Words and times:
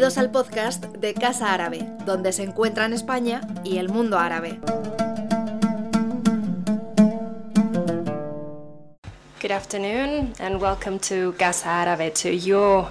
Bienvenidos 0.00 0.16
al 0.16 0.30
podcast 0.30 0.84
de 0.96 1.12
Casa 1.12 1.52
Árabe, 1.52 1.86
donde 2.06 2.32
se 2.32 2.42
encuentran 2.42 2.94
España 2.94 3.42
y 3.64 3.76
el 3.76 3.90
mundo 3.90 4.18
árabe. 4.18 4.58
Good 9.42 9.50
afternoon 9.50 10.32
and 10.40 10.58
welcome 10.58 10.98
to 11.00 11.34
Casa 11.38 11.82
Árabe, 11.82 12.10
to 12.22 12.30
your 12.30 12.88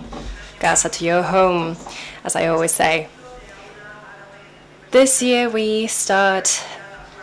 casa, 0.60 0.88
to 0.88 1.04
your 1.04 1.24
home, 1.24 1.76
as 2.24 2.36
I 2.36 2.48
always 2.48 2.74
say. 2.74 3.08
This 4.92 5.20
year 5.20 5.50
we 5.50 5.88
start 5.88 6.62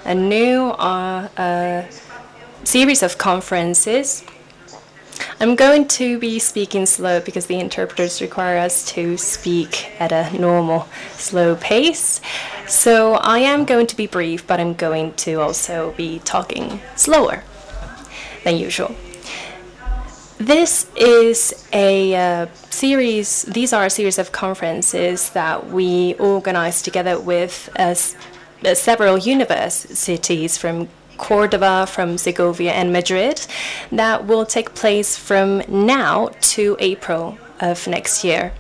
a 0.05 0.17
new 0.17 0.71
uh, 0.81 1.29
uh, 1.37 1.85
series 2.65 3.05
of 3.05 3.19
conferences 3.19 4.25
I'm 5.39 5.55
going 5.55 5.87
to 5.89 6.19
be 6.19 6.39
speaking 6.39 6.87
slow 6.87 7.21
because 7.21 7.45
the 7.45 7.61
interpreters 7.61 8.23
require 8.23 8.57
us 8.57 8.87
to 8.93 9.19
speak 9.19 9.91
at 10.01 10.11
a 10.11 10.35
normal, 10.39 10.89
slow 11.13 11.57
pace. 11.57 12.23
So 12.67 13.15
I 13.15 13.41
am 13.41 13.67
going 13.67 13.87
to 13.89 13.97
be 13.97 14.07
brief, 14.07 14.47
but 14.47 14.61
I'm 14.61 14.73
going 14.73 15.13
to 15.15 15.35
also 15.35 15.93
be 15.93 16.21
talking 16.21 16.81
slower 16.95 17.45
than 18.45 18.57
usual. 18.57 18.95
This 20.39 20.91
is 20.97 21.69
a 21.71 22.15
uh, 22.15 22.47
series, 22.71 23.43
these 23.43 23.75
are 23.75 23.85
a 23.85 23.91
series 23.91 24.19
of 24.19 24.33
conferences 24.33 25.31
that 25.31 25.67
we 25.69 26.15
organize 26.15 26.81
together 26.81 27.21
with 27.21 27.69
uh, 27.79 27.95
several 28.75 29.19
universities 29.19 30.57
from 30.57 30.89
Cordoba, 31.17 31.87
from 31.87 32.19
Segovia, 32.19 32.73
and 32.73 32.93
Madrid 32.93 33.47
that 33.93 34.27
will 34.27 34.47
take 34.47 34.75
place 34.75 35.17
from 35.17 35.63
now 35.69 36.31
to 36.41 36.77
April 36.79 37.39
of 37.61 37.87
next 37.87 38.25
year. 38.25 38.53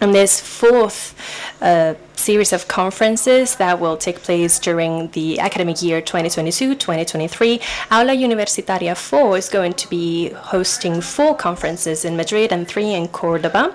And 0.00 0.14
this 0.14 0.40
fourth 0.40 1.14
uh, 1.62 1.94
series 2.16 2.52
of 2.52 2.68
conferences 2.68 3.56
that 3.56 3.80
will 3.80 3.96
take 3.96 4.22
place 4.22 4.58
during 4.58 5.08
the 5.12 5.38
academic 5.40 5.82
year 5.82 6.02
2022-2023, 6.02 7.62
Aula 7.90 8.12
Universitaria 8.12 8.94
4 8.94 9.38
is 9.38 9.48
going 9.48 9.72
to 9.74 9.88
be 9.88 10.30
hosting 10.30 11.00
four 11.00 11.34
conferences 11.34 12.04
in 12.04 12.16
Madrid 12.16 12.52
and 12.52 12.68
three 12.68 12.92
in 12.92 13.08
Cordoba, 13.08 13.72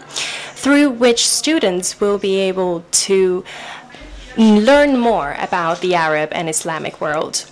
through 0.54 0.92
which 0.92 1.28
students 1.28 2.00
will 2.00 2.20
be 2.20 2.36
able 2.36 2.84
to 2.92 3.44
learn 4.38 4.98
more 5.00 5.36
about 5.40 5.82
the 5.82 5.96
Arab 5.96 6.30
and 6.34 6.48
Islamic 6.48 7.02
world. 7.02 7.46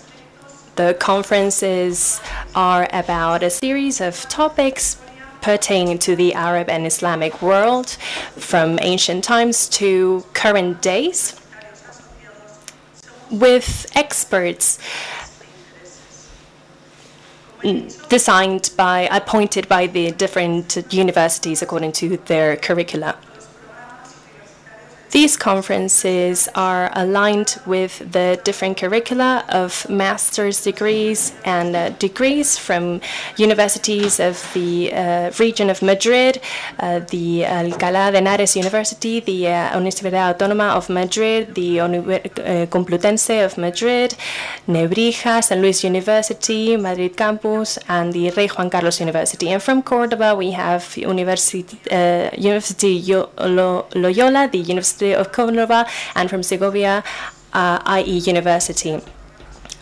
The 0.79 0.93
conferences 0.93 2.21
are 2.55 2.87
about 2.93 3.43
a 3.43 3.49
series 3.49 3.99
of 3.99 4.15
topics 4.29 4.95
pertaining 5.41 5.99
to 5.99 6.15
the 6.15 6.33
Arab 6.33 6.69
and 6.69 6.87
Islamic 6.87 7.41
world 7.41 7.89
from 8.37 8.79
ancient 8.81 9.25
times 9.25 9.67
to 9.79 10.23
current 10.31 10.81
days 10.81 11.35
with 13.29 13.91
experts 13.93 14.79
designed 18.07 18.71
by 18.77 19.09
appointed 19.11 19.67
by 19.67 19.85
the 19.85 20.11
different 20.11 20.77
universities 20.93 21.61
according 21.61 21.91
to 21.91 22.15
their 22.27 22.55
curricula. 22.55 23.17
These 25.11 25.37
conferences 25.37 26.47
are 26.53 26.91
aligned 26.93 27.59
with 27.65 28.11
the 28.11 28.39
different 28.43 28.77
curricula 28.77 29.43
of 29.49 29.89
master's 29.89 30.61
degrees 30.63 31.33
and 31.43 31.75
uh, 31.75 31.89
degrees 31.97 32.59
from 32.59 33.01
universities 33.35 34.19
of 34.19 34.47
the 34.53 34.93
uh, 34.93 35.31
region 35.39 35.71
of 35.71 35.81
Madrid, 35.81 36.39
uh, 36.79 36.99
the 36.99 37.41
Alcalá 37.41 38.11
de 38.11 38.19
Henares 38.19 38.55
University, 38.55 39.19
the 39.19 39.47
uh, 39.47 39.79
Universidad 39.79 40.37
Autónoma 40.37 40.75
of 40.75 40.89
Madrid, 40.89 41.55
the 41.55 41.79
uh, 41.79 41.87
Complutense 42.67 43.43
of 43.43 43.57
Madrid, 43.57 44.15
Nebrija, 44.67 45.43
San 45.43 45.59
Luis 45.63 45.83
University, 45.83 46.77
Madrid 46.77 47.17
Campus, 47.17 47.79
and 47.87 48.13
the 48.13 48.29
Rey 48.37 48.47
Juan 48.47 48.69
Carlos 48.69 48.99
University. 48.99 49.49
And 49.49 49.61
from 49.61 49.81
Cordoba, 49.81 50.35
we 50.35 50.51
have 50.51 50.95
University, 50.95 51.79
uh, 51.89 52.29
University 52.37 53.01
Loyola, 53.01 54.47
the 54.51 54.59
University 54.59 54.98
University 55.01 55.13
of 55.13 55.31
Córdoba 55.31 55.87
and 56.15 56.29
from 56.29 56.43
Segovia, 56.43 57.03
uh, 57.53 58.03
IE 58.05 58.19
University. 58.19 59.01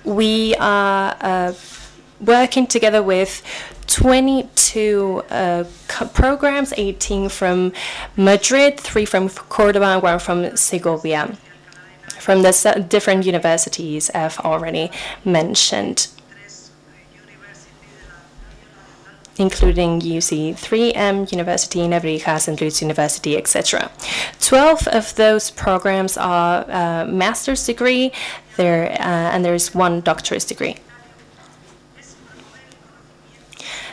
We 0.03 0.55
are 0.55 1.15
uh, 1.19 1.53
working 2.21 2.67
together 2.67 3.03
with 3.03 3.41
22 3.87 5.23
uh, 5.29 5.63
programs, 6.13 6.73
18 6.77 7.29
from 7.29 7.73
Madrid, 8.15 8.79
3 8.79 9.05
from 9.05 9.29
Cordoba, 9.29 9.85
and 9.85 10.03
1 10.03 10.19
from 10.19 10.55
Segovia, 10.55 11.37
from 12.19 12.41
the 12.41 12.85
different 12.89 13.25
universities 13.25 14.09
I've 14.13 14.39
already 14.39 14.91
mentioned. 15.25 16.07
Including 19.39 20.01
UC3M 20.01 21.31
University, 21.31 21.79
Nebrija, 21.79 22.39
St. 22.39 22.59
Louis 22.59 22.81
University, 22.81 23.37
etc. 23.37 23.91
12 24.39 24.87
of 24.87 25.15
those 25.15 25.51
programs 25.51 26.17
are 26.17 26.65
uh, 26.69 27.05
master's 27.05 27.65
degree, 27.65 28.11
there, 28.55 28.91
uh, 28.91 29.33
and 29.33 29.45
there's 29.45 29.73
one 29.73 30.01
doctorate 30.01 30.47
degree. 30.47 30.75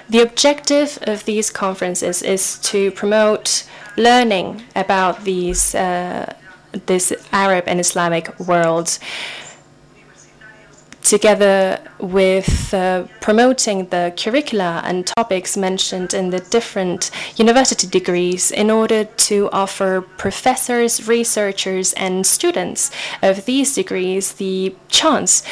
The 0.09 0.21
objective 0.21 0.99
of 1.03 1.25
these 1.25 1.51
conferences 1.51 2.23
is 2.23 2.59
to 2.61 2.91
promote 2.91 3.65
learning 3.97 4.63
about 4.77 5.25
these, 5.25 5.75
uh, 5.75 6.35
this 6.87 7.13
Arab 7.33 7.65
and 7.67 7.81
Islamic 7.81 8.39
world 8.39 8.99
together 11.05 11.79
with 11.99 12.73
uh, 12.73 13.07
promoting 13.21 13.87
the 13.91 14.13
curricula 14.17 14.81
and 14.85 15.07
topics 15.07 15.57
mentioned 15.57 16.15
in 16.15 16.31
the 16.31 16.41
different 16.41 17.11
university 17.37 17.87
degrees 17.87 18.51
in 18.51 18.71
order 18.71 19.05
to 19.05 19.51
offer 19.53 20.01
professors, 20.01 21.07
researchers, 21.07 21.93
and 21.93 22.27
students 22.27 22.91
of 23.23 23.45
these 23.45 23.75
degrees 23.75 24.33
the 24.35 24.75
chance 24.89 25.45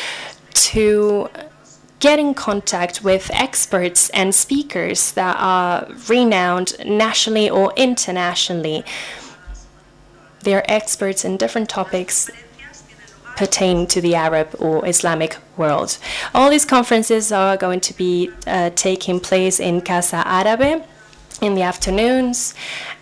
to 0.54 1.28
get 2.00 2.18
in 2.18 2.34
contact 2.34 3.04
with 3.04 3.30
experts 3.32 4.08
and 4.10 4.34
speakers 4.34 5.12
that 5.12 5.36
are 5.38 5.86
renowned 6.08 6.74
nationally 6.84 7.48
or 7.48 7.72
internationally. 7.76 8.84
They're 10.40 10.68
experts 10.68 11.24
in 11.24 11.36
different 11.36 11.68
topics 11.68 12.28
pertaining 13.36 13.86
to 13.88 14.00
the 14.00 14.14
Arab 14.14 14.54
or 14.58 14.86
Islamic 14.86 15.36
world. 15.56 15.98
All 16.34 16.50
these 16.50 16.64
conferences 16.64 17.32
are 17.32 17.56
going 17.56 17.80
to 17.80 17.94
be 17.94 18.30
uh, 18.46 18.70
taking 18.74 19.20
place 19.20 19.60
in 19.60 19.80
Casa 19.80 20.22
Árabe 20.26 20.84
in 21.40 21.54
the 21.54 21.62
afternoons, 21.62 22.54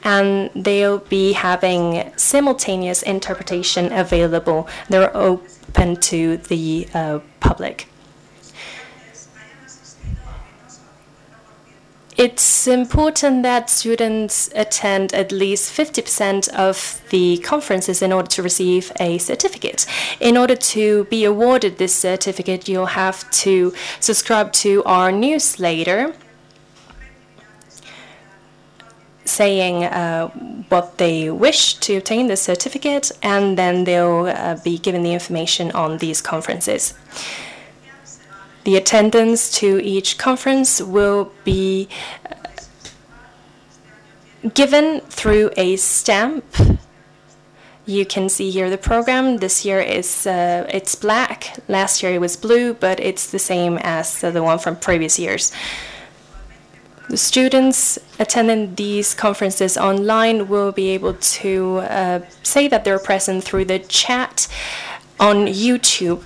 and 0.03 0.51
they'll 0.55 0.99
be 0.99 1.33
having 1.33 2.11
simultaneous 2.17 3.03
interpretation 3.03 3.93
available. 3.93 4.67
They're 4.89 5.15
open 5.15 5.97
to 5.97 6.39
the 6.39 6.89
uh, 6.95 7.19
public. 7.41 7.90
It's 12.21 12.67
important 12.67 13.45
that 13.45 13.71
students 13.71 14.51
attend 14.55 15.15
at 15.15 15.33
least 15.33 15.73
50% 15.73 16.51
of 16.51 17.01
the 17.09 17.39
conferences 17.39 18.03
in 18.03 18.13
order 18.13 18.29
to 18.29 18.43
receive 18.43 18.93
a 19.01 19.17
certificate. 19.17 19.87
In 20.21 20.37
order 20.37 20.55
to 20.55 21.05
be 21.05 21.25
awarded 21.25 21.79
this 21.79 21.95
certificate, 21.95 22.69
you'll 22.69 22.93
have 23.05 23.19
to 23.45 23.73
subscribe 24.01 24.53
to 24.65 24.85
our 24.85 25.11
newsletter 25.11 26.15
saying 29.25 29.85
uh, 29.85 30.29
what 30.69 30.99
they 30.99 31.31
wish 31.31 31.77
to 31.77 31.97
obtain 31.97 32.27
the 32.27 32.37
certificate, 32.37 33.11
and 33.23 33.57
then 33.57 33.85
they'll 33.85 34.27
uh, 34.27 34.59
be 34.63 34.77
given 34.77 35.03
the 35.03 35.15
information 35.15 35.71
on 35.71 35.97
these 35.97 36.21
conferences. 36.21 36.93
The 38.65 38.77
attendance 38.77 39.51
to 39.59 39.81
each 39.83 40.19
conference 40.19 40.83
will 40.83 41.33
be 41.45 41.89
uh, 42.31 42.35
given 44.53 45.01
through 45.01 45.51
a 45.57 45.77
stamp. 45.77 46.45
You 47.87 48.05
can 48.05 48.29
see 48.29 48.51
here 48.51 48.69
the 48.69 48.79
program. 48.79 49.39
This 49.39 49.65
year 49.65 49.81
is 49.81 50.27
uh, 50.27 50.67
it's 50.69 50.95
black. 50.95 51.57
Last 51.69 52.03
year 52.03 52.13
it 52.13 52.21
was 52.21 52.37
blue, 52.37 52.75
but 52.75 53.01
it's 53.01 53.31
the 53.31 53.39
same 53.39 53.79
as 53.79 54.23
uh, 54.23 54.31
the 54.31 54.43
one 54.43 54.59
from 54.59 54.77
previous 54.77 55.19
years. 55.19 55.53
The 57.09 57.17
students 57.17 57.99
attending 58.21 58.75
these 58.77 59.15
conferences 59.15 59.77
online 59.77 60.49
will 60.49 60.71
be 60.71 60.91
able 60.91 61.15
to 61.15 61.79
uh, 61.79 62.21
say 62.43 62.69
that 62.69 62.85
they're 62.85 63.01
present 63.01 63.43
through 63.43 63.65
the 63.65 63.81
chat 63.81 64.47
on 65.19 65.47
YouTube 65.47 66.23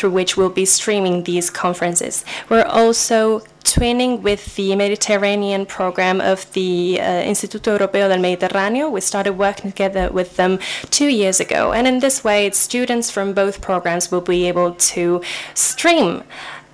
through 0.00 0.10
which 0.10 0.34
we'll 0.34 0.48
be 0.48 0.64
streaming 0.64 1.24
these 1.24 1.50
conferences. 1.50 2.24
We're 2.48 2.64
also 2.64 3.40
twinning 3.64 4.22
with 4.22 4.56
the 4.56 4.74
Mediterranean 4.74 5.66
program 5.66 6.22
of 6.22 6.50
the 6.54 6.98
uh, 6.98 7.04
Instituto 7.32 7.76
Europeo 7.76 8.08
del 8.08 8.18
Mediterráneo. 8.18 8.90
We 8.90 9.02
started 9.02 9.34
working 9.34 9.70
together 9.72 10.10
with 10.10 10.36
them 10.36 10.58
two 10.88 11.08
years 11.08 11.38
ago. 11.38 11.74
And 11.74 11.86
in 11.86 12.00
this 12.00 12.24
way, 12.24 12.50
students 12.52 13.10
from 13.10 13.34
both 13.34 13.60
programs 13.60 14.10
will 14.10 14.22
be 14.22 14.48
able 14.48 14.72
to 14.94 15.22
stream. 15.54 16.22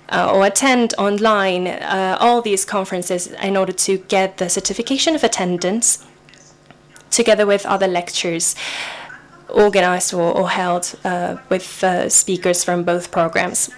Uh, 0.09 0.31
or 0.33 0.45
attend 0.45 0.93
online 0.97 1.67
uh, 1.67 2.17
all 2.21 2.41
these 2.41 2.63
conferences 2.63 3.27
in 3.27 3.57
order 3.57 3.73
to 3.73 3.97
get 4.07 4.37
the 4.37 4.47
certification 4.47 5.15
of 5.15 5.21
attendance 5.21 6.01
together 7.11 7.45
with 7.45 7.65
other 7.65 7.87
lectures 7.87 8.55
organized 9.49 10.13
or, 10.13 10.31
or 10.31 10.49
held 10.49 10.95
uh, 11.03 11.37
with 11.49 11.83
uh, 11.83 12.09
speakers 12.09 12.63
from 12.63 12.83
both 12.83 13.11
programs. 13.11 13.69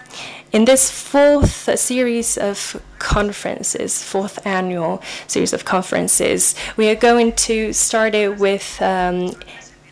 In 0.51 0.66
this 0.66 0.89
fourth 0.89 1.80
series 1.80 2.38
of 2.38 2.81
conferences, 2.98 4.01
fourth 4.01 4.45
annual 4.48 5.01
series 5.27 5.54
of 5.54 5.63
conferences, 5.63 6.56
we 6.75 6.89
are 6.89 6.95
going 6.95 7.33
to 7.33 7.71
start 7.71 8.16
it 8.16 8.39
with 8.39 8.81
um, 8.81 9.36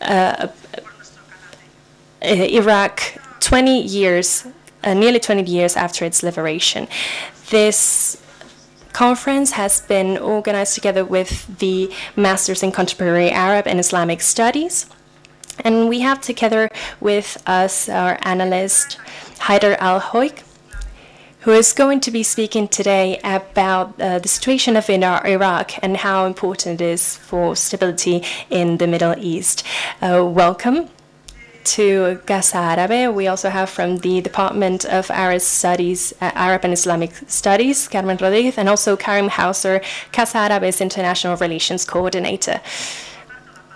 uh, 0.00 0.48
Iraq 2.22 3.00
20 3.40 3.82
years, 3.82 4.46
uh, 4.82 4.94
nearly 4.94 5.20
20 5.20 5.42
years 5.44 5.76
after 5.76 6.04
its 6.04 6.24
liberation. 6.24 6.88
This 7.50 8.20
conference 8.92 9.52
has 9.52 9.80
been 9.82 10.18
organized 10.18 10.74
together 10.74 11.04
with 11.04 11.58
the 11.60 11.88
Masters 12.16 12.64
in 12.64 12.72
Contemporary 12.72 13.30
Arab 13.30 13.68
and 13.68 13.78
Islamic 13.78 14.20
Studies. 14.20 14.86
And 15.64 15.88
we 15.88 16.00
have 16.00 16.20
together 16.20 16.70
with 17.00 17.42
us 17.46 17.88
our 17.88 18.18
analyst, 18.22 18.98
Hayder 19.42 19.76
Al-Khoei, 19.80 20.42
who 21.40 21.52
is 21.52 21.72
going 21.72 22.00
to 22.00 22.10
be 22.10 22.22
speaking 22.22 22.68
today 22.68 23.18
about 23.24 24.00
uh, 24.00 24.18
the 24.18 24.28
situation 24.28 24.76
of 24.76 24.90
in 24.90 25.04
Iraq 25.04 25.82
and 25.82 25.96
how 25.96 26.26
important 26.26 26.80
it 26.80 26.84
is 26.84 27.16
for 27.16 27.56
stability 27.56 28.24
in 28.50 28.78
the 28.78 28.86
Middle 28.86 29.14
East. 29.18 29.64
Uh, 30.02 30.24
welcome 30.26 30.88
to 31.64 32.20
Casa 32.26 32.56
Árabe. 32.56 33.12
We 33.14 33.26
also 33.26 33.50
have 33.50 33.68
from 33.68 33.98
the 33.98 34.20
Department 34.20 34.84
of 34.86 35.10
Arab 35.10 35.40
Studies, 35.40 36.12
uh, 36.20 36.30
Arab 36.34 36.64
and 36.64 36.72
Islamic 36.72 37.12
Studies, 37.26 37.88
Carmen 37.88 38.16
Rodriguez, 38.16 38.56
and 38.56 38.68
also 38.68 38.96
Karim 38.96 39.28
Hauser, 39.28 39.80
Casa 40.12 40.38
Árabe's 40.38 40.80
International 40.80 41.36
Relations 41.36 41.84
Coordinator. 41.84 42.60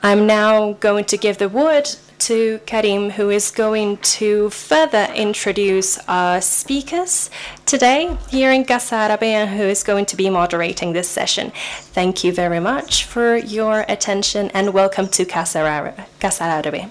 I'm 0.05 0.27
now 0.27 0.73
going 0.81 1.05
to 1.05 1.17
give 1.17 1.39
the 1.39 1.49
word 1.49 1.89
to 2.27 2.59
Karim, 2.67 3.11
who 3.11 3.31
is 3.31 3.53
going 3.53 3.99
to 3.99 4.51
further 4.51 5.07
introduce 5.15 5.97
our 6.09 6.41
speakers 6.41 7.31
today 7.67 8.17
here 8.29 8.51
in 8.51 8.65
Casa 8.65 8.97
Árabe 8.97 9.23
and 9.23 9.51
who 9.51 9.63
is 9.63 9.85
going 9.85 10.07
to 10.07 10.17
be 10.17 10.29
moderating 10.29 10.93
this 10.93 11.09
session. 11.09 11.53
Thank 11.95 12.25
you 12.25 12.33
very 12.33 12.59
much 12.59 13.05
for 13.05 13.37
your 13.37 13.85
attention 13.89 14.51
and 14.55 14.75
welcome 14.75 15.07
to 15.07 15.25
Casa 15.25 15.61
Árabe. 15.61 16.91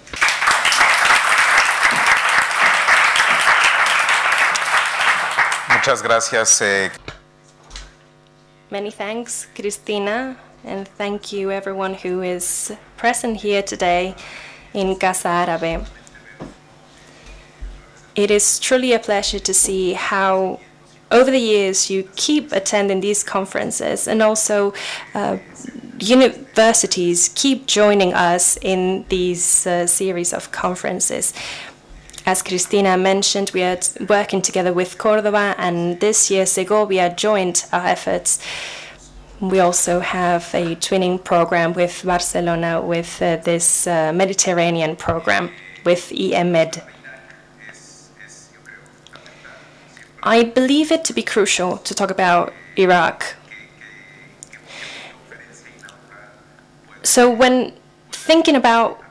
Muchas 5.68 6.02
gracias. 6.02 6.62
Eh. 6.62 6.90
Many 8.70 8.90
thanks, 8.90 9.48
Cristina, 9.54 10.38
and 10.64 10.88
thank 10.88 11.32
you 11.32 11.52
everyone 11.52 11.94
who 11.94 12.22
is 12.22 12.74
present 12.98 13.38
here 13.42 13.64
today 13.64 14.16
in 14.74 14.96
Casa 14.96 15.28
Árabe. 15.28 15.88
It 18.16 18.30
is 18.30 18.60
truly 18.60 18.94
a 18.94 19.00
pleasure 19.00 19.40
to 19.40 19.54
see 19.54 19.94
how, 19.94 20.60
over 21.12 21.32
the 21.32 21.40
years, 21.40 21.90
you 21.90 22.10
keep 22.16 22.52
attending 22.52 23.00
these 23.00 23.24
conferences 23.24 24.08
and 24.08 24.22
also 24.22 24.74
uh, 25.14 25.38
universities 26.00 27.30
keep 27.36 27.68
joining 27.68 28.14
us 28.14 28.58
in 28.62 29.06
these 29.10 29.66
uh, 29.66 29.88
series 29.88 30.34
of 30.34 30.52
conferences. 30.52 31.34
As 32.26 32.44
Cristina 32.44 32.98
mentioned, 32.98 33.52
we 33.54 33.64
are 33.64 33.80
working 34.08 34.44
together 34.44 34.74
with 34.74 35.00
Cordoba, 35.00 35.56
and 35.58 36.00
this 36.00 36.30
year 36.30 36.46
Segovia 36.46 37.14
joined 37.16 37.66
our 37.74 37.86
efforts. 37.86 38.40
We 39.42 39.60
also 39.60 40.02
have 40.02 40.54
a 40.54 40.76
twinning 40.76 41.24
program 41.24 41.74
with 41.74 42.04
Barcelona 42.06 42.80
with 42.80 43.20
uh, 43.24 43.38
this 43.38 43.88
uh, 43.88 44.14
Mediterranean 44.14 44.96
program 44.96 45.50
with 45.84 46.12
EMED. 46.12 46.84
I 50.22 50.44
believe 50.44 50.92
it 50.92 51.04
to 51.06 51.14
be 51.14 51.24
crucial 51.24 51.78
to 51.78 51.96
talk 51.96 52.12
about 52.12 52.54
Iraq. 52.78 53.36
So, 57.02 57.28
when 57.28 57.74
thinking 58.12 58.56
about 58.56 59.02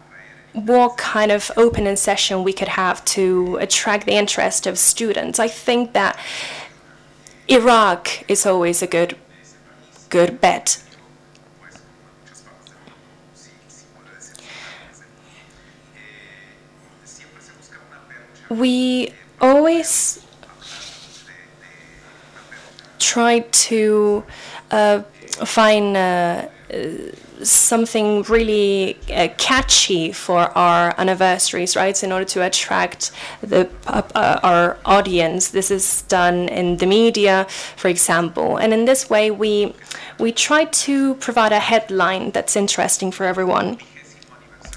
what 0.53 0.97
kind 0.97 1.33
of 1.33 1.51
opening 1.57 1.97
session 1.97 2.45
we 2.45 2.53
could 2.53 2.69
have 2.69 3.05
to 3.17 3.57
attract 3.57 4.07
the 4.07 4.13
interest 4.13 4.69
of 4.69 4.79
students, 4.79 5.41
I 5.41 5.49
think 5.49 5.93
that 5.95 6.17
Iraq 7.49 8.31
is 8.31 8.47
always 8.47 8.81
a 8.81 8.87
good 8.87 9.17
good 10.11 10.41
bet. 10.41 10.83
We 18.51 19.15
always 19.41 20.27
try 22.99 23.41
to 23.41 24.25
uh, 24.73 25.03
find 25.47 25.97
uh, 25.97 26.47
something 27.43 28.23
really 28.23 28.99
uh, 29.13 29.29
catchy 29.39 30.13
for 30.13 30.41
our 30.57 30.95
anniversaries, 30.99 31.77
right? 31.77 32.03
In 32.03 32.13
order 32.13 32.25
to 32.27 32.43
attract 32.43 33.13
the 33.41 33.69
uh, 33.87 34.41
our 34.43 34.79
audience, 34.85 35.49
this 35.49 35.71
is 35.71 36.03
done 36.03 36.49
in 36.49 36.77
the 36.77 36.87
media, 36.87 37.47
for 37.77 37.89
example, 37.89 38.57
and 38.57 38.73
in 38.73 38.85
this 38.85 39.09
way 39.11 39.31
we 39.31 39.75
we 40.19 40.33
try 40.33 40.65
to 40.65 41.15
provide 41.17 41.53
a 41.53 41.61
headline 41.61 42.31
that's 42.31 42.57
interesting 42.57 43.11
for 43.13 43.25
everyone. 43.25 43.79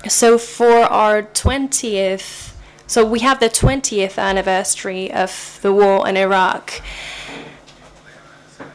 So 0.08 0.38
for 0.38 0.80
our 0.84 1.24
twentieth, 1.24 2.56
so 2.88 3.06
we 3.06 3.20
have 3.20 3.40
the 3.40 3.50
twentieth 3.50 4.18
anniversary 4.18 5.12
of 5.12 5.60
the 5.62 5.72
war 5.72 6.08
in 6.08 6.18
Iraq. 6.18 6.82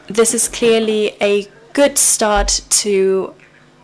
This 0.07 0.33
is 0.33 0.49
clearly 0.49 1.16
a 1.21 1.47
good 1.75 1.99
start 1.99 2.62
to 2.71 3.35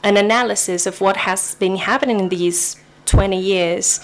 an 0.04 0.16
analysis 0.16 0.86
of 0.86 1.00
what 1.00 1.16
has 1.16 1.56
been 1.56 1.76
happening 1.76 2.20
in 2.20 2.28
these 2.28 2.76
20 3.06 3.40
years. 3.40 4.00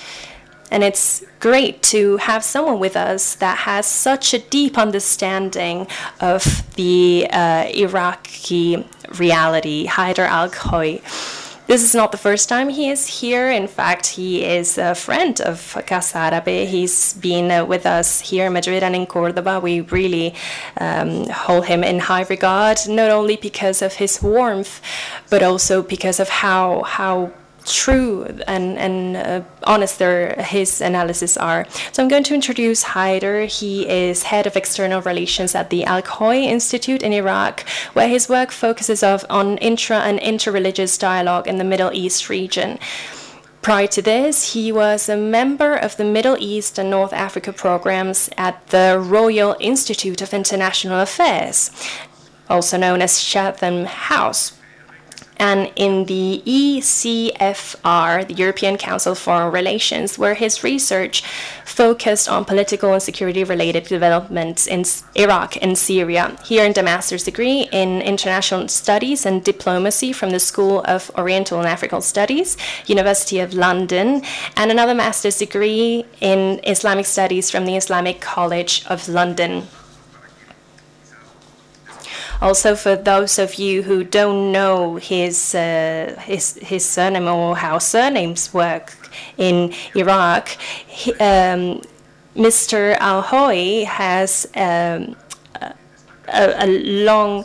And 0.70 0.82
it's 0.82 1.24
great 1.40 1.82
to 1.84 2.16
have 2.18 2.42
someone 2.42 2.78
with 2.78 2.96
us 2.96 3.34
that 3.36 3.58
has 3.58 3.86
such 3.86 4.32
a 4.32 4.38
deep 4.38 4.78
understanding 4.78 5.86
of 6.20 6.64
the 6.76 7.28
uh, 7.30 7.66
Iraqi 7.74 8.86
reality, 9.18 9.86
Hayder 9.86 10.24
Al-Khoei. 10.24 11.02
This 11.70 11.84
is 11.84 11.94
not 11.94 12.10
the 12.10 12.18
first 12.18 12.48
time 12.48 12.68
he 12.68 12.90
is 12.90 13.06
here. 13.06 13.48
In 13.48 13.68
fact, 13.68 14.04
he 14.08 14.44
is 14.44 14.76
a 14.76 14.92
friend 14.92 15.40
of 15.40 15.80
Casa 15.86 16.18
Árabe. 16.18 16.66
He's 16.66 17.12
been 17.12 17.48
uh, 17.48 17.64
with 17.64 17.86
us 17.86 18.18
here 18.18 18.46
in 18.46 18.54
Madrid 18.54 18.82
and 18.82 18.96
in 18.96 19.06
Cordoba. 19.06 19.60
We 19.60 19.82
really 19.82 20.34
um, 20.80 21.28
hold 21.28 21.66
him 21.66 21.84
in 21.84 22.00
high 22.00 22.26
regard, 22.28 22.78
not 22.88 23.12
only 23.12 23.36
because 23.36 23.82
of 23.82 23.92
his 23.94 24.20
warmth, 24.20 24.82
but 25.30 25.44
also 25.44 25.80
because 25.80 26.18
of 26.18 26.28
how 26.28 26.82
how 26.82 27.30
true 27.66 28.24
and, 28.46 28.78
and 28.78 29.16
uh, 29.16 29.42
honest 29.64 29.98
their, 29.98 30.40
his 30.42 30.80
analysis 30.80 31.36
are. 31.36 31.66
So 31.92 32.02
I'm 32.02 32.08
going 32.08 32.24
to 32.24 32.34
introduce 32.34 32.82
Hayder. 32.82 33.44
He 33.44 33.88
is 33.88 34.24
head 34.24 34.46
of 34.46 34.56
external 34.56 35.02
relations 35.02 35.54
at 35.54 35.70
the 35.70 35.84
Al-Khoei 35.84 36.44
Institute 36.44 37.02
in 37.02 37.12
Iraq, 37.12 37.66
where 37.92 38.08
his 38.08 38.28
work 38.28 38.50
focuses 38.50 39.02
of, 39.02 39.24
on 39.30 39.58
intra 39.58 39.98
and 39.98 40.18
interreligious 40.20 40.98
dialogue 40.98 41.46
in 41.46 41.58
the 41.58 41.64
Middle 41.64 41.90
East 41.92 42.28
region. 42.28 42.78
Prior 43.62 43.86
to 43.88 44.00
this, 44.00 44.54
he 44.54 44.72
was 44.72 45.08
a 45.08 45.16
member 45.18 45.74
of 45.74 45.98
the 45.98 46.04
Middle 46.04 46.36
East 46.40 46.78
and 46.78 46.88
North 46.88 47.12
Africa 47.12 47.52
programs 47.52 48.30
at 48.38 48.66
the 48.68 48.98
Royal 48.98 49.54
Institute 49.60 50.22
of 50.22 50.32
International 50.32 51.00
Affairs, 51.00 51.70
also 52.48 52.78
known 52.78 53.02
as 53.02 53.22
Chatham 53.22 53.84
House 53.84 54.59
and 55.40 55.72
in 55.74 56.04
the 56.04 56.42
ECFR, 56.44 58.28
the 58.28 58.34
European 58.34 58.76
Council 58.76 59.14
for 59.14 59.30
Foreign 59.30 59.52
Relations, 59.52 60.18
where 60.18 60.34
his 60.34 60.62
research 60.62 61.22
focused 61.64 62.28
on 62.28 62.44
political 62.44 62.92
and 62.92 63.02
security 63.02 63.42
related 63.42 63.84
developments 63.84 64.66
in 64.66 64.84
Iraq 65.14 65.56
and 65.62 65.78
Syria. 65.78 66.36
He 66.44 66.60
earned 66.60 66.76
a 66.76 66.82
master's 66.82 67.24
degree 67.24 67.68
in 67.72 68.02
international 68.02 68.68
studies 68.68 69.24
and 69.24 69.42
diplomacy 69.42 70.12
from 70.12 70.30
the 70.30 70.40
School 70.40 70.82
of 70.84 71.10
Oriental 71.16 71.58
and 71.58 71.68
African 71.68 72.02
Studies, 72.02 72.56
University 72.86 73.38
of 73.38 73.54
London, 73.54 74.22
and 74.56 74.70
another 74.70 74.94
master's 74.94 75.38
degree 75.38 76.04
in 76.20 76.60
Islamic 76.64 77.06
studies 77.06 77.50
from 77.50 77.64
the 77.64 77.76
Islamic 77.76 78.20
College 78.20 78.84
of 78.86 79.08
London. 79.08 79.68
Also, 82.40 82.74
for 82.74 82.96
those 82.96 83.38
of 83.38 83.56
you 83.56 83.82
who 83.82 84.02
don't 84.02 84.50
know 84.50 84.96
his 84.96 85.54
uh, 85.54 86.16
his 86.20 86.54
his 86.62 86.84
surname 86.86 87.28
or 87.28 87.56
how 87.56 87.78
surnames 87.78 88.54
work 88.54 88.96
in 89.36 89.74
Iraq, 89.94 90.48
he, 90.86 91.12
um, 91.14 91.82
Mr. 92.34 92.96
Al-Khoei 92.98 93.84
has 93.84 94.46
um, 94.56 95.16
a, 96.28 96.64
a, 96.64 96.66
long 96.66 97.44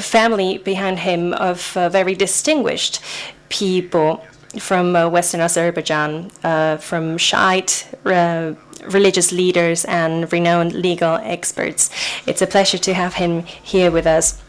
family 0.00 0.58
behind 0.58 1.00
him 1.00 1.32
of 1.32 1.76
uh, 1.76 1.88
very 1.88 2.14
distinguished 2.14 3.00
people 3.48 4.24
from 4.58 4.94
uh, 4.94 5.08
Western 5.08 5.40
Azerbaijan, 5.40 6.30
uh, 6.44 6.76
from 6.76 7.18
Shiite 7.18 7.88
uh, 8.04 8.52
religious 8.88 9.32
leaders 9.32 9.84
and 9.84 10.30
renowned 10.32 10.72
legal 10.72 11.16
experts. 11.22 11.90
It's 12.26 12.42
a 12.42 12.46
pleasure 12.46 12.78
to 12.78 12.94
have 12.94 13.14
him 13.14 13.42
here 13.42 13.90
with 13.90 14.06
us. 14.06 14.42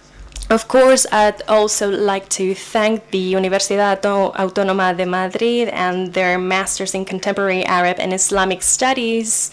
Of 0.49 0.69
course, 0.69 1.05
I'd 1.11 1.41
also 1.49 1.89
like 1.91 2.29
to 2.39 2.55
thank 2.55 3.11
the 3.11 3.33
Universidad 3.33 4.01
Autónoma 4.01 4.95
de 4.95 5.05
Madrid 5.05 5.67
and 5.67 6.13
their 6.13 6.39
Masters 6.39 6.93
in 6.93 7.03
Contemporary 7.03 7.65
Arab 7.65 7.99
and 7.99 8.13
Islamic 8.13 8.63
Studies, 8.63 9.51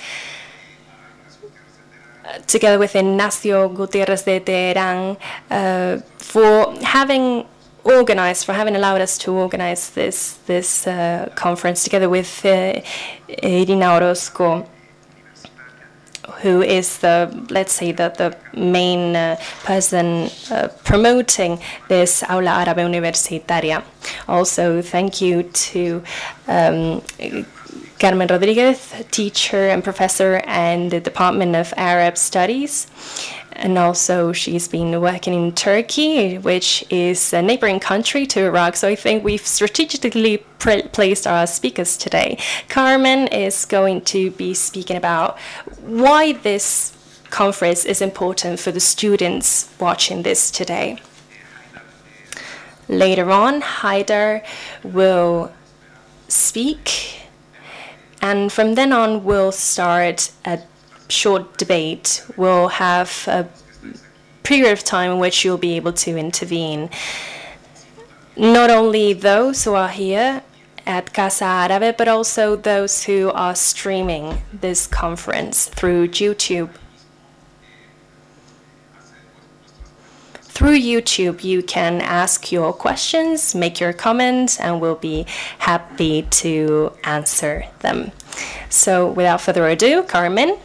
together 2.47 2.79
with 2.79 2.95
Ignacio 2.95 3.69
Gutierrez 3.71 4.23
de 4.23 4.39
Terán, 4.39 5.17
uh, 5.51 5.99
for 6.19 6.73
having 6.85 7.45
organized, 7.83 8.45
for 8.47 8.53
having 8.53 8.77
allowed 8.77 9.01
us 9.01 9.19
to 9.19 9.33
organize 9.33 9.91
this 9.91 10.39
this 10.47 10.87
uh, 10.87 11.29
conference 11.35 11.83
together 11.83 12.09
with 12.09 12.45
uh, 12.47 12.81
Irina 13.43 13.95
Orozco 13.97 14.65
who 16.43 16.63
is 16.63 16.99
the, 16.99 17.29
let's 17.51 17.73
say, 17.73 17.93
the, 17.93 18.09
the 18.17 18.37
main 18.59 19.17
uh, 19.17 19.37
person 19.65 20.31
uh, 20.51 20.69
promoting 20.85 21.61
this 21.89 22.23
Aula 22.23 22.65
Árabe 22.65 22.85
Universitaria. 22.85 23.83
Also, 24.29 24.83
thank 24.83 25.21
you 25.21 25.43
to 25.45 26.03
um, 26.49 27.03
Carmen 27.99 28.29
Rodriguez, 28.29 28.93
teacher 29.11 29.69
and 29.69 29.83
professor 29.83 30.37
in 30.37 30.89
the 30.89 31.01
Department 31.01 31.55
of 31.57 31.73
Arab 31.77 32.19
Studies, 32.19 32.87
and 33.57 33.79
also 33.79 34.33
she's 34.33 34.69
been 34.69 35.01
working 35.01 35.35
in 35.35 35.53
Turkey, 35.53 36.39
which 36.39 36.85
is 36.91 37.33
a 37.33 37.41
neighboring 37.41 37.81
country 37.81 38.27
to 38.27 38.41
Iraq. 38.45 38.77
So 38.77 38.89
I 38.89 38.97
think 38.97 39.25
we've 39.25 39.47
strategically 39.47 40.39
placed 40.59 41.27
our 41.27 41.47
speakers 41.47 41.97
today. 41.97 42.39
Carmen 42.69 43.29
is 43.29 43.65
going 43.65 44.03
to 44.03 44.31
be 44.33 44.55
speaking 44.55 44.97
about 44.97 45.39
why 45.81 46.33
this 46.33 46.93
conference 47.31 47.85
is 47.85 48.01
important 48.01 48.61
for 48.61 48.73
the 48.73 48.81
students 48.81 49.73
watching 49.81 50.23
this 50.23 50.51
today. 50.51 50.99
Later 52.89 53.31
on, 53.31 53.63
Hayder 53.63 54.43
will 54.83 55.53
speak, 56.29 57.23
and 58.21 58.53
from 58.53 58.75
then 58.75 58.93
on, 58.93 59.25
we'll 59.25 59.53
start 59.53 60.31
a 60.45 60.61
short 61.15 61.57
debate 61.57 62.25
we'll 62.37 62.69
have 62.69 63.11
a 63.29 63.49
period 64.45 64.73
of 64.73 64.85
time 64.85 65.11
in 65.11 65.19
which 65.19 65.45
you'll 65.45 65.59
be 65.59 65.75
able 65.75 65.93
to 65.93 66.17
intervene. 66.17 66.91
Not 68.37 68.71
only 68.71 69.15
those 69.15 69.65
who 69.65 69.75
are 69.75 69.89
here 69.89 70.43
at 70.87 71.15
Casa 71.15 71.45
Árabe, 71.45 71.97
but 71.97 72.09
also 72.09 72.55
those 72.55 73.05
who 73.05 73.31
are 73.31 73.55
streaming 73.55 74.43
this 74.53 74.87
conference 74.87 75.67
through 75.67 76.09
YouTube. 76.09 76.71
Through 80.43 80.79
YouTube, 80.79 81.43
you 81.43 81.63
can 81.63 82.01
ask 82.01 82.53
your 82.53 82.73
questions, 82.73 83.55
make 83.55 83.81
your 83.81 83.93
comments, 83.93 84.61
and 84.61 84.81
we'll 84.81 84.95
be 84.95 85.27
happy 85.59 86.23
to 86.23 86.93
answer 87.03 87.67
them. 87.81 88.13
So, 88.69 89.11
without 89.11 89.41
further 89.41 89.67
ado, 89.67 90.05
Carmen 90.05 90.59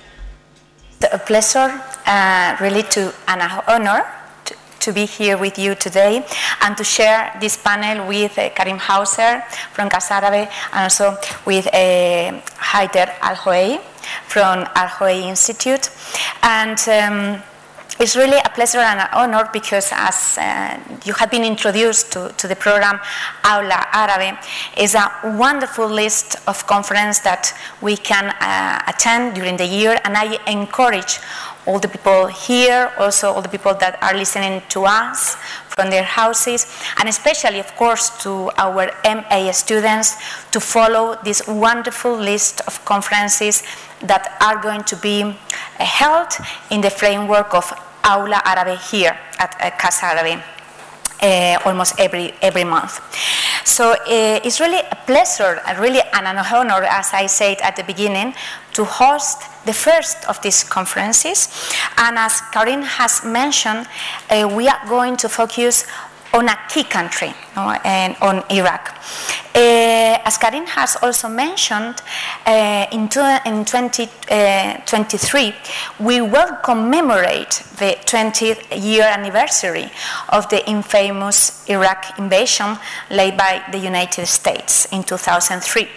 a 1.03 1.19
pleasure, 1.19 1.81
uh, 2.05 2.57
really 2.59 2.83
to 2.83 3.13
an 3.27 3.41
honor 3.67 4.05
to, 4.45 4.55
to, 4.79 4.93
be 4.93 5.05
here 5.05 5.37
with 5.37 5.57
you 5.57 5.75
today 5.75 6.25
and 6.61 6.75
to 6.77 6.83
share 6.83 7.35
this 7.39 7.57
panel 7.57 8.07
with 8.07 8.37
uh, 8.37 8.49
Karim 8.49 8.77
Hauser 8.77 9.41
from 9.73 9.89
Casa 9.89 10.15
Árabe 10.15 10.49
and 10.73 10.83
also 10.83 11.15
with 11.45 11.67
uh, 11.67 12.41
Haider 12.71 13.09
Al 13.21 13.35
Hoei 13.35 13.79
from 14.27 14.67
Al-Khoei 14.75 15.23
Institute. 15.23 15.89
And 16.43 16.79
um, 16.89 17.43
it's 17.99 18.15
really 18.15 18.37
a 18.37 18.49
pleasure 18.49 18.79
and 18.79 19.01
an 19.01 19.07
honor 19.11 19.49
because 19.51 19.89
as 19.91 20.37
uh, 20.37 20.79
you 21.03 21.13
have 21.13 21.29
been 21.29 21.43
introduced 21.43 22.13
to, 22.13 22.33
to 22.37 22.47
the 22.47 22.55
program 22.55 22.97
Aula 23.43 23.87
Árabe 23.91 24.37
is 24.77 24.95
a 24.95 25.35
wonderful 25.37 25.85
list 25.87 26.37
of 26.47 26.65
conferences 26.65 27.21
that 27.23 27.53
we 27.81 27.97
can 27.97 28.29
uh, 28.39 28.81
attend 28.87 29.35
during 29.35 29.57
the 29.57 29.65
year. 29.65 29.99
And 30.05 30.15
I 30.15 30.39
encourage 30.49 31.19
all 31.67 31.77
the 31.77 31.89
people 31.89 32.27
here, 32.27 32.89
also 32.97 33.33
all 33.33 33.41
the 33.41 33.49
people 33.49 33.73
that 33.75 34.01
are 34.01 34.15
listening 34.15 34.61
to 34.69 34.85
us 34.85 35.35
from 35.67 35.89
their 35.89 36.03
houses, 36.03 36.67
and 36.99 37.09
especially, 37.09 37.59
of 37.59 37.67
course, 37.75 38.09
to 38.23 38.49
our 38.57 38.91
MA 39.03 39.51
students 39.51 40.15
to 40.51 40.59
follow 40.61 41.17
this 41.23 41.45
wonderful 41.47 42.15
list 42.15 42.61
of 42.65 42.83
conferences 42.85 43.63
that 44.01 44.37
are 44.41 44.61
going 44.61 44.83
to 44.83 44.95
be 44.95 45.35
held 45.77 46.29
in 46.71 46.79
the 46.79 46.89
framework 46.89 47.53
of 47.53 47.71
aula 48.09 48.41
árabe 48.43 48.77
here 48.91 49.15
at 49.37 49.55
uh, 49.59 49.69
Casa 49.77 50.07
Árabe. 50.07 50.41
Uh, 51.21 51.59
almost 51.65 51.99
every 51.99 52.33
every 52.41 52.63
month. 52.63 53.01
So 53.65 53.91
uh, 53.91 54.39
it's 54.45 54.61
really 54.61 54.79
a 54.79 54.97
pleasure, 55.05 55.59
really 55.77 55.99
an 56.13 56.25
honor, 56.25 56.83
as 56.85 57.13
I 57.13 57.27
said 57.27 57.57
at 57.61 57.75
the 57.75 57.83
beginning, 57.83 58.33
to 58.71 58.85
host 58.85 59.43
the 59.65 59.73
first 59.73 60.27
of 60.29 60.41
these 60.41 60.63
conferences. 60.63 61.49
And 61.97 62.17
as 62.17 62.39
Karim 62.53 62.83
has 62.83 63.23
mentioned, 63.25 63.85
uh, 64.29 64.49
we 64.55 64.69
are 64.69 64.79
going 64.87 65.17
to 65.17 65.27
focus 65.27 65.85
on 66.33 66.47
a 66.47 66.57
key 66.69 66.83
country, 66.83 67.33
and 67.55 68.15
on 68.21 68.43
Iraq. 68.51 68.95
Uh, 69.55 70.17
as 70.23 70.37
Karim 70.37 70.65
has 70.67 70.95
also 71.01 71.27
mentioned, 71.27 72.01
uh, 72.45 72.85
in, 72.91 73.09
in 73.45 73.65
2023, 73.65 75.47
uh, 75.47 75.53
we 75.99 76.21
will 76.21 76.55
commemorate 76.63 77.63
the 77.77 77.97
20th 78.05 78.67
year 78.71 79.03
anniversary 79.03 79.91
of 80.29 80.47
the 80.49 80.65
infamous 80.69 81.67
Iraq 81.67 82.19
invasion 82.19 82.77
led 83.09 83.35
by 83.35 83.63
the 83.71 83.79
United 83.79 84.27
States 84.27 84.85
in 84.93 85.03
2003. 85.03 85.89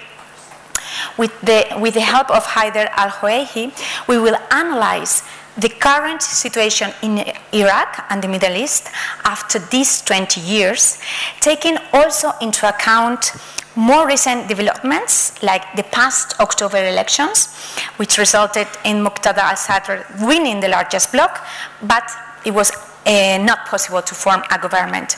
With 1.18 1.38
the, 1.42 1.66
with 1.78 1.94
the 1.94 2.00
help 2.00 2.30
of 2.30 2.46
Hayder 2.46 2.88
al-Khoei, 2.92 3.72
we 4.08 4.18
will 4.18 4.36
analyze 4.50 5.22
the 5.58 5.68
current 5.68 6.22
situation 6.22 6.90
in 7.02 7.24
Iraq 7.52 8.06
and 8.10 8.22
the 8.22 8.28
Middle 8.28 8.56
East 8.56 8.88
after 9.24 9.58
these 9.58 10.02
20 10.02 10.40
years, 10.40 10.98
taking 11.40 11.76
also 11.92 12.30
into 12.40 12.68
account 12.68 13.32
more 13.74 14.06
recent 14.06 14.48
developments 14.48 15.42
like 15.42 15.62
the 15.76 15.82
past 15.84 16.38
October 16.40 16.78
elections, 16.78 17.54
which 17.96 18.18
resulted 18.18 18.66
in 18.84 19.02
Muqtada 19.02 19.38
al-Sadr 19.38 20.04
winning 20.26 20.60
the 20.60 20.68
largest 20.68 21.12
bloc, 21.12 21.44
but 21.82 22.04
it 22.44 22.52
was 22.52 22.70
uh, 23.06 23.38
not 23.38 23.66
possible 23.66 24.02
to 24.02 24.14
form 24.14 24.42
a 24.50 24.58
government. 24.58 25.16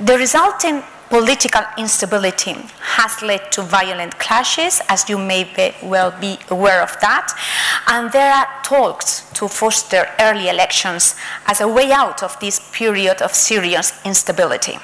The 0.00 0.16
resulting 0.16 0.82
Political 1.08 1.62
instability 1.78 2.54
has 2.80 3.22
led 3.22 3.50
to 3.52 3.62
violent 3.62 4.18
clashes, 4.18 4.82
as 4.90 5.08
you 5.08 5.16
may 5.16 5.44
be 5.44 5.72
well 5.82 6.10
be 6.20 6.38
aware 6.50 6.82
of 6.82 6.94
that, 7.00 7.32
and 7.86 8.12
there 8.12 8.30
are 8.30 8.46
talks 8.62 9.30
to 9.32 9.48
foster 9.48 10.06
early 10.20 10.48
elections 10.50 11.14
as 11.46 11.62
a 11.62 11.68
way 11.68 11.92
out 11.92 12.22
of 12.22 12.38
this 12.40 12.60
period 12.72 13.22
of 13.22 13.32
serious 13.32 14.04
instability. 14.04 14.78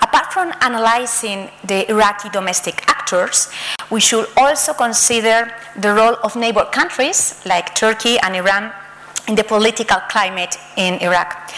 Apart 0.00 0.32
from 0.32 0.52
analyzing 0.62 1.50
the 1.62 1.88
Iraqi 1.90 2.30
domestic 2.30 2.82
actors, 2.88 3.48
we 3.90 4.00
should 4.00 4.26
also 4.38 4.72
consider 4.72 5.52
the 5.78 5.92
role 5.92 6.16
of 6.24 6.36
neighbor 6.36 6.64
countries 6.64 7.40
like 7.44 7.74
Turkey 7.74 8.18
and 8.20 8.34
Iran 8.34 8.72
in 9.28 9.34
the 9.34 9.44
political 9.44 9.98
climate 10.08 10.56
in 10.76 10.94
Iraq. 11.00 11.52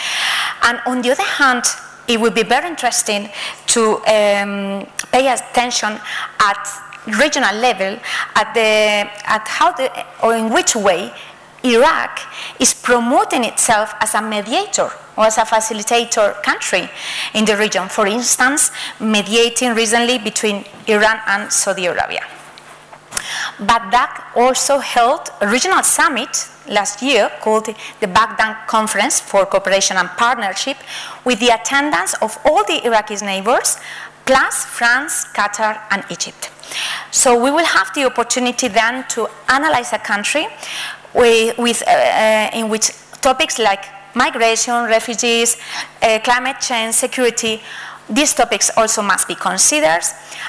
And 0.62 0.80
on 0.87 1.02
the 1.02 1.12
other 1.12 1.23
hand, 1.23 1.64
it 2.08 2.20
would 2.20 2.34
be 2.34 2.42
very 2.42 2.68
interesting 2.68 3.28
to 3.66 3.96
um, 4.06 4.87
pay 5.11 5.32
attention 5.32 5.99
at 6.40 6.68
regional 7.18 7.54
level 7.56 7.99
at 8.34 8.54
the 8.54 9.11
at 9.30 9.46
how 9.46 9.73
the 9.73 9.90
or 10.23 10.34
in 10.34 10.50
which 10.52 10.75
way 10.75 11.12
Iraq 11.64 12.20
is 12.61 12.75
promoting 12.75 13.44
itself 13.44 13.94
as 14.00 14.14
a 14.14 14.23
mediator 14.23 14.90
or 15.16 15.25
as 15.25 15.38
a 15.38 15.42
facilitator 15.42 16.42
country 16.42 16.88
in 17.34 17.44
the 17.44 17.56
region. 17.56 17.88
For 17.88 18.06
instance, 18.06 18.70
mediating 19.00 19.75
recently 19.75 20.18
between 20.18 20.64
Iran 20.87 21.20
and 21.26 21.50
Saudi 21.52 21.87
Arabia. 21.87 22.26
Baghdad 23.61 24.11
also 24.37 24.78
held 24.78 25.30
a 25.40 25.49
regional 25.49 25.83
summit 25.83 26.49
last 26.68 27.02
year 27.02 27.30
called 27.40 27.66
the 28.00 28.06
Baghdad 28.06 28.66
Conference 28.66 29.21
for 29.21 29.47
Cooperation 29.47 29.97
and 29.97 30.09
Partnership 30.11 30.76
with 31.25 31.40
the 31.40 31.49
attendance 31.49 32.14
of 32.23 32.38
all 32.44 32.64
the 32.64 32.85
Iraqi 32.87 33.16
neighbors 33.16 33.78
plus 34.25 34.64
France, 34.64 35.26
Qatar 35.35 35.80
and 35.90 36.04
Egypt. 36.11 36.50
So 37.11 37.42
we 37.42 37.50
will 37.50 37.64
have 37.66 37.92
the 37.94 38.04
opportunity 38.04 38.68
then 38.68 39.04
to 39.09 39.28
analyze 39.49 39.92
a 39.92 39.99
country 39.99 40.47
with, 41.12 41.83
uh, 41.87 42.50
in 42.54 42.68
which 42.68 42.90
topics 43.21 43.59
like 43.59 43.85
migration, 44.14 44.85
refugees, 44.85 45.56
uh, 46.02 46.18
climate 46.21 46.61
change, 46.61 46.94
security, 46.94 47.61
these 48.08 48.34
topics 48.34 48.70
also 48.76 49.02
must 49.02 49.28
be 49.28 49.34
considered, 49.34 50.02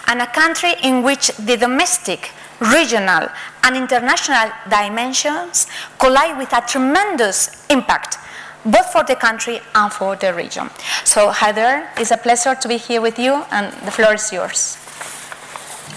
and 0.08 0.22
a 0.22 0.28
country 0.28 0.74
in 0.84 1.04
which 1.04 1.28
the 1.38 1.58
domestic, 1.58 2.32
regional, 2.60 3.30
and 3.64 3.76
international 3.76 4.52
dimensions 4.70 5.68
collide 6.00 6.38
with 6.38 6.52
a 6.54 6.62
tremendous 6.62 7.66
impact 7.70 8.18
both 8.66 8.92
for 8.92 9.04
the 9.04 9.16
country 9.16 9.62
and 9.76 9.94
for 9.94 10.16
the 10.16 10.34
region. 10.34 10.70
So, 11.04 11.30
Heather, 11.30 11.88
it's 11.98 12.12
a 12.12 12.18
pleasure 12.18 12.56
to 12.56 12.68
be 12.68 12.78
here 12.78 13.00
with 13.00 13.20
you, 13.20 13.46
and 13.52 13.72
the 13.86 13.92
floor 13.92 14.16
is 14.16 14.34
yours. 14.34 14.78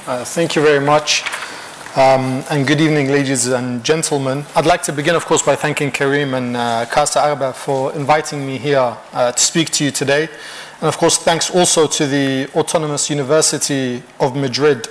Uh, 0.07 0.25
thank 0.25 0.55
you 0.55 0.63
very 0.63 0.85
much. 0.85 1.25
Um, 1.97 2.45
and 2.51 2.67
good 2.67 2.81
evening, 2.81 3.09
ladies 3.09 3.47
and 3.47 3.83
gentlemen. 3.83 4.45
I'd 4.55 4.67
like 4.67 4.83
to 4.83 4.93
begin, 4.93 5.15
of 5.15 5.25
course, 5.25 5.43
by 5.43 5.57
thanking 5.57 5.91
Karim 5.91 6.35
and 6.35 6.57
uh, 6.57 6.87
Casa 6.87 7.21
Araba 7.21 7.53
for 7.55 7.93
inviting 7.95 8.47
me 8.47 8.59
here 8.59 8.97
uh, 9.13 9.33
to 9.33 9.43
speak 9.43 9.71
to 9.71 9.85
you 9.85 9.91
today. 9.91 10.29
And 10.81 10.89
of 10.89 10.97
course, 10.97 11.19
thanks 11.19 11.51
also 11.51 11.87
to 11.87 12.07
the 12.07 12.49
Autonomous 12.55 13.11
University 13.11 14.03
of 14.21 14.37
Madrid 14.37 14.89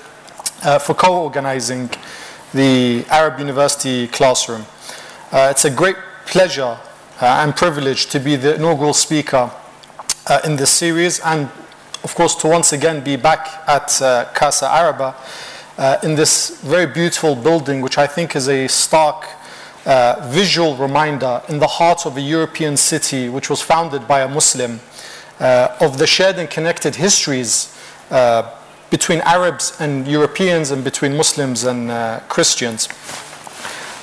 uh, 0.63 0.79
for 0.79 0.93
co 0.93 1.23
organizing 1.23 1.89
the 2.53 3.05
Arab 3.09 3.39
University 3.39 4.07
classroom. 4.07 4.65
Uh, 5.31 5.49
it's 5.51 5.65
a 5.65 5.71
great 5.71 5.97
pleasure 6.25 6.77
uh, 7.21 7.41
and 7.43 7.55
privilege 7.55 8.07
to 8.07 8.19
be 8.19 8.35
the 8.35 8.55
inaugural 8.55 8.93
speaker 8.93 9.49
uh, 10.27 10.41
in 10.43 10.55
this 10.55 10.71
series 10.71 11.19
and 11.21 11.49
of 12.03 12.15
course, 12.15 12.35
to 12.35 12.47
once 12.47 12.71
again 12.71 13.03
be 13.03 13.17
back 13.17 13.63
at 13.67 14.01
uh, 14.01 14.25
Casa 14.33 14.65
Araba 14.65 15.13
uh, 15.77 15.97
in 16.03 16.15
this 16.15 16.61
very 16.61 16.85
beautiful 16.85 17.35
building, 17.35 17.81
which 17.81 17.97
I 17.97 18.07
think 18.07 18.33
is 18.35 18.47
a 18.47 18.67
stark 18.67 19.27
uh, 19.85 20.15
visual 20.29 20.77
reminder 20.77 21.41
in 21.49 21.59
the 21.59 21.67
heart 21.67 22.05
of 22.05 22.15
a 22.15 22.21
European 22.21 22.77
city, 22.77 23.27
which 23.29 23.49
was 23.49 23.61
founded 23.61 24.07
by 24.07 24.21
a 24.21 24.27
Muslim, 24.27 24.79
of 25.39 25.97
the 25.97 26.07
shared 26.07 26.37
and 26.37 26.49
connected 26.49 26.95
histories 26.95 27.75
uh, 28.11 28.53
between 28.89 29.19
Arabs 29.21 29.75
and 29.79 30.07
Europeans 30.07 30.71
and 30.71 30.83
between 30.83 31.15
Muslims 31.17 31.63
and 31.63 31.91
uh, 31.91 32.19
Christians. 32.29 32.87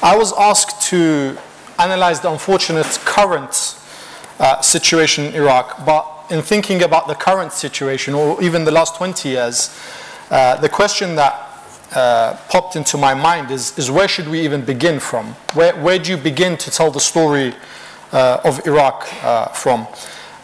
I 0.03 0.17
was 0.17 0.33
asked 0.39 0.83
to 0.91 1.37
analyze 1.79 2.21
the 2.21 2.31
unfortunate 2.31 2.87
current 3.05 3.77
situation 4.61 5.25
in 5.25 5.35
Iraq, 5.35 5.85
but 5.87 6.07
in 6.31 6.43
thinking 6.43 6.83
about 6.83 7.09
the 7.09 7.15
current 7.15 7.53
situation 7.53 8.15
or 8.15 8.43
even 8.43 8.65
the 8.65 8.71
last 8.71 8.97
20 8.97 9.29
years, 9.29 9.77
uh, 10.31 10.57
the 10.57 10.69
question 10.69 11.15
that 11.17 11.51
uh, 11.95 12.37
popped 12.49 12.77
into 12.77 12.97
my 12.97 13.15
mind 13.15 13.51
is, 13.51 13.77
is 13.79 13.91
where 13.91 14.09
should 14.09 14.29
we 14.29 14.41
even 14.41 14.65
begin 14.65 14.99
from? 14.99 15.27
Where, 15.55 15.75
where 15.77 15.99
do 15.99 16.11
you 16.11 16.17
begin 16.17 16.57
to 16.59 16.71
tell 16.71 16.91
the 16.91 17.01
story 17.01 17.55
uh, 18.13 18.41
of 18.45 18.67
Iraq 18.67 19.07
uh, 19.23 19.47
from? 19.49 19.87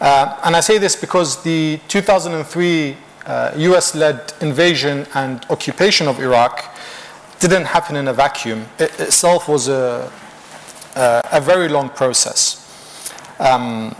Uh, 0.01 0.41
and 0.45 0.57
I 0.57 0.61
say 0.61 0.79
this 0.79 0.97
because 0.97 1.43
the 1.43 1.79
2003 1.89 2.97
US 3.57 3.95
led 3.95 4.33
invasion 4.41 5.07
and 5.15 5.45
occupation 5.51 6.09
of 6.09 6.19
Iraq 6.21 6.75
didn't 7.39 7.67
happen 7.67 7.97
in 7.97 8.09
a 8.09 8.13
vacuum. 8.13 8.67
It 8.79 8.99
itself 8.99 9.49
was 9.49 9.69
a, 9.69 10.11
a 10.95 11.41
very 11.41 11.69
long 11.69 11.91
process. 11.91 12.57
Um, 13.39 13.95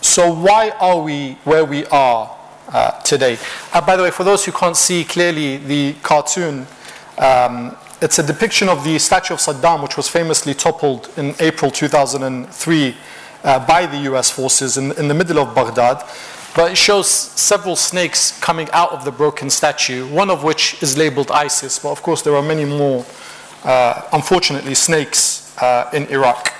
so 0.00 0.32
why 0.32 0.70
are 0.80 1.00
we 1.00 1.32
where 1.44 1.64
we 1.64 1.86
are 1.86 2.36
uh, 2.68 3.00
today? 3.02 3.38
Uh, 3.72 3.80
by 3.80 3.96
the 3.96 4.02
way, 4.02 4.10
for 4.10 4.24
those 4.24 4.44
who 4.44 4.52
can't 4.52 4.76
see 4.76 5.04
clearly 5.04 5.58
the 5.58 5.94
cartoon, 6.02 6.66
um, 7.18 7.76
it's 8.00 8.18
a 8.18 8.22
depiction 8.22 8.68
of 8.68 8.84
the 8.84 8.98
statue 8.98 9.34
of 9.34 9.40
Saddam, 9.40 9.82
which 9.82 9.96
was 9.96 10.08
famously 10.08 10.54
toppled 10.54 11.10
in 11.16 11.34
April 11.40 11.70
2003 11.70 12.96
uh, 13.44 13.64
by 13.66 13.86
the 13.86 13.98
US 14.12 14.30
forces 14.30 14.76
in, 14.76 14.92
in 14.92 15.08
the 15.08 15.14
middle 15.14 15.38
of 15.38 15.54
Baghdad. 15.54 16.02
But 16.54 16.72
it 16.72 16.76
shows 16.76 17.08
several 17.08 17.76
snakes 17.76 18.38
coming 18.40 18.68
out 18.72 18.90
of 18.90 19.04
the 19.04 19.12
broken 19.12 19.50
statue, 19.50 20.06
one 20.08 20.30
of 20.30 20.42
which 20.42 20.82
is 20.82 20.98
labeled 20.98 21.30
ISIS. 21.30 21.78
But 21.78 21.90
of 21.90 22.02
course, 22.02 22.22
there 22.22 22.34
are 22.34 22.42
many 22.42 22.64
more, 22.64 23.06
uh, 23.62 24.02
unfortunately, 24.12 24.74
snakes 24.74 25.56
uh, 25.62 25.88
in 25.92 26.06
Iraq. 26.06 26.52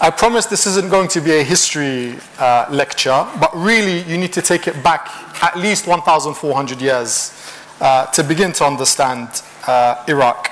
I 0.00 0.10
promise 0.10 0.46
this 0.46 0.66
isn't 0.66 0.90
going 0.90 1.06
to 1.08 1.20
be 1.20 1.30
a 1.30 1.44
history 1.44 2.16
uh, 2.38 2.66
lecture, 2.68 3.26
but 3.38 3.56
really 3.56 4.02
you 4.02 4.18
need 4.18 4.32
to 4.32 4.42
take 4.42 4.66
it 4.66 4.82
back 4.82 5.08
at 5.42 5.56
least 5.56 5.86
1,400 5.86 6.80
years 6.82 7.32
uh, 7.80 8.06
to 8.06 8.24
begin 8.24 8.52
to 8.54 8.64
understand 8.64 9.42
uh, 9.68 10.04
Iraq. 10.08 10.50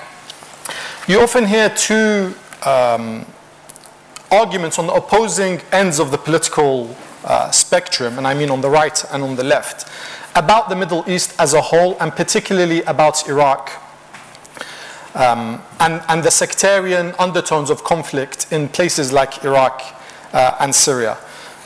You 1.08 1.20
often 1.20 1.44
hear 1.44 1.68
two 1.70 2.34
um, 2.64 3.26
arguments 4.32 4.78
on 4.78 4.86
the 4.86 4.94
opposing 4.94 5.60
ends 5.70 6.00
of 6.00 6.10
the 6.10 6.18
political 6.18 6.96
uh, 7.24 7.50
spectrum, 7.50 8.18
and 8.18 8.26
I 8.26 8.34
mean 8.34 8.50
on 8.50 8.60
the 8.60 8.70
right 8.70 9.04
and 9.12 9.22
on 9.22 9.36
the 9.36 9.44
left, 9.44 9.88
about 10.34 10.68
the 10.68 10.74
Middle 10.76 11.04
East 11.08 11.34
as 11.38 11.54
a 11.54 11.60
whole, 11.60 11.96
and 12.00 12.10
particularly 12.10 12.82
about 12.82 13.28
Iraq 13.28 13.70
um, 15.14 15.62
and, 15.78 16.02
and, 16.08 16.22
the 16.22 16.30
sectarian 16.30 17.14
undertones 17.18 17.68
of 17.68 17.84
conflict 17.84 18.50
in 18.50 18.68
places 18.68 19.12
like 19.12 19.44
Iraq 19.44 19.82
uh, 20.32 20.56
and 20.60 20.74
Syria. 20.74 21.18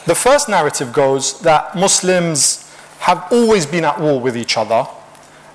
The 0.07 0.16
first 0.16 0.48
narrative 0.48 0.92
goes 0.92 1.40
that 1.42 1.76
Muslims 1.76 2.68
have 2.98 3.29
always 3.31 3.64
been 3.64 3.85
at 3.85 4.00
war 4.00 4.20
with 4.20 4.37
each 4.37 4.57
other 4.57 4.87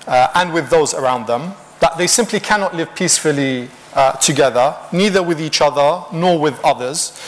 uh, 0.06 0.28
and 0.34 0.54
with 0.54 0.70
those 0.70 0.94
around 0.94 1.26
them, 1.26 1.52
that 1.80 1.98
they 1.98 2.06
simply 2.06 2.40
cannot 2.40 2.74
live 2.74 2.94
peacefully 2.94 3.68
uh, 3.94 4.12
together, 4.12 4.76
neither 4.92 5.22
with 5.22 5.40
each 5.40 5.60
other 5.60 6.04
nor 6.12 6.38
with 6.38 6.58
others, 6.64 7.20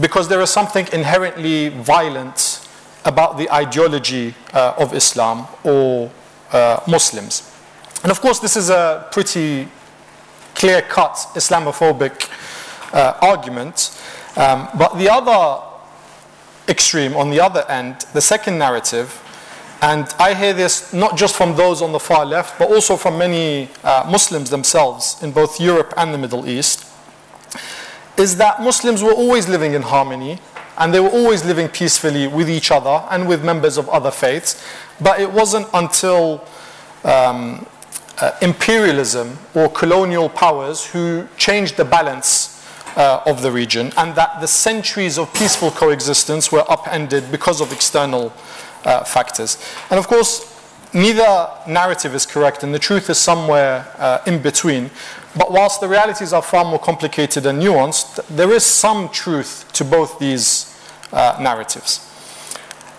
because 0.00 0.28
there 0.28 0.40
is 0.40 0.50
something 0.50 0.86
inherently 0.92 1.68
violent 1.68 2.66
about 3.04 3.38
the 3.38 3.50
ideology 3.52 4.34
uh, 4.52 4.74
of 4.78 4.94
Islam 4.94 5.46
or 5.64 6.10
uh, 6.52 6.80
Muslims. 6.86 7.54
And 8.02 8.10
of 8.10 8.20
course, 8.20 8.38
this 8.38 8.56
is 8.56 8.70
a 8.70 9.08
pretty 9.12 9.68
clear 10.54 10.82
cut 10.82 11.14
Islamophobic 11.34 12.30
uh, 12.92 13.14
argument. 13.22 13.98
Um, 14.36 14.68
but 14.78 14.96
the 14.98 15.08
other 15.10 15.62
extreme, 16.68 17.16
on 17.16 17.30
the 17.30 17.40
other 17.40 17.64
end, 17.68 18.06
the 18.12 18.20
second 18.20 18.58
narrative, 18.58 19.20
and 19.82 20.06
I 20.18 20.34
hear 20.34 20.52
this 20.52 20.92
not 20.92 21.16
just 21.16 21.36
from 21.36 21.56
those 21.56 21.80
on 21.80 21.92
the 21.92 21.98
far 21.98 22.26
left, 22.26 22.58
but 22.58 22.70
also 22.70 22.96
from 22.96 23.16
many 23.16 23.68
uh, 23.82 24.06
Muslims 24.10 24.50
themselves 24.50 25.22
in 25.22 25.32
both 25.32 25.60
Europe 25.60 25.94
and 25.96 26.12
the 26.12 26.18
Middle 26.18 26.48
East, 26.48 26.86
is 28.18 28.36
that 28.36 28.60
Muslims 28.60 29.02
were 29.02 29.12
always 29.12 29.48
living 29.48 29.72
in 29.72 29.82
harmony 29.82 30.38
and 30.78 30.94
they 30.94 31.00
were 31.00 31.08
always 31.08 31.44
living 31.44 31.68
peacefully 31.68 32.26
with 32.26 32.48
each 32.48 32.70
other 32.70 33.06
and 33.10 33.28
with 33.28 33.44
members 33.44 33.76
of 33.76 33.88
other 33.88 34.10
faiths. 34.10 34.62
But 35.00 35.20
it 35.20 35.30
wasn't 35.30 35.68
until 35.74 36.44
um, 37.04 37.66
uh, 38.18 38.32
imperialism 38.42 39.38
or 39.54 39.68
colonial 39.70 40.28
powers 40.28 40.86
who 40.86 41.26
changed 41.36 41.76
the 41.76 41.84
balance 41.84 42.56
uh, 42.96 43.22
of 43.24 43.40
the 43.40 43.50
region, 43.52 43.92
and 43.96 44.14
that 44.16 44.40
the 44.40 44.48
centuries 44.48 45.16
of 45.16 45.32
peaceful 45.32 45.70
coexistence 45.70 46.50
were 46.50 46.64
upended 46.68 47.30
because 47.30 47.60
of 47.60 47.72
external 47.72 48.32
uh, 48.84 49.04
factors. 49.04 49.58
And 49.90 49.98
of 49.98 50.06
course, 50.08 50.46
neither 50.92 51.48
narrative 51.66 52.14
is 52.14 52.26
correct, 52.26 52.62
and 52.62 52.74
the 52.74 52.78
truth 52.78 53.10
is 53.10 53.18
somewhere 53.18 53.86
uh, 53.98 54.18
in 54.26 54.42
between. 54.42 54.90
But 55.36 55.52
whilst 55.52 55.80
the 55.80 55.88
realities 55.88 56.32
are 56.32 56.42
far 56.42 56.64
more 56.64 56.78
complicated 56.78 57.46
and 57.46 57.62
nuanced, 57.62 58.26
there 58.28 58.52
is 58.52 58.64
some 58.64 59.08
truth 59.10 59.70
to 59.74 59.84
both 59.84 60.18
these 60.18 60.76
uh, 61.12 61.38
narratives. 61.40 62.06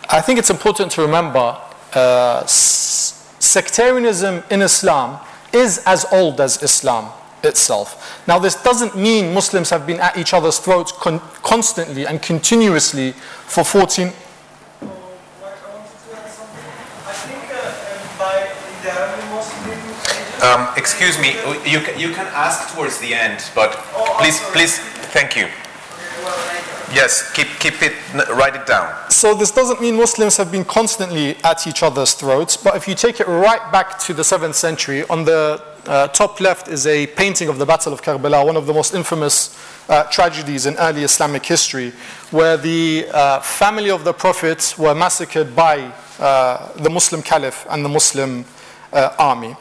I 0.09 0.21
think 0.21 0.39
it's 0.39 0.49
important 0.49 0.91
to 0.93 1.01
remember 1.01 1.57
uh, 1.93 2.45
sectarianism 2.45 4.43
in 4.49 4.61
Islam 4.61 5.19
is 5.53 5.81
as 5.85 6.05
old 6.11 6.39
as 6.39 6.61
Islam 6.63 7.11
itself. 7.43 8.21
Now, 8.27 8.39
this 8.39 8.61
doesn't 8.61 8.95
mean 8.95 9.33
Muslims 9.33 9.69
have 9.69 9.85
been 9.87 9.99
at 9.99 10.17
each 10.17 10.33
other's 10.33 10.59
throats 10.59 10.91
con- 10.91 11.21
constantly 11.43 12.05
and 12.05 12.21
continuously 12.21 13.11
for 13.11 13.63
14, 13.63 14.11
Um, 20.41 20.67
excuse 20.75 21.19
me, 21.19 21.33
you 21.69 21.81
can, 21.81 21.99
you 21.99 22.09
can 22.09 22.25
ask 22.33 22.73
towards 22.73 22.97
the 22.97 23.13
end, 23.13 23.43
but 23.53 23.73
please, 24.17 24.39
please, 24.51 24.79
thank 25.13 25.35
you. 25.35 25.47
Yes, 26.93 27.31
keep, 27.31 27.47
keep 27.59 27.81
it, 27.83 27.93
write 28.29 28.55
it 28.55 28.65
down. 28.65 29.09
So 29.11 29.35
this 29.35 29.51
doesn't 29.51 29.79
mean 29.79 29.95
Muslims 29.95 30.37
have 30.37 30.51
been 30.51 30.65
constantly 30.65 31.37
at 31.43 31.67
each 31.67 31.83
other's 31.83 32.13
throats, 32.15 32.57
but 32.57 32.75
if 32.75 32.87
you 32.87 32.95
take 32.95 33.19
it 33.19 33.27
right 33.27 33.71
back 33.71 33.99
to 33.99 34.13
the 34.13 34.23
7th 34.23 34.55
century, 34.55 35.03
on 35.09 35.25
the 35.25 35.63
uh, 35.85 36.07
top 36.07 36.41
left 36.41 36.67
is 36.67 36.87
a 36.87 37.05
painting 37.07 37.47
of 37.47 37.59
the 37.59 37.65
Battle 37.65 37.93
of 37.93 38.01
Karbala, 38.01 38.45
one 38.45 38.57
of 38.57 38.65
the 38.65 38.73
most 38.73 38.93
infamous 38.93 39.57
uh, 39.89 40.03
tragedies 40.05 40.65
in 40.65 40.75
early 40.77 41.03
Islamic 41.03 41.45
history, 41.45 41.91
where 42.31 42.57
the 42.57 43.05
uh, 43.13 43.39
family 43.41 43.91
of 43.91 44.03
the 44.03 44.13
Prophet 44.13 44.73
were 44.77 44.95
massacred 44.95 45.55
by 45.55 45.91
uh, 46.19 46.73
the 46.73 46.89
Muslim 46.89 47.21
Caliph 47.21 47.65
and 47.69 47.85
the 47.85 47.89
Muslim 47.89 48.43
uh, 48.91 49.15
army. 49.19 49.55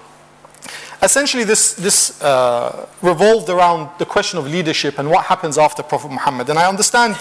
Essentially, 1.03 1.45
this, 1.45 1.75
this 1.75 2.21
uh, 2.21 2.87
revolved 3.01 3.49
around 3.49 3.89
the 3.99 4.05
question 4.05 4.39
of 4.39 4.47
leadership 4.47 4.99
and 4.99 5.09
what 5.09 5.25
happens 5.25 5.57
after 5.57 5.83
Prophet 5.83 6.11
Muhammad. 6.11 6.51
And 6.51 6.59
I 6.59 6.69
understand 6.69 7.17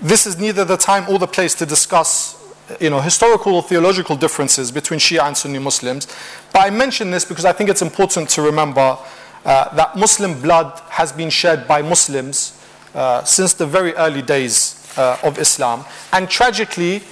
this 0.00 0.26
is 0.26 0.38
neither 0.38 0.64
the 0.64 0.76
time 0.76 1.08
or 1.08 1.18
the 1.18 1.26
place 1.26 1.54
to 1.56 1.66
discuss 1.66 2.34
you 2.80 2.90
know, 2.90 3.00
historical 3.00 3.54
or 3.54 3.62
theological 3.62 4.16
differences 4.16 4.72
between 4.72 4.98
Shia 4.98 5.22
and 5.22 5.36
Sunni 5.36 5.58
Muslims. 5.58 6.06
But 6.52 6.66
I 6.66 6.70
mention 6.70 7.10
this 7.10 7.24
because 7.24 7.44
I 7.44 7.52
think 7.52 7.70
it's 7.70 7.82
important 7.82 8.28
to 8.30 8.42
remember 8.42 8.98
uh, 9.44 9.74
that 9.74 9.96
Muslim 9.96 10.40
blood 10.40 10.78
has 10.90 11.12
been 11.12 11.30
shed 11.30 11.68
by 11.68 11.82
Muslims 11.82 12.60
uh, 12.94 13.22
since 13.24 13.54
the 13.54 13.66
very 13.66 13.94
early 13.94 14.22
days 14.22 14.92
uh, 14.98 15.18
of 15.22 15.38
Islam. 15.38 15.84
And 16.12 16.28
tragically, 16.28 17.02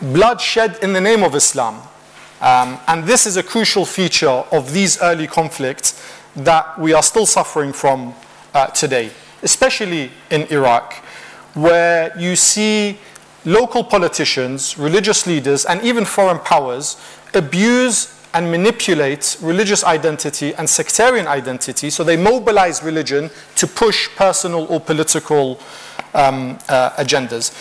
blood 0.00 0.40
shed 0.40 0.78
in 0.82 0.92
the 0.92 1.00
name 1.00 1.22
of 1.22 1.34
Islam 1.34 1.82
um, 2.42 2.78
and 2.88 3.04
this 3.04 3.24
is 3.26 3.36
a 3.36 3.42
crucial 3.42 3.86
feature 3.86 4.28
of 4.50 4.72
these 4.72 5.00
early 5.00 5.26
conflicts 5.28 6.04
that 6.34 6.78
we 6.78 6.92
are 6.92 7.02
still 7.02 7.24
suffering 7.24 7.72
from 7.72 8.14
uh, 8.52 8.66
today, 8.66 9.10
especially 9.42 10.10
in 10.30 10.42
Iraq, 10.52 10.94
where 11.54 12.12
you 12.18 12.34
see 12.34 12.98
local 13.44 13.84
politicians, 13.84 14.76
religious 14.76 15.26
leaders, 15.26 15.64
and 15.64 15.82
even 15.82 16.04
foreign 16.04 16.38
powers 16.40 16.96
abuse 17.34 18.18
and 18.34 18.50
manipulate 18.50 19.36
religious 19.40 19.84
identity 19.84 20.54
and 20.54 20.68
sectarian 20.68 21.26
identity. 21.26 21.90
So 21.90 22.02
they 22.02 22.16
mobilize 22.16 22.82
religion 22.82 23.30
to 23.56 23.66
push 23.66 24.08
personal 24.16 24.66
or 24.66 24.80
political 24.80 25.60
um, 26.14 26.58
uh, 26.68 26.90
agendas. 26.92 27.52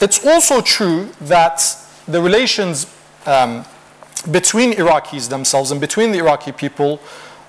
It's 0.00 0.24
also 0.24 0.60
true 0.60 1.10
that 1.22 1.62
the 2.06 2.20
relations 2.22 2.86
um, 3.26 3.64
between 4.30 4.72
Iraqis 4.72 5.28
themselves 5.28 5.70
and 5.70 5.80
between 5.80 6.12
the 6.12 6.18
Iraqi 6.18 6.52
people 6.52 7.00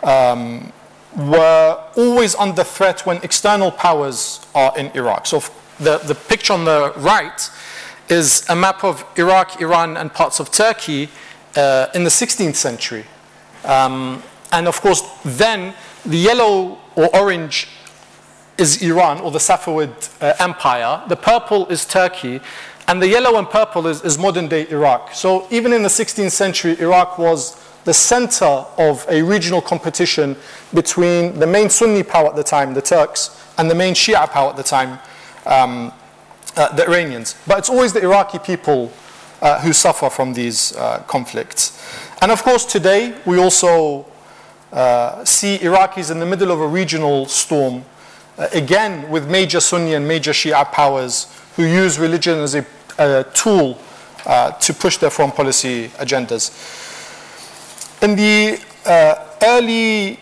um, 0.03 0.71
were 1.15 1.83
always 1.95 2.35
under 2.35 2.63
threat 2.63 3.05
when 3.05 3.17
external 3.23 3.71
powers 3.71 4.45
are 4.53 4.77
in 4.77 4.87
Iraq. 4.95 5.25
So 5.25 5.41
the, 5.79 5.97
the 5.99 6.15
picture 6.15 6.53
on 6.53 6.65
the 6.65 6.93
right 6.97 7.49
is 8.09 8.45
a 8.49 8.55
map 8.55 8.83
of 8.83 9.03
Iraq, 9.17 9.59
Iran, 9.61 9.97
and 9.97 10.13
parts 10.13 10.39
of 10.39 10.51
Turkey 10.51 11.09
uh, 11.55 11.87
in 11.93 12.03
the 12.03 12.09
16th 12.09 12.55
century. 12.55 13.05
Um, 13.65 14.23
and 14.51 14.67
of 14.67 14.79
course, 14.79 15.01
then 15.25 15.73
the 16.05 16.17
yellow 16.17 16.77
or 16.95 17.15
orange 17.15 17.67
is 18.57 18.81
Iran 18.81 19.19
or 19.19 19.31
the 19.31 19.39
Safavid 19.39 20.09
uh, 20.21 20.33
Empire, 20.39 21.03
the 21.07 21.15
purple 21.15 21.67
is 21.67 21.85
Turkey, 21.85 22.41
and 22.87 23.01
the 23.01 23.07
yellow 23.07 23.37
and 23.37 23.49
purple 23.49 23.87
is, 23.87 24.03
is 24.03 24.17
modern 24.17 24.47
day 24.47 24.67
Iraq. 24.69 25.13
So 25.13 25.47
even 25.51 25.73
in 25.73 25.83
the 25.83 25.89
16th 25.89 26.31
century, 26.31 26.79
Iraq 26.79 27.17
was 27.17 27.61
the 27.83 27.93
center 27.93 28.65
of 28.77 29.05
a 29.09 29.21
regional 29.21 29.61
competition 29.61 30.35
between 30.73 31.39
the 31.39 31.47
main 31.47 31.69
Sunni 31.69 32.03
power 32.03 32.29
at 32.29 32.35
the 32.35 32.43
time, 32.43 32.73
the 32.73 32.81
Turks, 32.81 33.41
and 33.57 33.69
the 33.69 33.75
main 33.75 33.93
Shia 33.93 34.29
power 34.29 34.49
at 34.49 34.57
the 34.57 34.63
time, 34.63 34.99
um, 35.45 35.93
uh, 36.55 36.73
the 36.75 36.85
Iranians. 36.85 37.35
But 37.45 37.59
it's 37.59 37.69
always 37.69 37.93
the 37.93 38.01
Iraqi 38.01 38.39
people 38.39 38.91
uh, 39.41 39.61
who 39.61 39.73
suffer 39.73 40.09
from 40.09 40.33
these 40.33 40.75
uh, 40.75 40.99
conflicts. 41.07 41.81
And 42.21 42.31
of 42.31 42.43
course, 42.43 42.65
today 42.65 43.15
we 43.25 43.39
also 43.39 44.05
uh, 44.71 45.23
see 45.23 45.57
Iraqis 45.59 46.11
in 46.11 46.19
the 46.19 46.25
middle 46.25 46.51
of 46.51 46.59
a 46.59 46.67
regional 46.67 47.25
storm, 47.27 47.85
uh, 48.37 48.47
again 48.53 49.09
with 49.09 49.29
major 49.29 49.59
Sunni 49.59 49.93
and 49.93 50.07
major 50.07 50.31
Shia 50.31 50.71
powers 50.71 51.27
who 51.55 51.63
use 51.63 51.97
religion 51.99 52.39
as 52.39 52.55
a 52.55 52.65
a 52.97 53.25
tool 53.33 53.79
uh, 54.25 54.51
to 54.51 54.73
push 54.73 54.97
their 54.97 55.09
foreign 55.09 55.31
policy 55.31 55.89
agendas. 55.97 56.51
In 58.01 58.15
the 58.15 58.61
uh, 58.85 59.25
early 59.43 60.19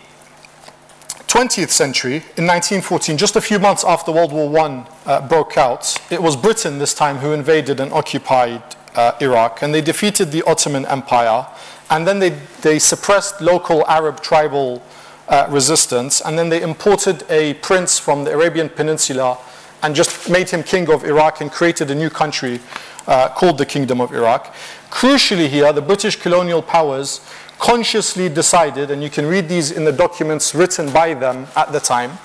20th 1.27 1.69
century, 1.69 2.17
in 2.37 2.45
1914, 2.45 3.17
just 3.17 3.35
a 3.35 3.41
few 3.41 3.59
months 3.59 3.83
after 3.83 4.11
World 4.11 4.31
War 4.31 4.57
I 4.59 4.85
uh, 5.05 5.27
broke 5.27 5.57
out, 5.57 5.97
it 6.09 6.21
was 6.21 6.35
Britain 6.35 6.77
this 6.77 6.93
time 6.93 7.17
who 7.17 7.33
invaded 7.33 7.79
and 7.79 7.91
occupied 7.91 8.63
uh, 8.95 9.13
Iraq, 9.21 9.61
and 9.61 9.73
they 9.73 9.81
defeated 9.81 10.31
the 10.31 10.43
Ottoman 10.43 10.85
Empire, 10.85 11.45
and 11.89 12.07
then 12.07 12.19
they, 12.19 12.29
they 12.61 12.79
suppressed 12.79 13.41
local 13.41 13.85
Arab 13.87 14.21
tribal 14.21 14.81
uh, 15.27 15.47
resistance, 15.49 16.21
and 16.21 16.37
then 16.37 16.49
they 16.49 16.61
imported 16.61 17.23
a 17.29 17.55
prince 17.55 17.97
from 17.97 18.23
the 18.23 18.31
Arabian 18.31 18.69
Peninsula 18.69 19.37
and 19.81 19.95
just 19.95 20.29
made 20.29 20.49
him 20.49 20.63
king 20.63 20.89
of 20.89 21.03
Iraq 21.03 21.41
and 21.41 21.51
created 21.51 21.91
a 21.91 21.95
new 21.95 22.09
country 22.09 22.59
uh, 23.07 23.29
called 23.29 23.57
the 23.57 23.65
Kingdom 23.65 24.01
of 24.01 24.13
Iraq. 24.13 24.53
Crucially, 24.89 25.47
here, 25.47 25.71
the 25.73 25.81
British 25.81 26.15
colonial 26.15 26.61
powers 26.61 27.21
consciously 27.59 28.29
decided, 28.29 28.91
and 28.91 29.03
you 29.03 29.09
can 29.09 29.25
read 29.25 29.47
these 29.47 29.71
in 29.71 29.85
the 29.85 29.91
documents 29.91 30.55
written 30.55 30.91
by 30.91 31.13
them 31.13 31.47
at 31.55 31.71
the 31.71 31.79
time, 31.79 32.17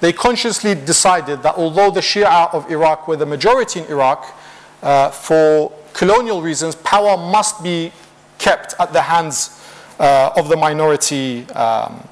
they 0.00 0.12
consciously 0.12 0.74
decided 0.74 1.42
that 1.42 1.54
although 1.56 1.90
the 1.90 2.00
Shia 2.00 2.52
of 2.52 2.70
Iraq 2.70 3.08
were 3.08 3.16
the 3.16 3.26
majority 3.26 3.80
in 3.80 3.86
Iraq, 3.86 4.34
uh, 4.82 5.10
for 5.10 5.72
colonial 5.94 6.42
reasons, 6.42 6.74
power 6.74 7.16
must 7.16 7.62
be 7.62 7.92
kept 8.38 8.74
at 8.78 8.92
the 8.92 9.00
hands 9.00 9.62
uh, 9.98 10.30
of 10.36 10.48
the 10.48 10.56
minority 10.56 11.48
um, 11.50 12.06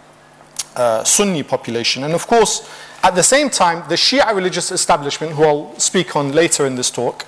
uh, 0.77 1.05
Sunni 1.05 1.43
population. 1.43 2.05
And 2.05 2.15
of 2.15 2.27
course, 2.27 2.69
at 3.03 3.15
the 3.15 3.23
same 3.23 3.51
time, 3.51 3.89
the 3.89 3.97
Shia 3.97 4.35
religious 4.35 4.73
establishment, 4.73 5.33
who 5.33 5.45
I'll 5.45 5.79
speak 5.79 6.17
on 6.17 6.33
later 6.33 6.67
in 6.67 6.75
this 6.75 6.91
talk, 6.91 7.27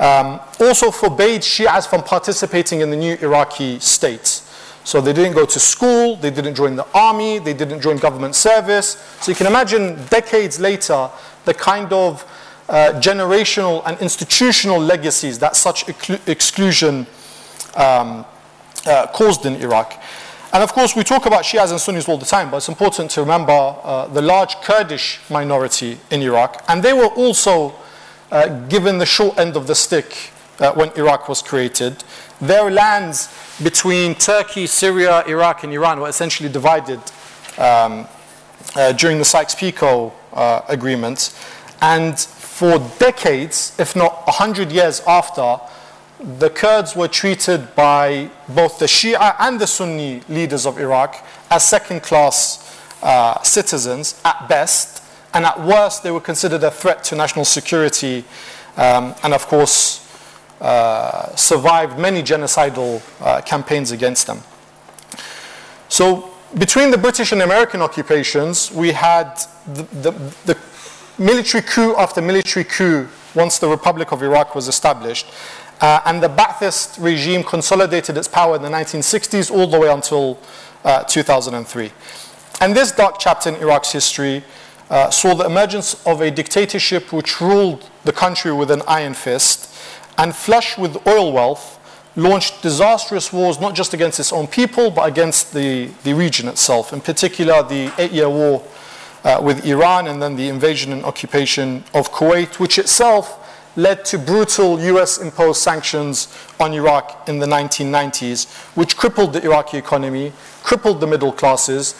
um, 0.00 0.40
also 0.58 0.90
forbade 0.90 1.42
Shias 1.42 1.86
from 1.86 2.02
participating 2.02 2.80
in 2.80 2.90
the 2.90 2.96
new 2.96 3.16
Iraqi 3.20 3.78
state. 3.80 4.42
So 4.82 5.00
they 5.00 5.12
didn't 5.12 5.34
go 5.34 5.44
to 5.44 5.60
school, 5.60 6.16
they 6.16 6.30
didn't 6.30 6.54
join 6.54 6.74
the 6.74 6.86
army, 6.94 7.38
they 7.38 7.52
didn't 7.52 7.82
join 7.82 7.98
government 7.98 8.34
service. 8.34 8.96
So 9.20 9.30
you 9.30 9.36
can 9.36 9.46
imagine 9.46 10.02
decades 10.06 10.58
later 10.58 11.10
the 11.44 11.52
kind 11.52 11.92
of 11.92 12.24
uh, 12.68 12.92
generational 13.00 13.82
and 13.84 13.98
institutional 14.00 14.78
legacies 14.78 15.38
that 15.40 15.54
such 15.54 15.88
exclusion 16.26 17.06
um, 17.76 18.24
uh, 18.86 19.06
caused 19.08 19.44
in 19.44 19.56
Iraq. 19.56 20.00
And 20.52 20.64
of 20.64 20.72
course, 20.72 20.96
we 20.96 21.04
talk 21.04 21.26
about 21.26 21.44
Shias 21.44 21.70
and 21.70 21.80
Sunnis 21.80 22.08
all 22.08 22.18
the 22.18 22.26
time, 22.26 22.50
but 22.50 22.56
it's 22.56 22.68
important 22.68 23.12
to 23.12 23.20
remember 23.20 23.52
uh, 23.52 24.08
the 24.08 24.20
large 24.20 24.56
Kurdish 24.56 25.20
minority 25.30 25.98
in 26.10 26.22
Iraq. 26.22 26.64
And 26.68 26.82
they 26.82 26.92
were 26.92 27.06
also 27.06 27.72
uh, 28.32 28.48
given 28.66 28.98
the 28.98 29.06
short 29.06 29.38
end 29.38 29.56
of 29.56 29.68
the 29.68 29.76
stick 29.76 30.32
uh, 30.58 30.72
when 30.72 30.90
Iraq 30.96 31.28
was 31.28 31.40
created. 31.40 32.02
Their 32.40 32.68
lands 32.68 33.28
between 33.62 34.16
Turkey, 34.16 34.66
Syria, 34.66 35.24
Iraq, 35.28 35.62
and 35.62 35.72
Iran 35.72 36.00
were 36.00 36.08
essentially 36.08 36.48
divided 36.48 37.00
um, 37.56 38.08
uh, 38.74 38.92
during 38.92 39.18
the 39.18 39.24
Sykes-Picot 39.24 40.12
uh, 40.32 40.62
agreement. 40.68 41.32
And 41.80 42.18
for 42.18 42.78
decades, 42.98 43.76
if 43.78 43.94
not 43.94 44.26
100 44.26 44.72
years 44.72 45.00
after, 45.06 45.60
the 46.22 46.50
Kurds 46.50 46.94
were 46.94 47.08
treated 47.08 47.74
by 47.74 48.30
both 48.48 48.78
the 48.78 48.86
Shia 48.86 49.34
and 49.38 49.58
the 49.58 49.66
Sunni 49.66 50.20
leaders 50.28 50.66
of 50.66 50.78
Iraq 50.78 51.24
as 51.50 51.64
second 51.64 52.02
class 52.02 52.78
uh, 53.02 53.42
citizens 53.42 54.20
at 54.24 54.48
best, 54.48 55.02
and 55.32 55.46
at 55.46 55.58
worst, 55.60 56.02
they 56.02 56.10
were 56.10 56.20
considered 56.20 56.62
a 56.62 56.70
threat 56.70 57.02
to 57.04 57.16
national 57.16 57.44
security, 57.44 58.24
um, 58.76 59.14
and 59.22 59.32
of 59.32 59.46
course, 59.46 60.06
uh, 60.60 61.34
survived 61.36 61.98
many 61.98 62.22
genocidal 62.22 63.00
uh, 63.20 63.40
campaigns 63.40 63.90
against 63.90 64.26
them. 64.26 64.42
So, 65.88 66.30
between 66.58 66.90
the 66.90 66.98
British 66.98 67.32
and 67.32 67.42
American 67.42 67.80
occupations, 67.80 68.70
we 68.72 68.92
had 68.92 69.40
the, 69.66 69.84
the, 69.84 70.10
the 70.44 70.58
military 71.16 71.62
coup 71.62 71.94
after 71.96 72.20
military 72.20 72.64
coup 72.64 73.08
once 73.34 73.58
the 73.58 73.68
Republic 73.68 74.12
of 74.12 74.22
Iraq 74.22 74.54
was 74.54 74.68
established. 74.68 75.26
Uh, 75.80 76.00
and 76.04 76.22
the 76.22 76.28
Ba'athist 76.28 77.02
regime 77.02 77.42
consolidated 77.42 78.16
its 78.16 78.28
power 78.28 78.56
in 78.56 78.62
the 78.62 78.68
1960s 78.68 79.50
all 79.50 79.66
the 79.66 79.78
way 79.78 79.90
until 79.90 80.38
uh, 80.84 81.02
2003. 81.04 81.90
And 82.60 82.76
this 82.76 82.92
dark 82.92 83.18
chapter 83.18 83.48
in 83.48 83.56
Iraq's 83.56 83.92
history 83.92 84.44
uh, 84.90 85.08
saw 85.08 85.34
the 85.34 85.46
emergence 85.46 86.06
of 86.06 86.20
a 86.20 86.30
dictatorship 86.30 87.12
which 87.12 87.40
ruled 87.40 87.88
the 88.04 88.12
country 88.12 88.52
with 88.52 88.70
an 88.70 88.82
iron 88.86 89.14
fist 89.14 89.74
and 90.18 90.34
flush 90.34 90.76
with 90.76 91.06
oil 91.06 91.32
wealth, 91.32 91.78
launched 92.16 92.60
disastrous 92.60 93.32
wars 93.32 93.58
not 93.60 93.74
just 93.74 93.94
against 93.94 94.20
its 94.20 94.32
own 94.32 94.46
people 94.46 94.90
but 94.90 95.08
against 95.08 95.54
the, 95.54 95.86
the 96.04 96.12
region 96.12 96.48
itself, 96.48 96.92
in 96.92 97.00
particular 97.00 97.62
the 97.62 97.90
eight 97.96 98.10
year 98.10 98.28
war 98.28 98.62
uh, 99.24 99.40
with 99.42 99.64
Iran 99.64 100.08
and 100.08 100.20
then 100.20 100.36
the 100.36 100.48
invasion 100.48 100.92
and 100.92 101.04
occupation 101.04 101.84
of 101.94 102.10
Kuwait, 102.12 102.58
which 102.58 102.78
itself 102.78 103.39
led 103.80 104.04
to 104.04 104.18
brutal 104.18 104.78
US 104.80 105.18
imposed 105.18 105.62
sanctions 105.62 106.28
on 106.58 106.72
Iraq 106.72 107.28
in 107.28 107.38
the 107.38 107.46
1990s, 107.46 108.48
which 108.76 108.96
crippled 108.96 109.32
the 109.32 109.42
Iraqi 109.42 109.78
economy, 109.78 110.32
crippled 110.62 111.00
the 111.00 111.06
middle 111.06 111.32
classes, 111.32 111.94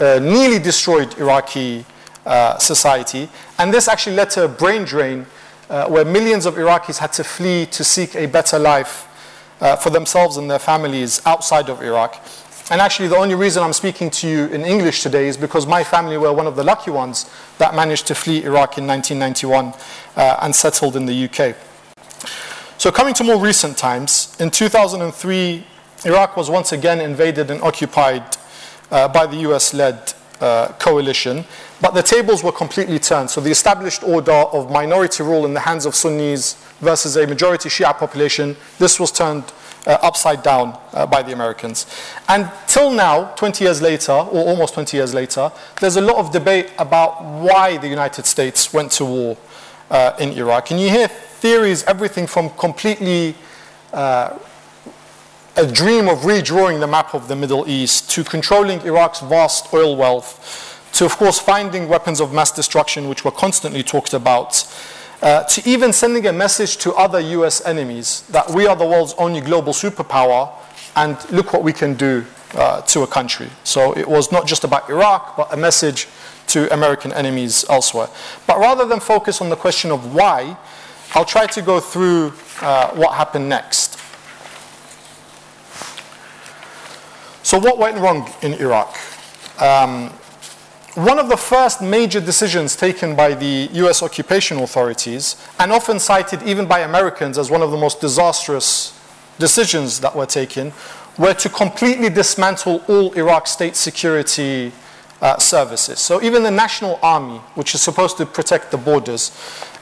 uh, 0.00 0.18
nearly 0.22 0.58
destroyed 0.58 1.16
Iraqi 1.18 1.84
uh, 2.26 2.58
society. 2.58 3.28
And 3.58 3.72
this 3.72 3.88
actually 3.88 4.16
led 4.16 4.30
to 4.30 4.44
a 4.44 4.48
brain 4.48 4.84
drain 4.84 5.26
uh, 5.68 5.88
where 5.88 6.04
millions 6.04 6.46
of 6.46 6.54
Iraqis 6.54 6.98
had 6.98 7.12
to 7.14 7.24
flee 7.24 7.66
to 7.66 7.84
seek 7.84 8.16
a 8.16 8.26
better 8.26 8.58
life 8.58 9.06
uh, 9.60 9.76
for 9.76 9.90
themselves 9.90 10.36
and 10.36 10.50
their 10.50 10.58
families 10.58 11.20
outside 11.26 11.68
of 11.68 11.82
Iraq. 11.82 12.16
And 12.70 12.80
actually, 12.80 13.08
the 13.08 13.16
only 13.16 13.34
reason 13.34 13.64
I'm 13.64 13.72
speaking 13.72 14.10
to 14.10 14.28
you 14.28 14.46
in 14.46 14.64
English 14.64 15.02
today 15.02 15.26
is 15.26 15.36
because 15.36 15.66
my 15.66 15.82
family 15.82 16.16
were 16.16 16.32
one 16.32 16.46
of 16.46 16.54
the 16.54 16.62
lucky 16.62 16.92
ones 16.92 17.28
that 17.58 17.74
managed 17.74 18.06
to 18.06 18.14
flee 18.14 18.44
Iraq 18.44 18.78
in 18.78 18.86
1991 18.86 19.66
uh, 19.66 19.72
and 20.20 20.54
settled 20.54 20.96
in 20.96 21.06
the 21.06 21.24
UK. 21.28 21.56
So, 22.78 22.90
coming 22.90 23.14
to 23.14 23.24
more 23.24 23.38
recent 23.38 23.76
times, 23.76 24.36
in 24.40 24.50
2003, 24.50 25.66
Iraq 26.06 26.36
was 26.36 26.48
once 26.48 26.72
again 26.72 27.00
invaded 27.00 27.50
and 27.50 27.60
occupied 27.62 28.24
uh, 28.90 29.06
by 29.08 29.26
the 29.26 29.36
US 29.48 29.74
led 29.74 30.14
uh, 30.40 30.68
coalition, 30.78 31.44
but 31.82 31.92
the 31.92 32.02
tables 32.02 32.42
were 32.42 32.52
completely 32.52 32.98
turned. 32.98 33.28
So, 33.28 33.40
the 33.40 33.50
established 33.50 34.02
order 34.02 34.32
of 34.32 34.70
minority 34.70 35.22
rule 35.22 35.44
in 35.44 35.52
the 35.52 35.60
hands 35.60 35.84
of 35.84 35.94
Sunnis 35.94 36.54
versus 36.80 37.16
a 37.16 37.26
majority 37.26 37.68
Shia 37.68 37.96
population, 37.96 38.56
this 38.78 38.98
was 38.98 39.12
turned 39.12 39.44
uh, 39.86 39.98
upside 40.02 40.42
down 40.42 40.78
uh, 40.92 41.06
by 41.06 41.22
the 41.22 41.32
Americans. 41.32 41.86
And 42.28 42.50
till 42.66 42.90
now, 42.90 43.32
20 43.36 43.64
years 43.64 43.82
later, 43.82 44.12
or 44.12 44.48
almost 44.48 44.74
20 44.74 44.96
years 44.96 45.14
later, 45.14 45.50
there's 45.80 45.96
a 45.96 46.00
lot 46.00 46.16
of 46.16 46.32
debate 46.32 46.70
about 46.78 47.22
why 47.22 47.76
the 47.76 47.88
United 47.88 48.26
States 48.26 48.72
went 48.72 48.92
to 48.92 49.04
war 49.04 49.36
uh, 49.90 50.14
in 50.18 50.32
Iraq. 50.32 50.70
And 50.70 50.80
you 50.80 50.88
hear 50.88 51.08
theories, 51.08 51.84
everything 51.84 52.26
from 52.26 52.50
completely 52.50 53.34
uh, 53.92 54.38
a 55.56 55.66
dream 55.66 56.08
of 56.08 56.18
redrawing 56.20 56.80
the 56.80 56.86
map 56.86 57.14
of 57.14 57.28
the 57.28 57.36
Middle 57.36 57.68
East 57.68 58.10
to 58.10 58.24
controlling 58.24 58.80
Iraq's 58.82 59.20
vast 59.20 59.72
oil 59.74 59.96
wealth 59.96 60.90
to, 60.92 61.04
of 61.04 61.16
course, 61.16 61.38
finding 61.38 61.88
weapons 61.88 62.20
of 62.20 62.32
mass 62.32 62.50
destruction, 62.50 63.08
which 63.08 63.24
were 63.24 63.30
constantly 63.30 63.82
talked 63.82 64.14
about 64.14 64.64
uh, 65.22 65.44
to 65.44 65.68
even 65.68 65.92
sending 65.92 66.26
a 66.26 66.32
message 66.32 66.76
to 66.78 66.94
other 66.94 67.20
US 67.20 67.64
enemies 67.66 68.22
that 68.30 68.48
we 68.50 68.66
are 68.66 68.76
the 68.76 68.86
world's 68.86 69.14
only 69.18 69.40
global 69.40 69.72
superpower 69.72 70.50
and 70.96 71.16
look 71.30 71.52
what 71.52 71.62
we 71.62 71.72
can 71.72 71.94
do 71.94 72.24
uh, 72.54 72.80
to 72.82 73.02
a 73.02 73.06
country. 73.06 73.48
So 73.64 73.92
it 73.92 74.08
was 74.08 74.32
not 74.32 74.46
just 74.46 74.64
about 74.64 74.88
Iraq, 74.88 75.36
but 75.36 75.52
a 75.52 75.56
message 75.56 76.08
to 76.52 76.72
American 76.72 77.12
enemies 77.12 77.64
elsewhere. 77.68 78.08
But 78.46 78.58
rather 78.58 78.84
than 78.86 79.00
focus 79.00 79.40
on 79.40 79.48
the 79.48 79.56
question 79.56 79.90
of 79.90 80.14
why, 80.14 80.56
I'll 81.14 81.24
try 81.24 81.46
to 81.46 81.62
go 81.62 81.80
through 81.80 82.32
uh, 82.60 82.90
what 82.90 83.14
happened 83.14 83.48
next. 83.48 83.98
So, 87.42 87.58
what 87.58 87.78
went 87.78 87.98
wrong 87.98 88.30
in 88.42 88.54
Iraq? 88.54 88.96
Um, 89.58 90.10
one 90.94 91.18
of 91.18 91.28
the 91.28 91.36
first 91.36 91.80
major 91.80 92.20
decisions 92.20 92.76
taken 92.76 93.16
by 93.16 93.34
the 93.34 93.68
US 93.72 94.02
occupation 94.02 94.58
authorities, 94.58 95.36
and 95.58 95.72
often 95.72 95.98
cited 95.98 96.42
even 96.42 96.66
by 96.66 96.80
Americans 96.80 97.38
as 97.38 97.50
one 97.50 97.62
of 97.62 97.70
the 97.70 97.76
most 97.76 98.00
disastrous 98.00 98.98
decisions 99.38 100.00
that 100.00 100.14
were 100.14 100.26
taken, 100.26 100.72
were 101.18 101.34
to 101.34 101.48
completely 101.48 102.10
dismantle 102.10 102.82
all 102.88 103.12
Iraq 103.12 103.46
state 103.46 103.76
security 103.76 104.72
uh, 105.20 105.38
services. 105.38 105.98
So 105.98 106.22
even 106.22 106.42
the 106.42 106.50
National 106.50 106.98
Army, 107.02 107.38
which 107.54 107.74
is 107.74 107.82
supposed 107.82 108.16
to 108.18 108.26
protect 108.26 108.70
the 108.70 108.78
borders, 108.78 109.32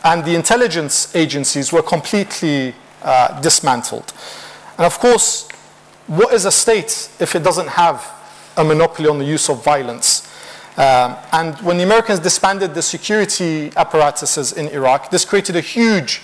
and 0.04 0.24
the 0.24 0.34
intelligence 0.34 1.14
agencies 1.14 1.72
were 1.72 1.82
completely 1.82 2.74
uh, 3.02 3.40
dismantled. 3.40 4.12
And 4.76 4.86
of 4.86 4.98
course, 4.98 5.48
what 6.06 6.32
is 6.32 6.44
a 6.44 6.50
state 6.50 7.10
if 7.20 7.34
it 7.34 7.42
doesn't 7.42 7.68
have 7.68 8.06
a 8.56 8.64
monopoly 8.64 9.08
on 9.08 9.18
the 9.18 9.24
use 9.24 9.48
of 9.48 9.62
violence? 9.64 10.26
Um, 10.76 11.16
and 11.32 11.56
when 11.62 11.76
the 11.76 11.82
Americans 11.82 12.20
disbanded 12.20 12.72
the 12.72 12.82
security 12.82 13.72
apparatuses 13.76 14.52
in 14.52 14.68
Iraq, 14.68 15.10
this 15.10 15.24
created 15.24 15.56
a 15.56 15.60
huge 15.60 16.22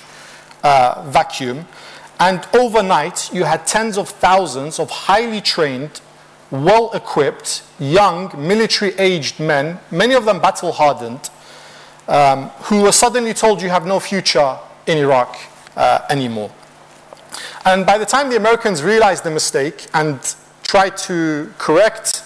uh, 0.63 1.05
vacuum. 1.09 1.67
And 2.21 2.47
overnight, 2.55 3.33
you 3.35 3.43
had 3.45 3.67
tens 3.67 3.99
of 3.99 4.09
thousands 4.09 4.79
of 4.79 4.89
highly 4.91 5.41
trained, 5.41 6.01
well 6.55 6.91
equipped, 6.95 7.63
young, 7.79 8.33
military 8.37 8.93
aged 8.99 9.41
men, 9.41 9.79
many 9.91 10.15
of 10.15 10.25
them 10.25 10.41
battle 10.41 10.73
hardened, 10.73 11.31
um, 12.09 12.49
who 12.65 12.83
were 12.83 12.93
suddenly 12.93 13.35
told 13.35 13.61
you 13.61 13.69
have 13.69 13.87
no 13.87 13.99
future 13.99 14.57
in 14.87 14.99
Iraq 14.99 15.37
uh, 15.77 16.01
anymore. 16.11 16.53
And 17.65 17.85
by 17.85 17.99
the 17.99 18.07
time 18.07 18.31
the 18.31 18.37
Americans 18.37 18.83
realized 18.83 19.25
the 19.25 19.31
mistake 19.31 19.87
and 19.95 20.21
tried 20.63 20.97
to 20.99 21.53
correct 21.59 22.23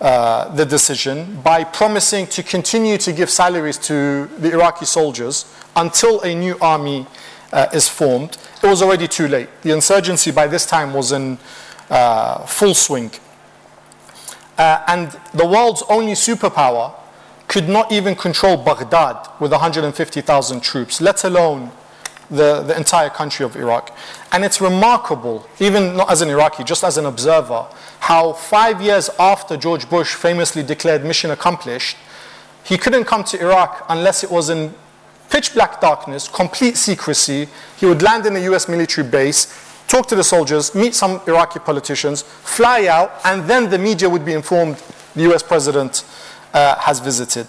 uh, 0.00 0.54
the 0.54 0.66
decision 0.66 1.40
by 1.42 1.64
promising 1.64 2.26
to 2.26 2.42
continue 2.42 2.98
to 2.98 3.12
give 3.12 3.30
salaries 3.30 3.78
to 3.78 4.28
the 4.38 4.52
Iraqi 4.52 4.84
soldiers 4.84 5.46
until 5.74 6.20
a 6.20 6.34
new 6.34 6.58
army 6.60 7.06
uh, 7.52 7.66
is 7.72 7.88
formed. 7.88 8.36
It 8.62 8.66
was 8.66 8.82
already 8.82 9.08
too 9.08 9.28
late. 9.28 9.48
The 9.62 9.70
insurgency 9.70 10.32
by 10.32 10.48
this 10.48 10.66
time 10.66 10.92
was 10.92 11.12
in 11.12 11.38
uh, 11.88 12.44
full 12.44 12.74
swing. 12.74 13.10
Uh, 14.58 14.82
and 14.86 15.18
the 15.34 15.46
world's 15.46 15.82
only 15.88 16.12
superpower 16.12 16.94
could 17.48 17.68
not 17.68 17.92
even 17.92 18.14
control 18.14 18.56
Baghdad 18.56 19.28
with 19.38 19.52
150,000 19.52 20.60
troops, 20.62 21.00
let 21.00 21.24
alone 21.24 21.70
the, 22.30 22.62
the 22.62 22.76
entire 22.76 23.10
country 23.10 23.44
of 23.44 23.56
Iraq. 23.56 23.96
And 24.32 24.44
it's 24.44 24.60
remarkable, 24.60 25.46
even 25.60 25.96
not 25.96 26.10
as 26.10 26.22
an 26.22 26.30
Iraqi, 26.30 26.64
just 26.64 26.82
as 26.82 26.96
an 26.96 27.06
observer, 27.06 27.66
how 28.00 28.32
five 28.32 28.80
years 28.82 29.10
after 29.18 29.56
George 29.56 29.88
Bush 29.88 30.14
famously 30.14 30.62
declared 30.62 31.04
mission 31.04 31.30
accomplished, 31.30 31.96
he 32.64 32.76
couldn't 32.76 33.04
come 33.04 33.22
to 33.24 33.40
Iraq 33.40 33.84
unless 33.88 34.24
it 34.24 34.30
was 34.30 34.50
in 34.50 34.74
pitch 35.30 35.54
black 35.54 35.80
darkness, 35.80 36.28
complete 36.28 36.76
secrecy. 36.76 37.48
He 37.76 37.86
would 37.86 38.02
land 38.02 38.26
in 38.26 38.34
a 38.36 38.40
US 38.50 38.68
military 38.68 39.06
base, 39.08 39.46
talk 39.88 40.06
to 40.08 40.16
the 40.16 40.24
soldiers, 40.24 40.74
meet 40.74 40.94
some 40.94 41.20
Iraqi 41.26 41.60
politicians, 41.60 42.22
fly 42.22 42.86
out, 42.86 43.20
and 43.24 43.48
then 43.48 43.70
the 43.70 43.78
media 43.78 44.08
would 44.08 44.24
be 44.24 44.32
informed 44.32 44.82
the 45.14 45.32
US 45.32 45.42
president 45.42 46.04
uh, 46.52 46.76
has 46.76 47.00
visited. 47.00 47.46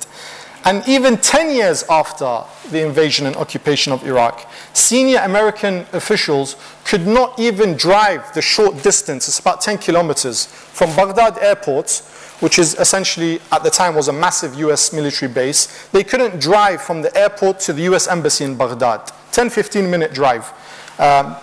And 0.65 0.85
even 0.87 1.17
10 1.17 1.55
years 1.55 1.83
after 1.89 2.43
the 2.71 2.85
invasion 2.85 3.25
and 3.25 3.35
occupation 3.37 3.93
of 3.93 4.05
Iraq, 4.05 4.51
senior 4.73 5.19
American 5.19 5.85
officials 5.93 6.57
could 6.83 7.07
not 7.07 7.39
even 7.39 7.75
drive 7.77 8.33
the 8.33 8.41
short 8.41 8.83
distance, 8.83 9.27
it's 9.27 9.39
about 9.39 9.61
10 9.61 9.77
kilometers, 9.77 10.45
from 10.45 10.93
Baghdad 10.95 11.37
airport, 11.39 12.01
which 12.41 12.59
is 12.59 12.75
essentially 12.75 13.39
at 13.51 13.63
the 13.63 13.69
time 13.69 13.95
was 13.95 14.09
a 14.09 14.13
massive 14.13 14.55
US 14.55 14.91
military 14.91 15.31
base. 15.31 15.87
They 15.89 16.03
couldn't 16.03 16.41
drive 16.41 16.81
from 16.81 17.01
the 17.01 17.15
airport 17.17 17.59
to 17.61 17.73
the 17.73 17.83
US 17.83 18.07
embassy 18.07 18.43
in 18.43 18.57
Baghdad. 18.57 19.09
10, 19.31 19.49
15 19.49 19.89
minute 19.89 20.13
drive. 20.13 20.51
Um, 20.99 21.37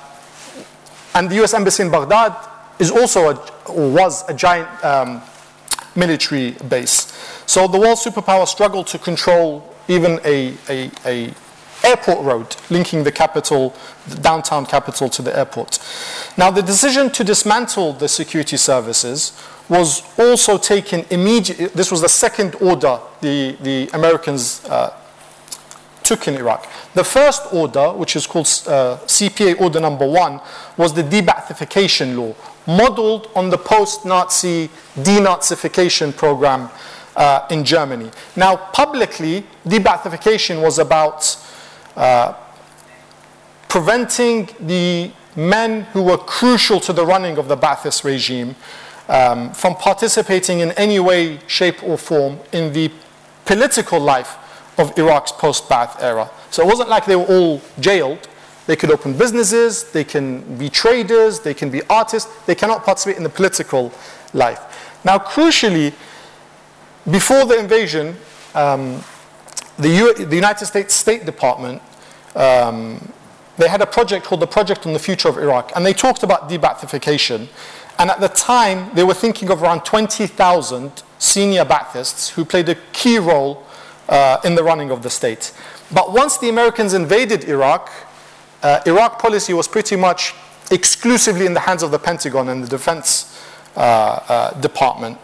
and 1.15 1.31
the 1.31 1.43
US 1.43 1.55
embassy 1.55 1.83
in 1.83 1.91
Baghdad 1.91 2.35
is 2.79 2.91
also 2.91 3.31
a, 3.31 3.73
was 3.73 4.29
a 4.29 4.35
giant 4.35 4.69
um, 4.85 5.23
military 5.95 6.53
base. 6.69 7.13
So 7.47 7.69
the 7.69 7.79
world 7.79 7.99
superpower 7.99 8.47
struggled 8.49 8.87
to 8.89 8.99
control 8.99 9.75
even 9.89 10.19
a, 10.25 10.55
a, 10.69 10.91
a 11.05 11.35
airport 11.85 12.25
road 12.25 12.57
linking 12.71 13.05
the 13.05 13.13
capital, 13.13 13.75
the 14.09 14.17
downtown 14.17 14.67
capital 14.67 15.09
to 15.11 15.23
the 15.23 15.37
airport. 15.37 15.79
Now 16.37 16.51
the 16.51 16.63
decision 16.63 17.11
to 17.11 17.25
dismantle 17.25 17.93
the 17.95 18.09
security 18.09 18.57
services 18.57 19.39
was 19.69 20.03
also 20.19 20.59
taken 20.59 21.05
immediately. 21.11 21.67
This 21.67 21.91
was 21.91 22.01
the 22.01 22.09
second 22.09 22.55
order 22.57 22.99
the, 23.21 23.57
the 23.63 23.89
Americans 23.93 24.65
uh, 24.67 24.99
took 26.03 26.29
in 26.29 26.35
Iraq. 26.35 26.67
The 26.95 27.05
first 27.05 27.53
order, 27.53 27.93
which 27.93 28.15
is 28.15 28.27
called 28.27 28.47
uh, 28.67 28.99
CPA 29.07 29.61
Order 29.61 29.81
Number 29.81 30.07
One, 30.07 30.41
was 30.77 30.95
the 30.95 31.03
De-Baathification 31.03 32.17
Law, 32.17 32.35
modeled 32.67 33.31
on 33.35 33.51
the 33.51 33.59
post-Nazi 33.59 34.71
denazification 34.97 36.17
program 36.17 36.71
uh, 37.17 37.47
in 37.51 37.65
Germany. 37.65 38.11
Now, 38.37 38.57
publicly, 38.57 39.45
De-Baathification 39.67 40.63
was 40.63 40.79
about 40.79 41.37
uh, 41.97 42.35
preventing 43.69 44.49
the 44.61 45.11
men 45.35 45.83
who 45.93 46.03
were 46.03 46.19
crucial 46.19 46.79
to 46.79 46.93
the 46.93 47.05
running 47.05 47.39
of 47.39 47.49
the 47.49 47.57
Ba'athist 47.57 48.05
regime 48.05 48.55
um, 49.09 49.53
from 49.53 49.75
participating 49.75 50.61
in 50.61 50.71
any 50.73 51.01
way, 51.01 51.41
shape, 51.49 51.83
or 51.83 51.99
form 51.99 52.39
in 52.53 52.73
the 52.73 52.91
political 53.45 53.99
life 53.99 54.39
of 54.79 54.97
Iraq's 54.99 55.33
post 55.33 55.69
Ba'ath 55.69 56.01
era. 56.01 56.31
So 56.51 56.63
it 56.63 56.67
wasn't 56.67 56.89
like 56.89 57.07
they 57.07 57.17
were 57.17 57.25
all 57.25 57.61
jailed. 57.81 58.29
They 58.67 58.77
could 58.77 58.91
open 58.91 59.17
businesses, 59.17 59.91
they 59.93 60.05
can 60.05 60.57
be 60.57 60.71
traders, 60.71 61.41
they 61.41 61.53
can 61.53 61.71
be 61.71 61.83
artists, 61.91 62.33
they 62.47 62.55
cannot 62.55 62.83
participate 62.83 63.19
in 63.19 63.23
the 63.23 63.29
political 63.29 63.93
life. 64.33 64.99
Now, 65.05 65.19
crucially, 65.19 65.93
before 67.11 67.45
the 67.45 67.59
invasion, 67.59 68.17
um, 68.55 69.05
the, 69.79 69.89
U- 69.89 70.15
the, 70.15 70.35
United 70.35 70.65
States 70.65 70.95
State 70.95 71.27
Department, 71.27 71.83
um, 72.35 73.13
they 73.59 73.69
had 73.69 73.83
a 73.83 73.87
project 73.87 74.25
called 74.25 74.41
the 74.41 74.47
Project 74.47 74.87
on 74.87 74.95
the 74.95 74.99
Future 74.99 75.29
of 75.29 75.37
Iraq, 75.37 75.73
and 75.77 75.85
they 75.85 75.93
talked 75.93 76.23
about 76.23 76.49
de-Baathification. 76.49 77.49
And 77.99 78.11
at 78.11 78.21
the 78.21 78.29
time, 78.29 78.91
they 78.95 79.05
were 79.05 79.15
thinking 79.15 79.51
of 79.51 79.63
around 79.63 79.85
20,000 79.85 81.03
senior 81.19 81.65
Baathists 81.65 82.31
who 82.31 82.45
played 82.45 82.69
a 82.69 82.75
key 82.93 83.19
role 83.19 83.65
uh, 84.09 84.39
in 84.45 84.55
the 84.55 84.63
running 84.63 84.91
of 84.91 85.03
the 85.03 85.11
state. 85.11 85.53
But 85.93 86.13
once 86.13 86.39
the 86.39 86.49
Americans 86.49 86.95
invaded 86.95 87.45
Iraq, 87.45 87.91
uh, 88.63 88.81
Iraq 88.87 89.19
policy 89.19 89.53
was 89.53 89.69
pretty 89.69 89.97
much 89.97 90.35
exclusively 90.71 91.47
in 91.47 91.55
the 91.55 91.61
hands 91.61 91.83
of 91.83 91.91
the 91.91 91.99
Pentagon 91.99 92.49
and 92.49 92.65
the 92.65 92.69
Defense 92.69 93.31
uh, 93.77 93.81
uh 93.81 94.61
Department. 94.61 95.19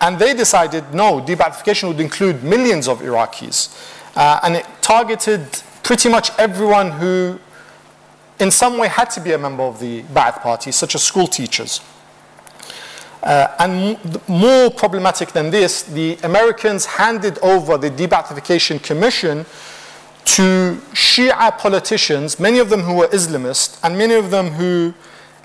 And 0.00 0.18
they 0.18 0.34
decided 0.34 0.92
no, 0.92 1.20
de-Baathification 1.20 1.88
would 1.88 2.00
include 2.00 2.44
millions 2.44 2.88
of 2.88 3.00
Iraqis. 3.00 3.70
Uh, 4.14 4.40
and 4.42 4.56
it 4.56 4.66
targeted 4.80 5.46
pretty 5.82 6.08
much 6.08 6.30
everyone 6.38 6.90
who, 6.90 7.38
in 8.38 8.50
some 8.50 8.78
way, 8.78 8.88
had 8.88 9.10
to 9.10 9.20
be 9.20 9.32
a 9.32 9.38
member 9.38 9.62
of 9.62 9.80
the 9.80 10.02
Ba'ath 10.02 10.40
Party, 10.40 10.72
such 10.72 10.94
as 10.94 11.02
school 11.02 11.26
teachers. 11.26 11.80
Uh, 13.24 13.48
and 13.58 13.98
more 14.28 14.70
problematic 14.70 15.32
than 15.32 15.50
this, 15.50 15.84
the 15.84 16.18
Americans 16.24 16.84
handed 16.84 17.38
over 17.38 17.78
the 17.78 17.88
De-Baathification 17.88 18.82
Commission 18.82 19.46
to 20.26 20.78
Shia 20.92 21.56
politicians, 21.56 22.38
many 22.38 22.58
of 22.58 22.68
them 22.68 22.80
who 22.80 22.92
were 22.92 23.08
Islamist, 23.08 23.80
and 23.82 23.96
many 23.96 24.12
of 24.14 24.30
them 24.30 24.48
who 24.48 24.92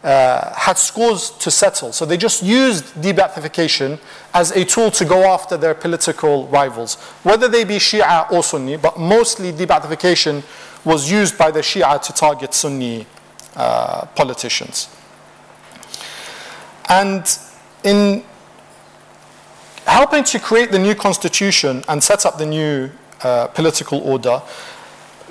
uh, 0.04 0.54
had 0.56 0.78
scores 0.78 1.30
to 1.32 1.50
settle. 1.50 1.94
So 1.94 2.06
they 2.06 2.18
just 2.18 2.44
used 2.44 3.02
de-Baathification 3.02 3.98
as 4.34 4.52
a 4.52 4.66
tool 4.66 4.92
to 4.92 5.06
go 5.06 5.24
after 5.32 5.56
their 5.56 5.74
political 5.74 6.48
rivals, 6.48 6.96
whether 7.24 7.48
they 7.48 7.64
be 7.64 7.76
Shia 7.76 8.30
or 8.30 8.44
Sunni, 8.44 8.76
but 8.76 9.00
mostly 9.00 9.54
de-Baathification 9.54 10.44
was 10.84 11.10
used 11.10 11.38
by 11.38 11.50
the 11.50 11.62
Shia 11.62 12.02
to 12.02 12.12
target 12.12 12.54
Sunni 12.54 13.06
uh, 13.56 14.06
politicians. 14.16 14.90
And 16.90 17.26
in 17.84 18.24
helping 19.86 20.24
to 20.24 20.40
create 20.40 20.72
the 20.72 20.80
new 20.80 20.96
constitution 20.96 21.84
and 21.88 22.04
set 22.04 22.26
up 22.26 22.38
the 22.38 22.46
new 22.46 22.90
uh, 23.22 23.48
political 23.48 24.00
order, 24.02 24.42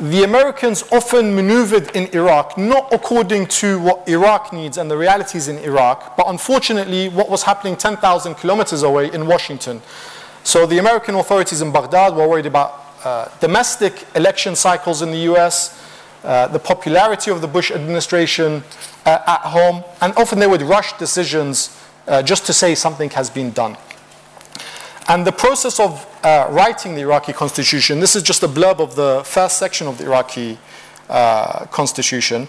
the 0.01 0.23
Americans 0.23 0.85
often 0.93 1.35
maneuvered 1.35 1.95
in 1.97 2.07
Iraq 2.15 2.57
not 2.57 2.93
according 2.93 3.47
to 3.47 3.81
what 3.81 4.09
Iraq 4.09 4.53
needs 4.53 4.79
and 4.79 4.91
the 4.91 4.97
realities 4.97 5.49
in 5.49 5.59
Iraq, 5.59 6.17
but 6.17 6.27
unfortunately 6.29 7.09
what 7.09 7.29
was 7.29 7.43
happening 7.43 7.77
10,000 7.77 8.35
kilometers 8.37 8.83
away 8.83 9.13
in 9.13 9.27
Washington. 9.27 9.83
So 10.45 10.67
the 10.67 10.79
American 10.79 11.17
authorities 11.17 11.63
in 11.63 11.73
Baghdad 11.73 12.15
were 12.15 12.29
worried 12.29 12.47
about 12.47 12.85
uh, 13.05 13.29
domestic 13.41 14.07
election 14.15 14.55
cycles 14.55 15.03
in 15.03 15.11
the 15.11 15.33
US, 15.33 15.77
uh, 16.25 16.47
the 16.49 16.59
popularity 16.59 17.31
of 17.31 17.41
the 17.41 17.49
Bush 17.49 17.71
administration 17.71 18.63
uh, 19.05 19.19
at 19.27 19.41
home, 19.41 19.83
and 20.01 20.13
often 20.17 20.39
they 20.39 20.47
would 20.47 20.63
rush 20.63 20.93
decisions 20.99 21.77
uh, 22.09 22.23
just 22.23 22.47
to 22.47 22.53
say 22.53 22.75
something 22.75 23.11
has 23.11 23.31
been 23.31 23.51
done. 23.53 23.77
And 25.09 25.27
the 25.27 25.33
process 25.33 25.81
of 25.81 26.07
uh, 26.23 26.49
writing 26.51 26.95
the 26.95 27.03
Iraqi 27.03 27.33
constitution, 27.33 28.01
this 28.01 28.15
is 28.17 28.23
just 28.23 28.43
a 28.43 28.49
blurb 28.49 28.81
of 28.81 28.95
the 28.95 29.23
first 29.25 29.59
section 29.59 29.87
of 29.87 29.97
the 29.99 30.05
Iraqi 30.05 30.59
uh, 31.09 31.65
constitution. 31.67 32.49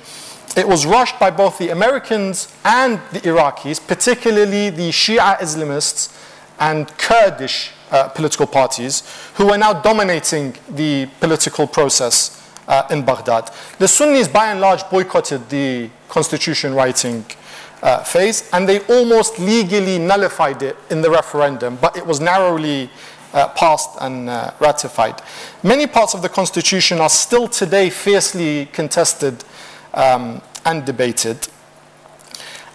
It 0.58 0.68
was 0.68 0.86
rushed 0.86 1.20
by 1.20 1.32
both 1.32 1.58
the 1.58 1.70
Americans 1.70 2.54
and 2.66 3.00
the 3.14 3.22
Iraqis, 3.22 3.80
particularly 3.86 4.72
the 4.72 4.90
Shia 4.90 5.38
Islamists 5.38 6.16
and 6.60 6.88
Kurdish 6.98 7.72
uh, 7.92 8.10
political 8.10 8.46
parties, 8.46 9.04
who 9.36 9.52
are 9.52 9.58
now 9.58 9.74
dominating 9.74 10.56
the 10.70 11.08
political 11.20 11.66
process 11.66 12.36
uh, 12.68 12.84
in 12.92 13.06
Baghdad. 13.06 13.52
The 13.78 13.88
Sunnis, 13.88 14.28
by 14.28 14.52
and 14.52 14.60
large, 14.60 14.88
boycotted 14.90 15.50
the 15.50 15.90
constitution 16.10 16.74
writing 16.74 17.26
uh, 17.82 18.04
phase, 18.04 18.50
and 18.54 18.68
they 18.68 18.80
almost 18.88 19.40
legally 19.40 19.98
nullified 19.98 20.62
it 20.62 20.78
in 20.90 21.02
the 21.02 21.10
referendum, 21.10 21.78
but 21.78 21.96
it 21.96 22.06
was 22.06 22.20
narrowly 22.20 22.90
uh, 23.34 23.48
passed 23.50 23.92
and 24.02 24.30
uh, 24.30 24.52
ratified. 24.60 25.22
Many 25.64 25.88
parts 25.88 26.14
of 26.14 26.22
the 26.22 26.30
Constitution 26.30 27.00
are 27.00 27.10
still 27.10 27.48
today 27.48 27.90
fiercely 27.90 28.68
contested 28.68 29.44
um, 29.94 30.42
and 30.66 30.86
debated. 30.86 31.48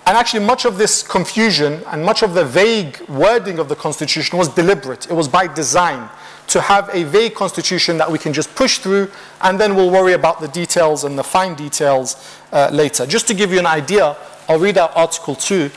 And 0.06 0.18
actually, 0.18 0.44
much 0.44 0.66
of 0.66 0.76
this 0.76 1.02
confusion 1.02 1.82
and 1.86 2.04
much 2.04 2.22
of 2.22 2.34
the 2.34 2.44
vague 2.44 3.00
wording 3.08 3.58
of 3.58 3.70
the 3.70 3.76
Constitution 3.76 4.36
was 4.36 4.48
deliberate. 4.48 5.10
It 5.10 5.14
was 5.14 5.28
by 5.28 5.46
design 5.46 6.10
to 6.48 6.60
have 6.60 6.90
a 6.92 7.04
vague 7.04 7.34
Constitution 7.34 7.96
that 7.96 8.10
we 8.10 8.18
can 8.18 8.32
just 8.32 8.54
push 8.54 8.78
through 8.78 9.10
and 9.40 9.58
then 9.58 9.74
we'll 9.74 9.90
worry 9.90 10.12
about 10.12 10.40
the 10.40 10.48
details 10.48 11.04
and 11.04 11.18
the 11.18 11.24
fine 11.24 11.54
details 11.54 12.38
uh, 12.54 12.70
later. 12.72 13.04
Just 13.04 13.26
to 13.26 13.34
give 13.34 13.52
you 13.52 13.58
an 13.58 13.66
idea 13.66 14.16
I'll 14.48 14.58
read 14.58 14.76
out 14.76 14.92
Article 14.94 15.34
2. 15.34 15.70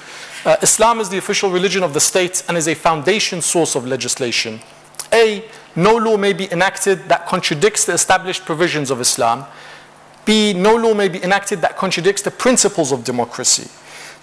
Uh, 0.46 0.58
Islam 0.62 1.00
is 1.00 1.10
the 1.10 1.18
official 1.18 1.50
religion 1.50 1.84
of 1.84 1.94
the 1.94 2.00
state 2.00 2.44
and 2.48 2.58
is 2.58 2.68
a 2.68 2.76
foundation 2.76 3.42
source 3.42 3.76
of 3.76 3.86
legislation. 3.86 4.60
A. 5.14 5.46
No 5.76 5.96
law 5.96 6.18
may 6.18 6.34
be 6.34 6.52
enacted 6.52 7.08
that 7.08 7.26
contradicts 7.28 7.86
the 7.86 7.94
established 7.94 8.44
provisions 8.44 8.92
of 8.92 9.00
Islam. 9.00 9.46
B. 10.26 10.54
No 10.54 10.76
law 10.76 10.94
may 10.94 11.08
be 11.08 11.24
enacted 11.24 11.62
that 11.62 11.78
contradicts 11.78 12.22
the 12.24 12.32
principles 12.32 12.92
of 12.92 13.06
democracy. 13.06 13.70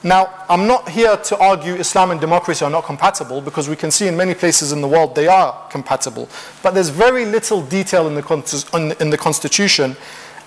Now, 0.03 0.45
I'm 0.51 0.67
not 0.67 0.91
here 0.91 1.17
to 1.17 1.39
argue 1.39 1.77
Islam 1.77 2.11
and 2.11 2.21
democracy 2.21 2.63
are 2.67 2.71
not 2.71 2.85
compatible 2.85 3.41
because 3.41 3.71
we 3.71 3.77
can 3.77 3.91
see 3.91 4.07
in 4.07 4.17
many 4.17 4.35
places 4.35 4.73
in 4.73 4.83
the 4.83 4.89
world 4.89 5.15
they 5.15 5.29
are 5.29 5.67
compatible. 5.71 6.29
But 6.63 6.75
there's 6.75 6.91
very 6.91 7.25
little 7.25 7.63
detail 7.63 8.07
in 8.09 8.15
the, 8.15 8.97
in 9.01 9.09
the 9.09 9.17
Constitution 9.17 9.97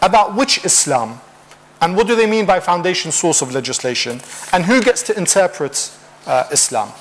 about 0.04 0.36
which 0.36 0.63
Islam 0.63 1.20
and 1.82 1.96
what 1.96 2.08
do 2.08 2.16
they 2.16 2.26
mean 2.28 2.46
by 2.46 2.60
foundation 2.60 3.12
source 3.12 3.42
of 3.42 3.54
legislation? 3.54 4.20
And 4.54 4.66
who 4.66 4.82
gets 4.82 5.04
to 5.04 5.18
interpret 5.18 5.92
uh, 6.26 6.48
Islam? 6.52 6.92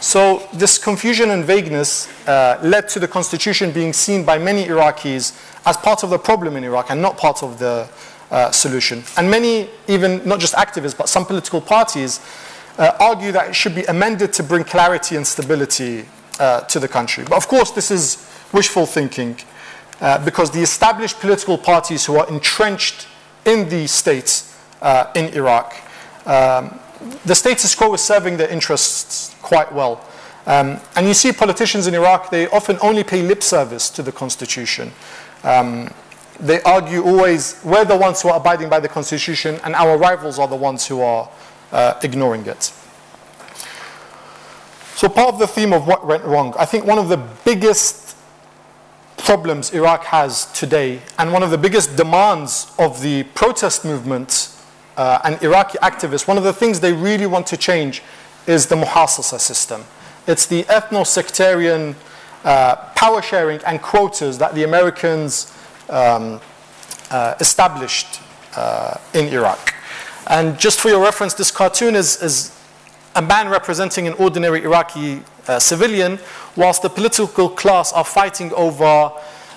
So, 0.00 0.48
this 0.54 0.78
confusion 0.78 1.30
and 1.30 1.44
vagueness 1.44 2.08
uh, 2.26 2.58
led 2.62 2.88
to 2.90 2.98
the 2.98 3.08
constitution 3.08 3.70
being 3.70 3.92
seen 3.92 4.24
by 4.24 4.38
many 4.38 4.64
Iraqis 4.64 5.38
as 5.66 5.76
part 5.76 6.02
of 6.02 6.10
the 6.10 6.18
problem 6.18 6.56
in 6.56 6.64
Iraq 6.64 6.90
and 6.90 7.02
not 7.02 7.18
part 7.18 7.42
of 7.42 7.58
the 7.58 7.86
uh, 8.30 8.50
solution. 8.50 9.02
And 9.18 9.30
many, 9.30 9.68
even 9.88 10.26
not 10.26 10.40
just 10.40 10.54
activists, 10.54 10.96
but 10.96 11.08
some 11.08 11.26
political 11.26 11.60
parties, 11.60 12.20
uh, 12.78 12.96
argue 12.98 13.30
that 13.32 13.48
it 13.50 13.54
should 13.54 13.74
be 13.74 13.82
amended 13.84 14.32
to 14.34 14.42
bring 14.42 14.64
clarity 14.64 15.16
and 15.16 15.26
stability 15.26 16.06
uh, 16.38 16.60
to 16.62 16.80
the 16.80 16.88
country. 16.88 17.24
But 17.24 17.36
of 17.36 17.46
course, 17.48 17.70
this 17.72 17.90
is 17.90 18.26
wishful 18.52 18.86
thinking 18.86 19.36
uh, 20.00 20.24
because 20.24 20.50
the 20.50 20.62
established 20.62 21.20
political 21.20 21.58
parties 21.58 22.06
who 22.06 22.16
are 22.16 22.28
entrenched 22.28 23.06
in 23.44 23.68
the 23.68 23.86
states 23.86 24.56
uh, 24.82 25.12
in 25.14 25.26
Iraq. 25.34 25.74
Um, 26.26 26.78
the 27.24 27.34
status 27.34 27.74
quo 27.74 27.94
is 27.94 28.00
serving 28.00 28.36
their 28.36 28.48
interests 28.48 29.34
quite 29.42 29.72
well. 29.72 30.04
Um, 30.46 30.80
and 30.96 31.06
you 31.06 31.14
see 31.14 31.32
politicians 31.32 31.86
in 31.86 31.94
Iraq, 31.94 32.30
they 32.30 32.48
often 32.48 32.78
only 32.82 33.04
pay 33.04 33.22
lip 33.22 33.42
service 33.42 33.90
to 33.90 34.02
the 34.02 34.12
constitution. 34.12 34.92
Um, 35.44 35.92
they 36.38 36.62
argue 36.62 37.04
always, 37.04 37.60
we're 37.64 37.84
the 37.84 37.96
ones 37.96 38.22
who 38.22 38.30
are 38.30 38.36
abiding 38.36 38.68
by 38.68 38.80
the 38.80 38.88
constitution, 38.88 39.60
and 39.64 39.74
our 39.74 39.98
rivals 39.98 40.38
are 40.38 40.48
the 40.48 40.56
ones 40.56 40.86
who 40.86 41.00
are 41.02 41.28
uh, 41.72 42.00
ignoring 42.02 42.46
it. 42.46 42.72
So, 44.96 45.08
part 45.08 45.32
of 45.32 45.38
the 45.38 45.46
theme 45.46 45.72
of 45.72 45.86
what 45.86 46.06
went 46.06 46.24
wrong, 46.24 46.54
I 46.58 46.64
think 46.66 46.84
one 46.84 46.98
of 46.98 47.08
the 47.08 47.16
biggest 47.44 48.16
problems 49.24 49.72
Iraq 49.72 50.04
has 50.04 50.46
today, 50.52 51.00
and 51.18 51.32
one 51.32 51.42
of 51.42 51.50
the 51.50 51.58
biggest 51.58 51.96
demands 51.96 52.72
of 52.78 53.00
the 53.02 53.24
protest 53.34 53.84
movement 53.84 54.54
uh, 54.96 55.20
and 55.24 55.42
Iraqi 55.42 55.78
activists, 55.78 56.28
one 56.28 56.36
of 56.36 56.44
the 56.44 56.52
things 56.52 56.80
they 56.80 56.92
really 56.92 57.26
want 57.26 57.46
to 57.46 57.56
change 57.56 58.02
is 58.46 58.66
the 58.66 58.76
muhasasa 58.76 59.38
system. 59.38 59.84
It's 60.26 60.46
the 60.46 60.64
ethno 60.64 61.06
sectarian 61.06 61.94
uh, 62.44 62.76
power 62.94 63.22
sharing 63.22 63.60
and 63.64 63.80
quotas 63.80 64.38
that 64.38 64.54
the 64.54 64.64
Americans 64.64 65.52
um, 65.88 66.40
uh, 67.10 67.34
established 67.40 68.20
uh, 68.56 68.96
in 69.14 69.26
Iraq. 69.28 69.74
And 70.26 70.58
just 70.58 70.80
for 70.80 70.88
your 70.88 71.02
reference, 71.02 71.34
this 71.34 71.50
cartoon 71.50 71.94
is, 71.94 72.22
is 72.22 72.56
a 73.16 73.22
man 73.22 73.48
representing 73.48 74.06
an 74.06 74.14
ordinary 74.14 74.62
Iraqi 74.62 75.22
uh, 75.48 75.58
civilian, 75.58 76.18
whilst 76.56 76.82
the 76.82 76.90
political 76.90 77.48
class 77.48 77.92
are 77.92 78.04
fighting 78.04 78.52
over 78.54 79.12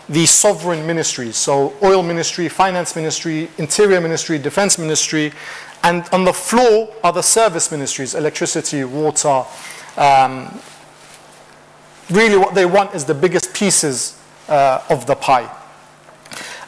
the 0.10 0.26
sovereign 0.26 0.86
ministries. 0.86 1.38
So, 1.38 1.74
oil 1.82 2.04
ministry, 2.04 2.50
finance 2.50 2.96
ministry, 2.96 3.50
interior 3.58 4.02
ministry, 4.02 4.38
defense 4.38 4.78
ministry, 4.78 5.32
and 5.84 6.08
on 6.12 6.24
the 6.24 6.34
floor 6.34 6.94
are 7.04 7.14
the 7.14 7.22
service 7.22 7.72
ministries 7.72 8.16
electricity, 8.16 8.84
water. 8.84 9.44
Um, 9.98 10.60
really, 12.10 12.38
what 12.38 12.56
they 12.56 12.66
want 12.66 12.96
is 12.96 13.06
the 13.06 13.14
biggest 13.14 13.54
pieces 13.54 14.20
uh, 14.48 14.82
of 14.90 15.06
the 15.06 15.16
pie. 15.16 15.50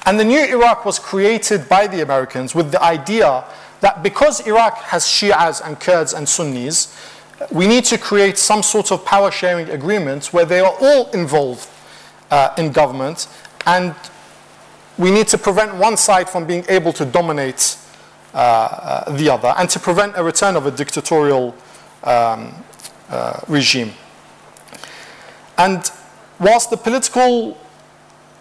And 0.06 0.20
the 0.20 0.24
new 0.24 0.44
Iraq 0.46 0.86
was 0.86 1.00
created 1.00 1.68
by 1.68 1.88
the 1.88 2.02
Americans 2.02 2.54
with 2.54 2.72
the 2.72 2.82
idea 2.82 3.44
that 3.82 4.04
because 4.04 4.46
Iraq 4.48 4.78
has 4.84 5.04
Shias 5.04 5.66
and 5.66 5.80
Kurds 5.80 6.14
and 6.14 6.30
Sunnis, 6.30 6.96
we 7.52 7.68
need 7.68 7.86
to 7.86 7.98
create 7.98 8.38
some 8.38 8.64
sort 8.64 8.92
of 8.92 9.04
power 9.06 9.32
sharing 9.32 9.70
agreement 9.70 10.28
where 10.28 10.46
they 10.46 10.60
are 10.60 10.76
all 10.80 11.10
involved 11.12 11.70
uh, 12.32 12.54
in 12.58 12.72
government 12.72 13.28
and 13.66 13.94
we 14.98 15.12
need 15.12 15.28
to 15.28 15.38
prevent 15.38 15.76
one 15.76 15.98
side 15.98 16.30
from 16.30 16.46
being 16.46 16.64
able 16.70 16.94
to 16.94 17.06
dominate 17.06 17.78
uh, 18.34 18.38
uh, 18.38 19.18
the 19.18 19.30
other 19.30 19.54
and 19.58 19.70
to 19.70 19.80
prevent 19.80 20.14
a 20.18 20.24
return 20.24 20.56
of 20.56 20.66
a 20.66 20.72
dictatorial 20.72 21.56
um, 22.04 22.54
uh, 23.10 23.40
regime. 23.48 23.92
And 25.58 25.90
whilst 26.40 26.70
the 26.70 26.78
political 26.78 27.58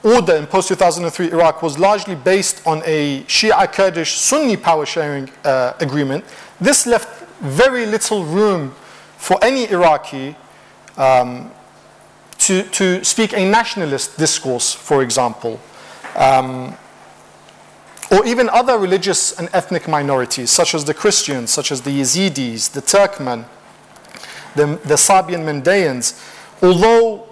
order 0.02 0.34
in 0.34 0.46
post 0.46 0.68
2003 0.68 1.32
Iraq 1.32 1.62
was 1.62 1.78
largely 1.78 2.14
based 2.14 2.64
on 2.66 2.82
a 2.84 3.22
Shia 3.22 3.72
Kurdish 3.72 4.18
Sunni 4.18 4.56
power 4.56 4.86
sharing 4.86 5.30
uh, 5.44 5.72
agreement, 5.80 6.24
this 6.60 6.86
left 6.86 7.26
very 7.40 7.86
little 7.86 8.24
room 8.24 8.74
for 9.24 9.42
any 9.42 9.66
Iraqi 9.70 10.36
um, 10.98 11.50
to, 12.36 12.62
to 12.62 13.02
speak 13.02 13.32
a 13.32 13.42
nationalist 13.50 14.18
discourse, 14.18 14.74
for 14.74 15.02
example, 15.02 15.58
um, 16.14 16.76
or 18.10 18.26
even 18.26 18.50
other 18.50 18.76
religious 18.76 19.32
and 19.38 19.48
ethnic 19.54 19.88
minorities, 19.88 20.50
such 20.50 20.74
as 20.74 20.84
the 20.84 20.92
Christians, 20.92 21.50
such 21.50 21.72
as 21.72 21.80
the 21.80 21.90
Yazidis, 22.02 22.70
the 22.70 22.82
Turkmen, 22.82 23.46
the, 24.56 24.66
the 24.84 24.96
Sabian 24.96 25.42
Mandaeans, 25.46 26.20
although 26.62 27.26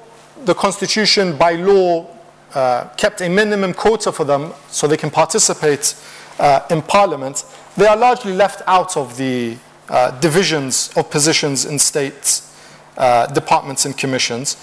the 0.47 0.55
constitution 0.55 1.37
by 1.37 1.57
law 1.57 2.07
uh, 2.55 2.89
kept 2.97 3.21
a 3.21 3.29
minimum 3.29 3.75
quota 3.75 4.11
for 4.11 4.25
them 4.25 4.55
so 4.69 4.87
they 4.87 4.97
can 4.97 5.11
participate 5.11 5.95
uh, 6.39 6.61
in 6.71 6.81
parliament, 6.81 7.45
they 7.77 7.87
are 7.87 7.99
largely 7.99 8.33
left 8.33 8.63
out 8.67 8.97
of 8.97 9.19
the 9.19 9.59
uh, 9.89 10.11
divisions 10.21 10.91
of 10.97 11.11
positions 11.11 11.65
in 11.65 11.79
state 11.79 12.43
uh, 12.97 13.27
departments 13.27 13.85
and 13.85 13.97
commissions. 13.97 14.57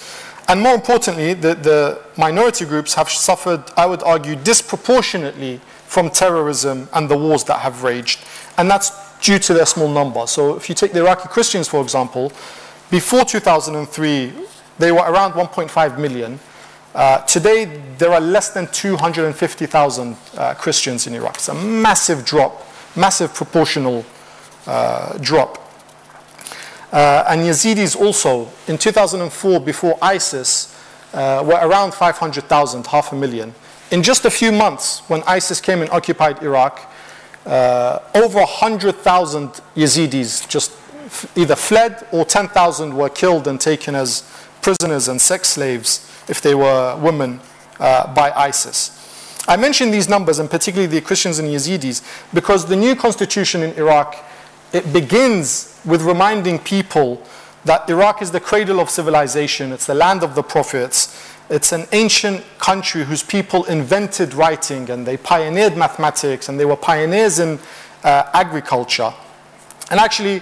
And 0.47 0.61
more 0.61 0.74
importantly, 0.74 1.36
the, 1.36 1.53
the 1.53 2.01
minority 2.17 2.65
groups 2.65 2.95
have 2.95 3.09
suffered, 3.09 3.63
I 3.78 3.86
would 3.86 4.01
argue, 4.01 4.36
disproportionately 4.36 5.61
from 5.86 6.09
terrorism 6.09 6.89
and 6.93 7.07
the 7.09 7.17
wars 7.17 7.43
that 7.45 7.59
have 7.59 7.84
raged. 7.84 8.20
And 8.57 8.70
that's 8.70 8.91
due 9.20 9.39
to 9.39 9.53
their 9.53 9.65
small 9.65 9.89
number. 9.89 10.26
So 10.26 10.55
if 10.55 10.70
you 10.70 10.76
take 10.76 10.93
the 10.93 10.99
Iraqi 10.99 11.28
Christians, 11.30 11.67
for 11.67 11.82
example, 11.82 12.32
before 12.89 13.26
2003, 13.26 14.34
they 14.80 14.91
were 14.91 14.99
around 14.99 15.34
1.5 15.34 15.99
million. 15.99 16.39
Uh, 16.95 17.20
today, 17.26 17.65
there 17.97 18.11
are 18.11 18.22
less 18.22 18.49
than 18.49 18.67
250,000 18.72 20.15
uh, 20.38 20.53
Christians 20.55 21.05
in 21.05 21.13
Iraq. 21.13 21.36
It's 21.36 21.49
a 21.49 21.53
massive 21.53 22.26
drop, 22.26 22.65
massive 22.95 23.34
proportional 23.34 24.03
uh, 24.70 25.17
drop. 25.17 25.57
Uh, 26.91 27.24
and 27.28 27.41
Yazidis 27.41 27.95
also, 27.99 28.49
in 28.67 28.78
2004, 28.78 29.59
before 29.59 29.97
ISIS, 30.01 30.76
uh, 31.13 31.43
were 31.45 31.59
around 31.61 31.93
500,000, 31.93 32.86
half 32.88 33.11
a 33.11 33.15
million. 33.15 33.53
In 33.91 34.03
just 34.03 34.26
a 34.26 34.30
few 34.30 34.51
months, 34.51 34.99
when 35.09 35.24
ISIS 35.24 35.59
came 35.59 35.82
and 35.82 35.89
occupied 35.89 36.43
Iraq, 36.43 36.91
uh, 37.45 37.99
over 38.13 38.39
100,000 38.39 39.49
Yazidis 39.76 40.47
just 40.47 40.72
f- 41.05 41.32
either 41.36 41.55
fled 41.55 42.05
or 42.11 42.24
10,000 42.24 42.95
were 42.95 43.09
killed 43.09 43.47
and 43.47 43.59
taken 43.59 43.95
as 43.95 44.24
prisoners 44.61 45.07
and 45.07 45.20
sex 45.20 45.49
slaves 45.49 46.07
if 46.28 46.41
they 46.41 46.53
were 46.53 46.95
women 46.97 47.39
uh, 47.80 48.13
by 48.13 48.32
ISIS. 48.34 48.95
I 49.47 49.57
mention 49.57 49.89
these 49.89 50.07
numbers, 50.07 50.38
and 50.38 50.47
particularly 50.47 50.86
the 50.86 51.01
Christians 51.01 51.39
and 51.39 51.47
Yazidis, 51.47 52.03
because 52.36 52.67
the 52.67 52.76
new 52.76 52.95
constitution 52.95 53.63
in 53.63 53.72
Iraq 53.72 54.28
it 54.74 54.91
begins 54.93 55.80
with 55.86 56.01
reminding 56.01 56.59
people 56.59 57.22
that 57.65 57.89
Iraq 57.89 58.22
is 58.22 58.32
the 58.32 58.39
cradle 58.39 58.80
of 58.80 58.89
civilization, 58.89 59.72
it's 59.72 59.86
the 59.86 59.93
land 59.93 60.24
of 60.24 60.36
the 60.36 60.43
prophets, 60.43 61.34
it's 61.49 61.72
an 61.72 61.88
ancient 61.91 62.43
country 62.59 63.03
whose 63.03 63.24
people 63.24 63.65
invented 63.65 64.34
writing 64.34 64.89
and 64.89 65.05
they 65.05 65.17
pioneered 65.17 65.76
mathematics 65.76 66.47
and 66.47 66.59
they 66.59 66.65
were 66.65 66.76
pioneers 66.76 67.39
in 67.39 67.59
uh, 68.03 68.30
agriculture. 68.34 69.11
And 69.89 69.99
actually, 69.99 70.41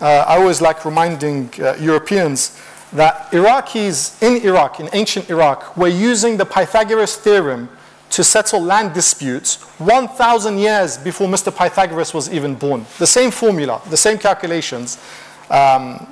uh, 0.00 0.24
I 0.26 0.36
always 0.38 0.60
like 0.60 0.84
reminding 0.84 1.50
uh, 1.58 1.74
Europeans 1.80 2.60
that 2.92 3.30
Iraqis 3.30 4.22
in 4.22 4.44
Iraq, 4.46 4.80
in 4.80 4.90
ancient 4.92 5.30
Iraq, 5.30 5.76
were 5.76 5.88
using 5.88 6.36
the 6.36 6.44
Pythagoras 6.44 7.16
theorem 7.16 7.70
to 8.12 8.22
settle 8.22 8.60
land 8.62 8.92
disputes 8.92 9.56
1,000 9.78 10.58
years 10.58 10.98
before 10.98 11.26
Mr. 11.28 11.54
Pythagoras 11.54 12.12
was 12.12 12.30
even 12.30 12.54
born. 12.54 12.84
The 12.98 13.06
same 13.06 13.30
formula, 13.30 13.80
the 13.88 13.96
same 13.96 14.18
calculations. 14.18 15.02
Um, 15.50 16.06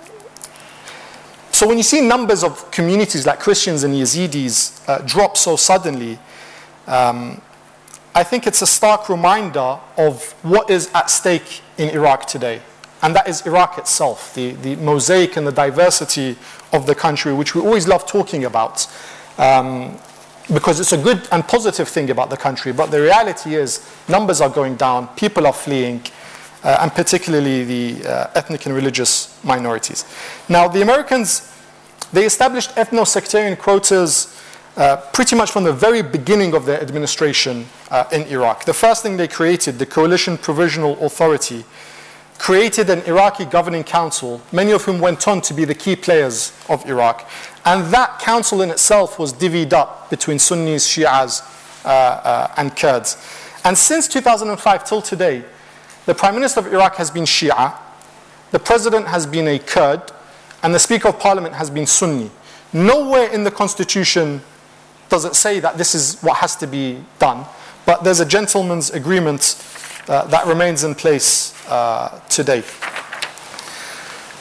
so 1.53 1.69
when 1.69 1.77
you 1.77 1.83
see 1.83 2.01
numbers 2.01 2.43
of 2.43 2.71
communities 2.71 3.27
like 3.27 3.39
Christians 3.39 3.85
and 3.85 3.93
Yazidis 3.95 4.89
uh, 4.89 5.03
drop 5.05 5.37
so 5.37 5.57
suddenly, 5.57 6.19
um, 6.87 7.41
I 8.15 8.25
think 8.25 8.47
it's 8.47 8.63
a 8.63 8.67
stark 8.67 9.11
reminder 9.11 9.79
of 9.99 10.33
what 10.43 10.71
is 10.71 10.91
at 10.95 11.11
stake 11.11 11.61
in 11.77 11.91
Iraq 11.91 12.25
today. 12.27 12.63
And 13.03 13.15
that 13.15 13.29
is 13.29 13.47
Iraq 13.47 13.77
itself, 13.77 14.35
the, 14.35 14.53
the 14.53 14.77
mosaic 14.77 15.37
and 15.37 15.47
the 15.47 15.53
diversity 15.53 16.37
of 16.73 16.87
the 16.87 16.95
country, 16.95 17.35
which 17.35 17.55
we 17.55 17.61
always 17.61 17.87
love 17.87 18.07
talking 18.07 18.47
about. 18.47 18.87
Um, 19.37 19.99
because 20.53 20.81
it's 20.81 20.93
a 20.93 20.99
good 20.99 21.29
and 21.33 21.47
positive 21.47 21.89
thing 21.89 22.11
about 22.11 22.31
the 22.31 22.37
country, 22.37 22.73
but 22.73 22.91
the 22.91 23.01
reality 23.01 23.55
is 23.55 23.89
numbers 24.09 24.41
are 24.41 24.51
going 24.51 24.77
down, 24.77 25.09
people 25.09 25.47
are 25.47 25.53
fleeing, 25.53 26.03
uh, 26.63 26.79
and 26.81 26.93
particularly 26.93 27.65
the 27.65 28.09
uh, 28.09 28.31
ethnic 28.35 28.67
and 28.67 28.75
religious 28.75 29.43
minorities. 29.45 30.05
Now, 30.49 30.69
the 30.69 30.83
Americans, 30.83 31.53
they 32.13 32.25
established 32.27 32.71
ethno-sectarian 32.77 33.57
quotas 33.57 34.37
uh, 34.77 34.97
pretty 35.13 35.37
much 35.37 35.51
from 35.51 35.65
the 35.65 35.73
very 35.73 36.03
beginning 36.03 36.55
of 36.55 36.65
their 36.65 36.81
administration 36.81 37.67
uh, 37.91 38.05
in 38.13 38.23
Iraq. 38.23 38.65
The 38.65 38.75
first 38.75 39.03
thing 39.03 39.17
they 39.17 39.29
created, 39.29 39.79
the 39.79 39.87
Coalition 39.87 40.39
Provisional 40.39 41.03
Authority, 41.05 41.65
created 42.39 42.89
an 42.89 43.01
Iraqi 43.03 43.45
governing 43.45 43.85
council, 43.85 44.41
many 44.51 44.73
of 44.73 44.83
whom 44.85 44.99
went 44.99 45.29
on 45.29 45.43
to 45.43 45.53
be 45.53 45.67
the 45.67 45.75
key 45.75 45.95
players 45.95 46.53
of 46.71 46.87
Iraq. 46.87 47.29
And 47.65 47.93
that 47.93 48.19
council 48.19 48.63
in 48.63 48.71
itself 48.71 49.19
was 49.19 49.33
divvied 49.33 49.73
up 49.73 50.09
between 50.11 50.39
Sunnis, 50.39 50.89
Shias, 50.89 51.43
uh, 51.85 51.89
uh, 51.89 52.55
and 52.57 52.75
Kurds. 52.77 53.17
And 53.65 53.77
since 53.77 54.09
2005 54.09 54.85
till 54.85 55.03
today, 55.03 55.45
the 56.07 56.15
Prime 56.15 56.35
Minister 56.35 56.61
of 56.61 56.67
Iraq 56.67 56.97
has 56.97 57.11
been 57.11 57.25
Shia, 57.25 57.77
the 58.51 58.59
President 58.59 59.07
has 59.07 59.27
been 59.27 59.47
a 59.47 59.59
Kurd, 59.59 60.03
and 60.63 60.75
the 60.75 60.79
Speaker 60.79 61.09
of 61.09 61.19
Parliament 61.19 61.55
has 61.55 61.71
been 61.71 61.87
Sunni. 61.87 62.31
Nowhere 62.73 63.31
in 63.31 63.45
the 63.45 63.51
Constitution 63.51 64.41
does 65.09 65.25
it 65.25 65.35
say 65.35 65.61
that 65.61 65.77
this 65.77 65.95
is 65.95 66.21
what 66.21 66.39
has 66.39 66.57
to 66.57 66.67
be 66.67 67.03
done, 67.19 67.45
but 67.85 68.05
there's 68.05 68.21
a 68.21 68.27
gentleman's 68.27 68.91
agreement 68.91 69.57
uh, 70.09 70.25
that 70.27 70.47
remains 70.47 70.85
in 70.85 70.95
place 70.95 71.55
uh, 71.69 72.21
today. 72.29 72.63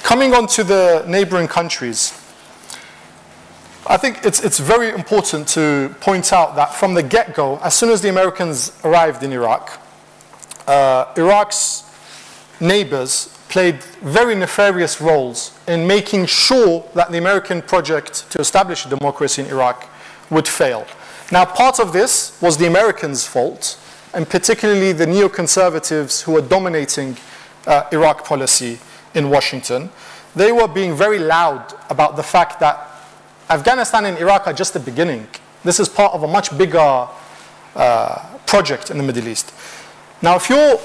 Coming 0.03 0.34
on 0.34 0.47
to 0.47 0.63
the 0.63 1.03
neighboring 1.07 1.47
countries, 1.47 2.13
I 3.89 3.97
think 3.97 4.23
it's, 4.23 4.43
it's 4.43 4.59
very 4.59 4.91
important 4.91 5.47
to 5.49 5.95
point 5.99 6.31
out 6.31 6.55
that 6.57 6.75
from 6.75 6.93
the 6.93 7.01
get 7.01 7.33
go, 7.33 7.57
as 7.63 7.73
soon 7.73 7.89
as 7.89 8.01
the 8.01 8.09
Americans 8.09 8.71
arrived 8.83 9.23
in 9.23 9.33
Iraq, 9.33 9.81
uh, 10.67 11.11
Iraq's 11.17 11.85
neighbors 12.59 13.35
played 13.49 13.81
very 14.03 14.35
nefarious 14.35 15.01
roles 15.01 15.57
in 15.67 15.87
making 15.87 16.27
sure 16.27 16.87
that 16.93 17.11
the 17.11 17.17
American 17.17 17.63
project 17.63 18.29
to 18.29 18.39
establish 18.39 18.85
democracy 18.85 19.41
in 19.41 19.47
Iraq 19.47 19.87
would 20.29 20.47
fail. 20.47 20.85
Now, 21.31 21.45
part 21.45 21.79
of 21.79 21.91
this 21.91 22.39
was 22.43 22.57
the 22.57 22.67
Americans' 22.67 23.25
fault, 23.25 23.79
and 24.13 24.29
particularly 24.29 24.91
the 24.91 25.07
neoconservatives 25.07 26.21
who 26.21 26.33
were 26.33 26.41
dominating 26.41 27.17
uh, 27.65 27.85
Iraq 27.91 28.23
policy 28.23 28.77
in 29.15 29.31
Washington, 29.31 29.89
they 30.35 30.51
were 30.51 30.67
being 30.67 30.95
very 30.95 31.17
loud 31.17 31.73
about 31.89 32.17
the 32.17 32.23
fact 32.23 32.59
that 32.59 32.85
Afghanistan 33.49 34.05
and 34.05 34.17
Iraq 34.19 34.45
are 34.45 34.53
just 34.53 34.73
the 34.73 34.79
beginning. 34.79 35.27
This 35.63 35.79
is 35.79 35.89
part 35.89 36.13
of 36.13 36.23
a 36.23 36.27
much 36.27 36.55
bigger 36.57 37.07
uh, 37.75 38.37
project 38.45 38.91
in 38.91 38.97
the 38.97 39.03
Middle 39.03 39.27
East. 39.27 39.53
Now, 40.21 40.35
if 40.35 40.49
you're 40.49 40.79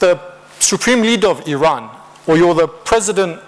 the 0.00 0.20
supreme 0.58 1.02
leader 1.02 1.28
of 1.28 1.46
Iran, 1.46 1.90
or 2.26 2.36
you're 2.36 2.54
the 2.54 2.66
president 2.66 3.40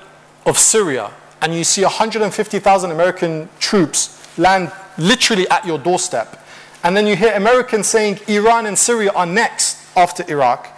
of 0.47 0.57
Syria, 0.57 1.11
and 1.43 1.53
you 1.53 1.65
see 1.65 1.83
150,000 1.83 2.91
American 2.91 3.49
troops 3.59 4.39
land 4.39 4.71
literally 4.99 5.49
at 5.49 5.67
your 5.67 5.79
doorstep, 5.79 6.45
and 6.85 6.97
then 6.97 7.07
you 7.07 7.17
hear 7.17 7.33
Americans 7.35 7.89
saying 7.89 8.21
Iran 8.29 8.67
and 8.67 8.79
Syria 8.79 9.11
are 9.17 9.27
next 9.27 9.79
after 9.97 10.25
Iraq, 10.31 10.69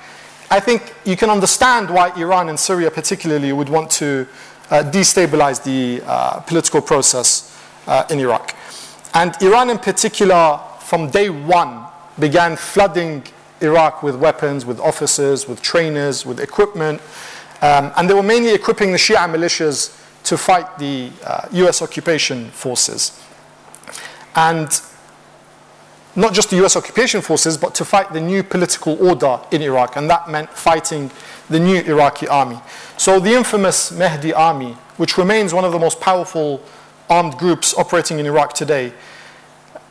I 0.51 0.61
think 0.61 0.95
you 1.05 1.17
can 1.17 1.31
understand 1.31 1.91
why 1.91 2.11
Iran 2.17 2.49
and 2.49 2.59
Syria 2.59 2.91
particularly 2.91 3.53
would 3.53 3.69
want 3.69 3.91
to 3.93 4.27
destabilize 4.71 5.63
the 5.63 6.03
uh, 6.07 6.41
political 6.41 6.81
process 6.81 7.59
uh, 7.87 8.05
in 8.11 8.19
Iraq. 8.21 8.55
And 9.15 9.35
Iran 9.43 9.71
in 9.71 9.79
particular, 9.79 10.61
from 10.81 11.11
day 11.11 11.31
one, 11.31 11.85
began 12.19 12.57
flooding 12.57 13.25
Iraq 13.61 14.03
with 14.03 14.17
weapons, 14.17 14.65
with 14.65 14.81
officers, 14.81 15.49
with 15.49 15.61
trainers, 15.61 16.25
with 16.25 16.41
equipment. 16.41 17.01
Um, 17.63 17.93
and 17.97 18.09
they 18.09 18.15
were 18.15 18.23
mainly 18.23 18.55
equipping 18.55 18.93
the 18.93 18.99
Shia 18.99 19.29
militias 19.29 19.97
to 20.25 20.39
fight 20.39 20.79
the 20.79 21.11
uh, 21.25 21.49
US 21.53 21.83
occupation 21.83 22.51
forces. 22.51 23.21
And 24.35 24.69
not 26.17 26.35
just 26.35 26.51
the 26.51 26.65
US 26.65 26.77
occupation 26.77 27.21
forces, 27.21 27.57
but 27.57 27.75
to 27.77 27.85
fight 27.85 28.13
the 28.13 28.21
new 28.21 28.43
political 28.43 28.97
order 29.07 29.41
in 29.51 29.63
Iraq. 29.63 29.97
And 29.97 30.11
that 30.11 30.29
meant 30.29 30.51
fighting 30.51 31.11
the 31.49 31.61
new 31.61 31.81
Iraqi 31.81 32.29
army. 32.29 32.59
So 32.97 33.21
the 33.21 33.33
infamous 33.33 33.93
Mahdi 33.93 34.33
army, 34.33 34.73
which 34.97 35.19
remains 35.19 35.55
one 35.55 35.65
of 35.65 35.73
the 35.73 35.79
most 35.79 36.01
powerful 36.01 36.63
armed 37.09 37.37
groups 37.39 37.75
operating 37.75 38.19
in 38.19 38.27
Iraq 38.27 38.53
today, 38.53 38.93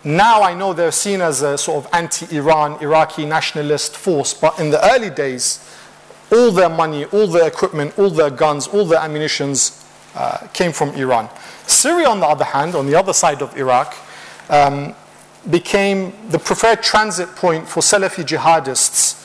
now 0.03 0.41
I 0.41 0.53
know 0.53 0.71
they're 0.71 0.93
seen 0.93 1.19
as 1.19 1.41
a 1.41 1.57
sort 1.57 1.85
of 1.85 1.93
anti 1.93 2.37
Iran, 2.37 2.81
Iraqi 2.81 3.25
nationalist 3.25 3.97
force, 3.97 4.33
but 4.33 4.57
in 4.57 4.69
the 4.69 4.83
early 4.93 5.09
days, 5.09 5.59
all 6.31 6.51
their 6.51 6.69
money, 6.69 7.05
all 7.05 7.27
their 7.27 7.47
equipment, 7.47 7.97
all 7.99 8.09
their 8.09 8.29
guns, 8.29 8.67
all 8.67 8.85
their 8.85 8.99
ammunitions 8.99 9.85
uh, 10.15 10.47
came 10.53 10.71
from 10.71 10.89
Iran. 10.91 11.29
Syria, 11.67 12.07
on 12.07 12.19
the 12.19 12.25
other 12.25 12.45
hand, 12.45 12.75
on 12.75 12.85
the 12.85 12.95
other 12.95 13.13
side 13.13 13.41
of 13.41 13.55
Iraq, 13.57 13.95
um, 14.49 14.95
became 15.49 16.13
the 16.29 16.39
preferred 16.39 16.81
transit 16.83 17.29
point 17.35 17.67
for 17.67 17.81
Salafi 17.81 18.23
jihadists 18.23 19.19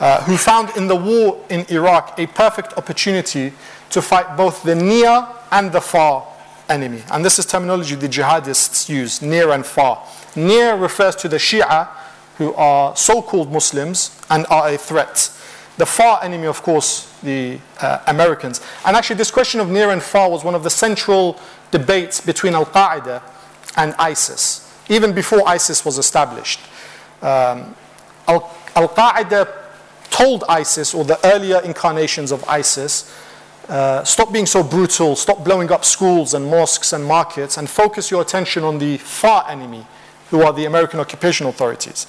uh, 0.00 0.22
who 0.24 0.36
found 0.36 0.76
in 0.76 0.86
the 0.86 0.96
war 0.96 1.44
in 1.50 1.66
Iraq 1.70 2.18
a 2.18 2.26
perfect 2.26 2.76
opportunity 2.78 3.52
to 3.90 4.00
fight 4.00 4.36
both 4.36 4.62
the 4.62 4.74
near 4.74 5.26
and 5.50 5.72
the 5.72 5.80
far 5.80 6.26
enemy. 6.68 7.02
And 7.10 7.24
this 7.24 7.38
is 7.38 7.46
terminology 7.46 7.94
the 7.94 8.08
jihadists 8.08 8.88
use, 8.88 9.22
near 9.22 9.50
and 9.50 9.64
far. 9.64 10.04
Near 10.36 10.76
refers 10.76 11.16
to 11.16 11.28
the 11.28 11.36
Shia, 11.38 11.88
who 12.36 12.54
are 12.54 12.94
so 12.96 13.20
called 13.20 13.52
Muslims 13.52 14.20
and 14.30 14.46
are 14.50 14.68
a 14.68 14.78
threat. 14.78 15.30
The 15.78 15.86
far 15.86 16.22
enemy, 16.22 16.46
of 16.46 16.62
course, 16.62 17.12
the 17.22 17.58
uh, 17.80 18.00
Americans. 18.06 18.60
And 18.84 18.96
actually, 18.96 19.16
this 19.16 19.30
question 19.30 19.60
of 19.60 19.70
near 19.70 19.90
and 19.90 20.02
far 20.02 20.30
was 20.30 20.44
one 20.44 20.54
of 20.54 20.62
the 20.62 20.70
central 20.70 21.38
debates 21.70 22.20
between 22.20 22.54
Al 22.54 22.66
Qaeda 22.66 23.22
and 23.76 23.94
ISIS, 23.98 24.67
even 24.88 25.12
before 25.12 25.46
ISIS 25.48 25.84
was 25.84 25.98
established. 25.98 26.60
Um, 27.22 27.74
Al 28.26 28.88
Qaeda 28.88 29.48
told 30.10 30.44
ISIS, 30.48 30.94
or 30.94 31.04
the 31.04 31.18
earlier 31.26 31.60
incarnations 31.60 32.32
of 32.32 32.44
ISIS, 32.48 33.14
uh, 33.68 34.02
stop 34.02 34.32
being 34.32 34.46
so 34.46 34.62
brutal, 34.62 35.14
stop 35.14 35.44
blowing 35.44 35.70
up 35.70 35.84
schools 35.84 36.34
and 36.34 36.46
mosques 36.50 36.92
and 36.92 37.04
markets, 37.04 37.58
and 37.58 37.68
focus 37.68 38.10
your 38.10 38.22
attention 38.22 38.64
on 38.64 38.78
the 38.78 38.96
far 38.98 39.48
enemy, 39.48 39.86
who 40.30 40.42
are 40.42 40.52
the 40.52 40.64
American 40.64 41.00
occupation 41.00 41.46
authorities. 41.46 42.06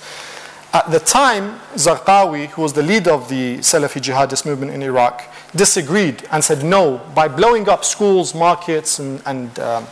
At 0.71 0.91
the 0.91 0.99
time, 0.99 1.59
Zarqawi, 1.73 2.47
who 2.47 2.61
was 2.61 2.73
the 2.73 2.83
leader 2.83 3.11
of 3.11 3.27
the 3.27 3.57
Salafi 3.57 3.99
jihadist 3.99 4.45
movement 4.45 4.71
in 4.71 4.83
Iraq, 4.83 5.23
disagreed 5.55 6.27
and 6.31 6.43
said, 6.43 6.63
no, 6.63 7.01
by 7.15 7.27
blowing 7.27 7.67
up 7.67 7.83
schools, 7.83 8.35
markets, 8.35 8.99
and, 8.99 9.21
and 9.25 9.57
um, 9.59 9.87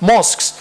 mosques, 0.00 0.58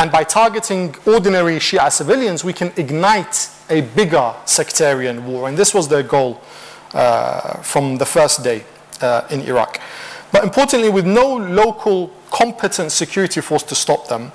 and 0.00 0.10
by 0.10 0.24
targeting 0.24 0.94
ordinary 1.04 1.56
Shia 1.56 1.92
civilians, 1.92 2.42
we 2.42 2.54
can 2.54 2.72
ignite 2.78 3.50
a 3.68 3.82
bigger 3.82 4.34
sectarian 4.46 5.26
war. 5.26 5.46
And 5.46 5.58
this 5.58 5.74
was 5.74 5.88
their 5.88 6.02
goal 6.02 6.40
uh, 6.94 7.58
from 7.58 7.98
the 7.98 8.06
first 8.06 8.42
day 8.42 8.64
uh, 9.02 9.26
in 9.30 9.42
Iraq. 9.42 9.78
But 10.32 10.42
importantly, 10.42 10.88
with 10.88 11.06
no 11.06 11.36
local 11.36 12.08
competent 12.30 12.92
security 12.92 13.42
force 13.42 13.62
to 13.64 13.74
stop 13.74 14.08
them, 14.08 14.32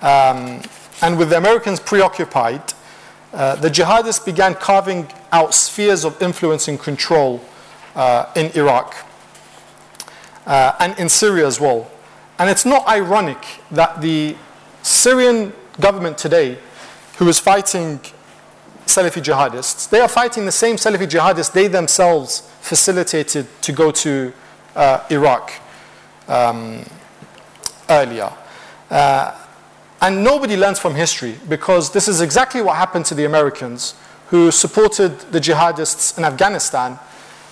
um, 0.00 0.62
and 1.02 1.18
with 1.18 1.28
the 1.28 1.36
Americans 1.36 1.78
preoccupied, 1.78 2.62
uh, 3.34 3.54
the 3.56 3.68
jihadists 3.68 4.24
began 4.24 4.54
carving 4.54 5.06
out 5.30 5.52
spheres 5.52 6.06
of 6.06 6.22
influence 6.22 6.68
and 6.68 6.80
control 6.80 7.42
uh, 7.96 8.32
in 8.34 8.50
Iraq 8.52 8.96
uh, 10.46 10.72
and 10.80 10.98
in 10.98 11.10
Syria 11.10 11.46
as 11.46 11.60
well. 11.60 11.90
And 12.38 12.48
it's 12.48 12.64
not 12.64 12.88
ironic 12.88 13.44
that 13.70 14.00
the 14.00 14.36
Syrian 14.86 15.52
government 15.80 16.16
today, 16.16 16.56
who 17.18 17.28
is 17.28 17.40
fighting 17.40 17.98
Salafi 18.86 19.20
jihadists, 19.20 19.90
they 19.90 19.98
are 19.98 20.06
fighting 20.06 20.46
the 20.46 20.52
same 20.52 20.76
Salafi 20.76 21.08
jihadists 21.08 21.52
they 21.52 21.66
themselves 21.66 22.48
facilitated 22.60 23.48
to 23.62 23.72
go 23.72 23.90
to 23.90 24.32
uh, 24.76 25.04
Iraq 25.10 25.50
um, 26.28 26.84
earlier. 27.90 28.32
Uh, 28.88 29.36
and 30.02 30.22
nobody 30.22 30.56
learns 30.56 30.78
from 30.78 30.94
history 30.94 31.34
because 31.48 31.90
this 31.90 32.06
is 32.06 32.20
exactly 32.20 32.62
what 32.62 32.76
happened 32.76 33.06
to 33.06 33.16
the 33.16 33.24
Americans 33.24 33.96
who 34.28 34.52
supported 34.52 35.18
the 35.32 35.40
jihadists 35.40 36.16
in 36.16 36.24
Afghanistan 36.24 36.96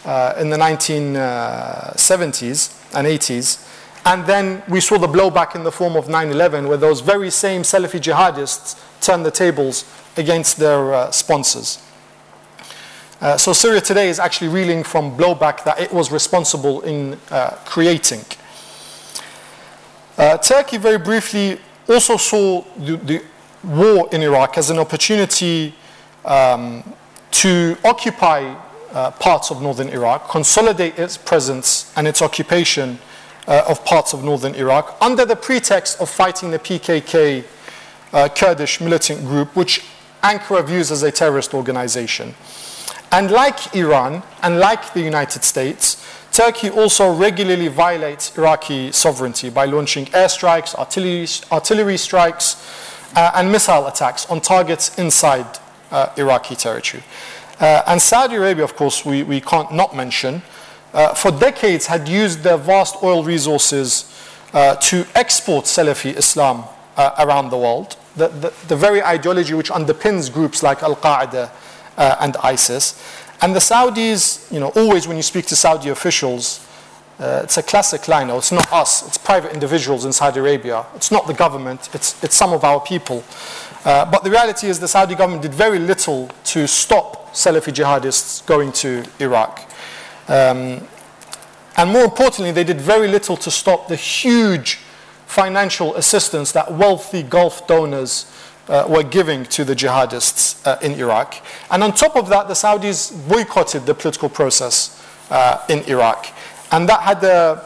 uh, 0.05 0.35
in 0.39 0.51
the 0.51 0.57
1970s 0.57 2.95
and 2.95 3.09
80s. 3.09 3.59
And 4.07 4.27
then 4.27 4.63
we 4.69 4.81
saw 4.81 4.99
the 4.99 5.07
blowback 5.07 5.55
in 5.55 5.65
the 5.65 5.73
form 5.73 5.97
of 5.97 6.09
9 6.09 6.31
11, 6.31 6.69
where 6.69 6.77
those 6.77 7.01
very 7.01 7.31
same 7.31 7.63
Salafi 7.63 8.01
jihadists 8.01 8.79
turned 9.01 9.25
the 9.25 9.31
tables 9.31 9.85
against 10.17 10.59
their 10.59 10.93
uh, 10.93 11.11
sponsors. 11.11 11.83
Uh, 13.21 13.39
so 13.39 13.55
Syria 13.55 13.81
today 13.81 14.11
is 14.11 14.19
actually 14.19 14.49
reeling 14.49 14.85
from 14.85 15.17
blowback 15.17 15.65
that 15.65 15.81
it 15.81 15.91
was 15.93 16.13
responsible 16.13 16.83
in 16.83 17.19
uh, 17.31 17.51
creating. 17.65 18.21
Uh, 20.19 20.37
Turkey, 20.39 20.77
very 20.77 20.99
briefly, 20.99 21.59
also 21.89 22.17
saw 22.17 22.63
the, 22.77 22.97
the, 22.97 23.23
war 23.65 24.09
in 24.13 24.21
Iraq 24.21 24.59
as 24.59 24.69
an 24.69 24.79
opportunity 24.79 25.75
um, 26.27 26.85
to 27.31 27.77
occupy 27.83 28.55
uh, 28.93 29.11
parts 29.13 29.51
of 29.51 29.63
northern 29.63 29.89
Iraq, 29.89 30.29
consolidate 30.29 30.99
its 30.99 31.17
presence 31.17 31.91
and 31.97 32.07
its 32.07 32.21
occupation 32.21 32.99
uh, 33.47 33.65
of 33.69 33.85
parts 33.85 34.13
of 34.13 34.25
northern 34.25 34.55
Iraq 34.55 34.97
under 35.01 35.25
the 35.25 35.37
pretext 35.37 36.01
of 36.01 36.09
fighting 36.09 36.51
the 36.51 36.59
PKK 36.59 37.45
uh, 38.13 38.29
Kurdish 38.29 38.81
militant 38.81 39.21
group, 39.21 39.55
which 39.57 39.85
Ankara 40.23 40.67
views 40.67 40.91
as 40.91 41.03
a 41.03 41.11
terrorist 41.11 41.53
organization. 41.53 42.35
And 43.13 43.31
like 43.31 43.75
Iran 43.77 44.23
and 44.43 44.59
like 44.59 44.95
the 44.95 45.03
United 45.03 45.45
States, 45.45 46.05
Turkey 46.33 46.69
also 46.71 47.15
regularly 47.15 47.69
violates 47.69 48.37
Iraqi 48.37 48.91
sovereignty 48.91 49.51
by 49.51 49.67
launching 49.67 50.07
airstrikes, 50.07 50.75
artillery, 50.75 51.29
artillery 51.53 51.97
strikes, 51.97 52.57
uh, 53.15 53.31
and 53.37 53.53
missile 53.53 53.87
attacks 53.87 54.29
on 54.31 54.41
targets 54.41 54.99
inside 54.99 55.47
uh, 55.93 56.09
Iraqi 56.17 56.57
territory. 56.57 57.05
Uh, 57.61 57.83
and 57.87 58.03
Saudi 58.03 58.35
Arabia, 58.35 58.65
of 58.65 58.75
course, 58.75 59.05
we, 59.05 59.23
we 59.23 59.41
can't 59.41 59.73
not 59.73 59.95
mention, 59.95 60.43
uh, 60.95 61.13
for 61.13 61.31
decades 61.31 61.87
had 61.87 62.09
used 62.09 62.41
their 62.43 62.57
vast 62.57 63.03
oil 63.03 63.23
resources 63.23 64.11
uh, 64.53 64.77
to 64.77 65.05
export 65.15 65.67
Salafi 65.67 66.17
Islam 66.17 66.65
uh, 66.97 67.15
around 67.19 67.51
the 67.51 67.59
world, 67.59 67.97
the, 68.17 68.29
the, 68.29 68.53
the, 68.69 68.77
very 68.77 69.03
ideology 69.03 69.53
which 69.53 69.71
underpins 69.71 70.33
groups 70.33 70.63
like 70.63 70.83
Al 70.83 70.95
Qaeda 70.95 71.51
and 71.97 72.37
ISIS. 72.39 73.03
And 73.43 73.55
the 73.55 73.61
Saudis, 73.61 74.51
you 74.53 74.61
know, 74.61 74.69
always 74.77 75.07
when 75.07 75.17
you 75.17 75.23
speak 75.23 75.47
to 75.47 75.57
Saudi 75.57 75.89
officials, 75.91 76.65
uh, 77.19 77.43
it's 77.45 77.57
a 77.59 77.63
classic 77.63 78.09
line, 78.09 78.31
oh, 78.31 78.39
it's 78.39 78.51
not 78.51 78.73
us, 78.73 79.07
it's 79.07 79.19
private 79.19 79.53
individuals 79.53 80.05
in 80.05 80.13
Saudi 80.13 80.41
Arabia. 80.41 80.85
It's 80.97 81.13
not 81.13 81.27
the 81.27 81.35
government, 81.35 81.89
it's, 81.93 82.23
it's 82.25 82.35
some 82.35 82.53
of 82.53 82.65
our 82.65 82.81
people. 82.81 83.23
Uh, 83.85 84.11
but 84.11 84.25
the 84.25 84.31
reality 84.31 84.67
is 84.67 84.81
the 84.81 84.89
Saudi 84.89 85.15
government 85.15 85.43
did 85.43 85.55
very 85.55 85.79
little 85.79 86.29
to 86.45 86.67
stop 86.67 87.33
Salafi 87.35 87.73
jihadists 87.73 88.45
going 88.47 88.73
to 88.73 89.05
Iraq. 89.21 89.71
Um, 90.29 90.87
and 91.77 91.91
more 91.91 92.05
importantly, 92.05 92.53
they 92.53 92.65
did 92.65 92.81
very 92.81 93.09
little 93.09 93.37
to 93.39 93.51
stop 93.51 93.89
the 93.89 93.97
huge 93.97 94.79
financial 95.27 95.95
assistance 95.97 96.53
that 96.53 96.73
wealthy 96.73 97.23
Gulf 97.23 97.67
donors 97.67 98.31
uh, 98.69 98.87
were 98.89 99.03
giving 99.03 99.45
to 99.45 99.65
the 99.65 99.75
jihadists 99.75 100.65
uh, 100.67 100.79
in 100.81 100.93
Iraq. 100.93 101.35
And 101.71 101.83
on 101.83 101.93
top 101.93 102.17
of 102.17 102.29
that, 102.29 102.49
the 102.49 102.55
Saudis 102.55 103.13
boycotted 103.29 103.87
the 103.87 103.95
political 103.95 104.29
process 104.29 105.05
uh, 105.31 105.65
in 105.69 105.81
Iraq. 105.81 106.27
And 106.71 106.89
that 106.89 107.01
had 107.01 107.21
the 107.21 107.63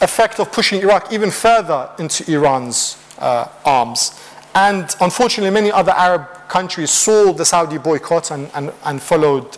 effect 0.00 0.40
of 0.40 0.52
pushing 0.52 0.82
Iraq 0.82 1.12
even 1.12 1.30
further 1.30 1.90
into 1.98 2.30
Iran's 2.30 2.96
uh, 3.18 3.48
arms. 3.64 4.20
And 4.54 4.94
unfortunately, 5.00 5.50
many 5.50 5.70
other 5.70 5.92
Arab 5.92 6.26
countries 6.48 6.90
saw 6.90 7.32
the 7.32 7.44
Saudi 7.44 7.78
boycott 7.78 8.30
and, 8.30 8.50
and, 8.54 8.72
and 8.84 9.00
followed 9.02 9.56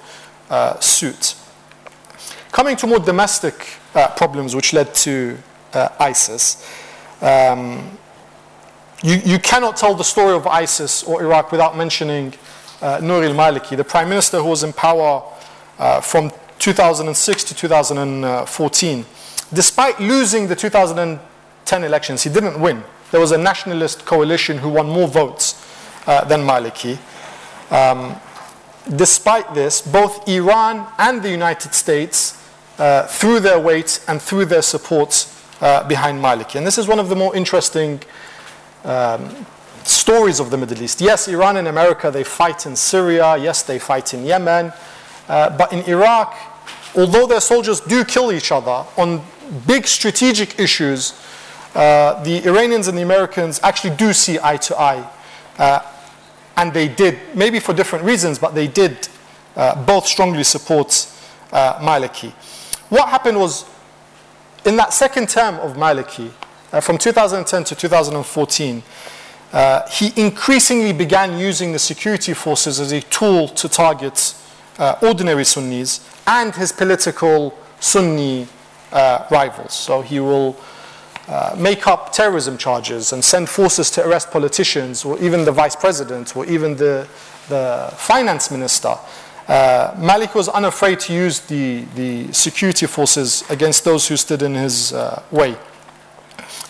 uh, 0.49 0.79
suit. 0.81 1.35
Coming 2.53 2.77
to 2.77 2.87
more 2.87 2.99
domestic 2.99 3.79
uh, 3.95 4.09
problems 4.09 4.57
which 4.57 4.73
led 4.73 4.95
to 4.95 5.39
ISIS. 5.73 6.67
Um, 7.21 7.99
you, 9.03 9.17
you 9.25 9.39
cannot 9.39 9.77
tell 9.77 9.95
the 9.95 10.05
story 10.05 10.35
of 10.35 10.47
ISIS 10.47 11.03
or 11.05 11.23
Iraq 11.23 11.53
without 11.53 11.77
mentioning 11.77 12.35
uh, 12.83 12.99
Nouri 12.99 13.29
al-Maliki, 13.29 13.77
the 13.77 13.85
prime 13.85 14.09
minister 14.09 14.39
who 14.39 14.49
was 14.49 14.63
in 14.63 14.73
power 14.73 15.23
uh, 15.79 16.01
from 16.01 16.33
2006 16.59 17.45
to 17.45 17.55
2014. 17.55 19.07
Despite 19.53 20.01
losing 20.01 20.49
the 20.49 20.57
2010 20.57 21.85
elections, 21.85 22.23
he 22.23 22.31
didn't 22.31 22.61
win. 22.61 22.83
There 23.11 23.21
was 23.21 23.33
a 23.33 23.39
nationalist 23.39 24.05
coalition 24.05 24.59
who 24.59 24.69
won 24.69 24.87
more 24.89 25.09
votes 25.09 25.67
uh, 26.07 26.25
than 26.25 26.41
Maliki. 26.41 26.99
Um, 27.71 28.17
despite 28.97 29.55
this, 29.55 29.81
both 29.81 30.29
Iran 30.29 30.87
and 30.99 31.23
the 31.23 31.31
United 31.31 31.75
States 31.75 32.40
uh, 32.81 33.07
threw 33.07 33.39
their 33.39 33.61
weight 33.61 34.03
and 34.09 34.21
through 34.21 34.47
their 34.47 34.63
support 34.63 35.29
uh, 35.61 35.87
behind 35.87 36.21
Maliki. 36.21 36.57
And 36.57 36.67
this 36.67 36.79
is 36.79 36.89
one 36.89 36.99
of 36.99 37.09
the 37.09 37.15
more 37.15 37.37
interesting 37.37 38.01
um, 38.85 39.47
stories 39.85 40.41
of 40.41 40.51
the 40.51 40.57
Middle 40.57 40.83
East. 40.83 41.01
Yes, 41.01 41.29
Iran 41.29 41.59
and 41.59 41.69
America, 41.69 42.11
they 42.11 42.25
fight 42.25 42.65
in 42.67 42.75
Syria. 42.75 43.37
Yes, 43.37 43.63
they 43.63 43.79
fight 43.79 44.15
in 44.15 44.25
Yemen. 44.25 44.73
Uh, 45.29 45.57
but 45.57 45.73
in 45.73 45.81
Iraq, 45.81 46.35
although 46.97 47.27
their 47.27 47.41
soldiers 47.41 47.81
do 47.81 48.05
kill 48.05 48.33
each 48.33 48.51
other 48.51 48.85
on 48.97 49.23
big 49.67 49.87
strategic 49.87 50.59
issues, 50.59 51.13
uh, 51.75 52.23
the 52.25 52.45
Iranians 52.47 52.89
and 52.89 52.97
the 52.97 53.03
Americans 53.03 53.61
actually 53.63 53.95
do 53.97 54.13
see 54.13 54.39
eye 54.43 54.57
to 54.57 54.81
eye. 54.81 55.09
Uh, 55.59 55.81
and 56.57 56.73
they 56.73 56.89
did, 56.89 57.19
maybe 57.35 57.61
for 57.61 57.75
different 57.75 58.05
reasons, 58.05 58.39
but 58.39 58.55
they 58.55 58.67
did 58.67 59.09
uh, 59.57 59.85
both 59.85 60.07
strongly 60.07 60.45
support 60.45 61.07
uh, 61.53 61.79
Maliki. 61.79 62.33
What 62.91 63.09
happened 63.09 63.39
was, 63.39 63.65
in 64.65 64.77
that 64.77 64.93
second 64.93 65.29
term 65.29 65.55
of 65.61 65.77
Maliki, 65.77 66.33
uh, 66.73 66.81
from 66.81 66.99
2010 66.99 67.65
to 67.65 67.75
2014, 67.77 68.83
uh, 69.53 69.89
he 69.89 70.13
increasingly 70.21 70.93
began 70.93 71.39
using 71.39 71.71
the 71.71 71.79
security 71.79 72.35
forces 72.35 72.81
as 72.81 72.91
a 72.91 73.01
tool 73.03 73.47
to 73.49 73.69
target 73.69 74.35
uh, 74.79 74.97
ordinary 75.03 75.45
Sunnis 75.45 76.01
and 76.27 76.53
his 76.55 76.73
political 76.73 77.57
Sunni 77.79 78.49
uh, 78.91 79.25
rivals. 79.31 79.73
So 79.73 80.03
he 80.03 80.19
will 80.19 80.57
uh, 81.29 81.55
make 81.57 81.87
up 81.87 82.13
terrorism 82.13 82.59
charges 82.59 83.13
and 83.13 83.25
send 83.25 83.49
forces 83.49 83.89
to 83.93 84.05
arrest 84.05 84.33
politicians 84.33 85.05
or 85.05 85.17
even 85.21 85.45
the 85.45 85.53
vice 85.53 85.77
president 85.77 86.37
or 86.37 86.45
even 86.47 86.77
the, 86.77 87.07
the 87.49 87.93
finance 87.97 88.51
minister. 88.51 88.97
Uh, 89.51 89.93
Maliki 89.97 90.37
was 90.37 90.49
unafraid 90.49 91.01
to 91.01 91.13
use 91.13 91.41
the, 91.41 91.81
the 91.97 92.33
security 92.33 92.87
forces 92.87 93.43
against 93.51 93.85
those 93.85 94.07
who 94.07 94.17
stood 94.17 94.43
in 94.43 94.55
his 94.55 94.93
uh, 94.93 95.21
way. 95.33 95.57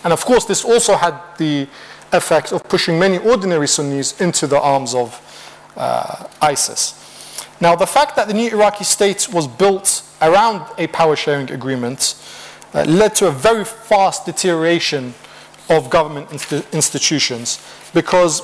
And 0.03 0.11
of 0.11 0.25
course, 0.25 0.45
this 0.45 0.65
also 0.65 0.95
had 0.95 1.13
the 1.37 1.67
effect 2.11 2.51
of 2.51 2.63
pushing 2.63 2.97
many 2.97 3.19
ordinary 3.19 3.67
Sunnis 3.67 4.19
into 4.19 4.47
the 4.47 4.59
arms 4.59 4.95
of 4.95 5.13
uh, 5.77 6.25
ISIS. 6.41 7.45
Now, 7.61 7.75
the 7.75 7.85
fact 7.85 8.15
that 8.15 8.27
the 8.27 8.33
new 8.33 8.49
Iraqi 8.49 8.83
state 8.83 9.29
was 9.31 9.45
built 9.47 10.01
around 10.19 10.65
a 10.79 10.87
power 10.87 11.15
sharing 11.15 11.51
agreement 11.51 12.15
uh, 12.73 12.83
led 12.85 13.13
to 13.13 13.27
a 13.27 13.31
very 13.31 13.63
fast 13.63 14.25
deterioration 14.25 15.13
of 15.69 15.91
government 15.91 16.31
inst- 16.31 16.73
institutions 16.73 17.63
because 17.93 18.41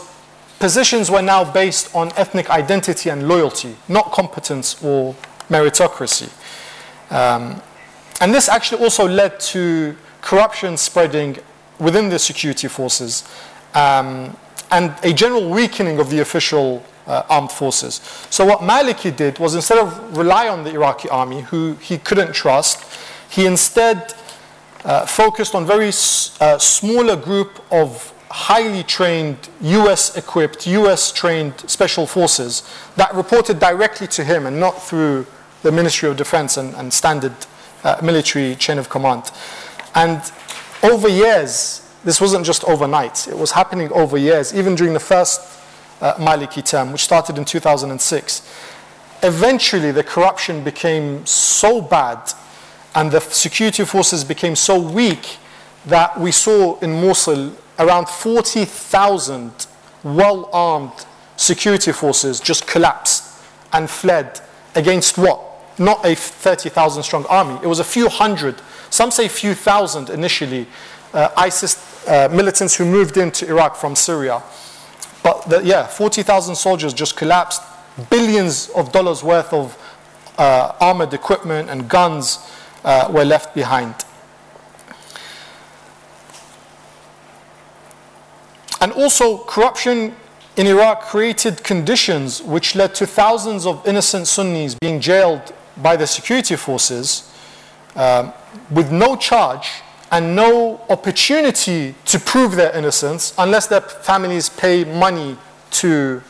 positions 0.60 1.10
were 1.12 1.22
now 1.22 1.43
based 1.43 1.93
on 1.95 2.12
ethnic 2.18 2.49
identity 2.49 3.10
and 3.10 3.28
loyalty, 3.28 3.76
not 3.88 4.12
competence 4.12 4.82
or 4.84 5.16
meritocracy. 5.49 6.30
Um, 7.12 7.62
and 8.20 8.34
this 8.34 8.49
actually 8.49 8.84
also 8.84 9.08
led 9.08 9.39
to 9.39 9.95
corruption 10.22 10.78
spreading 10.78 11.38
within 11.80 12.10
the 12.10 12.20
security 12.20 12.68
forces 12.68 13.24
um, 13.76 14.36
and 14.72 14.93
a 15.03 15.14
general 15.14 15.49
weakening 15.49 15.99
of 15.99 16.10
the 16.10 16.20
official 16.20 16.84
uh, 17.05 17.24
armed 17.30 17.51
forces. 17.51 18.01
So 18.30 18.45
what 18.45 18.60
Maliki 18.60 19.16
did 19.16 19.39
was 19.39 19.55
instead 19.55 19.78
of 19.78 20.18
rely 20.18 20.49
on 20.49 20.64
the 20.64 20.72
Iraqi 20.74 21.08
army, 21.10 21.41
who 21.41 21.76
he 21.76 21.97
couldn't 21.99 22.34
trust, 22.34 22.84
he 23.30 23.45
instead 23.45 24.14
uh, 24.84 25.05
focused 25.05 25.55
on 25.55 25.66
very 25.66 25.89
s- 25.89 26.36
uh, 26.41 26.58
smaller 26.58 27.16
group 27.16 27.64
of 27.72 28.14
highly 28.30 28.84
trained 28.84 29.49
US 29.61 30.17
equipped, 30.17 30.67
US 30.67 31.11
trained 31.11 31.53
special 31.69 32.05
forces 32.05 32.63
that 32.95 33.13
reported 33.13 33.59
directly 33.59 34.07
to 34.07 34.23
him 34.23 34.45
and 34.45 34.59
not 34.59 34.82
through 34.82 35.25
the 35.63 35.71
Ministry 35.71 36.09
of 36.09 36.17
Defense 36.17 36.57
and, 36.57 36.73
and 36.75 36.93
standard 36.93 37.34
uh, 37.84 37.97
military 38.03 38.55
chain 38.55 38.78
of 38.78 38.89
command. 38.89 39.32
And 39.95 40.21
over 40.84 41.07
years, 41.07 41.82
this 42.03 42.21
wasn't 42.21 42.45
just 42.45 42.63
overnight, 42.65 43.28
it 43.28 43.38
was 43.38 43.51
happening 43.51 43.91
over 43.91 44.17
years, 44.17 44.53
even 44.53 44.75
during 44.75 44.93
the 44.93 44.99
first 44.99 45.41
uh, 46.01 46.13
Maliki 46.15 46.63
term, 46.63 46.91
which 46.91 47.01
started 47.01 47.38
in 47.38 47.45
2006. 47.45 48.41
Eventually, 49.23 49.91
the 49.91 50.03
corruption 50.03 50.63
became 50.63 51.25
so 51.25 51.82
bad 51.82 52.34
and 52.93 53.11
the 53.11 53.19
security 53.19 53.84
forces 53.86 54.23
became 54.23 54.55
so 54.55 54.80
weak 54.80 55.38
that 55.86 56.19
we 56.19 56.32
saw 56.32 56.78
in 56.80 56.91
Mosul 57.01 57.51
around 57.80 58.09
40,000 58.09 59.67
well 60.03 60.49
armed 60.53 61.05
security 61.36 61.91
forces 61.91 62.39
just 62.39 62.67
collapsed 62.67 63.41
and 63.73 63.89
fled 63.89 64.39
against 64.75 65.17
what? 65.17 65.41
Not 65.80 66.05
a 66.05 66.15
30,000 66.15 67.03
strong 67.03 67.25
army. 67.28 67.59
It 67.63 67.67
was 67.67 67.80
a 67.80 67.84
few 67.84 68.09
hundred, 68.09 68.55
some 68.89 69.11
say 69.11 69.25
a 69.25 69.30
few 69.30 69.53
thousand 69.53 70.09
initially, 70.09 70.65
uh, 71.13 71.30
ISIS 71.38 72.07
uh, 72.07 72.30
militants 72.32 72.75
who 72.75 72.86
moved 72.86 73.17
into 73.17 73.47
Iraq 73.47 73.75
from 73.75 73.95
Syria. 73.95 74.41
But 75.23 75.49
the, 75.49 75.63
yeah, 75.63 75.86
40,000 75.86 76.55
soldiers 76.55 76.93
just 76.93 77.15
collapsed, 77.17 77.61
billions 78.09 78.69
of 78.69 78.91
dollars 78.91 79.23
worth 79.23 79.51
of 79.53 79.78
uh, 80.38 80.73
armored 80.80 81.13
equipment 81.13 81.69
and 81.69 81.89
guns 81.89 82.39
uh, 82.84 83.09
were 83.11 83.25
left 83.25 83.53
behind. 83.53 83.95
And 88.82 88.91
also, 88.91 89.39
corruption 89.39 90.15
in 90.55 90.67
Iraq 90.67 91.03
created 91.03 91.63
conditions 91.63 92.41
which 92.41 92.75
led 92.75 92.95
to 92.95 93.05
thousands 93.05 93.65
of 93.65 93.86
innocent 93.88 94.28
Sunnis 94.28 94.75
being 94.75 94.99
jailed 94.99 95.53
by 95.78 95.95
the 95.95 96.07
security 96.07 96.55
forces 96.55 97.32
um, 97.95 98.34
with 98.71 98.91
no 98.91 99.15
charge 99.15 99.67
and 100.11 100.36
no 100.36 100.82
opportunity 100.89 101.93
to 102.05 102.19
prove 102.19 102.55
their 102.55 102.75
innocence 102.75 103.34
unless 103.38 103.67
their 103.67 103.82
families 103.82 104.49
pay 104.49 104.84
money 104.84 105.38
to 105.69 106.21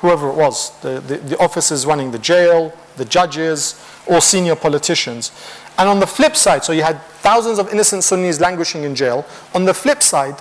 whoever 0.00 0.28
it 0.28 0.34
was 0.34 0.78
the, 0.80 1.00
the, 1.00 1.16
the 1.18 1.38
officers 1.38 1.86
running 1.86 2.10
the 2.10 2.18
jail, 2.18 2.72
the 2.96 3.04
judges, 3.04 3.80
or 4.06 4.20
senior 4.20 4.56
politicians. 4.56 5.30
And 5.78 5.88
on 5.88 6.00
the 6.00 6.06
flip 6.06 6.36
side, 6.36 6.64
so 6.64 6.72
you 6.72 6.82
had 6.82 7.00
thousands 7.22 7.58
of 7.58 7.72
innocent 7.72 8.02
Sunnis 8.02 8.40
languishing 8.40 8.82
in 8.82 8.94
jail. 8.94 9.24
On 9.54 9.64
the 9.64 9.74
flip 9.74 10.02
side, 10.02 10.34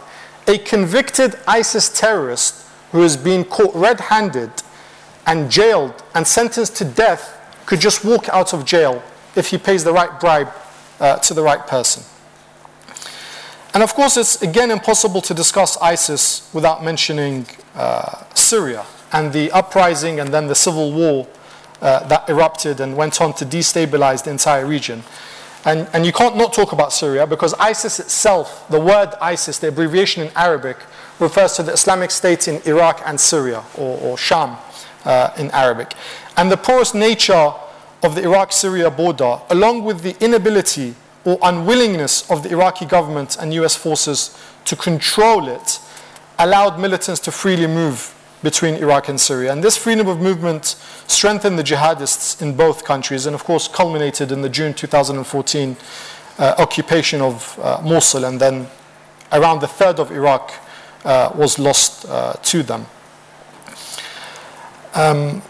a 0.52 0.58
convicted 0.58 1.36
ISIS 1.48 1.88
terrorist 1.88 2.68
who 2.92 3.02
has 3.02 3.16
been 3.16 3.46
caught 3.46 3.74
red 3.74 4.00
handed 4.02 4.52
and 5.26 5.50
jailed 5.50 6.04
and 6.14 6.28
sentenced 6.28 6.76
to 6.76 6.84
death 6.84 7.38
could 7.66 7.80
just 7.80 8.04
walk 8.04 8.28
out 8.30 8.54
of 8.54 8.66
jail 8.66 9.02
if 9.36 9.48
he 9.48 9.58
pays 9.58 9.86
the 9.86 9.94
right 9.94 10.20
bribe 10.20 10.50
uh, 11.00 11.16
to 11.20 11.34
the 11.34 11.42
right 11.42 11.66
person. 11.68 12.04
And 13.74 13.82
of 13.82 13.94
course, 13.94 14.18
it's 14.18 14.42
again 14.42 14.72
impossible 14.72 15.22
to 15.22 15.34
discuss 15.34 15.78
ISIS 15.78 16.50
without 16.54 16.84
mentioning 16.84 17.48
uh, 17.74 18.26
Syria 18.34 18.86
and 19.14 19.32
the 19.32 19.52
uprising 19.52 20.20
and 20.20 20.34
then 20.34 20.48
the 20.48 20.56
civil 20.56 20.92
war 20.92 21.28
uh, 21.82 22.06
that 22.08 22.30
erupted 22.30 22.82
and 22.82 22.98
went 22.98 23.22
on 23.22 23.34
to 23.36 23.46
destabilize 23.46 24.26
the 24.26 24.32
entire 24.32 24.66
region. 24.66 25.04
And, 25.66 25.88
and 25.94 26.06
you 26.06 26.12
can't 26.12 26.38
not 26.38 26.54
talk 26.54 26.72
about 26.72 26.92
Syria 26.92 27.28
because 27.28 27.54
ISIS 27.56 28.00
itself, 28.00 28.68
the 28.70 28.80
word 28.80 29.14
ISIS, 29.22 29.60
the 29.60 29.68
abbreviation 29.68 30.24
in 30.24 30.32
Arabic, 30.36 30.78
refers 31.20 31.54
to 31.54 31.64
the 31.64 31.74
Islamic 31.74 32.10
State 32.10 32.48
in 32.48 32.62
Iraq 32.66 33.02
and 33.06 33.20
Syria, 33.20 33.64
or, 33.78 33.98
or 34.00 34.18
Sham 34.18 34.58
uh, 35.06 35.32
in 35.38 35.52
Arabic. 35.52 35.94
And 36.36 36.52
the 36.52 36.58
porous 36.58 36.94
nature 36.94 37.54
of 38.04 38.16
the 38.16 38.24
Iraq 38.24 38.52
Syria 38.52 38.90
border, 38.90 39.40
along 39.50 39.84
with 39.86 40.02
the 40.02 40.16
inability 40.24 40.96
or 41.24 41.38
unwillingness 41.44 42.30
of 42.32 42.42
the 42.42 42.50
Iraqi 42.50 42.86
government 42.86 43.38
and 43.40 43.54
US 43.54 43.76
forces 43.76 44.38
to 44.66 44.76
control 44.76 45.48
it, 45.48 45.80
allowed 46.40 46.80
militants 46.80 47.20
to 47.22 47.32
freely 47.32 47.68
move 47.68 48.16
between 48.44 48.76
Iraq 48.76 49.10
and 49.10 49.20
Syria. 49.20 49.52
And 49.52 49.64
this 49.64 49.78
freedom 49.78 50.08
of 50.08 50.20
movement 50.20 50.76
strengthened 51.08 51.60
the 51.60 51.64
jihadists 51.64 52.42
in 52.42 52.56
both 52.56 52.84
countries 52.84 53.26
and, 53.26 53.36
of 53.36 53.44
course, 53.44 53.68
culminated 53.68 54.32
in 54.32 54.42
the 54.42 54.50
June 54.50 54.74
2014 54.74 55.78
uh, 56.40 56.56
occupation 56.58 57.22
of 57.22 57.60
uh, 57.62 57.82
Mosul, 57.84 58.26
and 58.26 58.40
then 58.40 58.68
around 59.32 59.60
the 59.60 59.68
third 59.68 60.00
of 60.00 60.12
Iraq 60.12 60.54
uh, 61.06 61.32
was 61.36 61.60
lost 61.60 62.06
uh, 62.08 62.34
to 62.44 62.64
them. 62.64 62.86
Um, 64.94 65.42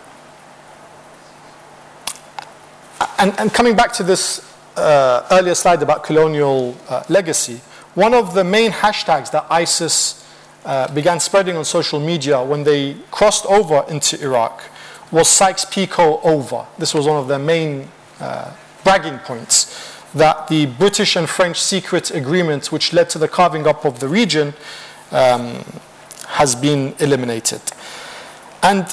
and, 3.18 3.34
and, 3.40 3.52
coming 3.52 3.76
back 3.76 3.92
to 3.94 4.04
this 4.04 4.48
uh, 4.76 5.26
earlier 5.32 5.56
slide 5.56 5.82
about 5.82 6.04
colonial 6.04 6.78
uh, 6.88 7.04
legacy, 7.10 7.62
one 7.96 8.14
of 8.14 8.36
the 8.36 8.44
main 8.44 8.72
hashtags 8.72 9.32
that 9.32 9.48
ISIS 9.50 10.24
uh, 10.66 10.94
began 10.94 11.20
spreading 11.20 11.58
on 11.58 11.66
social 11.66 12.00
media 12.00 12.44
when 12.44 12.64
they 12.64 12.96
crossed 13.10 13.46
over 13.46 13.86
into 13.90 14.22
Iraq 14.22 14.64
was 15.12 15.28
Sykes-Picot 15.28 16.22
over. 16.24 16.66
This 16.78 16.94
was 16.94 17.06
one 17.06 17.18
of 17.18 17.28
their 17.28 17.40
main 17.40 17.90
uh, 18.20 18.54
bragging 18.84 19.20
points 19.20 19.98
that 20.14 20.48
the 20.48 20.66
British 20.66 21.16
and 21.16 21.30
French 21.30 21.60
secret 21.60 22.12
agreement, 22.12 22.72
which 22.72 22.94
led 22.94 23.10
to 23.10 23.20
the 23.20 23.28
carving 23.28 23.68
up 23.68 23.86
of 23.86 24.00
the 24.00 24.08
region, 24.08 24.54
um, 25.12 25.64
has 26.28 26.56
been 26.56 26.96
eliminated. 27.00 27.62
And 28.64 28.88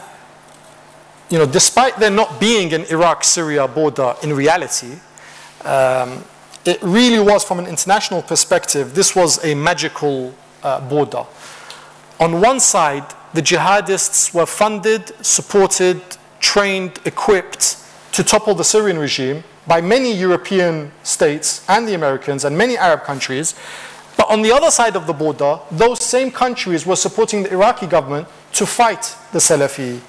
you 1.30 1.38
know, 1.38 1.46
despite 1.46 1.98
there 1.98 2.10
not 2.10 2.40
being 2.40 2.72
an 2.72 2.84
Iraq-Syria 2.84 3.68
border 3.68 4.14
in 4.22 4.32
reality, 4.32 4.94
um, 5.64 6.24
it 6.64 6.82
really 6.82 7.18
was, 7.18 7.44
from 7.44 7.58
an 7.58 7.66
international 7.66 8.22
perspective, 8.22 8.94
this 8.94 9.14
was 9.14 9.44
a 9.44 9.54
magical 9.54 10.34
uh, 10.62 10.80
border. 10.88 11.24
On 12.20 12.40
one 12.40 12.58
side, 12.60 13.04
the 13.34 13.42
jihadists 13.42 14.34
were 14.34 14.46
funded, 14.46 15.12
supported, 15.24 16.00
trained, 16.40 16.98
equipped 17.04 17.76
to 18.12 18.24
topple 18.24 18.54
the 18.54 18.64
Syrian 18.64 18.98
regime 18.98 19.44
by 19.66 19.80
many 19.80 20.12
European 20.12 20.90
states 21.02 21.64
and 21.68 21.86
the 21.86 21.94
Americans 21.94 22.44
and 22.44 22.56
many 22.56 22.76
Arab 22.76 23.04
countries. 23.04 23.54
But 24.16 24.28
on 24.30 24.42
the 24.42 24.50
other 24.50 24.70
side 24.70 24.96
of 24.96 25.06
the 25.06 25.12
border, 25.12 25.60
those 25.70 26.02
same 26.02 26.32
countries 26.32 26.84
were 26.84 26.96
supporting 26.96 27.44
the 27.44 27.52
Iraqi 27.52 27.86
government 27.86 28.26
to 28.54 28.66
fight 28.66 29.14
the 29.32 29.38
Salafi 29.38 30.00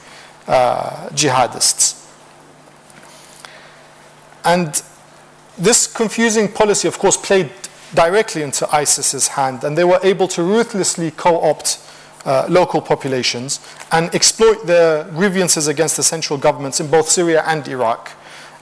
uh, 0.48 1.10
jihadists. 1.10 2.08
And 4.44 4.82
this 5.58 5.86
confusing 5.86 6.48
policy, 6.48 6.88
of 6.88 6.98
course, 6.98 7.18
played 7.18 7.52
directly 7.94 8.42
into 8.42 8.66
ISIS's 8.74 9.28
hand, 9.28 9.64
and 9.64 9.78
they 9.78 9.84
were 9.84 10.00
able 10.02 10.28
to 10.30 10.42
ruthlessly 10.42 11.12
co 11.12 11.40
opt 11.42 11.78
uh, 12.26 12.46
local 12.50 12.82
populations 12.82 13.60
and 13.92 14.14
exploit 14.14 14.66
their 14.66 15.06
grievances 15.06 15.68
against 15.68 15.98
the 15.98 16.04
central 16.04 16.38
governments 16.38 16.80
in 16.80 16.90
both 16.90 17.08
Syria 17.08 17.44
and 17.48 17.68
Iraq 17.68 18.12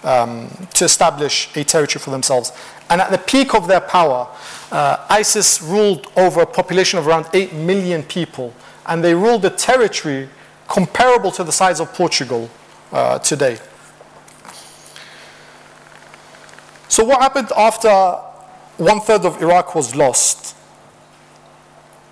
um, 0.03 0.49
to 0.73 0.85
establish 0.85 1.55
a 1.55 1.63
territory 1.63 2.01
for 2.01 2.11
themselves. 2.11 2.51
And 2.89 3.01
at 3.01 3.11
the 3.11 3.17
peak 3.17 3.53
of 3.53 3.67
their 3.67 3.81
power, 3.81 4.27
uh, 4.71 5.05
ISIS 5.09 5.61
ruled 5.61 6.11
over 6.15 6.41
a 6.41 6.45
population 6.45 6.99
of 6.99 7.07
around 7.07 7.27
8 7.33 7.53
million 7.53 8.03
people, 8.03 8.53
and 8.85 9.03
they 9.03 9.13
ruled 9.13 9.43
a 9.45 9.49
territory 9.49 10.29
comparable 10.67 11.31
to 11.31 11.43
the 11.43 11.51
size 11.51 11.79
of 11.79 11.93
Portugal 11.93 12.49
uh, 12.91 13.19
today. 13.19 13.57
So, 16.89 17.03
what 17.03 17.21
happened 17.21 17.51
after 17.57 17.89
one 18.77 19.01
third 19.01 19.25
of 19.25 19.41
Iraq 19.41 19.75
was 19.75 19.95
lost? 19.95 20.56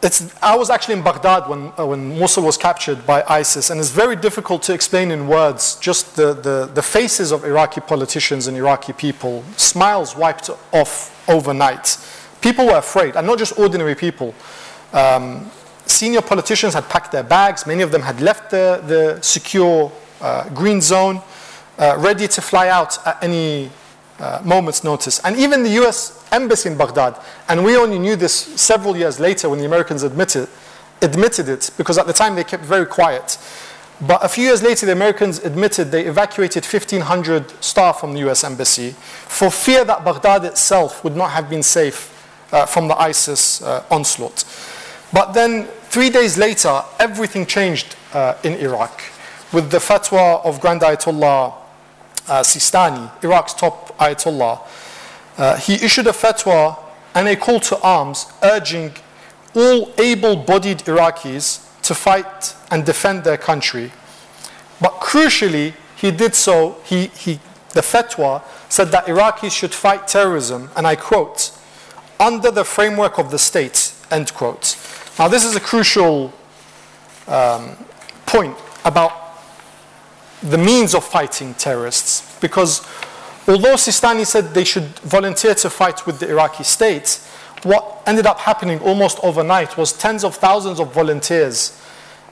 It's, 0.06 0.32
I 0.40 0.56
was 0.56 0.70
actually 0.70 0.98
in 0.98 1.02
Baghdad 1.02 1.50
when, 1.50 1.74
uh, 1.80 1.88
when 1.88 2.20
Mosul 2.20 2.44
was 2.44 2.58
captured 2.58 3.08
by 3.08 3.24
ISIS, 3.28 3.72
and 3.72 3.80
it's 3.80 3.90
very 3.90 4.16
difficult 4.16 4.62
to 4.64 4.74
explain 4.74 5.10
in 5.10 5.28
words 5.28 5.78
just 5.78 6.16
the, 6.16 6.36
the, 6.36 6.70
the 6.72 6.84
faces 6.84 7.32
of 7.32 7.44
Iraqi 7.44 7.82
politicians 7.82 8.46
and 8.46 8.56
Iraqi 8.56 8.94
people. 8.94 9.44
Smiles 9.58 10.16
wiped 10.16 10.52
off 10.72 11.28
overnight. 11.28 11.98
People 12.40 12.68
were 12.68 12.78
afraid, 12.78 13.16
and 13.16 13.26
not 13.26 13.40
just 13.40 13.58
ordinary 13.58 13.96
people. 13.96 14.36
Um, 14.94 15.50
senior 15.88 16.22
politicians 16.22 16.76
had 16.76 16.88
packed 16.88 17.12
their 17.12 17.24
bags, 17.24 17.66
many 17.66 17.82
of 17.82 17.90
them 17.92 18.04
had 18.04 18.22
left 18.22 18.52
the, 18.52 18.84
the 18.86 19.20
secure 19.24 19.92
uh, 20.22 20.48
green 20.50 20.82
zone, 20.82 21.20
uh, 21.80 21.96
ready 21.98 22.28
to 22.28 22.42
fly 22.44 22.68
out 22.68 23.00
at 23.08 23.24
any 23.24 23.72
uh, 24.20 24.42
moment's 24.44 24.84
notice. 24.84 25.20
And 25.20 25.36
even 25.38 25.64
the 25.64 25.82
US 25.82 26.24
embassy 26.32 26.70
in 26.70 26.78
Baghdad, 26.78 27.20
and 27.48 27.64
we 27.64 27.76
only 27.78 28.00
knew 28.00 28.16
this 28.16 28.34
several 28.34 28.96
years 28.96 29.20
later 29.20 29.50
when 29.50 29.60
the 29.60 29.66
Americans 29.66 30.04
admitted, 30.04 30.48
admitted 31.02 31.50
it, 31.50 31.72
because 31.78 31.98
at 31.98 32.08
the 32.08 32.14
time 32.14 32.36
they 32.36 32.44
kept 32.44 32.64
very 32.64 32.86
quiet. 32.86 33.38
But 34.02 34.24
a 34.24 34.28
few 34.28 34.44
years 34.46 34.62
later, 34.62 34.86
the 34.86 34.92
Americans 34.92 35.40
admitted 35.40 35.92
they 35.92 36.06
evacuated 36.06 36.66
1,500 36.66 37.64
staff 37.64 38.00
from 38.00 38.14
the 38.14 38.30
US 38.30 38.44
embassy 38.44 38.92
for 38.92 39.50
fear 39.50 39.86
that 39.86 40.04
Baghdad 40.04 40.44
itself 40.44 41.04
would 41.04 41.16
not 41.16 41.32
have 41.32 41.50
been 41.50 41.64
safe 41.64 42.12
uh, 42.52 42.66
from 42.66 42.88
the 42.88 43.00
ISIS 43.00 43.62
uh, 43.62 43.84
onslaught. 43.90 44.44
But 45.14 45.34
then, 45.34 45.66
three 45.90 46.10
days 46.10 46.38
later, 46.38 46.82
everything 47.00 47.46
changed 47.46 47.96
uh, 48.14 48.36
in 48.44 48.54
Iraq 48.56 49.02
with 49.54 49.72
the 49.72 49.78
fatwa 49.78 50.44
of 50.44 50.60
Grand 50.60 50.82
Ayatollah 50.82 51.54
Sistani, 52.42 53.12
Iraq's 53.24 53.54
top 53.54 53.98
Ayatollah, 53.98 54.62
uh, 55.38 55.58
he 55.58 55.76
issued 55.76 56.08
a 56.08 56.12
fatwa 56.12 56.78
and 57.14 57.28
a 57.28 57.36
call 57.36 57.60
to 57.60 57.80
arms 57.82 58.26
urging 58.44 58.94
all 59.56 59.92
able 59.98 60.36
bodied 60.36 60.80
Iraqis 60.80 61.62
to 61.84 61.96
fight 61.96 62.56
and 62.72 62.86
defend 62.86 63.24
their 63.24 63.38
country. 63.38 63.92
But 64.82 64.94
crucially, 64.94 65.74
he 65.96 66.12
did 66.12 66.36
so, 66.36 66.78
he, 66.84 67.08
he, 67.08 67.40
the 67.70 67.82
fatwa 67.82 68.44
said 68.70 68.92
that 68.92 69.06
Iraqis 69.06 69.52
should 69.52 69.74
fight 69.74 70.08
terrorism, 70.08 70.70
and 70.76 70.86
I 70.86 70.96
quote, 70.96 71.52
under 72.20 72.52
the 72.52 72.64
framework 72.64 73.18
of 73.20 73.32
the 73.32 73.40
state, 73.40 73.94
end 74.12 74.34
quote. 74.34 74.78
Now, 75.18 75.28
this 75.28 75.46
is 75.46 75.56
a 75.56 75.60
crucial 75.60 76.34
um, 77.28 77.78
point 78.26 78.58
about 78.84 79.25
the 80.42 80.58
means 80.58 80.94
of 80.94 81.04
fighting 81.04 81.54
terrorists. 81.56 82.38
Because 82.40 82.82
although 83.48 83.76
Sistani 83.76 84.26
said 84.26 84.54
they 84.54 84.64
should 84.64 84.88
volunteer 85.00 85.56
to 85.56 85.70
fight 85.70 86.06
with 86.06 86.20
the 86.20 86.30
Iraqi 86.30 86.64
state, 86.64 87.22
what 87.64 88.04
ended 88.06 88.26
up 88.26 88.40
happening 88.40 88.80
almost 88.80 89.20
overnight 89.24 89.78
was 89.78 89.92
tens 89.94 90.24
of 90.24 90.36
thousands 90.36 90.80
of 90.80 90.94
volunteers. 90.94 91.82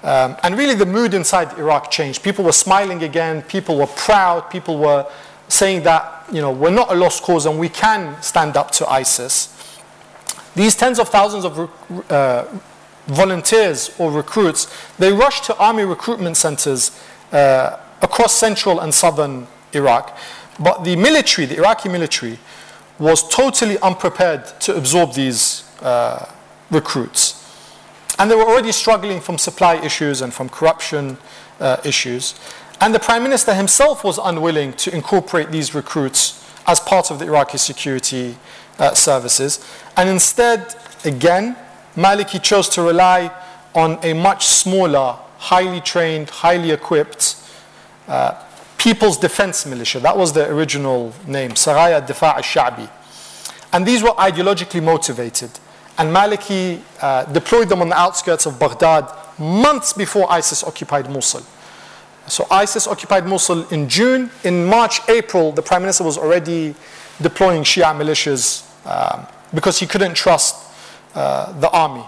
Um, 0.04 0.36
and 0.44 0.58
really, 0.58 0.76
the 0.76 0.86
mood 0.86 1.14
inside 1.14 1.58
Iraq 1.58 1.90
changed. 1.90 2.24
People 2.24 2.44
were 2.44 2.52
smiling 2.52 3.04
again, 3.04 3.42
people 3.44 3.78
were 3.78 3.88
proud, 3.88 4.50
people 4.50 4.78
were 4.78 5.08
saying 5.48 5.84
that, 5.84 6.26
you 6.32 6.42
know, 6.42 6.52
we're 6.52 6.72
not 6.72 6.92
a 6.92 6.96
lost 6.96 7.24
cause 7.24 7.46
and 7.46 7.58
we 7.60 7.70
can 7.70 8.22
stand 8.22 8.58
up 8.58 8.72
to 8.72 8.88
ISIS. 8.90 9.50
These 10.56 10.76
tens 10.76 11.00
of 11.00 11.10
thousands 11.10 11.46
of 11.46 12.12
uh, 12.12 12.46
volunteers 13.08 13.96
or 13.98 14.12
recruits, 14.12 14.68
they 14.98 15.12
rushed 15.12 15.46
to 15.46 15.58
army 15.58 15.84
recruitment 15.84 16.38
centers 16.38 17.00
uh, 17.32 17.78
across 18.04 18.34
central 18.34 18.80
and 18.80 18.94
southern 18.94 19.48
Iraq. 19.74 20.16
But 20.60 20.84
the 20.84 20.96
military, 20.96 21.48
the 21.48 21.58
Iraqi 21.58 21.90
military, 21.90 22.38
was 23.00 23.28
totally 23.28 23.80
unprepared 23.80 24.46
to 24.62 24.76
absorb 24.76 25.14
these 25.14 25.64
uh, 25.82 26.32
recruits. 26.70 27.40
And 28.20 28.30
they 28.30 28.36
were 28.36 28.44
already 28.44 28.72
struggling 28.72 29.20
from 29.20 29.40
supply 29.40 29.76
issues 29.76 30.22
and 30.22 30.32
from 30.32 30.50
corruption 30.50 31.18
uh, 31.60 31.78
issues. 31.84 32.36
And 32.80 32.94
the 32.94 33.00
prime 33.00 33.24
minister 33.24 33.54
himself 33.56 34.04
was 34.04 34.20
unwilling 34.20 34.74
to 34.74 34.94
incorporate 34.94 35.50
these 35.50 35.74
recruits 35.74 36.40
as 36.68 36.80
part 36.80 37.10
of 37.10 37.20
the 37.20 37.26
Iraqi 37.26 37.58
security 37.58 38.38
uh, 38.78 38.94
services. 38.94 39.66
And 39.98 40.10
instead, 40.10 40.76
again, 41.04 41.56
Maliki 41.96 42.42
chose 42.42 42.70
to 42.70 42.84
rely 42.84 43.32
on 43.74 43.98
a 44.04 44.14
much 44.14 44.46
smaller, 44.46 45.18
highly 45.38 45.82
trained, 45.82 46.30
highly 46.30 46.72
equipped 46.72 47.38
uh, 48.08 48.44
People's 48.78 49.18
Defense 49.18 49.66
Militia. 49.66 50.00
That 50.00 50.18
was 50.18 50.34
the 50.34 50.50
original 50.50 51.14
name, 51.26 51.52
Saraya 51.52 52.06
Difa' 52.06 52.36
al-Sha'bi. 52.36 52.90
And 53.72 53.86
these 53.86 54.04
were 54.04 54.12
ideologically 54.12 54.84
motivated. 54.84 55.50
And 55.98 56.16
Maliki 56.16 56.82
uh, 57.02 57.26
deployed 57.26 57.70
them 57.70 57.82
on 57.82 57.90
the 57.90 57.98
outskirts 57.98 58.46
of 58.46 58.60
Baghdad 58.60 59.10
months 59.40 59.94
before 59.94 60.32
ISIS 60.32 60.64
occupied 60.64 61.10
Mosul. 61.10 61.44
So 62.28 62.48
ISIS 62.50 62.88
occupied 62.88 63.26
Mosul 63.26 63.68
in 63.70 63.90
June. 63.90 64.30
In 64.44 64.66
March, 64.66 65.02
April, 65.10 65.52
the 65.52 65.62
Prime 65.62 65.82
Minister 65.82 66.04
was 66.04 66.18
already 66.18 66.74
deploying 67.22 67.64
Shia 67.64 67.94
militias 67.96 68.64
um, 68.86 69.28
because 69.54 69.80
he 69.80 69.86
couldn't 69.86 70.14
trust 70.14 70.56
uh, 71.16 71.52
the 71.60 71.70
army. 71.70 72.04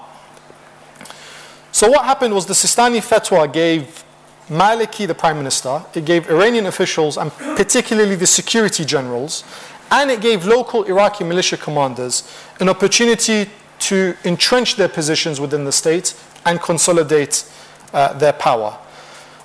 So 1.72 1.90
what 1.90 2.06
happened 2.06 2.34
was 2.34 2.46
the 2.46 2.54
Sistani 2.54 3.02
fatwa 3.02 3.52
gave 3.52 4.05
Maliki, 4.50 5.08
the 5.08 5.16
prime 5.16 5.38
minister, 5.38 5.84
it 5.94 6.06
gave 6.06 6.30
Iranian 6.30 6.68
officials, 6.68 7.18
and 7.18 7.32
particularly 7.32 8.16
the 8.16 8.28
security 8.28 8.86
generals, 8.86 9.44
and 9.92 10.12
it 10.12 10.22
gave 10.22 10.46
local 10.46 10.84
Iraqi 10.84 11.24
militia 11.24 11.58
commanders 11.58 12.24
an 12.60 12.70
opportunity 12.70 13.50
to 13.80 14.16
entrench 14.24 14.76
their 14.76 14.88
positions 14.90 15.40
within 15.40 15.64
the 15.66 15.72
state 15.72 16.14
and 16.46 16.62
consolidate 16.62 17.46
uh, 17.94 18.14
their 18.14 18.34
power. 18.34 18.78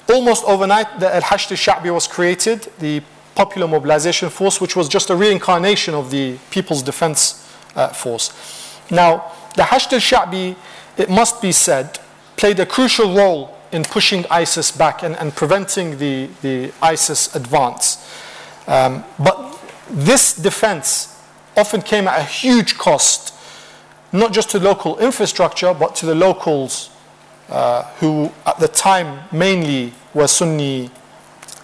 Almost 0.09 0.44
overnight, 0.44 1.01
the 1.01 1.14
Al 1.14 1.22
Hashd 1.22 1.55
Sha'bi 1.57 1.92
was 1.92 2.07
created, 2.07 2.68
the 2.78 3.03
Popular 3.34 3.68
Mobilization 3.68 4.28
Force, 4.28 4.61
which 4.61 4.76
was 4.76 4.88
just 4.88 5.09
a 5.09 5.16
reincarnation 5.16 5.94
of 5.94 6.11
the 6.11 6.36
People's 6.51 6.82
Defense 6.82 7.48
uh, 7.74 7.88
Force. 7.88 8.32
Now, 8.90 9.32
the 9.57 9.62
Hashd 9.62 9.96
Sha'bi, 9.98 10.57
it 10.96 11.09
must 11.09 11.40
be 11.40 11.53
said, 11.53 11.98
played 12.36 12.61
a 12.61 12.66
crucial 12.66 13.14
role 13.14 13.57
in 13.73 13.83
pushing 13.85 14.27
ISIS 14.31 14.71
back 14.71 15.03
and, 15.03 15.16
and 15.16 15.35
preventing 15.35 15.99
the, 15.99 16.29
the 16.43 16.73
ISIS 16.83 17.35
advance. 17.35 18.09
Um, 18.66 19.05
but 19.18 19.59
this 19.91 20.35
defense 20.35 21.21
often 21.57 21.83
came 21.83 22.09
at 22.09 22.21
a 22.21 22.25
huge 22.25 22.79
cost, 22.79 23.35
not 24.12 24.33
just 24.33 24.51
to 24.51 24.59
local 24.59 24.99
infrastructure, 24.99 25.75
but 25.75 25.95
to 25.97 26.07
the 26.07 26.14
locals 26.14 26.91
uh, 27.49 27.83
who, 27.99 28.31
at 28.47 28.59
the 28.59 28.68
time, 28.68 29.21
mainly 29.33 29.93
were 30.14 30.29
Sunni 30.29 30.91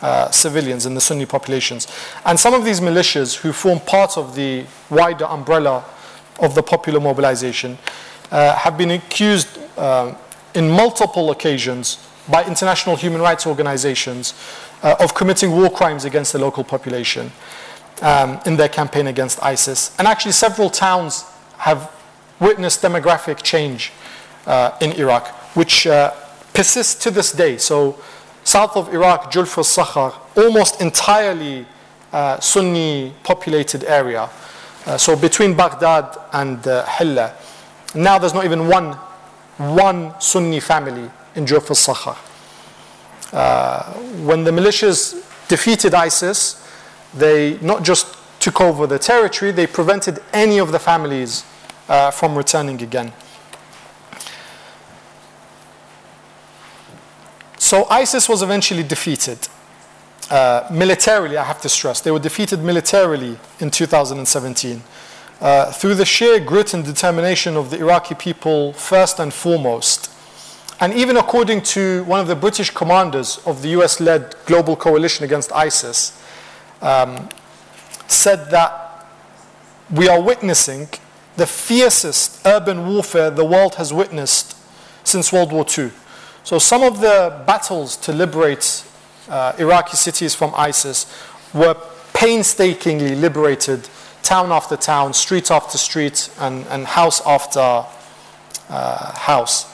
uh, 0.02 0.30
civilians 0.30 0.86
in 0.86 0.94
the 0.94 1.00
Sunni 1.00 1.26
populations. 1.26 1.86
And 2.24 2.38
some 2.38 2.54
of 2.54 2.64
these 2.64 2.80
militias, 2.80 3.36
who 3.36 3.52
form 3.52 3.80
part 3.80 4.18
of 4.18 4.34
the 4.34 4.64
wider 4.90 5.24
umbrella 5.24 5.84
of 6.40 6.54
the 6.54 6.62
popular 6.62 7.00
mobilization, 7.00 7.78
uh, 8.30 8.54
have 8.56 8.76
been 8.76 8.90
accused 8.90 9.58
uh, 9.76 10.14
in 10.56 10.68
multiple 10.68 11.30
occasions 11.30 11.98
by 12.28 12.44
international 12.44 12.96
human 12.96 13.20
rights 13.20 13.46
organizations 13.46 14.34
uh, 14.82 14.96
of 14.98 15.14
committing 15.14 15.52
war 15.52 15.70
crimes 15.70 16.04
against 16.04 16.32
the 16.32 16.38
local 16.38 16.64
population 16.64 17.30
um, 18.02 18.40
in 18.46 18.56
their 18.56 18.68
campaign 18.68 19.06
against 19.06 19.42
ISIS. 19.42 19.94
And 19.98 20.08
actually, 20.08 20.32
several 20.32 20.70
towns 20.70 21.24
have 21.58 21.90
witnessed 22.40 22.82
demographic 22.82 23.42
change 23.42 23.92
uh, 24.46 24.76
in 24.80 24.92
Iraq, 24.92 25.28
which 25.54 25.86
uh, 25.86 26.12
persists 26.52 26.94
to 27.04 27.10
this 27.10 27.32
day. 27.32 27.58
So, 27.58 27.98
south 28.44 28.76
of 28.76 28.92
Iraq, 28.92 29.32
Jurf 29.32 29.56
al-Sakhar, 29.58 30.14
almost 30.36 30.80
entirely 30.80 31.66
uh, 32.12 32.40
Sunni 32.40 33.12
populated 33.22 33.84
area. 33.84 34.28
Uh, 34.86 34.96
so 34.96 35.16
between 35.16 35.54
Baghdad 35.54 36.16
and 36.32 36.66
uh, 36.66 36.86
Hilla, 36.86 37.34
now 37.94 38.18
there's 38.18 38.34
not 38.34 38.44
even 38.44 38.68
one, 38.68 38.96
one 39.58 40.18
Sunni 40.20 40.60
family 40.60 41.10
in 41.34 41.46
Jurf 41.46 41.70
al-Sakhar. 41.70 42.16
Uh, 43.32 43.92
when 44.24 44.44
the 44.44 44.50
militias 44.50 45.22
defeated 45.48 45.94
ISIS, 45.94 46.62
they 47.14 47.58
not 47.60 47.82
just 47.82 48.16
took 48.40 48.60
over 48.60 48.86
the 48.86 48.98
territory, 48.98 49.50
they 49.50 49.66
prevented 49.66 50.20
any 50.32 50.58
of 50.58 50.72
the 50.72 50.78
families 50.78 51.44
uh, 51.88 52.10
from 52.10 52.36
returning 52.36 52.80
again. 52.82 53.12
So 57.58 57.86
ISIS 57.90 58.28
was 58.28 58.42
eventually 58.42 58.82
defeated. 58.82 59.48
Uh, 60.30 60.68
militarily, 60.70 61.36
I 61.36 61.44
have 61.44 61.60
to 61.62 61.68
stress, 61.68 62.00
they 62.00 62.10
were 62.10 62.18
defeated 62.18 62.60
militarily 62.60 63.38
in 63.60 63.70
2017 63.70 64.82
uh, 65.40 65.70
through 65.72 65.94
the 65.94 66.04
sheer 66.04 66.40
grit 66.40 66.74
and 66.74 66.84
determination 66.84 67.56
of 67.56 67.70
the 67.70 67.78
Iraqi 67.78 68.14
people, 68.14 68.72
first 68.72 69.18
and 69.18 69.32
foremost. 69.32 70.10
And 70.80 70.92
even 70.92 71.16
according 71.16 71.62
to 71.62 72.04
one 72.04 72.20
of 72.20 72.26
the 72.26 72.36
British 72.36 72.70
commanders 72.70 73.40
of 73.46 73.62
the 73.62 73.68
US 73.80 74.00
led 74.00 74.34
global 74.46 74.76
coalition 74.76 75.24
against 75.24 75.52
ISIS, 75.52 76.20
um, 76.82 77.28
said 78.08 78.50
that 78.50 79.06
we 79.90 80.08
are 80.08 80.20
witnessing 80.20 80.88
the 81.36 81.46
fiercest 81.46 82.44
urban 82.46 82.86
warfare 82.86 83.30
the 83.30 83.44
world 83.44 83.76
has 83.76 83.92
witnessed 83.92 84.56
since 85.04 85.32
World 85.32 85.52
War 85.52 85.64
II. 85.66 85.90
So, 86.44 86.58
some 86.58 86.82
of 86.82 87.00
the 87.00 87.42
battles 87.46 87.96
to 87.98 88.12
liberate 88.12 88.84
uh, 89.28 89.52
Iraqi 89.58 89.96
cities 89.96 90.34
from 90.34 90.52
ISIS 90.56 91.06
were 91.52 91.76
painstakingly 92.14 93.14
liberated, 93.14 93.88
town 94.26 94.50
after 94.50 94.76
town, 94.76 95.14
street 95.14 95.50
after 95.50 95.78
street, 95.78 96.30
and, 96.40 96.66
and 96.66 96.86
house 96.86 97.24
after 97.24 97.86
uh, 98.68 99.12
house. 99.14 99.72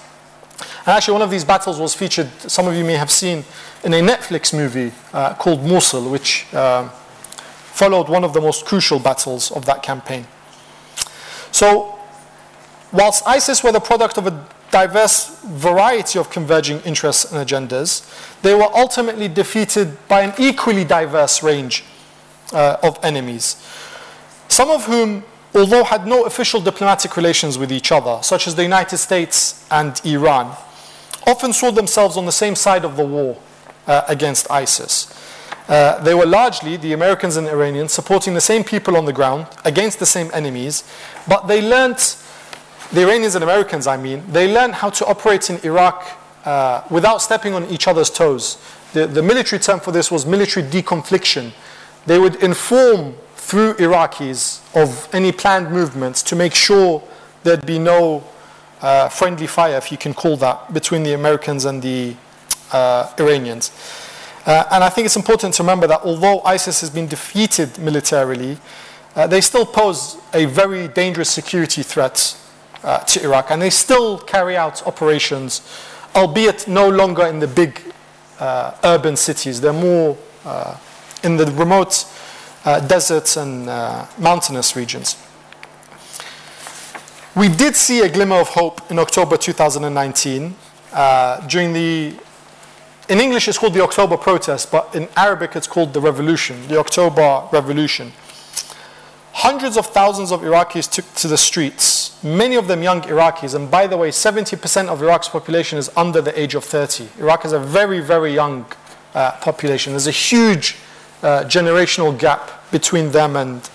And 0.87 0.89
actually, 0.89 1.15
one 1.15 1.23
of 1.23 1.31
these 1.31 1.45
battles 1.45 1.81
was 1.81 1.95
featured, 1.95 2.29
some 2.41 2.69
of 2.69 2.75
you 2.75 2.85
may 2.85 2.95
have 2.95 3.11
seen, 3.11 3.45
in 3.83 3.95
a 3.95 4.01
Netflix 4.01 4.55
movie 4.55 4.93
uh, 5.13 5.35
called 5.35 5.65
Mosul, 5.65 6.11
which 6.11 6.47
uh, 6.53 6.89
followed 6.89 8.09
one 8.09 8.25
of 8.25 8.33
the 8.33 8.41
most 8.41 8.67
crucial 8.67 8.99
battles 8.99 9.51
of 9.53 9.65
that 9.65 9.83
campaign. 9.83 10.27
So, 11.51 11.99
whilst 12.93 13.27
ISIS 13.27 13.65
were 13.65 13.73
the 13.73 13.81
product 13.81 14.19
of 14.19 14.27
a 14.27 14.47
diverse 14.71 15.39
variety 15.45 16.19
of 16.19 16.31
converging 16.31 16.81
interests 16.81 17.33
and 17.33 17.47
agendas, 17.47 18.03
they 18.43 18.55
were 18.55 18.69
ultimately 18.75 19.29
defeated 19.29 19.97
by 20.09 20.23
an 20.23 20.35
equally 20.39 20.85
diverse 20.85 21.43
range 21.43 21.85
uh, 22.53 22.77
of 22.83 22.99
enemies, 23.03 23.57
some 24.53 24.71
of 24.71 24.85
whom, 24.85 25.25
although 25.55 25.83
had 25.83 26.07
no 26.07 26.25
official 26.25 26.61
diplomatic 26.61 27.17
relations 27.17 27.57
with 27.57 27.73
each 27.73 27.91
other, 27.91 28.23
such 28.23 28.47
as 28.47 28.55
the 28.55 28.63
United 28.63 28.99
States 28.99 29.67
and 29.71 29.99
Iran, 30.05 30.55
often 31.27 31.55
saw 31.55 31.71
themselves 31.71 32.19
on 32.19 32.27
the 32.27 32.33
same 32.33 32.55
side 32.55 32.85
of 32.85 32.99
the 32.99 33.05
war 33.05 33.39
uh, 33.87 34.03
against 34.09 34.51
ISIS. 34.51 35.09
Uh, 35.69 35.99
they 36.03 36.13
were 36.13 36.27
largely, 36.27 36.77
the 36.77 36.93
Americans 36.93 37.37
and 37.37 37.49
Iranians, 37.49 37.93
supporting 37.93 38.35
the 38.35 38.43
same 38.43 38.63
people 38.63 38.95
on 38.95 39.07
the 39.07 39.13
ground 39.13 39.47
against 39.65 39.99
the 39.99 40.05
same 40.05 40.31
enemies, 40.35 40.85
but 41.27 41.47
they 41.47 41.63
learnt, 41.63 42.19
the 42.93 43.01
Iranians 43.01 43.35
and 43.35 43.43
Americans, 43.43 43.87
I 43.87 43.97
mean, 43.97 44.23
they 44.31 44.53
learned 44.53 44.75
how 44.75 44.91
to 44.91 45.07
operate 45.07 45.49
in 45.49 45.57
Iraq 45.65 46.05
uh, 46.45 46.83
without 46.91 47.23
stepping 47.23 47.55
on 47.55 47.65
each 47.71 47.89
other's 47.89 48.11
toes. 48.11 48.59
The, 48.93 49.07
the 49.07 49.23
military 49.23 49.61
term 49.61 49.81
for 49.81 49.93
this 49.93 50.11
was 50.11 50.27
military 50.27 50.67
deconfliction. 50.67 51.53
They 52.05 52.19
would 52.19 52.37
inform 52.43 53.15
through 53.43 53.75
Iraqis 53.75 54.61
of 54.75 55.13
any 55.13 55.33
planned 55.33 55.71
movements 55.71 56.23
to 56.23 56.37
make 56.37 56.55
sure 56.55 57.03
there'd 57.43 57.67
be 57.67 57.79
no 57.79 58.25
uh, 58.81 59.09
friendly 59.09 59.47
fire, 59.47 59.77
if 59.77 59.91
you 59.91 59.99
can 59.99 60.15
call 60.15 60.37
that, 60.37 60.73
between 60.73 61.03
the 61.03 61.13
Americans 61.13 61.65
and 61.65 61.83
the 61.83 62.15
uh, 62.73 63.13
Iranians. 63.19 63.73
Uh, 64.47 64.65
and 64.71 64.83
I 64.83 64.89
think 64.89 65.07
it's 65.07 65.17
important 65.17 65.55
to 65.55 65.63
remember 65.65 65.87
that 65.89 66.03
although 66.03 66.41
ISIS 66.43 66.81
has 66.81 66.89
been 66.89 67.09
defeated 67.09 67.79
militarily, 67.79 68.59
uh, 69.17 69.27
they 69.27 69.41
still 69.41 69.67
pose 69.67 70.17
a 70.33 70.47
very 70.47 70.89
dangerous 70.89 71.29
security 71.29 71.83
threat 71.83 72.37
uh, 72.85 72.99
to 73.01 73.23
Iraq, 73.23 73.51
and 73.51 73.61
they 73.61 73.71
still 73.71 74.19
carry 74.19 74.57
out 74.57 74.87
operations, 74.87 75.63
albeit 76.15 76.67
no 76.67 76.89
longer 76.89 77.27
in 77.27 77.41
the 77.41 77.49
big 77.49 77.81
uh, 78.39 78.73
urban 78.85 79.17
cities. 79.17 79.61
They're 79.61 79.73
more 79.73 80.17
in 81.23 81.37
the 81.37 81.47
remote 81.57 82.07
Uh, 82.65 82.79
deserts 82.81 83.37
and 83.37 83.69
uh, 83.69 84.07
mountainous 84.19 84.77
regions. 84.77 85.17
We 87.35 87.49
did 87.49 87.75
see 87.75 88.01
a 88.03 88.09
glimmer 88.09 88.37
of 88.37 88.51
hope 88.51 88.89
in 88.91 88.99
October 88.99 89.37
2019 89.37 90.55
uh, 90.93 91.47
during 91.49 91.73
the 91.73 92.15
in 93.09 93.21
English, 93.21 93.49
it's 93.49 93.59
called 93.59 93.75
the 93.75 93.83
October 93.83 94.17
protest, 94.17 94.71
but 94.71 94.95
in 94.95 95.09
Arabic, 95.17 95.57
it's 95.57 95.67
called 95.67 95.93
the 95.93 96.01
revolution, 96.01 96.67
the 96.69 96.79
October 96.79 97.47
revolution. 97.53 98.13
Hundreds 99.33 99.77
of 99.77 99.87
thousands 99.87 100.31
of 100.31 100.43
Iraqis 100.43 100.91
took 100.91 101.13
to 101.17 101.27
the 101.27 101.37
streets, 101.37 102.23
many 102.23 102.55
of 102.55 102.69
them 102.69 102.83
young 102.83 103.03
Iraqis. 103.03 103.55
And 103.55 103.71
by 103.71 103.87
the 103.87 103.97
way, 103.97 104.11
70% 104.11 104.89
of 104.89 105.03
Iraq's 105.03 105.29
population 105.29 105.79
is 105.79 105.91
under 105.97 106.21
the 106.21 106.39
age 106.39 106.55
of 106.55 106.65
30. 106.65 107.09
Iraq 107.19 107.45
is 107.45 107.53
a 107.53 107.59
very, 107.59 108.01
very 108.01 108.33
young 108.33 108.67
uh, 109.15 109.33
population. 109.41 109.93
There's 109.95 110.07
a 110.07 110.11
huge 110.13 110.77
uh, 111.23 111.45
generational 111.45 112.17
gap 112.19 112.71
between 112.71 113.11
them 113.13 113.37
and 113.37 113.69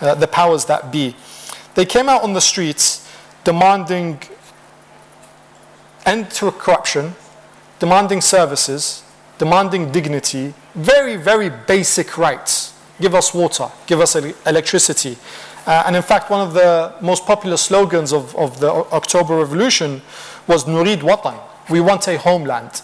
uh, 0.00 0.14
the 0.14 0.26
powers 0.26 0.64
that 0.66 0.90
be. 0.90 1.14
They 1.74 1.84
came 1.84 2.08
out 2.08 2.22
on 2.22 2.32
the 2.32 2.40
streets 2.40 3.06
demanding 3.44 4.20
end 6.04 6.30
to 6.30 6.50
corruption, 6.52 7.14
demanding 7.78 8.20
services, 8.20 9.02
demanding 9.38 9.92
dignity, 9.92 10.54
very, 10.74 11.16
very 11.16 11.50
basic 11.50 12.16
rights. 12.16 12.72
Give 13.00 13.14
us 13.14 13.34
water, 13.34 13.68
give 13.86 14.00
us 14.00 14.16
electricity. 14.16 15.18
Uh, 15.66 15.82
and 15.86 15.96
in 15.96 16.02
fact, 16.02 16.30
one 16.30 16.46
of 16.46 16.54
the 16.54 16.94
most 17.02 17.26
popular 17.26 17.56
slogans 17.56 18.12
of, 18.12 18.34
of 18.36 18.60
the 18.60 18.70
October 18.70 19.36
Revolution 19.36 20.00
was 20.46 20.64
Nurid 20.64 21.00
Watan, 21.00 21.38
we 21.68 21.80
want 21.80 22.06
a 22.08 22.16
homeland. 22.16 22.82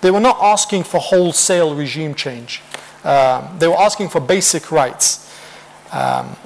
They 0.00 0.10
were 0.10 0.20
not 0.20 0.36
asking 0.40 0.84
for 0.84 1.00
wholesale 1.00 1.74
regime 1.74 2.14
change. 2.14 2.62
Um, 3.06 3.56
they 3.58 3.68
were 3.68 3.78
asking 3.78 4.08
for 4.08 4.20
basic 4.20 4.72
rights. 4.72 5.32
Um, 5.92 6.36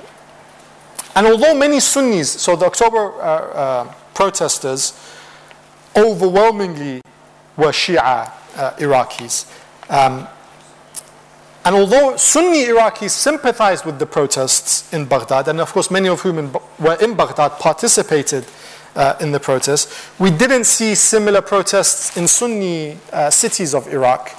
and 1.17 1.27
although 1.27 1.55
many 1.55 1.81
Sunnis, 1.81 2.31
so 2.31 2.55
the 2.55 2.67
October 2.67 3.13
uh, 3.15 3.25
uh, 3.25 3.95
protesters, 4.15 4.93
overwhelmingly 5.97 7.01
were 7.57 7.73
Shia 7.73 8.31
uh, 8.57 8.71
Iraqis. 8.77 9.51
Um, 9.89 10.29
and 11.65 11.75
although 11.75 12.17
Sunni 12.17 12.65
Iraqis 12.65 13.11
sympathized 13.11 13.85
with 13.85 13.99
the 13.99 14.07
protests 14.07 14.93
in 14.93 15.05
Baghdad, 15.07 15.49
and 15.49 15.61
of 15.61 15.73
course 15.73 15.91
many 15.91 16.09
of 16.09 16.21
whom 16.21 16.39
in, 16.39 16.53
were 16.79 16.97
in 17.01 17.15
Baghdad 17.15 17.53
participated 17.59 18.47
uh, 18.97 19.15
in 19.21 19.33
the 19.33 19.41
protests, 19.41 20.11
we 20.19 20.31
didn't 20.31 20.65
see 20.65 20.95
similar 20.95 21.43
protests 21.43 22.17
in 22.17 22.29
Sunni 22.29 22.99
uh, 23.13 23.31
cities 23.31 23.75
of 23.75 23.89
Iraq, 23.89 24.31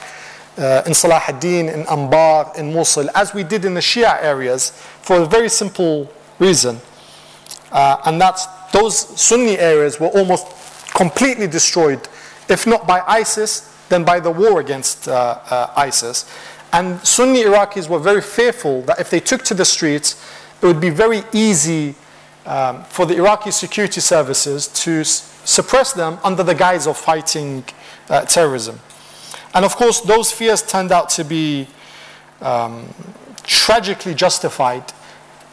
uh, 0.62 0.84
in 0.86 0.94
Salah 0.94 1.22
ad-Din, 1.28 1.68
in 1.68 1.84
Anbar, 1.86 2.56
in 2.58 2.74
Mosul, 2.74 3.10
as 3.16 3.34
we 3.34 3.44
did 3.44 3.66
in 3.66 3.74
the 3.74 3.82
Shia 3.82 4.22
areas, 4.22 4.70
for 5.02 5.22
a 5.22 5.26
very 5.26 5.50
simple 5.50 6.12
reason. 6.40 6.80
Uh, 7.72 7.98
and 8.06 8.22
that's 8.22 8.46
those 8.72 8.98
Sunni 9.20 9.58
areas 9.58 10.00
were 10.00 10.08
almost 10.08 10.48
completely 10.94 11.48
destroyed 11.48 12.08
if 12.50 12.68
not 12.68 12.86
by 12.86 13.02
ISIS, 13.08 13.74
then 13.90 14.04
by 14.04 14.20
the 14.20 14.30
war 14.30 14.60
against 14.60 15.08
uh, 15.08 15.40
uh, 15.50 15.74
ISIS. 15.76 16.30
And 16.74 17.00
Sunni 17.06 17.44
Iraqis 17.44 17.90
were 17.90 18.00
very 18.00 18.22
fearful 18.22 18.82
that 18.84 19.00
if 19.00 19.10
they 19.10 19.20
took 19.20 19.44
to 19.44 19.54
the 19.54 19.66
streets, 19.66 20.22
it 20.62 20.66
would 20.66 20.82
be 20.82 20.90
very 20.90 21.24
easy 21.34 21.96
um, 22.46 22.84
for 22.86 23.06
the 23.06 23.16
Iraqi 23.16 23.52
security 23.52 24.02
services 24.02 24.68
to 24.68 25.04
suppress 25.04 25.94
them 25.94 26.20
under 26.24 26.44
the 26.44 26.56
guise 26.56 26.88
of 26.88 26.98
fighting 26.98 27.64
uh, 28.10 28.22
terrorism. 28.26 28.80
And 29.54 29.66
of 29.66 29.76
course, 29.76 30.02
those 30.02 30.32
fears 30.32 30.62
turned 30.62 30.92
out 30.92 31.10
to 31.12 31.24
be 31.24 31.68
um, 32.42 32.88
tragically 33.44 34.14
justified 34.14 34.84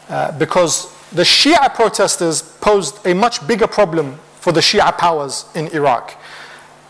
uh, 0.09 0.37
because 0.37 0.93
the 1.11 1.23
Shia 1.23 1.73
protesters 1.73 2.41
posed 2.41 3.05
a 3.05 3.13
much 3.13 3.45
bigger 3.47 3.67
problem 3.67 4.17
for 4.39 4.53
the 4.53 4.61
Shia 4.61 4.97
powers 4.97 5.45
in 5.55 5.67
Iraq. 5.67 6.11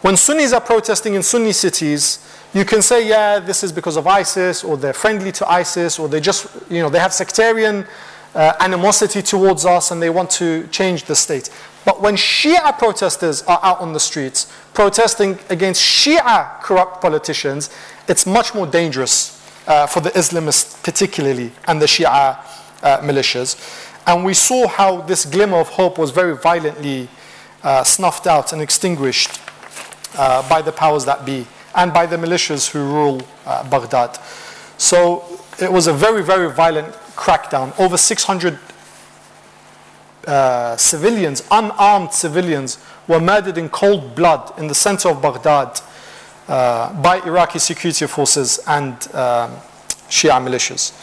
When 0.01 0.15
Sunnis 0.15 0.53
are 0.53 0.61
protesting 0.61 1.15
in 1.15 1.23
Sunni 1.23 1.51
cities, 1.51 2.25
you 2.53 2.65
can 2.65 2.81
say, 2.81 3.07
yeah, 3.07 3.39
this 3.39 3.63
is 3.63 3.71
because 3.71 3.97
of 3.97 4.07
ISIS, 4.07 4.63
or 4.63 4.77
they're 4.77 4.93
friendly 4.93 5.31
to 5.33 5.49
ISIS, 5.49 5.99
or 5.99 6.07
they 6.07 6.19
just, 6.19 6.47
you 6.69 6.79
know, 6.79 6.89
they 6.89 6.99
have 6.99 7.13
sectarian 7.13 7.85
uh, 8.33 8.53
animosity 8.59 9.21
towards 9.21 9.65
us 9.65 9.91
and 9.91 10.01
they 10.01 10.09
want 10.09 10.29
to 10.29 10.67
change 10.67 11.03
the 11.03 11.15
state. 11.15 11.49
But 11.85 12.01
when 12.01 12.15
Shia 12.15 12.77
protesters 12.77 13.41
are 13.43 13.59
out 13.63 13.79
on 13.79 13.93
the 13.93 13.99
streets 13.99 14.51
protesting 14.73 15.39
against 15.49 15.81
Shia 15.81 16.61
corrupt 16.61 17.01
politicians, 17.01 17.69
it's 18.07 18.25
much 18.25 18.53
more 18.53 18.67
dangerous 18.67 19.35
uh, 19.67 19.87
for 19.87 20.01
the 20.01 20.09
Islamists, 20.11 20.81
particularly, 20.83 21.51
and 21.67 21.81
the 21.81 21.85
Shia 21.85 22.39
uh, 22.83 22.99
militias. 23.01 23.55
And 24.07 24.25
we 24.25 24.33
saw 24.33 24.67
how 24.67 25.01
this 25.01 25.25
glimmer 25.25 25.57
of 25.57 25.69
hope 25.69 25.97
was 25.97 26.11
very 26.11 26.35
violently 26.35 27.07
uh, 27.63 27.83
snuffed 27.83 28.27
out 28.27 28.53
and 28.53 28.61
extinguished 28.61 29.39
uh, 30.17 30.47
by 30.49 30.61
the 30.61 30.71
powers 30.71 31.05
that 31.05 31.25
be 31.25 31.45
and 31.75 31.93
by 31.93 32.05
the 32.05 32.15
militias 32.15 32.69
who 32.69 32.79
rule 32.79 33.21
uh, 33.45 33.67
Baghdad. 33.69 34.17
So 34.77 35.23
it 35.61 35.71
was 35.71 35.87
a 35.87 35.93
very, 35.93 36.23
very 36.23 36.51
violent 36.51 36.93
crackdown. 37.15 37.77
Over 37.79 37.97
600 37.97 38.57
uh, 40.29 40.77
civilians, 40.77 41.43
unarmed 41.49 42.13
civilians, 42.13 42.77
were 43.07 43.19
murdered 43.19 43.57
in 43.57 43.67
cold 43.69 44.13
blood 44.15 44.57
in 44.59 44.67
the 44.67 44.75
center 44.75 45.09
of 45.09 45.21
Baghdad 45.21 45.81
uh, 46.47 46.93
by 47.01 47.19
Iraqi 47.25 47.57
security 47.57 48.05
forces 48.05 48.59
and 48.67 48.93
um, 49.15 49.51
Shia 50.07 50.39
militias. 50.39 50.93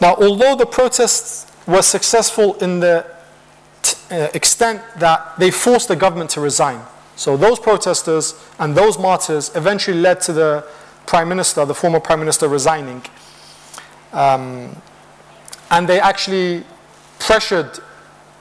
Now, 0.00 0.14
although 0.16 0.56
the 0.56 0.64
protests 0.66 1.46
were 1.66 1.82
successful 1.82 2.54
in 2.54 2.80
the 2.80 3.06
uh, 4.10 4.28
extent 4.32 4.80
that 4.98 5.38
they 5.38 5.50
forced 5.50 5.88
the 5.88 5.96
government 5.96 6.30
to 6.30 6.40
resign, 6.40 6.80
so 7.14 7.36
those 7.36 7.58
protesters 7.58 8.34
and 8.58 8.74
those 8.74 8.98
martyrs 8.98 9.54
eventually 9.54 9.98
led 10.00 10.20
to 10.22 10.32
the 10.32 10.66
prime 11.06 11.28
minister, 11.28 11.64
the 11.64 11.74
former 11.74 12.00
prime 12.00 12.20
minister, 12.20 12.48
resigning. 12.48 13.02
Um, 14.12 14.76
and 15.70 15.88
they 15.88 16.00
actually 16.00 16.64
pressured 17.18 17.80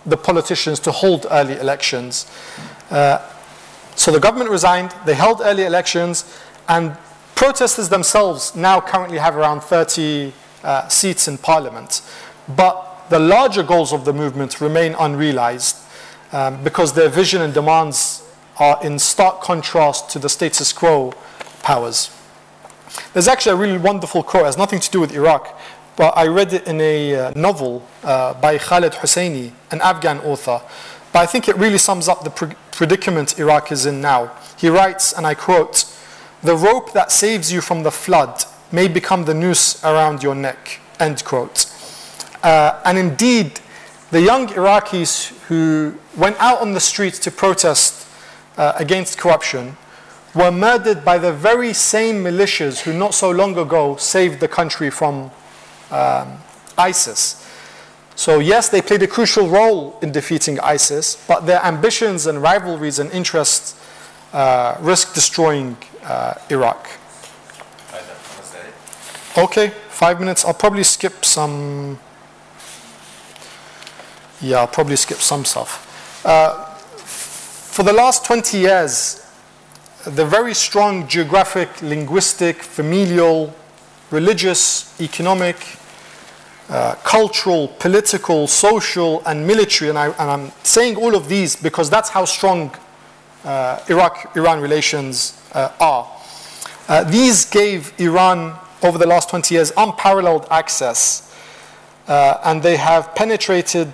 the 0.05 0.17
politicians 0.17 0.79
to 0.81 0.91
hold 0.91 1.25
early 1.31 1.55
elections. 1.57 2.31
Uh, 2.89 3.19
so 3.95 4.11
the 4.11 4.19
government 4.19 4.49
resigned, 4.49 4.93
they 5.05 5.13
held 5.13 5.41
early 5.41 5.63
elections, 5.63 6.25
and 6.67 6.95
protesters 7.35 7.89
themselves 7.89 8.55
now 8.55 8.79
currently 8.81 9.17
have 9.17 9.35
around 9.35 9.61
30 9.61 10.33
uh, 10.63 10.87
seats 10.87 11.27
in 11.27 11.37
parliament. 11.37 12.01
But 12.47 13.09
the 13.09 13.19
larger 13.19 13.63
goals 13.63 13.93
of 13.93 14.05
the 14.05 14.13
movement 14.13 14.61
remain 14.61 14.95
unrealized 14.99 15.77
um, 16.31 16.63
because 16.63 16.93
their 16.93 17.09
vision 17.09 17.41
and 17.41 17.53
demands 17.53 18.23
are 18.57 18.79
in 18.83 18.99
stark 18.99 19.41
contrast 19.41 20.09
to 20.11 20.19
the 20.19 20.29
status 20.29 20.73
quo 20.73 21.13
powers. 21.61 22.09
There's 23.13 23.27
actually 23.27 23.53
a 23.53 23.55
really 23.55 23.77
wonderful 23.77 24.23
quote, 24.23 24.43
it 24.43 24.45
has 24.45 24.57
nothing 24.57 24.79
to 24.79 24.89
do 24.89 24.99
with 24.99 25.13
Iraq, 25.13 25.59
but 25.95 26.17
I 26.17 26.27
read 26.27 26.53
it 26.53 26.67
in 26.67 26.81
a 26.81 27.15
uh, 27.15 27.31
novel 27.35 27.85
uh, 28.03 28.33
by 28.35 28.57
Khaled 28.57 28.93
Hosseini, 28.93 29.51
an 29.71 29.81
Afghan 29.81 30.19
author. 30.19 30.61
But 31.13 31.19
I 31.19 31.25
think 31.25 31.47
it 31.47 31.55
really 31.55 31.77
sums 31.77 32.09
up 32.09 32.23
the 32.23 32.29
pre- 32.29 32.55
predicament 32.71 33.39
Iraq 33.39 33.71
is 33.71 33.85
in 33.85 34.01
now. 34.01 34.31
He 34.57 34.67
writes, 34.67 35.13
and 35.13 35.25
I 35.25 35.33
quote, 35.33 35.85
The 36.43 36.55
rope 36.55 36.91
that 36.93 37.11
saves 37.11 37.51
you 37.51 37.61
from 37.61 37.83
the 37.83 37.91
flood 37.91 38.43
may 38.71 38.87
become 38.87 39.23
the 39.25 39.33
noose 39.33 39.81
around 39.83 40.21
your 40.21 40.35
neck, 40.35 40.81
end 40.99 41.23
quote. 41.23 41.71
Uh, 42.43 42.81
and 42.83 42.97
indeed, 42.97 43.59
the 44.11 44.21
young 44.21 44.47
Iraqis 44.47 45.29
who 45.47 45.95
went 46.17 46.35
out 46.39 46.61
on 46.61 46.73
the 46.73 46.79
streets 46.79 47.19
to 47.19 47.31
protest 47.31 48.07
uh, 48.57 48.73
against 48.75 49.17
corruption 49.17 49.77
were 50.33 50.51
murdered 50.51 51.05
by 51.05 51.17
the 51.17 51.31
very 51.31 51.71
same 51.73 52.23
militias 52.23 52.81
who 52.81 52.91
not 52.91 53.13
so 53.13 53.31
long 53.31 53.57
ago 53.57 53.95
saved 53.95 54.41
the 54.41 54.47
country 54.47 54.89
from 54.89 55.31
um, 55.95 56.37
ISIS. 56.77 57.41
So, 58.15 58.39
yes, 58.39 58.69
they 58.69 58.81
played 58.81 59.03
a 59.03 59.07
crucial 59.07 59.47
role 59.47 59.97
in 60.01 60.11
defeating 60.11 60.59
ISIS, 60.59 61.23
but 61.27 61.45
their 61.45 61.63
ambitions 61.63 62.27
and 62.27 62.41
rivalries 62.41 62.99
and 62.99 63.11
interests 63.11 63.75
uh, 64.33 64.77
risk 64.79 65.13
destroying 65.13 65.77
uh, 66.03 66.35
Iraq. 66.49 66.87
Okay, 69.37 69.69
five 69.89 70.19
minutes. 70.19 70.45
I'll 70.45 70.53
probably 70.53 70.83
skip 70.83 71.25
some. 71.25 71.99
Yeah, 74.39 74.59
I'll 74.59 74.67
probably 74.67 74.95
skip 74.95 75.17
some 75.17 75.43
stuff. 75.43 76.23
Uh, 76.25 76.63
for 77.75 77.83
the 77.83 77.91
last 77.91 78.23
20 78.23 78.57
years, 78.57 79.25
the 80.05 80.25
very 80.25 80.53
strong 80.53 81.05
geographic, 81.07 81.81
linguistic, 81.81 82.63
familial, 82.63 83.53
religious, 84.09 84.99
economic, 85.01 85.57
uh, 86.67 86.95
cultural, 87.03 87.67
political, 87.79 88.47
social, 88.47 89.21
and 89.27 89.45
military. 89.45 89.89
And, 89.89 89.99
I, 89.99 90.33
am 90.33 90.51
saying 90.63 90.95
all 90.95 91.15
of 91.15 91.29
these 91.29 91.55
because 91.55 91.91
that's 91.91 92.09
how 92.09 92.25
strong 92.25 92.75
uh, 93.43 93.79
Iraq 93.87 94.35
Iran 94.35 94.59
relations 94.61 95.39
uh, 95.53 95.71
are. 95.79 96.11
Uh, 96.87 97.03
these 97.03 97.45
gave 97.45 97.93
Iran, 97.99 98.57
over 98.81 98.97
the 98.97 99.05
last 99.05 99.29
20 99.29 99.53
years, 99.53 99.71
unparalleled 99.77 100.47
access, 100.49 101.31
uh, 102.07 102.39
and 102.43 102.63
they 102.63 102.77
have 102.77 103.13
penetrated 103.13 103.93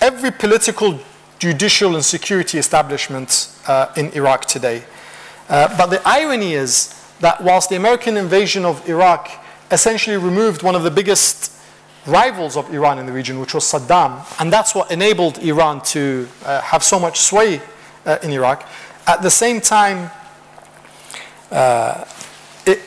every 0.00 0.30
political, 0.30 0.98
judicial, 1.38 1.94
and 1.96 2.04
security 2.04 2.56
establishment 2.56 3.54
in 3.94 4.10
Iraq 4.12 4.46
today. 4.46 4.84
but 5.48 5.88
the 5.88 6.00
irony 6.08 6.54
is 6.54 6.94
that 7.20 7.44
whilst 7.44 7.68
the 7.68 7.76
American 7.76 8.16
invasion 8.16 8.64
of 8.64 8.88
Iraq 8.88 9.28
essentially 9.70 10.16
removed 10.16 10.62
one 10.62 10.74
of 10.74 10.82
the 10.82 10.90
biggest 10.90 11.52
rivals 12.06 12.56
of 12.56 12.72
Iran 12.72 12.98
in 12.98 13.06
the 13.06 13.12
region, 13.12 13.38
which 13.38 13.54
was 13.54 13.64
Saddam, 13.64 14.24
and 14.40 14.52
that's 14.52 14.74
what 14.74 14.90
enabled 14.90 15.38
Iran 15.38 15.82
to 15.82 16.28
uh, 16.44 16.60
have 16.62 16.82
so 16.82 16.98
much 16.98 17.20
sway 17.20 17.60
uh, 18.06 18.18
in 18.22 18.30
Iraq. 18.30 18.66
At 19.06 19.22
the 19.22 19.30
same 19.30 19.60
time, 19.60 20.10
uh, 21.50 22.04
it 22.66 22.80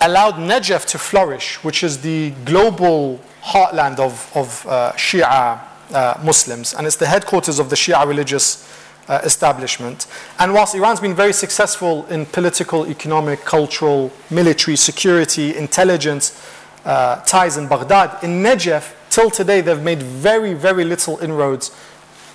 allowed 0.00 0.34
Najaf 0.34 0.86
to 0.86 0.98
flourish, 0.98 1.62
which 1.64 1.82
is 1.82 2.00
the 2.00 2.30
global 2.44 3.20
heartland 3.42 3.98
of, 3.98 4.30
of 4.34 4.66
uh, 4.66 4.92
Shia 4.92 5.60
uh, 5.92 6.14
Muslims, 6.22 6.74
and 6.74 6.86
it's 6.86 6.96
the 6.96 7.06
headquarters 7.06 7.58
of 7.58 7.70
the 7.70 7.76
Shia 7.76 8.06
religious 8.06 8.66
uh, 9.10 9.20
establishment. 9.24 10.06
And 10.38 10.54
whilst 10.54 10.74
Iran's 10.74 11.00
been 11.00 11.16
very 11.16 11.32
successful 11.32 12.06
in 12.06 12.26
political, 12.26 12.86
economic, 12.86 13.44
cultural, 13.44 14.12
military, 14.30 14.76
security, 14.76 15.56
intelligence 15.56 16.40
uh, 16.84 17.16
ties 17.22 17.56
in 17.56 17.66
Baghdad, 17.66 18.22
in 18.22 18.40
Najaf, 18.42 18.94
till 19.10 19.28
today, 19.28 19.60
they've 19.60 19.82
made 19.82 20.00
very, 20.00 20.54
very 20.54 20.84
little 20.84 21.18
inroads, 21.18 21.72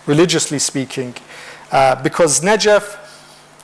religiously 0.05 0.59
speaking, 0.59 1.15
uh, 1.71 1.95
because 2.03 2.41
Najaf 2.41 2.99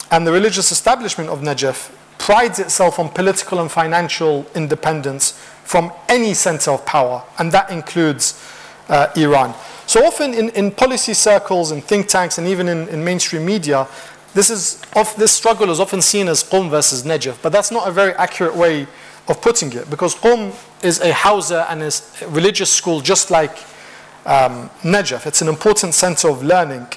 and 0.09 0.25
the 0.25 0.31
religious 0.31 0.71
establishment 0.71 1.29
of 1.29 1.41
Najaf 1.41 1.91
prides 2.17 2.59
itself 2.59 2.97
on 2.97 3.09
political 3.09 3.59
and 3.59 3.69
financial 3.69 4.45
independence 4.55 5.31
from 5.65 5.91
any 6.07 6.33
center 6.33 6.71
of 6.71 6.85
power, 6.85 7.23
and 7.39 7.51
that 7.51 7.69
includes 7.69 8.41
uh, 8.87 9.07
Iran. 9.17 9.53
So 9.91 10.05
often 10.05 10.33
in, 10.33 10.51
in 10.51 10.71
policy 10.71 11.13
circles 11.13 11.71
and 11.71 11.83
think 11.83 12.07
tanks 12.07 12.37
and 12.37 12.47
even 12.47 12.69
in, 12.69 12.87
in 12.87 13.03
mainstream 13.03 13.45
media, 13.45 13.89
this, 14.33 14.49
is 14.49 14.81
of, 14.95 15.13
this 15.17 15.33
struggle 15.33 15.69
is 15.69 15.81
often 15.81 16.01
seen 16.01 16.29
as 16.29 16.45
Qom 16.45 16.69
versus 16.69 17.03
Najaf, 17.03 17.41
but 17.41 17.51
that's 17.51 17.71
not 17.71 17.89
a 17.89 17.91
very 17.91 18.13
accurate 18.13 18.55
way 18.55 18.87
of 19.27 19.41
putting 19.41 19.73
it 19.73 19.89
because 19.89 20.15
Qom 20.15 20.55
is 20.81 21.01
a 21.01 21.11
Hawza 21.11 21.65
and 21.69 21.83
is 21.83 22.09
a 22.21 22.29
religious 22.29 22.71
school 22.71 23.01
just 23.01 23.31
like 23.31 23.51
um, 24.25 24.69
Najaf. 24.81 25.27
It's 25.27 25.41
an 25.41 25.49
important 25.49 25.93
center 25.93 26.29
of 26.29 26.41
learning. 26.41 26.87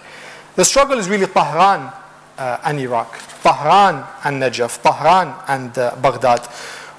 The 0.54 0.64
struggle 0.64 0.96
is 0.96 1.08
really 1.08 1.26
Tehran 1.26 1.92
uh, 2.38 2.58
and 2.62 2.78
Iraq, 2.78 3.18
Tehran 3.42 4.06
and 4.22 4.40
Najaf, 4.40 4.80
Tehran 4.80 5.34
and 5.48 5.76
uh, 5.76 5.96
Baghdad, 6.00 6.46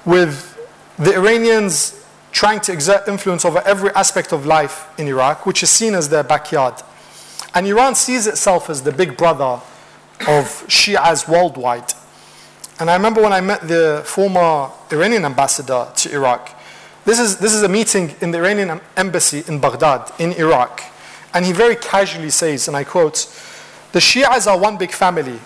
with 0.04 0.58
the 0.98 1.14
Iranians 1.14 2.05
trying 2.36 2.60
to 2.60 2.70
exert 2.70 3.08
influence 3.08 3.46
over 3.46 3.62
every 3.64 3.88
aspect 3.92 4.30
of 4.30 4.44
life 4.44 4.86
in 4.98 5.08
Iraq, 5.08 5.46
which 5.46 5.62
is 5.62 5.70
seen 5.70 5.94
as 5.94 6.10
their 6.10 6.22
backyard. 6.22 6.74
And 7.54 7.66
Iran 7.66 7.94
sees 7.94 8.26
itself 8.26 8.68
as 8.68 8.82
the 8.82 8.92
big 8.92 9.16
brother 9.16 9.58
of 10.28 10.44
Shias 10.68 11.26
worldwide. 11.26 11.94
And 12.78 12.90
I 12.90 12.94
remember 12.94 13.22
when 13.22 13.32
I 13.32 13.40
met 13.40 13.66
the 13.66 14.02
former 14.04 14.70
Iranian 14.92 15.24
ambassador 15.24 15.88
to 15.96 16.12
Iraq. 16.12 16.50
This 17.06 17.18
is, 17.18 17.38
this 17.38 17.54
is 17.54 17.62
a 17.62 17.70
meeting 17.70 18.14
in 18.20 18.32
the 18.32 18.38
Iranian 18.38 18.82
embassy 18.98 19.42
in 19.48 19.58
Baghdad, 19.58 20.12
in 20.18 20.32
Iraq. 20.32 20.82
And 21.32 21.42
he 21.42 21.52
very 21.52 21.76
casually 21.76 22.28
says, 22.28 22.68
and 22.68 22.76
I 22.76 22.84
quote, 22.84 23.34
The 23.92 23.98
Shias 23.98 24.46
are 24.46 24.58
one 24.58 24.76
big 24.76 24.92
family, 24.92 25.40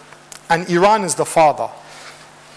and 0.49 0.69
Iran 0.69 1.05
is 1.05 1.15
the 1.15 1.25
father. 1.25 1.69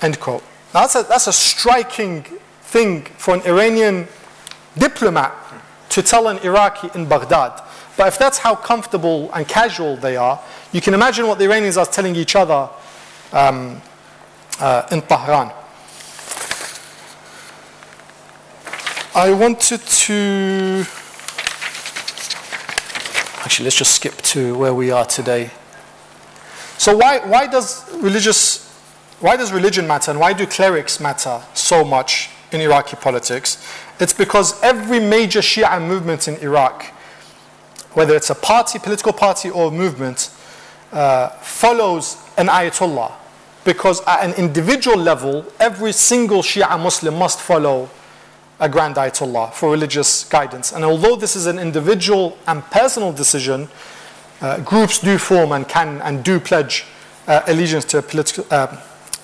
End 0.02 0.20
quote. 0.20 0.44
Now 0.74 0.82
that's 0.82 0.96
a, 0.96 1.04
that's 1.04 1.28
a 1.28 1.34
striking 1.34 2.24
thing 2.64 3.04
for 3.20 3.36
an 3.36 3.42
Iranian 3.42 4.08
diplomat 4.78 5.34
to 5.90 6.02
tell 6.02 6.28
an 6.28 6.38
Iraqi 6.40 6.90
in 6.96 7.08
Baghdad. 7.08 7.62
But 7.96 8.08
if 8.08 8.18
that's 8.18 8.40
how 8.40 8.56
comfortable 8.56 9.32
and 9.34 9.48
casual 9.48 9.98
they 9.98 10.18
are, 10.18 10.40
You 10.74 10.82
can 10.82 10.96
imagine 10.96 11.28
what 11.28 11.38
the 11.38 11.46
Iranians 11.46 11.78
are 11.78 11.86
telling 11.86 12.16
each 12.16 12.36
other 12.36 12.68
um, 13.32 13.80
uh, 14.60 14.88
in 14.92 15.04
Tehran. 15.04 15.52
I 19.14 19.32
wanted 19.32 19.82
to. 19.82 20.84
Actually, 23.46 23.66
let's 23.66 23.76
just 23.76 23.94
skip 23.94 24.18
to 24.34 24.58
where 24.58 24.74
we 24.74 24.90
are 24.90 25.06
today. 25.06 25.52
So, 26.80 26.98
why, 26.98 27.20
why 27.20 27.46
does 27.46 27.88
religious, 27.98 28.68
why 29.20 29.38
does 29.38 29.52
religion 29.52 29.86
matter, 29.86 30.10
and 30.10 30.20
why 30.20 30.34
do 30.34 30.48
clerics 30.48 31.00
matter 31.00 31.40
so 31.54 31.86
much 31.86 32.32
in 32.52 32.62
Iraqi 32.62 32.96
politics? 32.96 33.64
It's 34.04 34.12
because 34.12 34.62
every 34.62 35.00
major 35.00 35.40
Shia 35.40 35.82
movement 35.82 36.28
in 36.28 36.36
Iraq, 36.44 36.84
whether 37.94 38.14
it's 38.18 38.30
a 38.30 38.36
party, 38.36 38.78
political 38.78 39.14
party, 39.14 39.50
or 39.50 39.72
movement, 39.72 40.30
uh, 40.92 41.30
follows 41.40 42.18
an 42.38 42.48
ayatollah. 42.48 43.14
Because 43.64 44.02
at 44.06 44.26
an 44.26 44.34
individual 44.34 44.98
level, 44.98 45.46
every 45.58 45.94
single 45.94 46.42
Shia 46.42 46.78
Muslim 46.78 47.18
must 47.18 47.40
follow 47.40 47.90
a 48.60 48.68
grand 48.68 48.96
ayatollah 48.96 49.54
for 49.54 49.72
religious 49.72 50.26
guidance. 50.26 50.74
And 50.74 50.84
although 50.84 51.16
this 51.16 51.38
is 51.38 51.46
an 51.46 51.58
individual 51.58 52.38
and 52.46 52.62
personal 52.72 53.14
decision, 53.14 53.70
uh, 54.42 54.60
groups 54.60 55.00
do 55.00 55.18
form 55.18 55.54
and 55.54 55.66
can 55.66 56.02
and 56.02 56.26
do 56.26 56.42
pledge 56.42 56.84
uh, 57.30 57.44
allegiance 57.48 57.86
to 57.86 58.00
a 58.00 58.02
political, 58.02 58.46
uh, 58.52 58.68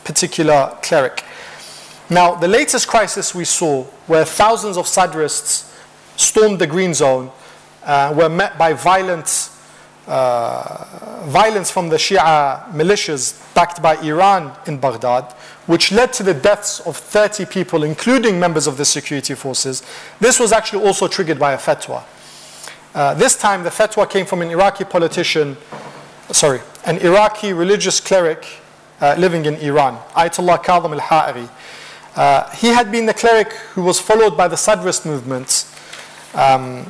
particular 0.05 0.73
cleric. 0.81 1.25
Now, 2.11 2.33
the 2.33 2.47
latest 2.47 2.87
crisis 2.87 3.35
we 3.35 3.45
saw, 3.45 3.83
where 4.07 4.25
thousands 4.25 4.77
of 4.77 4.87
Sadrists 4.87 5.71
stormed 6.17 6.57
the 6.57 6.65
Green 6.65 6.95
Zone, 6.95 7.29
uh, 7.83 8.13
were 8.17 8.29
met 8.29 8.57
by 8.57 8.73
violent, 8.73 9.51
uh, 10.07 11.23
violence 11.27 11.69
from 11.69 11.89
the 11.89 11.97
Shia 11.97 12.71
militias 12.71 13.39
backed 13.53 13.83
by 13.83 13.95
Iran 13.97 14.57
in 14.65 14.79
Baghdad, 14.79 15.33
which 15.67 15.91
led 15.91 16.11
to 16.13 16.23
the 16.23 16.33
deaths 16.33 16.79
of 16.79 16.97
30 16.97 17.45
people, 17.45 17.83
including 17.83 18.39
members 18.39 18.65
of 18.65 18.77
the 18.77 18.85
security 18.85 19.35
forces. 19.35 19.83
This 20.19 20.39
was 20.39 20.51
actually 20.51 20.85
also 20.85 21.07
triggered 21.07 21.37
by 21.37 21.53
a 21.53 21.59
fatwa. 21.59 22.01
Uh, 22.95 23.13
this 23.13 23.37
time, 23.37 23.63
the 23.63 23.69
fatwa 23.69 24.09
came 24.09 24.25
from 24.25 24.41
an 24.41 24.49
Iraqi 24.49 24.83
politician, 24.83 25.55
sorry, 26.31 26.59
an 26.85 26.97
Iraqi 26.97 27.53
religious 27.53 27.99
cleric 27.99 28.47
uh, 28.99 29.15
living 29.17 29.45
in 29.45 29.55
Iran, 29.57 29.97
Ayatollah 30.15 30.63
Kadhim 30.63 30.93
al 30.93 31.01
Ha'iri. 31.01 31.47
Uh, 32.19 32.49
he 32.51 32.67
had 32.67 32.91
been 32.91 33.05
the 33.05 33.13
cleric 33.13 33.53
who 33.73 33.81
was 33.81 33.97
followed 33.97 34.35
by 34.35 34.47
the 34.47 34.57
Sadrist 34.57 35.05
movement, 35.05 35.65
um, 36.33 36.85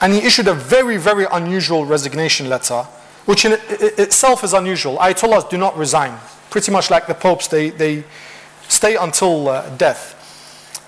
and 0.00 0.14
he 0.14 0.20
issued 0.20 0.48
a 0.48 0.54
very, 0.54 0.96
very 0.96 1.26
unusual 1.30 1.84
resignation 1.84 2.48
letter, 2.48 2.84
which 3.26 3.44
in 3.44 3.52
it 3.52 3.98
itself 3.98 4.42
is 4.42 4.54
unusual. 4.54 4.96
Ayatollahs 4.96 5.50
do 5.50 5.58
not 5.58 5.76
resign 5.76 6.18
pretty 6.50 6.72
much 6.72 6.90
like 6.90 7.06
the 7.06 7.14
popes, 7.14 7.48
they, 7.48 7.70
they 7.70 8.04
stay 8.68 8.96
until 8.96 9.48
uh, 9.48 9.68
death. 9.76 10.14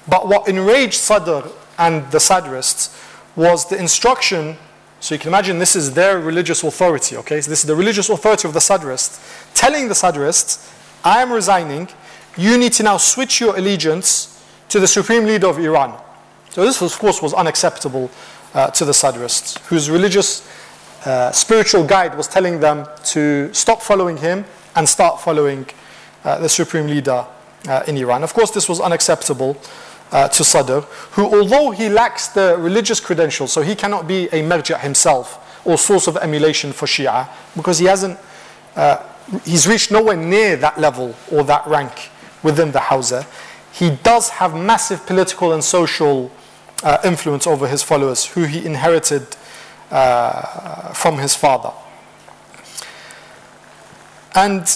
But 0.08 0.26
what 0.26 0.48
enraged 0.48 0.94
Sadr 0.94 1.42
and 1.78 2.10
the 2.10 2.18
Sadrists 2.18 2.96
was 3.36 3.68
the 3.68 3.78
instruction. 3.78 4.56
So 5.00 5.14
you 5.14 5.18
can 5.18 5.28
imagine 5.28 5.58
this 5.58 5.76
is 5.76 5.94
their 5.94 6.18
religious 6.18 6.62
authority, 6.62 7.16
okay? 7.16 7.40
So 7.40 7.50
this 7.50 7.60
is 7.60 7.66
the 7.66 7.76
religious 7.76 8.08
authority 8.08 8.48
of 8.48 8.54
the 8.54 8.60
Sadrists, 8.60 9.20
telling 9.54 9.88
the 9.88 9.94
Sadrists, 9.94 10.72
I 11.04 11.22
am 11.22 11.32
resigning, 11.32 11.88
you 12.36 12.56
need 12.58 12.72
to 12.74 12.82
now 12.82 12.96
switch 12.96 13.40
your 13.40 13.56
allegiance 13.56 14.42
to 14.68 14.80
the 14.80 14.86
supreme 14.86 15.24
leader 15.24 15.48
of 15.48 15.58
Iran. 15.58 16.00
So 16.50 16.64
this, 16.64 16.82
of 16.82 16.98
course, 16.98 17.22
was 17.22 17.34
unacceptable 17.34 18.10
uh, 18.54 18.70
to 18.70 18.84
the 18.84 18.92
Sadrists, 18.92 19.58
whose 19.66 19.90
religious 19.90 20.48
uh, 21.04 21.30
spiritual 21.32 21.84
guide 21.84 22.16
was 22.16 22.28
telling 22.28 22.60
them 22.60 22.86
to 23.04 23.52
stop 23.54 23.82
following 23.82 24.16
him 24.16 24.44
and 24.76 24.88
start 24.88 25.20
following 25.20 25.66
uh, 26.24 26.38
the 26.38 26.48
supreme 26.48 26.86
leader 26.86 27.24
uh, 27.68 27.82
in 27.86 27.96
Iran. 27.96 28.22
Of 28.22 28.34
course, 28.34 28.50
this 28.50 28.68
was 28.68 28.80
unacceptable 28.80 29.56
uh, 30.12 30.28
to 30.28 30.44
Sadr, 30.44 30.80
who, 31.12 31.24
although 31.24 31.70
he 31.70 31.88
lacks 31.88 32.28
the 32.28 32.56
religious 32.58 33.00
credentials, 33.00 33.52
so 33.52 33.62
he 33.62 33.74
cannot 33.74 34.06
be 34.06 34.26
a 34.26 34.42
marja 34.42 34.78
himself 34.78 35.38
or 35.64 35.78
source 35.78 36.06
of 36.06 36.16
emulation 36.16 36.72
for 36.72 36.86
Shia, 36.86 37.28
because 37.54 37.78
he 37.78 37.86
hasn't, 37.86 38.18
uh, 38.76 38.98
he's 39.44 39.68
reached 39.68 39.90
nowhere 39.90 40.16
near 40.16 40.56
that 40.56 40.78
level 40.78 41.14
or 41.30 41.44
that 41.44 41.66
rank 41.66 42.10
within 42.42 42.72
the 42.72 42.78
Hawza. 42.78 43.26
He 43.72 43.90
does 43.90 44.30
have 44.30 44.54
massive 44.54 45.06
political 45.06 45.52
and 45.52 45.62
social 45.62 46.30
uh, 46.82 46.98
influence 47.04 47.46
over 47.46 47.68
his 47.68 47.82
followers, 47.82 48.26
who 48.26 48.44
he 48.44 48.64
inherited 48.64 49.26
uh, 49.90 50.92
from 50.92 51.18
his 51.18 51.34
father. 51.34 51.72
And 54.34 54.66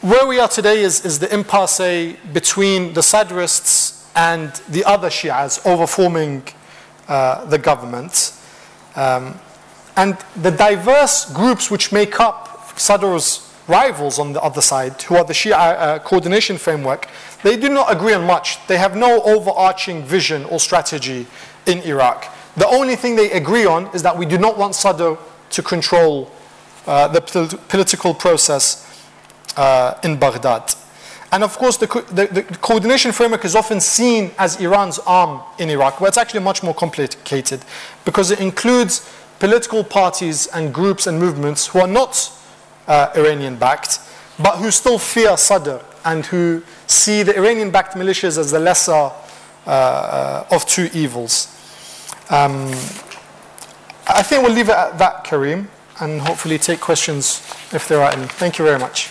where 0.00 0.26
we 0.26 0.38
are 0.38 0.48
today 0.48 0.80
is, 0.80 1.04
is 1.04 1.18
the 1.18 1.32
impasse 1.32 2.16
between 2.32 2.92
the 2.94 3.00
Sadrists 3.00 4.06
and 4.14 4.52
the 4.68 4.84
other 4.84 5.08
Shias 5.08 5.64
over 5.66 5.86
forming 5.86 6.46
uh, 7.08 7.44
the 7.46 7.58
government. 7.58 8.32
Um, 8.96 9.38
and 9.96 10.16
the 10.36 10.50
diverse 10.50 11.32
groups 11.32 11.70
which 11.70 11.92
make 11.92 12.20
up 12.20 12.78
Sadr's 12.78 13.53
rivals 13.68 14.18
on 14.18 14.32
the 14.32 14.42
other 14.42 14.60
side, 14.60 15.00
who 15.02 15.16
are 15.16 15.24
the 15.24 15.32
Shia 15.32 15.52
uh, 15.52 15.98
coordination 16.00 16.58
framework, 16.58 17.08
they 17.42 17.56
do 17.56 17.68
not 17.68 17.92
agree 17.92 18.14
on 18.14 18.26
much. 18.26 18.64
They 18.66 18.78
have 18.78 18.96
no 18.96 19.22
overarching 19.22 20.02
vision 20.02 20.44
or 20.46 20.60
strategy 20.60 21.26
in 21.66 21.78
Iraq. 21.80 22.26
The 22.56 22.66
only 22.66 22.96
thing 22.96 23.16
they 23.16 23.30
agree 23.32 23.66
on 23.66 23.86
is 23.94 24.02
that 24.02 24.16
we 24.16 24.26
do 24.26 24.38
not 24.38 24.58
want 24.58 24.74
Sadr 24.74 25.14
to 25.50 25.62
control 25.62 26.30
uh, 26.86 27.08
the 27.08 27.20
pol- 27.20 27.58
political 27.68 28.14
process 28.14 28.84
uh, 29.56 29.98
in 30.04 30.18
Baghdad. 30.18 30.74
And 31.32 31.42
of 31.42 31.58
course, 31.58 31.76
the, 31.76 31.88
co- 31.88 32.02
the, 32.02 32.26
the, 32.26 32.42
coordination 32.42 33.10
framework 33.10 33.44
is 33.44 33.56
often 33.56 33.80
seen 33.80 34.30
as 34.38 34.60
Iran's 34.60 35.00
arm 35.00 35.40
in 35.58 35.68
Iraq, 35.68 35.98
but 35.98 36.06
it's 36.06 36.18
actually 36.18 36.40
much 36.40 36.62
more 36.62 36.74
complicated 36.74 37.60
because 38.04 38.30
it 38.30 38.40
includes 38.40 39.10
political 39.40 39.82
parties 39.82 40.46
and 40.48 40.72
groups 40.72 41.06
and 41.06 41.18
movements 41.18 41.66
who 41.66 41.80
are 41.80 41.88
not 41.88 42.30
uh, 42.86 43.10
Iranian 43.16 43.56
backed, 43.56 44.00
but 44.38 44.56
who 44.56 44.70
still 44.70 44.98
fear 44.98 45.36
Sadr 45.36 45.78
and 46.04 46.26
who 46.26 46.62
see 46.86 47.22
the 47.22 47.36
Iranian 47.36 47.70
backed 47.70 47.94
militias 47.94 48.38
as 48.38 48.50
the 48.50 48.58
lesser 48.58 49.10
uh, 49.66 50.44
of 50.50 50.66
two 50.66 50.90
evils. 50.92 51.48
Um, 52.30 52.68
I 54.06 54.22
think 54.22 54.42
we'll 54.42 54.52
leave 54.52 54.68
it 54.68 54.74
at 54.74 54.98
that, 54.98 55.24
Karim 55.24 55.68
and 56.00 56.20
hopefully 56.20 56.58
take 56.58 56.80
questions 56.80 57.40
if 57.72 57.86
there 57.88 58.02
are 58.02 58.10
any. 58.10 58.26
Thank 58.26 58.58
you 58.58 58.64
very 58.64 58.78
much. 58.78 59.08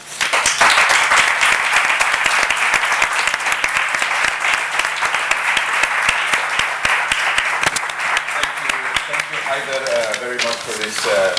Thank 9.07 9.25
you, 9.31 9.39
Hayder, 9.47 9.81
uh, 9.87 10.13
very 10.19 10.37
much 10.37 10.59
for 10.65 10.77
this. 10.83 11.07
Uh, 11.07 11.35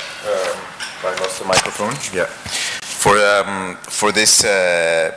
lost 1.34 1.42
the 1.42 1.48
microphone. 1.48 2.16
Yeah. 2.16 2.26
For 2.82 3.16
um, 3.18 3.76
for 3.76 4.12
this 4.12 4.44
uh, 4.44 5.12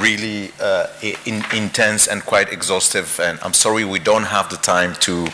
really 0.00 0.50
uh, 0.60 0.86
in, 1.26 1.44
intense 1.54 2.06
and 2.08 2.24
quite 2.24 2.52
exhaustive, 2.52 3.20
and 3.20 3.38
I'm 3.42 3.54
sorry 3.54 3.84
we 3.84 3.98
don't 3.98 4.24
have 4.24 4.48
the 4.48 4.56
time 4.56 4.94
to 5.00 5.28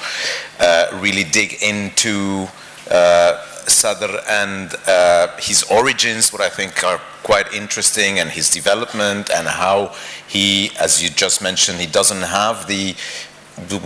uh, 0.60 1.00
really 1.02 1.24
dig 1.24 1.62
into 1.62 2.46
uh, 2.90 3.44
Sadr 3.66 4.20
and 4.28 4.74
uh, 4.86 5.28
his 5.38 5.64
origins, 5.64 6.32
what 6.32 6.40
I 6.40 6.48
think 6.48 6.82
are 6.82 7.00
quite 7.22 7.52
interesting, 7.52 8.18
and 8.18 8.30
his 8.30 8.50
development, 8.50 9.30
and 9.30 9.46
how 9.46 9.94
he, 10.26 10.70
as 10.80 11.02
you 11.02 11.10
just 11.10 11.42
mentioned, 11.42 11.78
he 11.78 11.86
doesn't 11.86 12.22
have 12.22 12.66
the, 12.66 12.94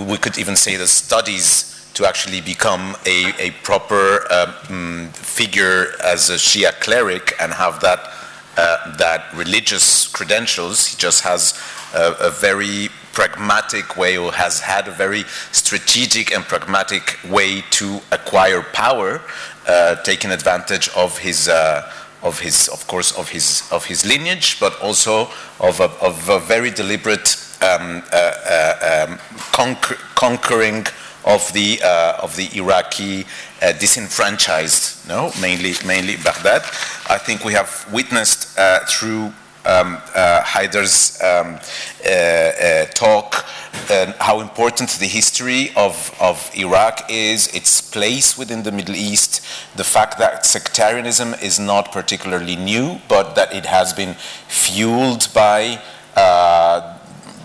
we 0.07 0.19
could 0.19 0.39
even 0.39 0.55
say 0.55 0.77
the 0.77 0.87
studies 0.87 1.72
to 1.95 2.07
actually 2.07 2.41
become 2.41 2.97
a, 3.07 3.33
a 3.39 3.51
proper 3.63 4.27
um, 4.33 5.11
figure 5.13 5.93
as 6.03 6.31
a 6.31 6.35
Shia 6.35 6.73
cleric 6.81 7.35
and 7.41 7.53
have 7.53 7.81
that, 7.81 8.11
uh, 8.57 8.97
that 8.97 9.33
religious 9.35 10.09
credentials. 10.09 10.87
He 10.87 10.97
just 10.97 11.23
has 11.23 11.59
a, 11.95 12.15
a 12.21 12.31
very 12.31 12.89
pragmatic 13.13 13.97
way 13.97 14.17
or 14.17 14.33
has 14.33 14.61
had 14.61 14.89
a 14.89 14.91
very 14.91 15.25
strategic 15.53 16.33
and 16.33 16.45
pragmatic 16.45 17.19
way 17.29 17.63
to 17.71 18.01
acquire 18.11 18.63
power 18.63 19.21
uh, 19.67 19.97
taking 19.97 20.31
advantage 20.31 20.89
of 20.97 21.19
his, 21.19 21.49
uh, 21.49 21.93
of 22.23 22.41
his, 22.41 22.69
of 22.69 22.87
course, 22.87 23.17
of 23.19 23.29
his, 23.29 23.69
of 23.71 23.85
his 23.85 24.07
lineage, 24.07 24.59
but 24.59 24.81
also 24.81 25.29
of 25.61 25.79
a, 25.81 25.91
of 26.01 26.29
a 26.29 26.41
very 26.41 26.71
deliberate 26.71 27.37
um, 27.63 28.03
uh, 28.13 28.17
uh 28.17 29.07
um, 29.09 29.19
conquer, 29.53 29.95
conquering 30.15 30.85
of 31.25 31.53
the 31.53 31.81
uh, 31.83 32.23
of 32.23 32.37
the 32.37 32.49
Iraqi 32.57 33.25
uh, 33.61 33.73
disenfranchised, 33.73 35.09
no, 35.09 35.31
mainly 35.41 35.75
mainly 35.87 36.17
Baghdad. 36.17 36.63
I 37.09 37.19
think 37.19 37.45
we 37.45 37.53
have 37.55 37.87
witnessed 37.93 38.59
through 38.89 39.33
um, 39.65 39.99
uh, 40.15 40.43
Hayder's 40.43 41.21
um, 41.23 41.59
uh, 42.05 42.09
uh, 42.09 42.85
talk, 42.87 43.45
and 43.91 44.15
how 44.19 44.41
important 44.41 44.91
the 44.91 45.07
history 45.07 45.71
of, 45.77 46.15
of 46.21 46.51
Iraq 46.55 47.11
is, 47.11 47.49
its 47.49 47.81
place 47.81 48.37
within 48.37 48.63
the 48.63 48.73
Middle 48.73 48.97
East, 48.97 49.45
the 49.77 49.85
fact 49.85 50.19
that 50.19 50.45
sectarianism 50.45 51.35
is 51.35 51.59
not 51.59 51.93
particularly 51.93 52.57
new, 52.57 53.01
but 53.09 53.35
that 53.35 53.55
it 53.55 53.67
has 53.67 53.93
been 53.93 54.15
fueled 54.49 55.29
by 55.33 55.81
uh, 56.17 56.99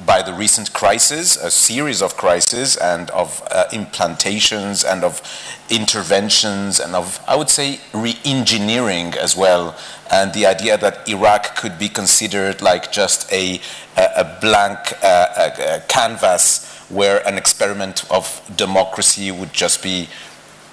by 0.07 0.21
the 0.21 0.33
recent 0.33 0.71
crisis, 0.71 1.35
a 1.35 1.51
series 1.51 2.01
of 2.01 2.15
crises 2.15 2.77
and 2.77 3.09
of 3.11 3.43
uh, 3.51 3.65
implantations 3.73 4.89
and 4.89 5.03
of 5.03 5.21
interventions 5.69 6.79
and 6.79 6.95
of, 6.95 7.19
I 7.27 7.35
would 7.35 7.49
say, 7.49 7.81
re-engineering 7.93 9.13
as 9.15 9.35
well. 9.35 9.77
And 10.09 10.33
the 10.33 10.45
idea 10.45 10.77
that 10.77 11.07
Iraq 11.09 11.57
could 11.57 11.77
be 11.77 11.89
considered 11.89 12.61
like 12.61 12.89
just 12.89 13.29
a, 13.33 13.59
a, 13.97 14.07
a 14.15 14.37
blank 14.39 14.79
uh, 15.03 15.51
a, 15.59 15.81
canvas 15.89 16.65
where 16.89 17.27
an 17.27 17.37
experiment 17.37 18.09
of 18.09 18.41
democracy 18.55 19.29
would 19.29 19.51
just 19.51 19.83
be 19.83 20.07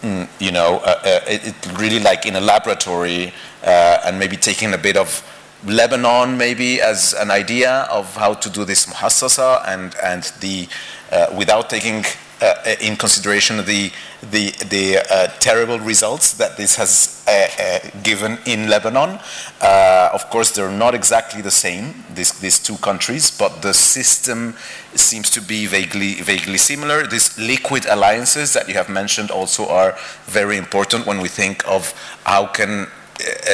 mm, 0.02 0.28
you 0.39 0.52
know, 0.52 0.77
uh, 0.85 1.01
uh, 1.05 1.20
it, 1.27 1.55
really 1.77 1.98
like 1.98 2.24
in 2.24 2.36
a 2.36 2.40
laboratory 2.40 3.32
uh, 3.65 3.98
and 4.05 4.16
maybe 4.16 4.36
taking 4.36 4.73
a 4.74 4.78
bit 4.78 4.97
of 4.97 5.23
Lebanon 5.66 6.36
maybe 6.36 6.81
as 6.81 7.15
an 7.15 7.31
idea 7.31 7.86
of 7.91 8.15
how 8.16 8.35
to 8.35 8.51
do 8.51 8.65
this 8.65 8.86
muhassasa 8.86 9.62
and, 9.66 9.95
and 10.03 10.24
the, 10.41 10.69
uh, 11.11 11.27
without 11.36 11.70
taking 11.70 12.05
uh, 12.43 12.74
in 12.81 12.97
consideration 12.97 13.59
the, 13.65 13.91
the, 14.31 14.51
the 14.69 14.99
uh, 15.11 15.28
terrible 15.39 15.78
results 15.81 16.35
that 16.35 16.57
this 16.57 16.77
has 16.77 17.24
uh, 17.27 17.49
uh, 17.59 17.78
given 18.03 18.39
in 18.45 18.69
Lebanon. 18.69 19.19
Uh, 19.61 20.11
of 20.12 20.28
course, 20.31 20.51
they're 20.51 20.70
not 20.70 20.95
exactly 20.95 21.41
the 21.41 21.51
same, 21.51 22.05
this, 22.11 22.39
these 22.41 22.59
two 22.59 22.77
countries, 22.78 23.31
but 23.31 23.62
the 23.62 23.73
system 23.73 24.55
seems 24.95 25.31
to 25.31 25.41
be 25.41 25.66
vaguely, 25.66 26.15
vaguely 26.20 26.59
similar. 26.59 27.07
These 27.07 27.39
liquid 27.39 27.86
alliances 27.86 28.53
that 28.53 28.69
you 28.69 28.74
have 28.74 28.89
mentioned 28.89 29.31
also 29.31 29.66
are 29.69 29.97
very 30.27 30.59
important 30.59 31.07
when 31.07 31.20
we 31.20 31.28
think 31.28 31.66
of 31.66 31.93
how 32.24 32.47
can 32.47 32.89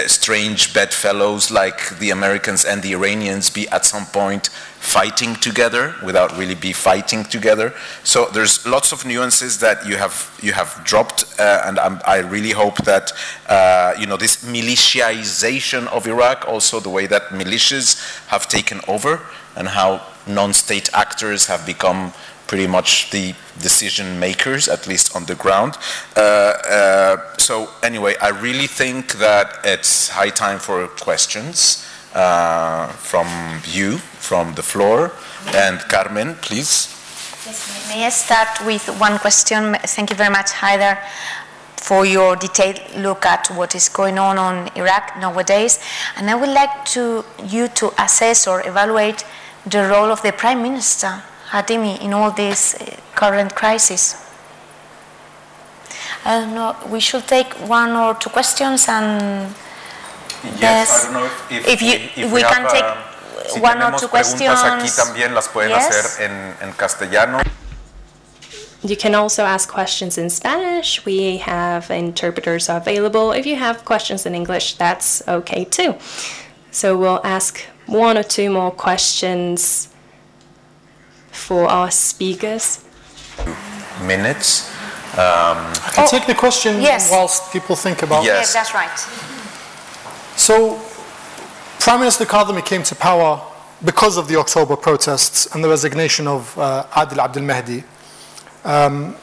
strange 0.07 0.75
bedfellows 0.75 1.51
like 1.51 1.99
the 1.99 2.11
Americans 2.11 2.65
and 2.65 2.83
the 2.83 2.93
Iranians 2.93 3.51
be 3.51 3.69
at 3.69 3.85
some 3.85 4.07
point 4.07 4.49
fighting 4.81 5.35
together 5.37 5.95
without 6.05 6.37
really 6.39 6.55
be 6.55 6.73
fighting 6.73 7.23
together. 7.25 7.75
So 8.03 8.27
there's 8.33 8.67
lots 8.67 8.93
of 8.93 9.05
nuances 9.05 9.59
that 9.61 9.87
you 9.87 9.97
have 9.97 10.39
you 10.43 10.53
have 10.53 10.81
dropped, 10.85 11.25
uh, 11.39 11.63
and 11.67 11.79
I'm, 11.79 12.01
i 12.07 12.19
really 12.19 12.53
hope 12.53 12.79
that 12.85 13.13
uh, 13.49 13.95
you 13.99 14.07
know 14.07 14.17
this 14.17 14.45
militiaization 14.45 15.87
of 15.89 16.07
Iraq, 16.07 16.49
also 16.49 16.81
the 16.81 16.89
way 16.91 17.07
that 17.07 17.23
militias 17.31 17.99
have 18.29 18.49
taken 18.49 18.81
over, 18.89 19.21
and 19.55 19.69
how 19.69 20.01
non-state 20.27 20.89
actors 20.95 21.47
have 21.47 21.67
become 21.67 22.13
pretty 22.51 22.67
much 22.67 23.11
the 23.11 23.33
decision 23.63 24.19
makers, 24.19 24.69
at 24.69 24.89
least 24.89 25.15
on 25.15 25.25
the 25.27 25.37
ground. 25.37 25.79
Uh, 26.17 26.21
uh, 26.21 27.17
so 27.39 27.71
anyway, 27.85 28.17
I 28.21 28.31
really 28.31 28.67
think 28.67 29.13
that 29.27 29.47
it's 29.65 30.09
high 30.09 30.31
time 30.31 30.59
for 30.59 30.89
questions 30.89 31.87
uh, 32.13 32.89
from 32.89 33.29
you, 33.67 33.99
from 33.99 34.55
the 34.55 34.65
floor. 34.65 35.13
And 35.55 35.79
Carmen, 35.93 36.35
please. 36.43 36.89
Yes, 37.47 37.89
may 37.89 38.05
I 38.05 38.11
start 38.11 38.67
with 38.67 38.85
one 38.99 39.21
question? 39.21 39.77
Thank 39.95 40.11
you 40.11 40.17
very 40.17 40.33
much, 40.39 40.51
Hayder 40.61 40.99
for 41.77 42.05
your 42.05 42.37
detailed 42.37 42.79
look 42.97 43.25
at 43.25 43.49
what 43.57 43.75
is 43.75 43.89
going 43.89 44.19
on 44.19 44.37
on 44.39 44.69
Iraq 44.77 45.17
nowadays. 45.19 45.81
And 46.17 46.29
I 46.29 46.35
would 46.35 46.51
like 46.51 46.85
to 46.97 47.25
you 47.47 47.69
to 47.69 47.91
assess 47.97 48.47
or 48.47 48.61
evaluate 48.69 49.25
the 49.65 49.89
role 49.89 50.11
of 50.13 50.21
the 50.21 50.33
Prime 50.33 50.63
Minister 50.63 51.23
Kadhimi 51.51 52.01
in 52.01 52.13
all 52.13 52.31
this 52.31 52.75
uh, 52.75 52.97
current 53.17 53.55
crisis? 53.57 54.15
I 56.25 56.41
don't 56.41 56.55
know, 56.55 56.77
we 56.89 57.01
should 57.01 57.27
take 57.27 57.53
one 57.69 57.91
or 57.91 58.15
two 58.15 58.31
questions 58.31 58.87
and 58.89 59.53
yes, 60.61 61.07
I 61.09 61.13
don't 61.13 61.15
know 61.15 61.27
if, 61.27 61.51
if, 61.51 61.67
if, 61.67 61.83
you, 61.83 61.95
if 62.25 62.33
we, 62.33 62.35
we 62.35 62.43
can 62.43 62.63
have, 62.63 62.73
take 62.73 62.85
uh, 62.85 63.49
si 63.49 63.61
one 63.61 63.83
or 63.83 63.99
two 63.99 64.07
questions. 64.09 64.43
aquí 64.43 64.91
también 64.91 65.35
las 65.35 65.49
pueden 65.49 65.71
yes. 65.71 65.89
hacer 65.89 66.31
en, 66.31 66.55
en 66.61 66.73
castellano. 66.75 67.41
You 68.83 68.97
can 68.97 69.15
also 69.15 69.45
ask 69.45 69.69
questions 69.69 70.17
in 70.17 70.31
Spanish. 70.31 71.05
We 71.05 71.39
have 71.39 71.91
interpreters 71.91 72.69
available. 72.69 73.33
If 73.33 73.45
you 73.45 73.57
have 73.57 73.85
questions 73.85 74.25
in 74.25 74.35
English, 74.35 74.77
that's 74.77 75.27
okay 75.29 75.65
too. 75.65 75.97
So 76.71 76.97
we'll 76.97 77.21
ask 77.25 77.61
one 77.87 78.17
or 78.17 78.23
two 78.23 78.51
more 78.51 78.71
questions 78.71 79.90
for 81.33 81.67
our 81.69 81.91
speakers. 81.91 82.85
Minutes. 84.03 84.71
Um, 85.13 85.19
I 85.19 85.91
can 85.93 86.09
take 86.09 86.27
the 86.27 86.35
question 86.35 86.81
yes. 86.81 87.11
whilst 87.11 87.53
people 87.53 87.75
think 87.75 88.03
about 88.03 88.25
Yes. 88.25 88.55
Yes, 88.55 88.55
that's 88.55 88.75
right. 88.75 88.99
So, 90.39 90.81
Prime 91.81 92.01
Minister 92.01 92.25
Kadhimi 92.25 92.65
came 92.65 92.83
to 92.85 92.95
power 92.95 93.43
because 93.85 94.17
of 94.17 94.29
the 94.29 94.37
October 94.37 94.77
protests 94.77 95.47
and 95.55 95.65
the 95.65 95.69
resignation 95.69 96.27
of 96.29 96.57
uh, 96.59 96.85
Adil 96.93 97.19
Abdel 97.19 97.43
Mahdi. 97.43 97.83
Um, 98.65 99.17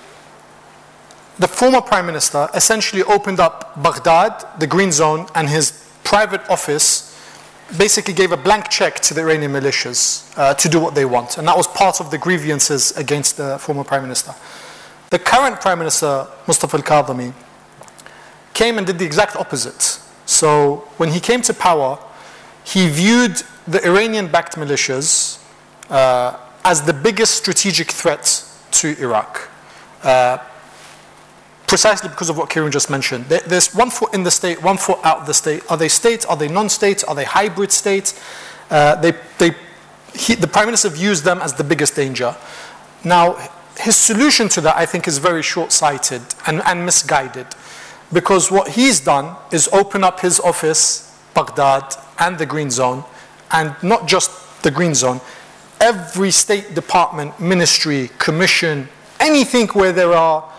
the 1.39 1.47
former 1.47 1.81
Prime 1.81 2.05
Minister 2.05 2.49
essentially 2.53 3.03
opened 3.03 3.39
up 3.39 3.81
Baghdad, 3.81 4.43
the 4.59 4.67
Green 4.67 4.91
Zone, 4.91 5.27
and 5.35 5.47
his 5.47 5.87
private 6.03 6.41
office 6.49 7.06
basically 7.77 8.13
gave 8.13 8.31
a 8.31 8.37
blank 8.37 8.69
check 8.69 8.99
to 9.01 9.13
the 9.13 9.21
Iranian 9.21 9.51
militias 9.51 10.31
uh, 10.37 10.53
to 10.53 10.69
do 10.69 10.79
what 10.79 10.95
they 10.95 11.05
want. 11.05 11.37
And 11.37 11.47
that 11.47 11.57
was 11.57 11.67
part 11.67 11.99
of 11.99 12.11
the 12.11 12.17
grievances 12.17 12.95
against 12.95 13.37
the 13.37 13.57
former 13.59 13.83
Prime 13.83 14.03
Minister. 14.03 14.33
The 15.09 15.19
current 15.19 15.59
Prime 15.59 15.79
Minister, 15.79 16.27
Mustafa 16.47 16.77
al 16.77 16.83
Kadhimi, 16.83 17.33
came 18.53 18.77
and 18.77 18.87
did 18.87 18.99
the 18.99 19.05
exact 19.05 19.35
opposite. 19.35 19.99
So 20.25 20.87
when 20.97 21.09
he 21.09 21.19
came 21.19 21.41
to 21.43 21.53
power, 21.53 21.99
he 22.63 22.89
viewed 22.89 23.41
the 23.67 23.85
Iranian 23.85 24.27
backed 24.27 24.55
militias 24.55 25.41
uh, 25.89 26.37
as 26.63 26.81
the 26.81 26.93
biggest 26.93 27.35
strategic 27.35 27.91
threat 27.91 28.43
to 28.71 28.97
Iraq. 28.99 29.49
Uh, 30.03 30.37
precisely 31.67 32.09
because 32.09 32.29
of 32.29 32.37
what 32.37 32.49
Karim 32.49 32.71
just 32.71 32.89
mentioned. 32.89 33.25
There's 33.25 33.75
one 33.75 33.89
foot 33.89 34.13
in 34.13 34.23
the 34.23 34.31
state, 34.31 34.63
one 34.63 34.77
foot 34.77 34.99
out 35.03 35.19
of 35.19 35.27
the 35.27 35.33
state. 35.33 35.63
Are 35.69 35.77
they 35.77 35.89
states? 35.89 36.25
Are 36.25 36.37
they 36.37 36.47
non-states? 36.47 37.03
Are 37.03 37.13
they 37.13 37.25
hybrid 37.25 37.71
states? 37.71 38.19
Uh, 38.69 38.95
they, 38.95 39.13
they, 39.37 39.51
he, 40.13 40.35
the 40.35 40.47
Prime 40.47 40.65
Minister 40.65 40.89
views 40.89 41.21
them 41.21 41.39
as 41.39 41.53
the 41.53 41.63
biggest 41.63 41.95
danger. 41.95 42.35
Now, 43.03 43.37
his 43.77 43.95
solution 43.95 44.49
to 44.49 44.61
that, 44.61 44.77
I 44.77 44.85
think, 44.85 45.07
is 45.07 45.17
very 45.17 45.43
short-sighted 45.43 46.21
and, 46.47 46.61
and 46.65 46.85
misguided. 46.85 47.47
Because 48.11 48.49
what 48.49 48.69
he's 48.69 49.01
done 49.01 49.35
is 49.51 49.67
open 49.73 50.03
up 50.03 50.21
his 50.21 50.39
office, 50.39 51.13
Baghdad, 51.33 51.95
and 52.19 52.37
the 52.37 52.45
Green 52.45 52.71
Zone, 52.71 53.03
and 53.51 53.75
not 53.83 54.07
just 54.07 54.63
the 54.63 54.71
Green 54.71 54.95
Zone, 54.95 55.19
every 55.81 56.31
state 56.31 56.73
department, 56.73 57.39
ministry, 57.39 58.09
commission, 58.17 58.87
anything 59.19 59.67
where 59.69 59.91
there 59.91 60.13
are 60.13 60.49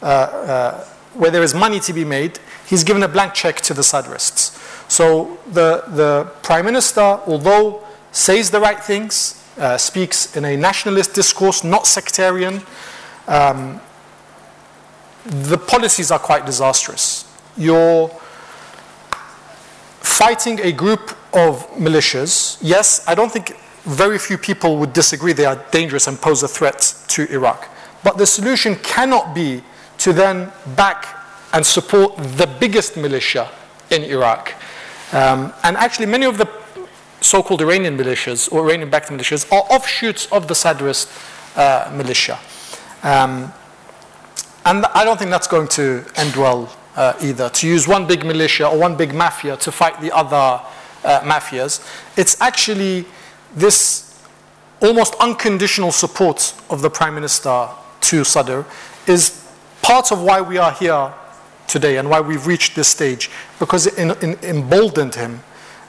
where 0.00 1.30
there 1.30 1.42
is 1.42 1.54
money 1.54 1.80
to 1.80 1.92
be 1.92 2.04
made, 2.04 2.38
he's 2.66 2.84
given 2.84 3.02
a 3.02 3.08
blank 3.08 3.34
check 3.34 3.60
to 3.62 3.74
the 3.74 3.82
Sadrists. 3.82 4.62
So 4.90 5.38
the, 5.46 5.84
the 5.88 6.30
Prime 6.42 6.64
Minister, 6.64 7.20
although 7.26 7.84
says 8.12 8.50
the 8.50 8.60
right 8.60 8.82
things, 8.82 9.42
uh, 9.58 9.76
speaks 9.78 10.36
in 10.36 10.44
a 10.44 10.56
nationalist 10.56 11.14
discourse, 11.14 11.64
not 11.64 11.86
sectarian, 11.86 12.62
um, 13.26 13.80
the 15.24 15.58
policies 15.58 16.10
are 16.10 16.18
quite 16.18 16.46
disastrous. 16.46 17.24
You're 17.56 18.08
fighting 20.00 20.60
a 20.60 20.72
group 20.72 21.16
of 21.32 21.66
militias. 21.72 22.58
Yes, 22.60 23.06
I 23.08 23.14
don't 23.14 23.32
think 23.32 23.56
very 23.84 24.18
few 24.18 24.38
people 24.38 24.78
would 24.78 24.92
disagree 24.92 25.32
they 25.32 25.46
are 25.46 25.62
dangerous 25.70 26.06
and 26.06 26.20
pose 26.20 26.42
a 26.42 26.48
threat 26.48 26.94
to 27.08 27.30
Iraq. 27.32 27.68
But 28.04 28.18
the 28.18 28.26
solution 28.26 28.76
cannot 28.76 29.34
be 29.34 29.62
to 29.98 30.12
then 30.12 30.52
back 30.76 31.24
and 31.52 31.64
support 31.64 32.16
the 32.16 32.46
biggest 32.60 32.96
militia 32.96 33.50
in 33.90 34.02
Iraq. 34.02 34.54
Um, 35.12 35.52
and 35.62 35.76
actually, 35.76 36.06
many 36.06 36.26
of 36.26 36.38
the 36.38 36.48
so 37.20 37.42
called 37.42 37.62
Iranian 37.62 37.96
militias 37.96 38.52
or 38.52 38.64
Iranian 38.66 38.90
backed 38.90 39.08
militias 39.08 39.50
are 39.52 39.62
offshoots 39.70 40.30
of 40.30 40.48
the 40.48 40.54
Sadrist 40.54 41.10
uh, 41.56 41.90
militia. 41.94 42.38
Um, 43.02 43.52
and 44.64 44.84
I 44.86 45.04
don't 45.04 45.18
think 45.18 45.30
that's 45.30 45.46
going 45.46 45.68
to 45.68 46.04
end 46.16 46.36
well 46.36 46.72
uh, 46.96 47.14
either. 47.22 47.48
To 47.48 47.68
use 47.68 47.86
one 47.86 48.06
big 48.06 48.24
militia 48.24 48.68
or 48.68 48.78
one 48.78 48.96
big 48.96 49.14
mafia 49.14 49.56
to 49.58 49.72
fight 49.72 50.00
the 50.00 50.12
other 50.12 50.60
uh, 51.04 51.20
mafias, 51.20 51.86
it's 52.16 52.40
actually 52.40 53.06
this 53.54 54.20
almost 54.80 55.14
unconditional 55.20 55.92
support 55.92 56.54
of 56.68 56.82
the 56.82 56.90
Prime 56.90 57.14
Minister 57.14 57.68
to 58.02 58.24
Sadr 58.24 58.62
is 59.06 59.45
part 59.86 60.10
of 60.10 60.20
why 60.20 60.40
we 60.40 60.58
are 60.58 60.72
here 60.72 61.14
today 61.68 61.96
and 61.98 62.10
why 62.10 62.20
we've 62.20 62.46
reached 62.46 62.74
this 62.74 62.88
stage, 62.88 63.30
because 63.60 63.86
it 63.86 63.96
in, 63.96 64.10
in, 64.20 64.36
emboldened 64.42 65.14
him 65.14 65.40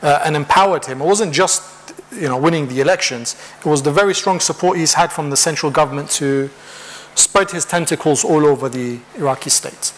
uh, 0.03 0.22
and 0.24 0.36
empowered 0.36 0.86
him. 0.86 1.02
It 1.02 1.06
wasn't 1.06 1.34
just 1.34 1.64
you 2.11 2.28
know, 2.30 2.38
winning 2.38 2.68
the 2.68 2.80
elections, 2.80 3.36
it 3.60 3.65
was 3.65 3.82
the 3.82 3.91
very 3.91 4.14
strong 4.14 4.40
support 4.40 4.78
he's 4.78 4.94
had 4.94 5.11
from 5.11 5.32
the 5.32 5.38
central 5.38 5.72
government 5.72 6.11
to 6.11 6.49
spread 7.15 7.49
his 7.49 7.65
tentacles 7.65 8.24
all 8.24 8.45
over 8.45 8.69
the 8.69 8.99
Iraqi 9.18 9.49
state. 9.49 9.91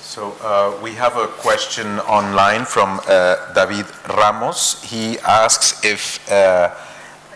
So 0.00 0.34
uh, 0.42 0.80
we 0.82 0.92
have 0.92 1.16
a 1.16 1.26
question 1.26 1.98
online 2.00 2.64
from 2.64 3.00
uh, 3.06 3.52
David 3.52 3.86
Ramos. 4.08 4.82
He 4.82 5.18
asks 5.18 5.84
if, 5.84 6.20
uh, 6.30 6.74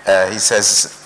uh 0.07 0.31
he 0.31 0.39
says, 0.39 0.98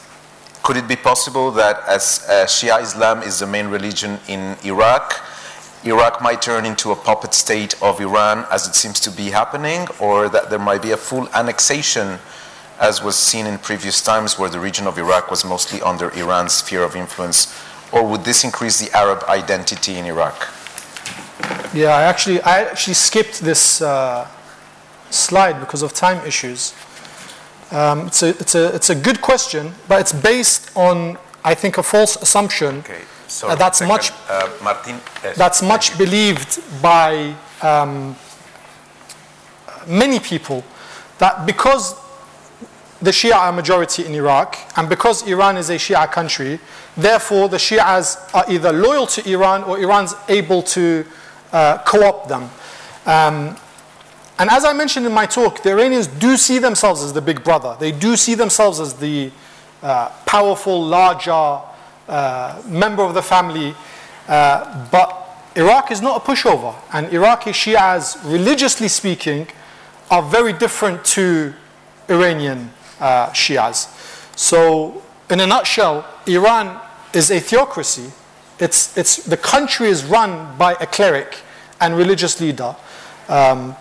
could 0.63 0.77
it 0.77 0.87
be 0.87 0.97
possible 0.97 1.51
that 1.53 1.83
as 1.89 2.25
uh, 2.29 2.47
Shia 2.47 2.81
Islam 2.81 3.23
is 3.23 3.41
the 3.41 3.47
main 3.47 3.67
religion 3.67 4.19
in 4.29 4.57
Iraq, 4.65 5.21
Iraq 5.85 6.23
might 6.23 6.41
turn 6.41 6.65
into 6.65 6.93
a 6.93 6.97
puppet 6.97 7.35
state 7.35 7.75
of 7.83 8.01
Iran 8.01 8.47
as 8.51 8.69
it 8.69 8.75
seems 8.75 9.01
to 9.01 9.11
be 9.11 9.31
happening, 9.31 9.89
or 9.99 10.29
that 10.29 10.51
there 10.51 10.61
might 10.61 10.83
be 10.83 10.93
a 10.93 10.97
full 10.97 11.29
annexation 11.35 12.19
as 12.79 13.03
was 13.03 13.17
seen 13.17 13.47
in 13.47 13.59
previous 13.59 14.01
times 14.03 14.39
where 14.39 14.49
the 14.49 14.61
region 14.61 14.87
of 14.87 14.99
Iraq 14.99 15.31
was 15.31 15.45
mostly 15.45 15.81
under 15.83 16.11
Iran's 16.13 16.53
sphere 16.53 16.83
of 16.85 16.95
influence, 16.95 17.53
or 17.91 18.07
would 18.07 18.25
this 18.25 18.45
increase 18.45 18.79
the 18.81 18.97
Arab 18.97 19.25
identity 19.25 19.97
in 19.99 20.07
Iraq? 20.07 20.49
Yeah, 21.75 21.97
I 21.97 22.03
actually, 22.03 22.41
I 22.43 22.63
actually 22.63 22.95
skipped 22.95 23.41
this 23.41 23.83
uh, 23.83 24.29
slide 25.11 25.59
because 25.59 25.83
of 25.83 25.93
time 25.93 26.25
issues. 26.27 26.75
Um, 27.73 28.07
it's, 28.07 28.23
a, 28.23 28.29
it's, 28.29 28.55
a, 28.55 28.75
it's 28.75 28.91
a 28.91 28.95
good 28.95 29.23
question, 29.23 29.73
but 29.89 30.01
it's 30.01 30.13
based 30.13 30.71
on, 30.77 31.17
I 31.43 31.55
think, 31.55 31.79
a 31.79 31.83
false 31.83 32.17
assumption. 32.17 32.79
Okay. 32.81 33.01
uh, 33.49 33.55
that's 33.55 33.81
much, 33.81 34.13
uh, 34.29 34.51
Martin, 34.63 35.01
yes, 35.25 35.39
that's 35.39 35.63
much 35.63 35.97
believed 35.97 36.61
by 36.83 37.35
um, 37.63 38.15
many 39.87 40.21
people 40.21 40.63
that 41.19 41.47
because 41.47 41.95
the 43.01 43.11
Shia 43.11 43.35
are 43.35 43.53
majority 43.53 44.05
in 44.05 44.15
Iraq 44.15 44.59
and 44.77 44.89
because 44.89 45.27
Iran 45.27 45.57
is 45.57 45.71
a 45.71 45.77
Shia 45.77 46.11
country, 46.13 46.61
therefore 46.97 47.49
the 47.49 47.57
Shias 47.57 48.19
are 48.35 48.45
either 48.51 48.73
loyal 48.73 49.07
to 49.07 49.29
Iran 49.29 49.65
or 49.65 49.79
Iran's 49.79 50.15
able 50.29 50.63
to 50.63 51.05
uh, 51.53 51.79
co-opt 51.79 52.29
them. 52.29 52.51
Um, 53.07 53.57
and 54.43 54.51
as 54.51 54.65
I 54.65 54.73
mentioned 54.73 55.07
in 55.07 55.13
my 55.13 55.27
talk, 55.27 55.63
the 55.63 55.71
Iranians 55.71 56.09
do 56.09 56.37
see 56.37 56.59
themselves 56.59 57.01
as 57.03 57.13
the 57.13 57.23
big 57.23 57.45
brother. 57.45 57.77
They 57.79 57.93
do 57.93 58.17
see 58.17 58.35
themselves 58.35 58.81
as 58.81 58.95
the 58.95 59.31
uh, 59.83 60.09
powerful, 60.27 60.83
larger 60.83 61.61
uh, 62.09 62.61
member 62.67 63.05
of 63.05 63.15
the 63.15 63.23
family. 63.23 63.73
Uh, 64.27 64.89
but 64.91 65.39
Iraq 65.55 65.93
is 65.93 66.03
not 66.03 66.17
a 66.17 66.21
pushover. 66.21 66.75
And 66.93 67.13
Iraqi 67.13 67.51
Shias, 67.53 68.19
religiously 68.25 68.89
speaking, 68.89 69.47
are 70.11 70.23
very 70.23 70.53
different 70.53 71.05
to 71.05 71.55
Iranian 72.11 72.71
uh, 72.99 73.31
Shias. 73.31 73.87
So, 74.37 75.03
in 75.31 75.39
a 75.39 75.47
nutshell, 75.47 76.05
Iran 76.27 76.81
is 77.15 77.31
a 77.31 77.39
theocracy 77.39 78.11
it's, 78.63 78.97
it's, 78.97 79.17
the 79.17 79.37
country 79.37 79.89
is 79.89 80.05
run 80.05 80.57
by 80.57 80.75
a 80.75 80.87
cleric 80.87 81.39
and 81.81 81.97
religious 81.97 82.41
leader 82.41 82.77
um, 83.29 83.75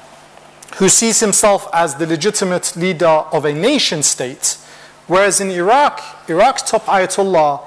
who 0.78 0.90
sees 0.90 1.20
himself 1.20 1.68
as 1.74 1.96
the 1.96 2.08
legitimate 2.08 2.76
leader 2.76 3.06
of 3.08 3.46
a 3.46 3.54
nation 3.54 4.04
state, 4.04 4.58
whereas 5.08 5.42
in 5.42 5.50
Iraq, 5.50 6.02
Iraq's 6.30 6.64
top 6.64 6.86
Ayatollah 6.86 7.62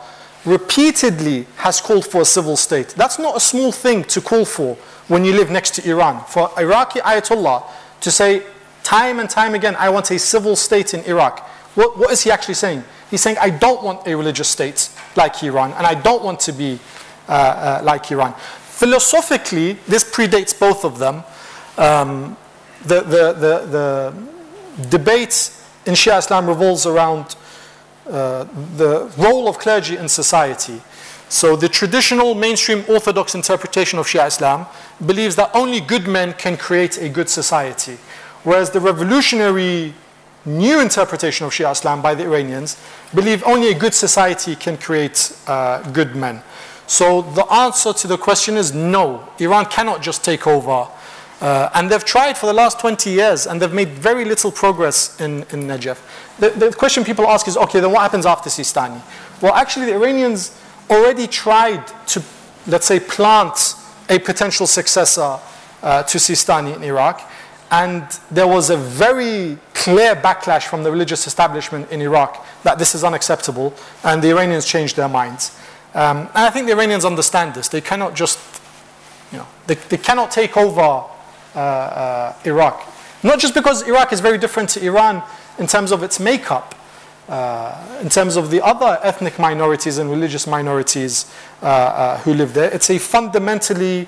repeatedly 0.45 1.47
has 1.57 1.81
called 1.81 2.07
for 2.07 2.23
a 2.23 2.25
civil 2.25 2.57
state. 2.57 2.89
That's 2.91 3.19
not 3.19 3.37
a 3.37 3.41
small 3.41 3.73
thing 3.73 4.05
to 4.05 4.21
call 4.21 4.45
for 4.45 4.77
when 5.09 5.25
you 5.25 5.33
live 5.33 5.51
next 5.51 5.75
to 5.77 5.89
Iran. 5.89 6.25
For 6.25 6.51
Iraqi 6.59 7.01
Ayatollah 7.01 7.65
to 8.01 8.11
say 8.11 8.43
time 8.83 9.19
and 9.21 9.29
time 9.29 9.55
again, 9.55 9.75
I 9.79 9.89
want 9.89 10.11
a 10.11 10.19
civil 10.19 10.57
state 10.57 10.95
in 10.95 11.01
Iraq, 11.05 11.41
what, 11.75 11.99
what 11.99 12.13
is 12.13 12.23
he 12.23 12.31
actually 12.31 12.55
saying? 12.55 12.85
He's 13.11 13.21
saying, 13.21 13.37
I 13.41 13.51
don't 13.51 13.83
want 13.83 14.07
a 14.07 14.17
religious 14.17 14.49
state 14.49 14.91
like 15.17 15.43
Iran, 15.43 15.73
and 15.73 15.87
I 15.87 15.95
don't 15.95 16.23
want 16.23 16.41
to 16.41 16.53
be 16.53 16.79
uh, 17.29 17.33
uh, 17.33 17.81
like 17.85 18.11
Iran. 18.11 18.35
Philosophically, 18.35 19.75
this 19.89 20.05
predates 20.05 20.59
both 20.59 20.85
of 20.85 20.99
them. 20.99 21.25
Um, 21.79 22.37
the, 22.87 23.01
the, 23.01 23.33
the, 23.33 23.67
the 23.67 24.89
debate 24.89 25.53
in 25.87 25.95
Shia 25.95 26.19
Islam 26.19 26.47
revolves 26.47 26.87
around 26.87 27.37
uh, 28.07 28.45
the 28.77 29.13
role 29.17 29.49
of 29.49 29.59
clergy 29.59 29.97
in 29.97 30.09
society. 30.09 30.81
So 31.29 31.57
the 31.57 31.69
traditional 31.69 32.35
mainstream 32.35 32.85
orthodox 32.89 33.35
interpretation 33.35 33.99
of 33.99 34.07
Shia 34.07 34.27
Islam 34.27 34.67
believes 35.05 35.37
that 35.37 35.51
only 35.55 35.81
good 35.81 36.07
men 36.07 36.33
can 36.35 36.57
create 36.57 36.99
a 36.99 37.09
good 37.09 37.29
society. 37.29 37.99
Whereas 38.45 38.71
the 38.71 38.81
revolutionary 38.81 39.95
new 40.45 40.81
interpretation 40.81 41.47
of 41.47 41.53
Shia 41.53 41.73
Islam 41.73 42.03
by 42.03 42.15
the 42.15 42.25
Iranians 42.25 42.77
believe 43.15 43.43
only 43.45 43.71
a 43.71 43.79
good 43.79 43.95
society 43.95 44.55
can 44.55 44.77
create 44.77 45.37
uh, 45.47 45.83
good 45.93 46.15
men. 46.15 46.43
So 46.87 47.23
the 47.23 47.51
answer 47.51 47.95
to 47.95 48.07
the 48.07 48.19
question 48.19 48.57
is 48.57 48.75
no. 48.75 49.27
Iran 49.39 49.65
cannot 49.67 50.03
just 50.03 50.23
take 50.23 50.47
over. 50.47 50.87
Uh, 51.41 51.69
and 51.75 51.91
they've 51.91 52.05
tried 52.05 52.39
for 52.39 52.47
the 52.47 52.53
last 52.53 52.79
20 52.81 53.11
years 53.11 53.47
and 53.47 53.61
they've 53.61 53.73
made 53.73 53.89
very 53.89 54.25
little 54.25 54.51
progress 54.53 55.21
in, 55.21 55.43
in 55.51 55.65
Najaf. 55.65 55.99
The, 56.39 56.51
the 56.51 56.73
question 56.73 57.05
people 57.05 57.27
ask 57.27 57.49
is 57.49 57.57
okay, 57.57 57.81
then 57.81 57.93
what 57.93 58.03
happens 58.03 58.25
after 58.27 58.49
Sistani? 58.51 59.01
Well, 59.43 59.55
actually, 59.55 59.87
the 59.87 59.95
Iranians 59.95 60.59
already 60.89 61.27
tried 61.27 61.87
to, 62.09 62.23
let's 62.67 62.87
say, 62.87 63.01
plant 63.01 63.75
a 64.09 64.19
potential 64.19 64.67
successor 64.67 65.39
uh, 65.83 66.03
to 66.05 66.19
Sistani 66.19 66.75
in 66.75 66.83
Iraq. 66.83 67.31
And 67.71 68.05
there 68.31 68.47
was 68.47 68.71
a 68.71 68.77
very 68.77 69.59
clear 69.73 70.15
backlash 70.15 70.65
from 70.65 70.83
the 70.83 70.91
religious 70.91 71.27
establishment 71.27 71.91
in 71.91 72.01
Iraq 72.01 72.47
that 72.63 72.79
this 72.79 72.95
is 72.95 73.03
unacceptable, 73.05 73.75
and 74.05 74.23
the 74.23 74.31
Iranians 74.31 74.67
changed 74.67 74.97
their 74.97 75.09
minds. 75.09 75.59
Um, 75.95 76.19
and 76.19 76.31
I 76.47 76.51
think 76.51 76.67
the 76.67 76.73
Iranians 76.73 77.05
understand 77.05 77.55
this. 77.55 77.69
They 77.69 77.81
cannot 77.81 78.15
just, 78.15 78.39
you 79.33 79.39
know, 79.39 79.47
they, 79.67 79.75
they 79.75 79.97
cannot 79.97 80.31
take 80.31 80.57
over 80.57 81.05
Iraq. 82.45 82.87
Not 83.23 83.39
just 83.39 83.55
because 83.55 83.89
Iraq 83.89 84.13
is 84.13 84.21
very 84.21 84.39
different 84.39 84.69
to 84.71 84.85
Iran 84.85 85.23
in 85.59 85.67
terms 85.67 85.93
of 85.93 86.03
its 86.03 86.21
makeup, 86.21 86.75
uh, 87.29 87.99
in 88.03 88.09
terms 88.11 88.37
of 88.37 88.51
the 88.51 88.61
other 88.63 88.99
ethnic 89.03 89.39
minorities 89.39 89.99
and 89.99 90.11
religious 90.11 90.47
minorities 90.47 91.33
uh, 91.63 91.67
uh, 91.67 92.19
who 92.19 92.35
live 92.35 92.53
there. 92.53 92.71
It's 92.71 92.91
a 92.91 92.99
fundamentally 92.99 94.07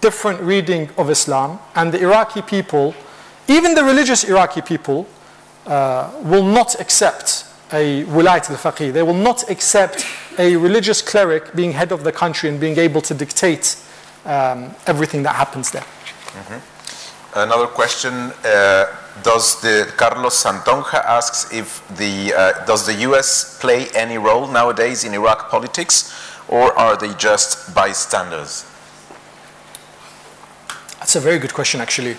different 0.00 0.40
reading 0.40 0.90
of 0.98 1.08
Islam, 1.08 1.58
and 1.74 1.90
the 1.90 2.00
Iraqi 2.02 2.42
people, 2.42 2.94
even 3.48 3.74
the 3.74 3.82
religious 3.82 4.24
Iraqi 4.24 4.60
people, 4.60 5.06
uh, 5.66 6.10
will 6.22 6.44
not 6.44 6.78
accept 6.80 7.46
a 7.72 8.04
wilayat 8.04 8.50
al-faqih. 8.50 8.92
They 8.92 9.02
will 9.02 9.14
not 9.14 9.48
accept 9.48 10.04
a 10.38 10.56
religious 10.56 11.00
cleric 11.00 11.54
being 11.54 11.72
head 11.72 11.92
of 11.92 12.04
the 12.04 12.12
country 12.12 12.50
and 12.50 12.60
being 12.60 12.76
able 12.78 13.00
to 13.02 13.14
dictate 13.14 13.76
um, 14.26 14.74
everything 14.86 15.22
that 15.22 15.34
happens 15.36 15.70
there. 15.70 15.82
Mm-hmm. 15.82 16.69
Another 17.34 17.66
question: 17.68 18.12
uh, 18.44 18.86
Does 19.22 19.60
the 19.60 19.92
Carlos 19.96 20.42
Santonja 20.42 21.04
asks 21.04 21.52
if 21.52 21.86
the 21.96 22.34
uh, 22.34 22.64
does 22.64 22.86
the 22.86 22.94
U.S. 23.08 23.58
play 23.60 23.86
any 23.94 24.18
role 24.18 24.48
nowadays 24.48 25.04
in 25.04 25.14
Iraq 25.14 25.48
politics, 25.48 26.12
or 26.48 26.76
are 26.76 26.96
they 26.96 27.14
just 27.14 27.72
bystanders? 27.72 28.66
That's 30.98 31.14
a 31.14 31.20
very 31.20 31.38
good 31.38 31.54
question, 31.54 31.80
actually. 31.80 32.16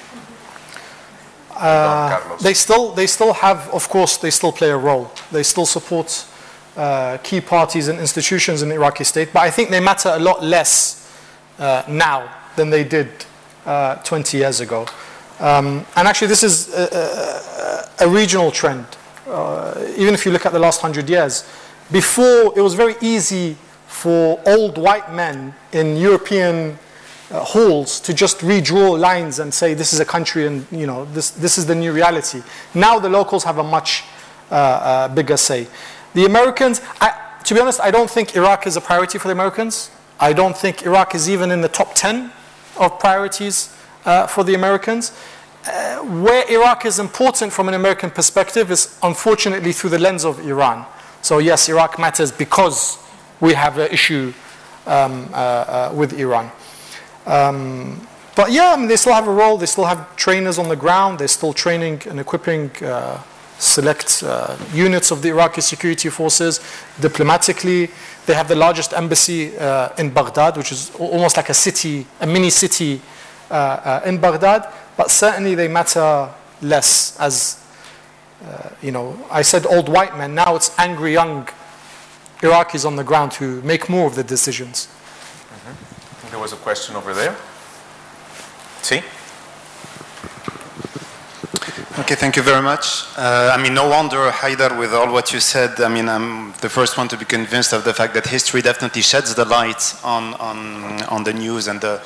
Uh, 1.56 2.38
they 2.38 2.54
still 2.54 2.94
they 2.94 3.06
still 3.06 3.34
have, 3.34 3.70
of 3.74 3.90
course, 3.90 4.18
they 4.18 4.32
still 4.32 4.54
play 4.54 4.70
a 4.70 4.78
role. 4.78 5.12
They 5.32 5.44
still 5.44 5.66
support 5.66 6.26
uh, 6.78 7.18
key 7.22 7.42
parties 7.42 7.90
and 7.90 8.00
institutions 8.00 8.62
in 8.62 8.70
the 8.70 8.76
Iraqi 8.76 9.04
state, 9.04 9.34
but 9.34 9.42
I 9.42 9.52
think 9.52 9.72
they 9.72 9.82
matter 9.82 10.10
a 10.10 10.20
lot 10.20 10.42
less 10.42 11.14
uh, 11.60 11.84
now 11.90 12.34
than 12.56 12.70
they 12.70 12.86
did 12.86 13.10
uh, 13.66 13.96
20 13.96 14.38
years 14.38 14.60
ago. 14.60 14.86
Um, 15.40 15.86
and 15.96 16.08
actually, 16.08 16.28
this 16.28 16.44
is 16.44 16.74
a, 16.74 17.88
a, 18.00 18.06
a 18.06 18.10
regional 18.10 18.52
trend. 18.52 18.86
Uh, 19.28 19.74
even 19.98 20.14
if 20.14 20.26
you 20.26 20.32
look 20.32 20.46
at 20.46 20.52
the 20.52 20.60
last 20.60 20.82
hundred 20.82 21.10
years, 21.10 21.50
before 21.92 22.54
it 22.56 22.62
was 22.62 22.74
very 22.74 22.96
easy 23.02 23.56
for 23.88 24.40
old 24.46 24.78
white 24.78 25.14
men 25.14 25.54
in 25.74 25.98
European 25.98 26.78
uh, 27.32 27.40
halls 27.44 28.00
to 28.02 28.14
just 28.14 28.40
redraw 28.40 29.00
lines 29.00 29.40
and 29.40 29.54
say 29.54 29.74
this 29.74 29.94
is 29.94 30.00
a 30.00 30.06
country 30.06 30.48
and 30.48 30.66
you 30.72 30.86
know 30.86 31.06
this, 31.06 31.32
this 31.32 31.58
is 31.58 31.66
the 31.66 31.76
new 31.76 31.92
reality. 31.92 32.42
Now 32.74 33.00
the 33.00 33.10
locals 33.10 33.44
have 33.44 33.58
a 33.58 33.64
much 33.64 34.04
uh, 34.50 34.56
uh, 34.56 35.08
bigger 35.08 35.38
say. 35.38 35.68
The 36.14 36.26
Americans, 36.26 36.82
I, 37.00 37.14
to 37.46 37.54
be 37.54 37.60
honest, 37.60 37.80
I 37.80 37.90
don't 37.92 38.10
think 38.10 38.36
Iraq 38.36 38.68
is 38.68 38.76
a 38.76 38.82
priority 38.82 39.18
for 39.18 39.28
the 39.28 39.34
Americans. 39.34 39.92
I 40.20 40.34
don't 40.34 40.58
think 40.58 40.84
Iraq 40.86 41.16
is 41.16 41.30
even 41.30 41.52
in 41.52 41.62
the 41.62 41.70
top 41.70 41.96
10 41.96 42.32
of 42.82 43.00
priorities 43.00 43.74
uh, 44.06 44.28
for 44.28 44.44
the 44.44 44.56
Americans. 44.56 45.14
Uh, 45.66 46.00
where 46.00 46.44
Iraq 46.52 46.86
is 46.86 46.98
important 46.98 47.54
from 47.54 47.68
an 47.68 47.76
American 47.76 48.10
perspective 48.10 48.72
is 48.72 48.98
unfortunately 49.04 49.72
through 49.72 49.92
the 49.92 50.00
lens 50.00 50.26
of 50.26 50.40
Iran. 50.46 50.86
So, 51.22 51.38
yes, 51.38 51.70
Iraq 51.70 52.00
matters 52.00 52.32
because 52.32 52.98
we 53.40 53.54
have 53.54 53.78
an 53.78 53.92
issue 53.92 54.34
um, 54.88 55.30
uh, 55.32 55.36
uh, 55.36 55.94
with 55.96 56.20
Iran. 56.20 56.52
Um, 57.28 58.08
but 58.36 58.52
yeah, 58.52 58.74
I 58.74 58.78
mean, 58.78 58.88
they 58.88 58.96
still 58.96 59.14
have 59.14 59.28
a 59.28 59.32
role. 59.34 59.58
They 59.58 59.68
still 59.68 59.86
have 59.86 60.16
trainers 60.16 60.58
on 60.58 60.68
the 60.68 60.76
ground. 60.76 61.20
They're 61.20 61.28
still 61.28 61.54
training 61.54 62.02
and 62.08 62.20
equipping 62.20 62.72
uh, 62.84 63.22
select 63.60 64.24
uh, 64.26 64.58
units 64.74 65.12
of 65.12 65.22
the 65.22 65.30
Iraqi 65.30 65.62
security 65.62 66.10
forces 66.10 66.60
diplomatically. 67.00 67.92
They 68.32 68.38
have 68.38 68.48
the 68.48 68.56
largest 68.56 68.94
embassy 68.94 69.58
uh, 69.58 69.90
in 69.98 70.10
Baghdad, 70.10 70.56
which 70.56 70.72
is 70.72 70.90
almost 70.98 71.36
like 71.36 71.50
a 71.50 71.54
city, 71.54 72.08
a 72.22 72.26
mini 72.26 72.50
city 72.50 73.02
uh, 73.50 73.54
uh, 73.54 74.02
in 74.06 74.20
Baghdad. 74.20 74.72
But 74.96 75.12
certainly 75.12 75.54
they 75.54 75.68
matter 75.68 76.30
less 76.62 77.20
as, 77.20 77.62
uh, 78.46 78.70
you 78.82 78.94
know, 78.94 79.20
I 79.30 79.42
said 79.42 79.66
old 79.66 79.90
white 79.90 80.18
men. 80.18 80.34
Now 80.34 80.56
it's 80.56 80.72
angry 80.80 81.12
young 81.12 81.46
Iraqis 82.40 82.86
on 82.86 82.96
the 82.96 83.04
ground 83.04 83.34
who 83.34 83.62
make 83.64 83.90
more 83.90 84.08
of 84.08 84.16
the 84.16 84.24
decisions. 84.24 84.88
Mm-hmm. 84.88 86.32
There 86.32 86.40
was 86.40 86.54
a 86.54 86.56
question 86.64 86.96
over 86.96 87.14
there. 87.14 87.36
See? 88.82 89.02
Okay, 92.00 92.16
thank 92.16 92.36
you 92.36 92.42
very 92.42 92.62
much. 92.62 93.06
Uh, 93.18 93.52
I 93.54 93.62
mean, 93.62 93.74
no 93.74 93.88
wonder, 93.88 94.30
Hayder, 94.30 94.78
with 94.78 94.94
all 94.94 95.12
what 95.14 95.32
you 95.32 95.40
said, 95.40 95.80
I 95.80 95.88
mean, 95.88 96.10
I'm 96.10 96.52
the 96.60 96.68
first 96.68 96.98
one 96.98 97.08
to 97.08 97.18
be 97.18 97.24
convinced 97.24 97.72
of 97.72 97.86
the 97.86 97.94
fact 97.94 98.14
that 98.16 98.28
history 98.28 98.62
definitely 98.62 99.02
sheds 99.02 99.34
the 99.34 99.46
light 99.46 99.96
on, 100.04 100.34
on, 100.34 101.02
on 101.04 101.24
the 101.24 101.32
news 101.32 101.68
and 101.68 101.80
the 101.80 102.02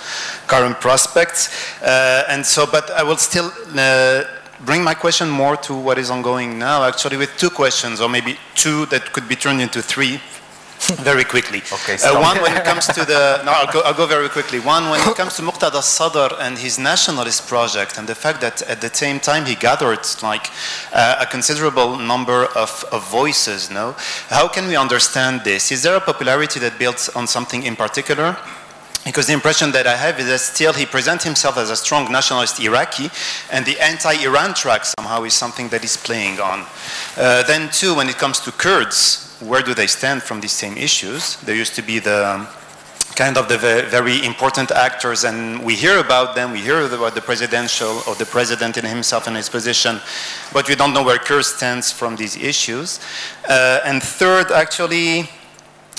current 0.45 0.79
prospects. 0.79 1.49
Uh, 1.81 2.25
and 2.29 2.45
so, 2.45 2.67
but 2.67 2.91
I 2.91 3.01
will 3.01 3.17
still 3.17 3.51
uh, 3.75 4.23
bring 4.65 4.83
my 4.83 4.93
question 4.93 5.29
more 5.29 5.57
to 5.57 5.73
what 5.73 5.97
is 5.97 6.11
ongoing 6.11 6.59
now, 6.59 6.83
actually, 6.83 7.17
with 7.17 7.35
two 7.37 7.49
questions, 7.49 8.01
or 8.01 8.07
maybe 8.07 8.37
two 8.53 8.85
that 8.87 9.13
could 9.13 9.27
be 9.27 9.35
turned 9.35 9.61
into 9.61 9.81
three 9.81 10.19
very 11.03 11.23
quickly. 11.23 11.59
Okay, 11.73 11.97
uh, 12.03 12.21
one, 12.21 12.39
when 12.41 12.55
it 12.55 12.63
comes 12.63 12.85
to 12.87 13.05
the, 13.05 13.41
no, 13.43 13.51
I'll 13.51 13.71
go, 13.71 13.81
I'll 13.81 13.93
go, 13.93 14.05
very 14.05 14.29
quickly. 14.29 14.59
One, 14.59 14.89
when 14.91 14.99
it 14.99 15.15
comes 15.21 15.35
to 15.37 15.41
Muqtada 15.41 15.81
Sadr 15.81 16.35
and 16.39 16.57
his 16.57 16.77
nationalist 16.77 17.47
project, 17.47 17.97
and 17.97 18.07
the 18.07 18.13
fact 18.13 18.41
that 18.41 18.61
at 18.63 18.81
the 18.81 18.93
same 18.93 19.19
time 19.19 19.45
he 19.45 19.55
gathered 19.55 20.05
like 20.21 20.51
uh, 20.93 21.17
a 21.21 21.25
considerable 21.25 21.97
number 21.97 22.45
of, 22.55 22.85
of, 22.91 23.09
voices. 23.09 23.71
No, 23.71 23.95
how 24.29 24.47
can 24.47 24.67
we 24.67 24.75
understand 24.75 25.41
this? 25.43 25.71
Is 25.71 25.81
there 25.81 25.95
a 25.95 26.01
popularity 26.01 26.59
that 26.59 26.77
builds 26.77 27.09
on 27.09 27.25
something 27.25 27.63
in 27.63 27.75
particular? 27.75 28.37
Because 29.05 29.27
the 29.27 29.33
impression 29.33 29.71
that 29.71 29.87
I 29.87 29.95
have 29.95 30.19
is 30.19 30.27
that 30.27 30.39
still 30.39 30.73
he 30.73 30.85
presents 30.85 31.23
himself 31.23 31.57
as 31.57 31.69
a 31.69 31.75
strong 31.75 32.11
nationalist 32.11 32.59
Iraqi, 32.59 33.09
and 33.51 33.65
the 33.65 33.79
anti-Iran 33.79 34.53
track 34.53 34.85
somehow 34.85 35.23
is 35.23 35.33
something 35.33 35.69
that 35.69 35.81
he's 35.81 35.97
playing 35.97 36.39
on. 36.39 36.65
Uh, 37.15 37.43
then, 37.43 37.69
too, 37.71 37.95
when 37.95 38.09
it 38.09 38.17
comes 38.17 38.39
to 38.41 38.51
Kurds, 38.51 39.24
where 39.39 39.61
do 39.61 39.73
they 39.73 39.87
stand 39.87 40.23
from 40.23 40.41
these 40.41 40.51
same 40.51 40.77
issues? 40.77 41.37
There 41.41 41.55
used 41.55 41.75
to 41.75 41.81
be 41.81 41.99
the 41.99 42.27
um, 42.27 42.47
kind 43.15 43.37
of 43.37 43.47
the 43.47 43.57
very 43.57 44.25
important 44.25 44.71
actors, 44.71 45.23
and 45.23 45.63
we 45.63 45.75
hear 45.75 45.99
about 45.99 46.35
them. 46.35 46.51
We 46.51 46.59
hear 46.59 46.81
about 46.81 47.15
the 47.15 47.21
presidential 47.21 48.01
or 48.07 48.15
the 48.15 48.25
president 48.25 48.77
in 48.77 48.85
himself 48.85 49.27
and 49.27 49.35
his 49.35 49.49
position, 49.49 49.99
but 50.53 50.67
we 50.67 50.75
don't 50.75 50.93
know 50.93 51.03
where 51.03 51.17
Kurds 51.17 51.47
stands 51.47 51.91
from 51.91 52.15
these 52.15 52.35
issues. 52.35 52.99
Uh, 53.47 53.79
and 53.85 54.03
third, 54.03 54.51
actually 54.51 55.29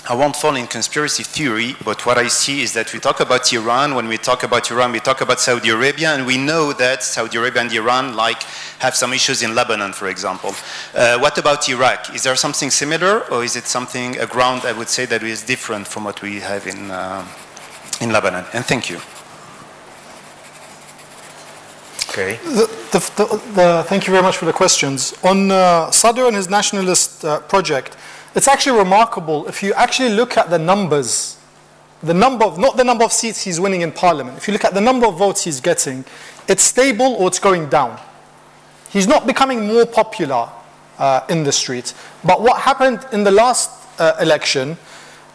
I 0.08 0.14
won't 0.14 0.36
fall 0.36 0.54
in 0.54 0.68
conspiracy 0.68 1.24
theory, 1.24 1.74
but 1.84 2.06
what 2.06 2.16
I 2.16 2.28
see 2.28 2.62
is 2.62 2.72
that 2.74 2.92
we 2.92 3.00
talk 3.00 3.18
about 3.18 3.52
Iran. 3.52 3.96
When 3.96 4.06
we 4.06 4.18
talk 4.18 4.44
about 4.44 4.70
Iran, 4.70 4.92
we 4.92 5.00
talk 5.00 5.20
about 5.20 5.40
Saudi 5.40 5.70
Arabia, 5.70 6.14
and 6.14 6.24
we 6.24 6.36
know 6.36 6.72
that 6.74 7.02
Saudi 7.02 7.36
Arabia 7.38 7.62
and 7.62 7.72
Iran 7.72 8.14
like 8.14 8.42
have 8.78 8.94
some 8.94 9.12
issues 9.12 9.42
in 9.42 9.56
Lebanon, 9.56 9.92
for 9.92 10.08
example. 10.08 10.54
Uh, 10.94 11.18
what 11.18 11.36
about 11.38 11.68
Iraq? 11.68 12.14
Is 12.14 12.22
there 12.22 12.36
something 12.36 12.70
similar, 12.70 13.20
or 13.32 13.42
is 13.42 13.56
it 13.56 13.64
something 13.64 14.16
a 14.18 14.26
ground 14.26 14.62
I 14.64 14.72
would 14.72 14.88
say 14.88 15.06
that 15.06 15.24
is 15.24 15.42
different 15.42 15.88
from 15.88 16.04
what 16.04 16.22
we 16.22 16.38
have 16.38 16.68
in 16.68 16.90
uh, 16.90 17.26
in 18.00 18.12
Lebanon? 18.12 18.44
And 18.52 18.64
thank 18.64 18.88
you. 18.88 19.00
Okay. 22.10 22.38
The, 22.44 22.66
the, 22.92 23.42
the, 23.54 23.84
thank 23.88 24.06
you 24.06 24.12
very 24.12 24.22
much 24.22 24.38
for 24.38 24.46
the 24.46 24.52
questions. 24.52 25.12
On 25.22 25.50
uh, 25.50 25.90
Sadr 25.90 26.26
and 26.26 26.36
his 26.36 26.48
nationalist 26.48 27.24
uh, 27.24 27.40
project, 27.40 27.96
it's 28.36 28.48
actually 28.48 28.78
remarkable 28.78 29.48
if 29.48 29.62
you 29.62 29.72
actually 29.74 30.10
look 30.10 30.36
at 30.36 30.50
the 30.50 30.58
numbers, 30.58 31.38
the 32.02 32.14
number 32.14 32.44
of, 32.44 32.58
not 32.58 32.76
the 32.76 32.84
number 32.84 33.02
of 33.02 33.12
seats 33.12 33.42
he's 33.42 33.58
winning 33.58 33.80
in 33.80 33.90
parliament, 33.90 34.36
if 34.36 34.46
you 34.46 34.52
look 34.52 34.64
at 34.64 34.74
the 34.74 34.80
number 34.80 35.06
of 35.06 35.16
votes 35.16 35.44
he's 35.44 35.60
getting, 35.60 36.04
it's 36.46 36.62
stable 36.62 37.14
or 37.14 37.28
it's 37.28 37.38
going 37.38 37.68
down. 37.68 37.98
He's 38.90 39.08
not 39.08 39.26
becoming 39.26 39.66
more 39.66 39.86
popular 39.86 40.48
uh, 40.98 41.20
in 41.28 41.44
the 41.44 41.52
street. 41.52 41.94
But 42.24 42.42
what 42.42 42.60
happened 42.60 43.06
in 43.12 43.24
the 43.24 43.30
last 43.30 43.70
uh, 43.98 44.16
election, 44.20 44.76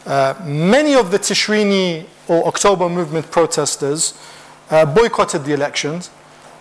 uh, 0.05 0.35
many 0.45 0.95
of 0.95 1.11
the 1.11 1.19
Tishrini 1.19 2.05
or 2.27 2.45
October 2.47 2.87
movement 2.87 3.29
protesters 3.31 4.13
uh, 4.69 4.85
boycotted 4.85 5.43
the 5.43 5.53
elections. 5.53 6.09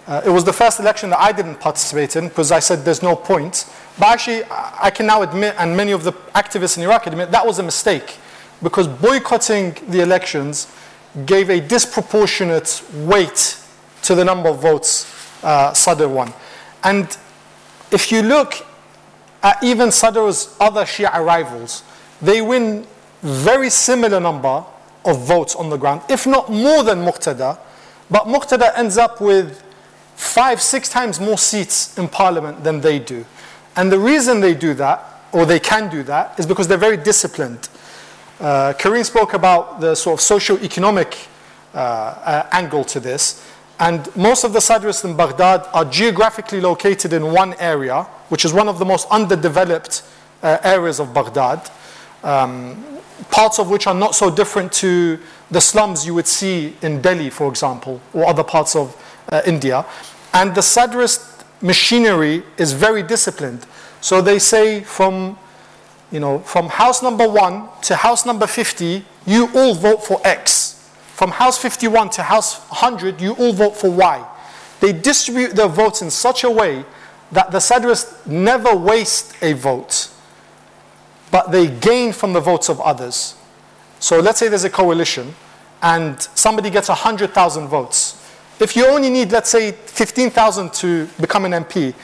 Uh, 0.06 0.22
it 0.24 0.30
was 0.30 0.44
the 0.44 0.52
first 0.52 0.80
election 0.80 1.10
that 1.10 1.20
I 1.20 1.32
didn't 1.32 1.60
participate 1.60 2.16
in 2.16 2.28
because 2.28 2.50
I 2.50 2.58
said 2.58 2.84
there's 2.84 3.02
no 3.02 3.14
point. 3.14 3.66
But 4.00 4.14
actually, 4.14 4.44
I 4.50 4.88
can 4.88 5.04
now 5.04 5.20
admit, 5.20 5.54
and 5.58 5.76
many 5.76 5.92
of 5.92 6.04
the 6.04 6.12
activists 6.34 6.78
in 6.78 6.82
Iraq 6.82 7.06
admit, 7.06 7.30
that 7.32 7.46
was 7.46 7.58
a 7.58 7.62
mistake 7.62 8.16
because 8.62 8.88
boycotting 8.88 9.76
the 9.88 10.00
elections 10.00 10.72
gave 11.26 11.50
a 11.50 11.60
disproportionate 11.60 12.82
weight 12.94 13.58
to 14.00 14.14
the 14.14 14.24
number 14.24 14.48
of 14.48 14.62
votes 14.62 15.44
uh, 15.44 15.74
Sadr 15.74 16.08
won. 16.08 16.32
And 16.82 17.14
if 17.90 18.10
you 18.10 18.22
look 18.22 18.66
at 19.42 19.62
even 19.62 19.90
Sadr's 19.92 20.56
other 20.58 20.84
Shia 20.84 21.22
rivals, 21.22 21.82
they 22.22 22.40
win 22.40 22.86
very 23.20 23.68
similar 23.68 24.18
number 24.18 24.64
of 25.04 25.26
votes 25.26 25.54
on 25.54 25.68
the 25.68 25.76
ground, 25.76 26.00
if 26.08 26.26
not 26.26 26.50
more 26.50 26.82
than 26.84 27.00
Muqtada. 27.04 27.58
But 28.10 28.24
Muqtada 28.24 28.72
ends 28.78 28.96
up 28.96 29.20
with 29.20 29.62
five, 30.16 30.62
six 30.62 30.88
times 30.88 31.20
more 31.20 31.36
seats 31.36 31.98
in 31.98 32.08
parliament 32.08 32.64
than 32.64 32.80
they 32.80 32.98
do. 32.98 33.26
And 33.76 33.90
the 33.90 33.98
reason 33.98 34.40
they 34.40 34.54
do 34.54 34.74
that, 34.74 35.04
or 35.32 35.46
they 35.46 35.60
can 35.60 35.88
do 35.90 36.02
that, 36.04 36.38
is 36.38 36.46
because 36.46 36.68
they're 36.68 36.78
very 36.78 36.96
disciplined. 36.96 37.68
Uh, 38.40 38.72
spoke 39.02 39.34
about 39.34 39.80
the 39.80 39.94
sort 39.94 40.14
of 40.14 40.20
socio-economic 40.20 41.28
uh, 41.74 41.78
uh, 41.78 42.48
angle 42.52 42.84
to 42.84 43.00
this. 43.00 43.46
And 43.78 44.14
most 44.16 44.44
of 44.44 44.52
the 44.52 44.58
Sadrists 44.58 45.04
in 45.04 45.16
Baghdad 45.16 45.66
are 45.72 45.84
geographically 45.84 46.60
located 46.60 47.12
in 47.12 47.32
one 47.32 47.54
area, 47.58 48.02
which 48.28 48.44
is 48.44 48.52
one 48.52 48.68
of 48.68 48.78
the 48.78 48.84
most 48.84 49.08
underdeveloped 49.10 50.02
uh, 50.42 50.58
areas 50.62 51.00
of 51.00 51.14
Baghdad, 51.14 51.70
um, 52.22 52.84
parts 53.30 53.58
of 53.58 53.70
which 53.70 53.86
are 53.86 53.94
not 53.94 54.14
so 54.14 54.30
different 54.30 54.72
to 54.72 55.18
the 55.50 55.60
slums 55.60 56.04
you 56.04 56.14
would 56.14 56.26
see 56.26 56.76
in 56.82 57.00
Delhi, 57.00 57.30
for 57.30 57.48
example, 57.48 58.00
or 58.12 58.26
other 58.26 58.44
parts 58.44 58.74
of 58.74 58.96
uh, 59.30 59.42
India. 59.46 59.84
And 60.32 60.54
the 60.54 60.62
Sadrist 60.62 61.29
machinery 61.62 62.42
is 62.56 62.72
very 62.72 63.02
disciplined. 63.02 63.66
So 64.00 64.20
they 64.20 64.38
say 64.38 64.80
from, 64.80 65.38
you 66.10 66.20
know, 66.20 66.40
from 66.40 66.68
house 66.68 67.02
number 67.02 67.28
one 67.28 67.68
to 67.82 67.96
house 67.96 68.24
number 68.24 68.46
50, 68.46 69.04
you 69.26 69.48
all 69.54 69.74
vote 69.74 70.04
for 70.04 70.20
X. 70.24 70.76
From 71.14 71.30
house 71.30 71.58
51 71.58 72.10
to 72.10 72.22
house 72.22 72.58
100, 72.70 73.20
you 73.20 73.34
all 73.34 73.52
vote 73.52 73.76
for 73.76 73.90
Y. 73.90 74.26
They 74.80 74.92
distribute 74.92 75.54
their 75.54 75.68
votes 75.68 76.00
in 76.00 76.10
such 76.10 76.44
a 76.44 76.50
way 76.50 76.84
that 77.32 77.50
the 77.50 77.58
Sadrists 77.58 78.26
never 78.26 78.74
waste 78.74 79.36
a 79.42 79.52
vote, 79.52 80.08
but 81.30 81.52
they 81.52 81.66
gain 81.68 82.12
from 82.12 82.32
the 82.32 82.40
votes 82.40 82.68
of 82.68 82.80
others. 82.80 83.34
So 84.00 84.18
let's 84.18 84.38
say 84.38 84.48
there's 84.48 84.64
a 84.64 84.70
coalition 84.70 85.34
and 85.82 86.20
somebody 86.34 86.70
gets 86.70 86.88
100,000 86.88 87.68
votes. 87.68 88.19
If 88.60 88.76
you 88.76 88.86
only 88.86 89.08
need, 89.08 89.32
let's 89.32 89.48
say, 89.48 89.72
15,000 89.72 90.72
to 90.74 91.06
become 91.18 91.46
an 91.46 91.52
MP, 91.52 91.94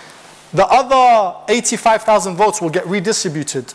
the 0.54 0.66
other 0.66 1.38
85,000 1.48 2.34
votes 2.34 2.62
will 2.62 2.70
get 2.70 2.86
redistributed 2.86 3.74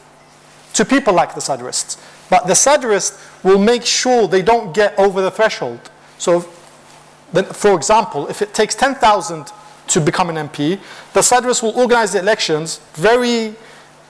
to 0.74 0.86
people 0.86 1.14
like 1.14 1.36
the 1.36 1.42
Sadrists. 1.42 1.98
But 2.30 2.48
the 2.48 2.54
Sadrists 2.54 3.20
will 3.44 3.60
make 3.60 3.86
sure 3.86 4.28
they 4.28 4.42
don't 4.42 4.74
get 4.74 4.98
over 4.98 5.22
the 5.22 5.30
threshold. 5.30 5.92
So, 6.18 6.42
for 6.42 7.76
example, 7.76 8.28
if 8.30 8.42
it 8.42 8.54
takes 8.54 8.74
10,000 8.74 9.52
to 9.88 10.02
become 10.02 10.30
an 10.30 10.50
MP, 10.50 10.80
the 11.14 11.20
Sadrists 11.22 11.62
will 11.62 11.78
organize 11.78 12.14
the 12.14 12.20
elections 12.20 12.80
very, 12.94 13.50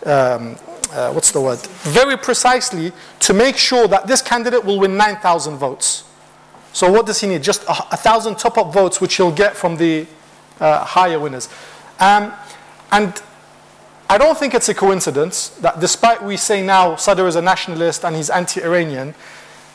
um, 0.06 0.56
uh, 0.94 1.12
what's 1.12 1.32
the 1.32 1.42
word, 1.42 1.60
very 1.60 2.16
precisely 2.16 2.94
to 3.20 3.34
make 3.34 3.58
sure 3.58 3.88
that 3.88 4.08
this 4.08 4.22
candidate 4.22 4.64
will 4.64 4.80
win 4.80 4.96
9,000 4.96 5.58
votes. 5.58 6.04
So 6.74 6.92
what 6.92 7.06
does 7.06 7.20
he 7.20 7.28
need? 7.28 7.44
Just 7.44 7.64
a, 7.64 7.72
a 7.94 7.98
thousand 7.98 8.38
top-up 8.38 8.74
votes, 8.74 9.02
which 9.02 9.16
he'll 9.18 9.32
get 9.32 9.56
from 9.56 9.78
the 9.78 10.08
uh, 10.60 10.84
higher 10.86 11.20
winners. 11.20 11.50
Um, 12.00 12.34
and 12.92 13.22
I 14.10 14.18
don't 14.18 14.38
think 14.38 14.54
it's 14.54 14.70
a 14.70 14.74
coincidence 14.74 15.50
that 15.62 15.80
despite 15.80 16.22
we 16.22 16.36
say 16.38 16.62
now 16.62 16.96
Sadr 16.96 17.28
is 17.28 17.36
a 17.36 17.42
nationalist 17.42 18.04
and 18.04 18.16
he's 18.16 18.30
anti-Iranian, 18.30 19.16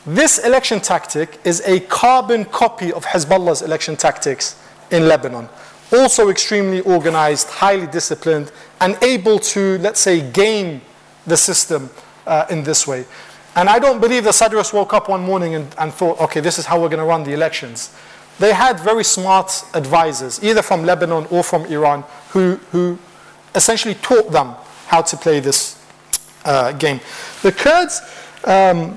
this 0.05 0.37
election 0.37 0.79
tactic 0.79 1.39
is 1.43 1.61
a 1.65 1.79
carbon 1.81 2.45
copy 2.45 2.93
of 2.93 3.03
Hezbollah's 3.05 3.61
election 3.61 3.95
tactics 3.95 4.55
in 4.91 5.07
Lebanon. 5.07 5.49
Also 5.91 6.29
extremely 6.29 6.81
organized, 6.81 7.49
highly 7.49 7.87
disciplined, 7.87 8.51
and 8.79 8.97
able 9.01 9.39
to, 9.39 9.77
let's 9.79 9.99
say, 9.99 10.21
game 10.31 10.81
the 11.25 11.35
system 11.35 11.89
uh, 12.25 12.45
in 12.49 12.63
this 12.63 12.87
way. 12.87 13.05
And 13.57 13.67
I 13.69 13.79
don't 13.79 13.99
believe 13.99 14.23
the 14.23 14.29
Sadrists 14.29 14.71
woke 14.71 14.93
up 14.93 15.09
one 15.09 15.23
morning 15.23 15.55
and, 15.55 15.75
and 15.79 15.91
thought, 15.91 16.21
okay, 16.21 16.41
this 16.41 16.59
is 16.59 16.67
how 16.67 16.79
we're 16.79 16.89
going 16.89 16.99
to 16.99 17.05
run 17.05 17.23
the 17.23 17.33
elections. 17.33 17.91
they 18.37 18.53
had 18.53 18.79
very 18.79 19.03
smart 19.03 19.63
advisors, 19.73 20.43
either 20.43 20.61
from 20.61 20.85
Lebanon 20.85 21.25
or 21.31 21.43
from 21.43 21.65
Iran, 21.65 22.03
who, 22.29 22.57
who 22.71 22.99
essentially 23.55 23.95
taught 23.95 24.31
them 24.31 24.53
how 24.85 25.01
to 25.01 25.17
play 25.17 25.39
this 25.39 25.83
uh, 26.45 26.71
game. 26.73 26.99
The 27.41 27.51
Kurds, 27.51 28.01
um, 28.43 28.95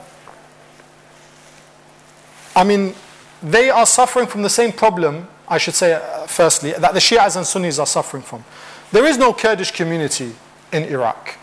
I 2.55 2.62
mean, 2.62 2.95
they 3.43 3.70
are 3.70 3.87
suffering 3.87 4.27
from 4.27 4.43
the 4.43 4.51
same 4.51 4.73
problem, 4.73 5.27
I 5.49 5.57
should 5.57 5.74
say, 5.74 5.95
uh, 5.95 6.27
firstly, 6.27 6.73
that 6.73 6.93
the 6.93 7.01
Shias 7.01 7.35
and 7.35 7.47
Sunnis 7.47 7.78
are 7.78 7.87
suffering 7.87 8.23
from. 8.23 8.45
There 8.93 9.07
is 9.07 9.16
no 9.16 9.32
Kurdish 9.32 9.70
community 9.70 10.35
in 10.70 10.85
Iraq. 10.85 11.39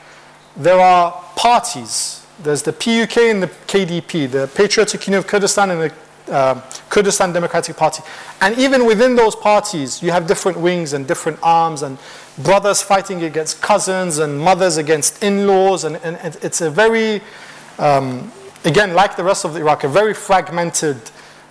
There 0.56 0.80
are 0.80 1.12
parties. 1.36 2.27
There's 2.44 2.62
the 2.62 2.74
PUK 2.74 3.18
and 3.18 3.44
the 3.44 3.48
KDP, 3.48 4.30
the 4.30 4.48
Patriotic 4.54 5.08
Union 5.08 5.20
of 5.20 5.28
Kurdistan 5.28 5.72
and 5.72 5.82
the 5.82 5.94
uh, 6.32 6.62
Kurdistan 6.90 7.34
Democratic 7.34 7.76
Party. 7.76 8.04
And 8.42 8.58
even 8.60 8.86
within 8.86 9.16
those 9.16 9.36
parties, 9.36 10.04
you 10.04 10.12
have 10.12 10.28
different 10.28 10.60
wings 10.60 10.94
and 10.94 11.08
different 11.08 11.40
arms 11.42 11.82
and 11.82 11.98
brothers 12.40 12.82
fighting 12.82 13.24
against 13.24 13.62
cousins 13.62 14.20
and 14.20 14.40
mothers 14.40 14.78
against 14.78 15.24
in 15.24 15.48
laws. 15.48 15.84
And, 15.84 15.98
and, 15.98 16.38
it's 16.44 16.62
a 16.62 16.70
very, 16.70 17.22
um, 17.80 18.32
again, 18.66 18.94
like 18.94 19.16
the 19.16 19.24
rest 19.24 19.46
of 19.46 19.56
Iraq, 19.56 19.84
a 19.84 19.88
very 19.88 20.14
fragmented 20.14 20.98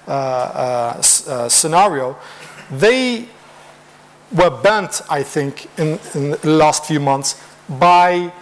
uh, 0.06 0.10
uh, 0.10 1.02
uh, 1.28 1.48
scenario. 1.48 2.16
They 2.70 3.28
were 4.32 4.50
burnt, 4.50 5.02
I 5.10 5.22
think, 5.22 5.68
in, 5.78 5.98
in 6.14 6.30
the 6.32 6.40
last 6.44 6.84
few 6.84 7.00
months 7.00 7.42
by 7.68 8.32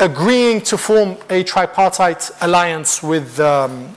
agreeing 0.00 0.62
to 0.62 0.78
form 0.78 1.16
a 1.28 1.44
tripartite 1.44 2.30
alliance 2.40 3.02
with, 3.02 3.38
um, 3.38 3.94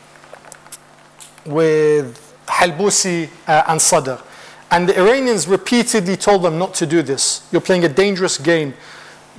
with 1.45 2.35
Halbusi 2.45 3.29
uh, 3.47 3.63
and 3.67 3.81
Sadr. 3.81 4.17
And 4.69 4.89
the 4.89 4.99
Iranians 4.99 5.47
repeatedly 5.47 6.17
told 6.17 6.43
them 6.43 6.59
not 6.59 6.73
to 6.75 6.85
do 6.85 7.01
this. 7.01 7.47
You're 7.51 7.61
playing 7.61 7.85
a 7.85 7.89
dangerous 7.89 8.37
game. 8.37 8.73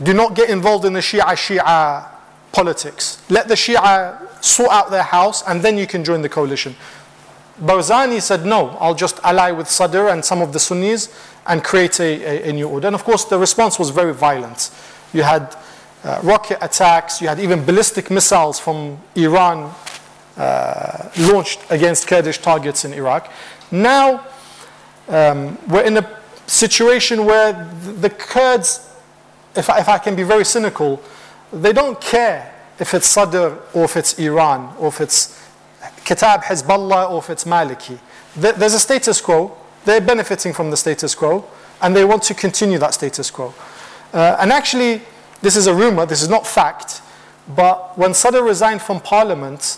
Do 0.03 0.15
not 0.15 0.35
get 0.35 0.49
involved 0.49 0.87
in 0.87 0.95
the 0.95 1.01
Shia 1.01 1.23
Shia 1.23 2.09
politics. 2.53 3.23
Let 3.29 3.47
the 3.49 3.55
Shia 3.55 4.43
sort 4.43 4.71
out 4.71 4.91
their 4.91 5.03
house 5.03 5.47
and 5.47 5.61
then 5.61 5.77
you 5.77 5.87
can 5.87 6.03
join 6.03 6.23
the 6.23 6.29
coalition. 6.29 6.75
Barzani 7.61 8.21
said, 8.23 8.47
no, 8.47 8.71
I'll 8.81 8.95
just 8.95 9.21
ally 9.23 9.51
with 9.51 9.69
Sadr 9.69 10.09
and 10.09 10.25
some 10.25 10.41
of 10.41 10.53
the 10.53 10.59
Sunnis 10.59 11.15
and 11.47 11.63
create 11.63 12.01
a, 12.01 12.47
a, 12.47 12.51
a 12.51 12.53
new 12.53 12.69
order. 12.69 12.87
And 12.87 12.95
of 12.95 13.05
course, 13.05 13.25
the 13.25 13.39
response 13.39 13.79
was 13.79 13.91
very 13.91 14.15
violent. 14.15 14.71
You 15.13 15.23
had 15.23 15.55
uh, 16.05 16.21
rocket 16.23 16.59
attacks, 16.61 17.21
you 17.21 17.29
had 17.29 17.41
even 17.41 17.65
ballistic 17.65 18.11
missiles 18.11 18.61
from 18.61 18.99
Iran 19.17 19.75
uh, 20.37 21.09
launched 21.19 21.61
against 21.71 22.07
Kurdish 22.07 22.39
targets 22.39 22.85
in 22.85 22.93
Iraq. 22.93 23.33
Now, 23.71 24.27
um, 25.09 25.59
we're 25.69 25.83
in 25.83 25.97
a 25.97 26.21
situation 26.47 27.25
where 27.25 27.53
the 28.01 28.11
Kurds, 28.11 28.91
if 29.57 29.71
I, 29.71 29.81
if 29.81 29.89
I 29.89 29.99
can 29.99 30.15
be 30.15 30.23
very 30.23 30.45
cynical, 30.45 31.03
they 31.53 31.73
don't 31.73 32.01
care 32.01 32.53
if 32.79 32.95
it's 32.95 33.07
Sadr 33.07 33.57
or 33.73 33.85
if 33.85 33.97
it's 33.97 34.19
Iran 34.19 34.75
or 34.79 34.89
if 34.89 35.01
it's 35.01 35.41
Kata'ib 36.05 36.43
Hezbollah 36.43 37.11
or 37.11 37.19
if 37.19 37.31
it's 37.31 37.45
Maliki. 37.45 37.99
There's 38.37 38.75
a 38.75 38.81
status 38.81 39.21
quo. 39.21 39.57
They're 39.85 40.01
benefiting 40.01 40.53
from 40.53 40.71
the 40.71 40.77
status 40.77 41.15
quo 41.15 41.47
and 41.81 41.95
they 41.95 42.05
want 42.05 42.23
to 42.25 42.35
continue 42.35 42.79
that 42.79 42.95
status 42.95 43.31
quo. 43.31 43.55
Uh, 44.13 44.37
and 44.41 44.53
actually, 44.53 45.03
this 45.45 45.57
is 45.57 45.67
a 45.67 45.75
rumor, 45.75 46.07
this 46.07 46.23
is 46.23 46.29
not 46.29 46.47
fact, 46.47 47.03
but 47.55 47.97
when 47.99 48.15
Sadr 48.15 48.43
resigned 48.43 48.81
from 48.81 48.99
parliament, 48.99 49.77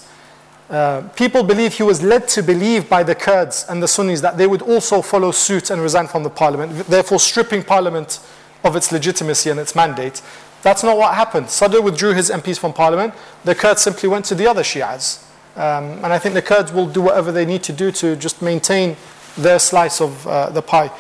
uh, 0.71 1.03
people 1.17 1.43
believe 1.43 1.75
he 1.75 1.83
was 1.83 2.03
led 2.03 2.29
to 2.29 2.43
believe 2.43 2.89
by 2.89 3.03
the 3.03 3.17
Kurds 3.17 3.67
and 3.69 3.83
the 3.83 3.89
Sunnis 3.89 4.21
that 4.21 4.39
they 4.39 4.47
would 4.47 4.63
also 4.63 5.03
follow 5.03 5.33
suit 5.33 5.71
and 5.71 5.83
resign 5.83 6.07
from 6.07 6.23
the 6.23 6.31
parliament, 6.31 6.87
therefore 6.87 7.19
stripping 7.19 7.65
parliament 7.65 8.21
of 8.63 8.77
its 8.77 8.93
legitimacy 8.93 9.51
and 9.51 9.59
its 9.59 9.75
mandate. 9.75 10.23
That's 10.63 10.85
not 10.85 10.97
what 10.97 11.15
happened. 11.15 11.51
Sadr 11.51 11.81
withdrew 11.81 12.15
his 12.15 12.31
MPs 12.31 12.59
from 12.59 12.73
parliament. 12.73 13.15
The 13.45 13.55
Kurds 13.55 13.83
simply 13.83 14.09
went 14.09 14.25
to 14.27 14.37
the 14.37 14.47
other 14.47 14.63
Shias. 14.63 15.25
Um, 15.57 16.05
and 16.05 16.07
I 16.07 16.19
think 16.19 16.35
the 16.35 16.43
Kurds 16.43 16.73
will 16.73 16.87
do 16.87 17.03
whatever 17.03 17.33
they 17.33 17.45
need 17.45 17.65
to 17.65 17.73
do 17.73 17.91
to 17.93 18.15
just 18.15 18.41
maintain 18.41 18.97
their 19.37 19.59
slice 19.59 20.01
of 20.01 20.27
uh, 20.27 20.51
the 20.51 20.63
pie. 20.63 20.91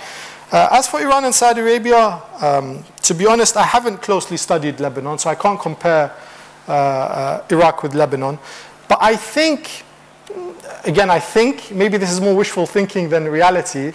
Uh, 0.52 0.68
as 0.70 0.86
for 0.86 1.00
Iran 1.00 1.24
and 1.24 1.34
Saudi 1.34 1.60
Arabia, 1.60 2.22
um, 2.40 2.84
to 3.06 3.14
be 3.14 3.26
honest, 3.26 3.56
I 3.56 3.62
haven't 3.62 4.02
closely 4.02 4.36
studied 4.36 4.80
Lebanon, 4.80 5.18
so 5.18 5.30
I 5.30 5.34
can't 5.34 5.60
compare 5.60 6.12
uh, 6.68 6.72
uh 6.72 7.44
Iraq 7.50 7.82
with 7.82 7.94
Lebanon. 7.94 8.38
But 8.88 8.98
I 9.00 9.16
think, 9.16 9.84
again, 10.84 11.10
I 11.10 11.20
think, 11.20 11.70
maybe 11.70 11.98
this 11.98 12.10
is 12.10 12.20
more 12.20 12.34
wishful 12.34 12.66
thinking 12.66 13.08
than 13.08 13.24
reality, 13.28 13.92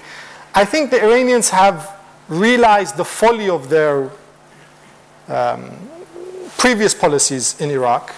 I 0.53 0.65
think 0.65 0.91
the 0.91 1.01
Iranians 1.03 1.49
have 1.49 1.97
realized 2.27 2.95
the 2.97 3.05
folly 3.05 3.49
of 3.49 3.69
their 3.69 4.09
um, 5.27 5.71
previous 6.57 6.93
policies 6.93 7.59
in 7.59 7.69
Iraq. 7.69 8.13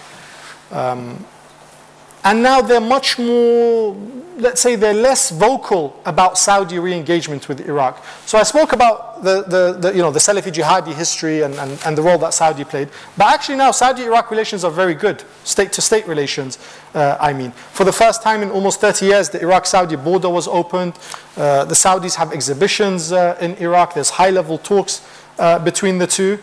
Um, 0.72 1.26
and 2.24 2.42
now 2.42 2.62
they're 2.62 2.80
much 2.82 3.20
more, 3.20 3.96
let's 4.38 4.62
say, 4.62 4.76
they're 4.76 4.94
less 4.94 5.30
vocal 5.30 6.00
about 6.06 6.38
Saudi 6.38 6.80
re-engagement 6.80 7.50
with 7.50 7.68
Iraq. 7.68 8.04
So 8.26 8.38
I 8.38 8.44
spoke 8.44 8.72
about 8.74 9.24
the, 9.24 9.44
the, 9.44 9.74
the 9.80 9.96
you 9.96 10.02
know, 10.02 10.12
the 10.12 10.20
Salafi 10.20 10.52
jihadi 10.52 10.94
history 10.94 11.42
and, 11.42 11.54
and, 11.56 11.80
and, 11.86 11.98
the 11.98 12.02
role 12.02 12.18
that 12.20 12.34
Saudi 12.34 12.64
played. 12.64 12.90
But 13.18 13.34
actually 13.34 13.58
now 13.58 13.72
Saudi-Iraq 13.72 14.32
relations 14.32 14.64
are 14.64 14.72
very 14.72 14.94
good, 14.94 15.24
state-to-state 15.44 16.08
relations, 16.08 16.60
uh, 16.94 17.18
I 17.20 17.34
mean. 17.34 17.52
For 17.52 17.84
the 17.84 17.94
first 17.94 18.22
time 18.22 18.42
in 18.42 18.52
almost 18.52 18.82
30 18.82 19.06
years, 19.06 19.30
the 19.30 19.42
Iraq-Saudi 19.42 19.96
border 19.96 20.30
was 20.30 20.48
opened. 20.48 20.98
Uh, 21.38 21.66
the 21.66 21.76
Saudis 21.76 22.16
have 22.16 22.34
exhibitions 22.34 23.12
uh, 23.12 23.38
in 23.42 23.56
Iraq. 23.56 23.94
There's 23.94 24.10
high-level 24.12 24.60
talks 24.60 25.08
uh, 25.40 25.60
between 25.60 25.98
the 25.98 26.08
two. 26.08 26.40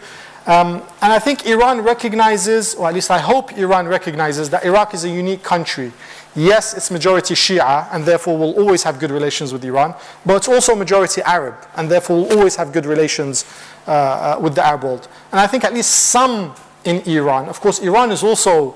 Um, 0.51 0.82
and 1.01 1.12
I 1.12 1.20
think 1.20 1.47
Iran 1.47 1.82
recognizes, 1.82 2.74
or 2.74 2.89
at 2.89 2.94
least 2.94 3.09
I 3.09 3.18
hope 3.18 3.56
Iran 3.56 3.86
recognizes, 3.86 4.51
that 4.51 4.64
Iraq 4.64 4.94
is 4.94 5.05
a 5.05 5.09
unique 5.09 5.44
country. 5.44 5.93
Yes, 6.35 6.74
it's 6.77 6.90
majority 6.90 7.35
Shia, 7.35 7.86
and 7.93 8.05
therefore 8.05 8.36
will 8.36 8.59
always 8.59 8.82
have 8.82 8.98
good 8.98 9.12
relations 9.12 9.52
with 9.52 9.64
Iran, 9.64 9.94
but 10.27 10.39
it's 10.39 10.48
also 10.48 10.74
majority 10.74 11.22
Arab, 11.22 11.55
and 11.77 11.89
therefore 11.89 12.16
will 12.16 12.32
always 12.36 12.56
have 12.56 12.72
good 12.72 12.85
relations 12.85 13.44
uh, 13.86 13.93
uh, 13.93 14.40
with 14.40 14.56
the 14.56 14.66
Arab 14.66 14.82
world. 14.82 15.06
And 15.31 15.39
I 15.39 15.47
think 15.47 15.62
at 15.62 15.72
least 15.72 15.93
some 15.93 16.52
in 16.82 16.97
Iran, 17.02 17.48
of 17.48 17.60
course, 17.60 17.78
Iran 17.78 18.10
is 18.10 18.24
also, 18.24 18.74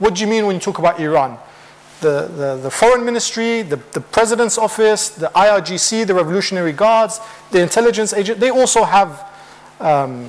what 0.00 0.16
do 0.16 0.22
you 0.22 0.26
mean 0.26 0.46
when 0.46 0.56
you 0.56 0.60
talk 0.60 0.80
about 0.80 0.98
Iran? 0.98 1.38
The, 2.00 2.26
the, 2.26 2.56
the 2.60 2.70
foreign 2.72 3.04
ministry, 3.04 3.62
the, 3.62 3.76
the 3.92 4.00
president's 4.00 4.58
office, 4.58 5.10
the 5.10 5.28
IRGC, 5.28 6.08
the 6.08 6.14
Revolutionary 6.14 6.72
Guards, 6.72 7.20
the 7.52 7.62
intelligence 7.62 8.12
agent, 8.12 8.40
they 8.40 8.50
also 8.50 8.82
have 8.82 9.30
um, 9.78 10.28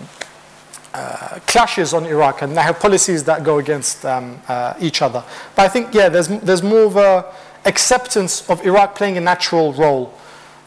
uh, 0.93 1.39
clashes 1.47 1.93
on 1.93 2.05
Iraq 2.05 2.41
and 2.41 2.55
they 2.57 2.61
have 2.61 2.79
policies 2.79 3.23
that 3.25 3.43
go 3.43 3.59
against 3.59 4.05
um, 4.05 4.41
uh, 4.47 4.73
each 4.79 5.01
other. 5.01 5.23
But 5.55 5.65
I 5.65 5.69
think, 5.69 5.93
yeah, 5.93 6.09
there's, 6.09 6.27
there's 6.27 6.63
more 6.63 6.83
of 6.83 6.95
a 6.95 7.25
acceptance 7.65 8.49
of 8.49 8.65
Iraq 8.65 8.95
playing 8.95 9.17
a 9.17 9.21
natural 9.21 9.73
role. 9.73 10.13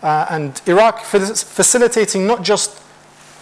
Uh, 0.03 0.27
and 0.31 0.61
Iraq 0.67 1.05
facilitating 1.05 2.27
not 2.27 2.43
just 2.43 2.83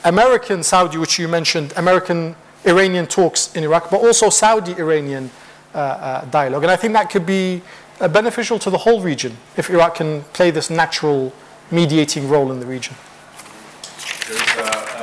American 0.04 0.62
Saudi, 0.62 0.98
which 0.98 1.18
you 1.18 1.28
mentioned, 1.28 1.72
American 1.76 2.36
Iranian 2.66 3.06
talks 3.06 3.54
in 3.54 3.64
Iraq, 3.64 3.90
but 3.90 4.00
also 4.00 4.28
Saudi 4.30 4.72
Iranian 4.72 5.30
uh, 5.74 5.78
uh, 5.78 6.24
dialogue. 6.26 6.62
And 6.62 6.70
I 6.70 6.76
think 6.76 6.92
that 6.94 7.10
could 7.10 7.24
be 7.26 7.62
uh, 8.00 8.08
beneficial 8.08 8.58
to 8.58 8.70
the 8.70 8.78
whole 8.78 9.00
region 9.00 9.36
if 9.56 9.70
Iraq 9.70 9.96
can 9.96 10.22
play 10.32 10.50
this 10.50 10.70
natural 10.70 11.32
mediating 11.70 12.28
role 12.28 12.52
in 12.52 12.60
the 12.60 12.66
region. 12.66 12.94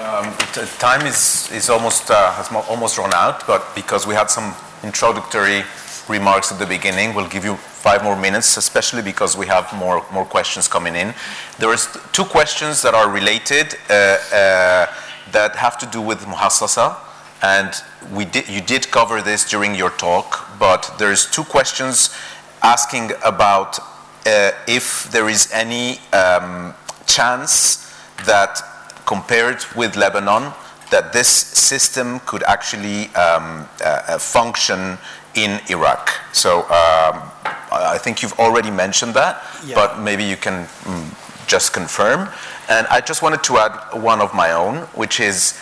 Um, 0.07 0.33
time 0.79 1.05
is, 1.05 1.51
is 1.51 1.69
almost, 1.69 2.09
uh, 2.09 2.31
has 2.31 2.49
almost 2.69 2.97
run 2.97 3.13
out, 3.13 3.45
but 3.45 3.75
because 3.75 4.07
we 4.07 4.15
had 4.15 4.29
some 4.29 4.55
introductory 4.81 5.63
remarks 6.07 6.49
at 6.49 6.59
the 6.59 6.65
beginning, 6.65 7.13
we'll 7.13 7.27
give 7.27 7.43
you 7.43 7.57
five 7.57 8.05
more 8.05 8.15
minutes, 8.15 8.55
especially 8.55 9.01
because 9.01 9.35
we 9.35 9.47
have 9.47 9.69
more, 9.75 10.05
more 10.13 10.23
questions 10.23 10.65
coming 10.65 10.95
in. 10.95 11.13
There 11.59 11.73
is 11.73 11.89
two 12.13 12.23
questions 12.23 12.81
that 12.83 12.93
are 12.93 13.09
related 13.09 13.75
uh, 13.89 13.93
uh, 13.93 14.93
that 15.33 15.57
have 15.57 15.77
to 15.79 15.85
do 15.87 16.01
with 16.01 16.19
muhassasa, 16.19 16.95
and 17.41 17.73
we 18.15 18.23
did, 18.23 18.47
you 18.47 18.61
did 18.61 18.89
cover 18.91 19.21
this 19.21 19.43
during 19.43 19.75
your 19.75 19.89
talk, 19.89 20.57
but 20.57 20.89
there's 20.97 21.29
two 21.29 21.43
questions 21.43 22.15
asking 22.63 23.11
about 23.25 23.77
uh, 24.25 24.51
if 24.69 25.11
there 25.11 25.27
is 25.27 25.51
any 25.51 25.99
um, 26.13 26.73
chance 27.07 27.93
that 28.25 28.61
compared 29.07 29.65
with 29.75 29.95
Lebanon, 29.95 30.53
that 30.91 31.11
this 31.13 31.27
system 31.27 32.19
could 32.25 32.43
actually 32.43 33.07
um, 33.15 33.67
uh, 33.81 34.03
uh, 34.07 34.17
function 34.19 34.97
in 35.35 35.59
Iraq. 35.69 36.11
So 36.33 36.59
um, 36.63 37.23
I 37.71 37.97
think 37.97 38.21
you've 38.21 38.37
already 38.39 38.69
mentioned 38.69 39.13
that, 39.15 39.43
yeah. 39.65 39.75
but 39.75 39.99
maybe 39.99 40.23
you 40.23 40.37
can 40.37 40.65
mm, 40.83 41.47
just 41.47 41.73
confirm. 41.73 42.29
And 42.69 42.85
I 42.87 43.01
just 43.01 43.21
wanted 43.21 43.43
to 43.43 43.57
add 43.57 44.01
one 44.01 44.21
of 44.21 44.33
my 44.33 44.51
own, 44.51 44.87
which 44.93 45.19
is 45.19 45.57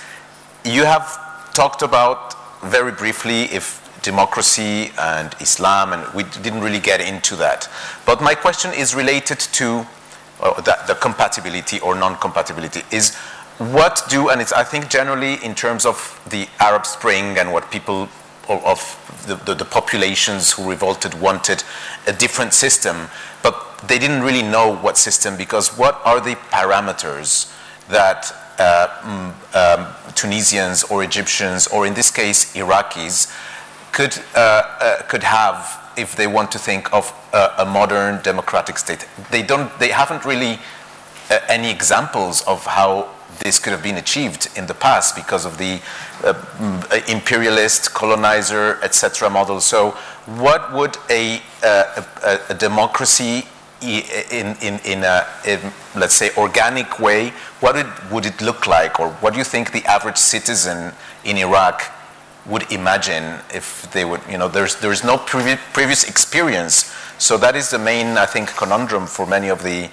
you 0.63 0.83
have 0.83 1.07
talked 1.53 1.81
about 1.81 2.35
very 2.63 2.91
briefly 2.91 3.43
if 3.43 3.81
democracy 4.01 4.91
and 4.99 5.35
Islam, 5.39 5.93
and 5.93 6.01
we 6.13 6.23
didn't 6.41 6.61
really 6.61 6.79
get 6.79 6.99
into 7.01 7.35
that. 7.37 7.69
But 8.05 8.21
my 8.21 8.35
question 8.35 8.71
is 8.73 8.95
related 8.95 9.39
to 9.39 9.85
or 10.39 10.61
that 10.63 10.87
the 10.87 10.95
compatibility 10.95 11.79
or 11.79 11.95
non-compatibility 11.95 12.81
is 12.91 13.17
what 13.57 14.03
do 14.09 14.29
and 14.29 14.41
it's 14.41 14.51
I 14.51 14.63
think 14.63 14.89
generally 14.89 15.35
in 15.43 15.55
terms 15.55 15.85
of 15.85 16.19
the 16.29 16.47
Arab 16.59 16.85
Spring 16.85 17.37
and 17.37 17.53
what 17.53 17.71
people 17.71 18.09
of, 18.47 19.25
the, 19.27 19.35
the, 19.35 19.55
the 19.55 19.65
populations 19.65 20.51
who 20.51 20.69
revolted 20.69 21.19
wanted 21.19 21.63
a 22.05 22.13
different 22.13 22.53
system, 22.53 23.07
but 23.41 23.79
they 23.87 23.97
didn't 23.97 24.21
really 24.21 24.43
know 24.43 24.75
what 24.75 24.97
system 24.97 25.35
because 25.35 25.77
what 25.77 25.99
are 26.05 26.21
the 26.21 26.35
parameters 26.51 27.51
that 27.87 28.31
uh, 28.59 28.87
mm, 29.01 29.55
um, 29.55 30.13
Tunisians 30.13 30.83
or 30.83 31.03
Egyptians 31.03 31.67
or 31.67 31.85
in 31.87 31.93
this 31.93 32.11
case 32.11 32.53
Iraqis 32.55 33.33
could 33.91 34.17
uh, 34.35 34.39
uh, 34.39 35.01
could 35.03 35.23
have 35.23 35.81
if 35.97 36.15
they 36.15 36.27
want 36.27 36.51
to 36.51 36.59
think 36.59 36.91
of 36.93 37.13
a, 37.33 37.53
a 37.59 37.65
modern 37.65 38.21
democratic 38.21 38.77
state. 38.77 39.07
They 39.31 39.41
don't. 39.41 39.77
They 39.79 39.89
haven't 39.89 40.25
really 40.25 40.59
uh, 41.29 41.39
any 41.47 41.71
examples 41.71 42.41
of 42.43 42.65
how 42.65 43.14
this 43.39 43.59
could 43.59 43.71
have 43.71 43.83
been 43.83 43.97
achieved 43.97 44.49
in 44.55 44.65
the 44.65 44.73
past 44.73 45.15
because 45.15 45.45
of 45.45 45.57
the 45.57 45.81
uh, 46.23 46.33
imperialist, 47.07 47.93
colonizer, 47.93 48.79
etc. 48.83 49.29
model. 49.29 49.59
So, 49.61 49.91
what 50.25 50.73
would 50.73 50.97
a, 51.09 51.41
uh, 51.63 52.03
a, 52.23 52.39
a 52.49 52.53
democracy 52.53 53.45
in, 53.81 54.55
in, 54.61 54.79
in, 54.85 55.03
a, 55.03 55.27
in, 55.45 55.59
let's 55.95 56.15
say, 56.15 56.31
organic 56.37 56.99
way, 56.99 57.29
what 57.59 57.75
it, 57.75 57.85
would 58.11 58.25
it 58.25 58.41
look 58.41 58.67
like? 58.67 58.99
Or 58.99 59.09
what 59.21 59.33
do 59.33 59.39
you 59.39 59.45
think 59.45 59.71
the 59.71 59.85
average 59.85 60.17
citizen 60.17 60.93
in 61.23 61.37
Iraq 61.37 61.91
would 62.45 62.71
imagine 62.71 63.39
if 63.53 63.91
they 63.91 64.05
would, 64.05 64.21
you 64.29 64.37
know, 64.37 64.47
there's, 64.47 64.75
there's 64.77 65.03
no 65.03 65.17
previ- 65.17 65.59
previous 65.73 66.07
experience. 66.07 66.93
So 67.17 67.37
that 67.37 67.55
is 67.55 67.69
the 67.69 67.79
main, 67.79 68.17
I 68.17 68.25
think, 68.25 68.49
conundrum 68.49 69.07
for 69.07 69.25
many 69.25 69.49
of 69.49 69.63
the, 69.63 69.89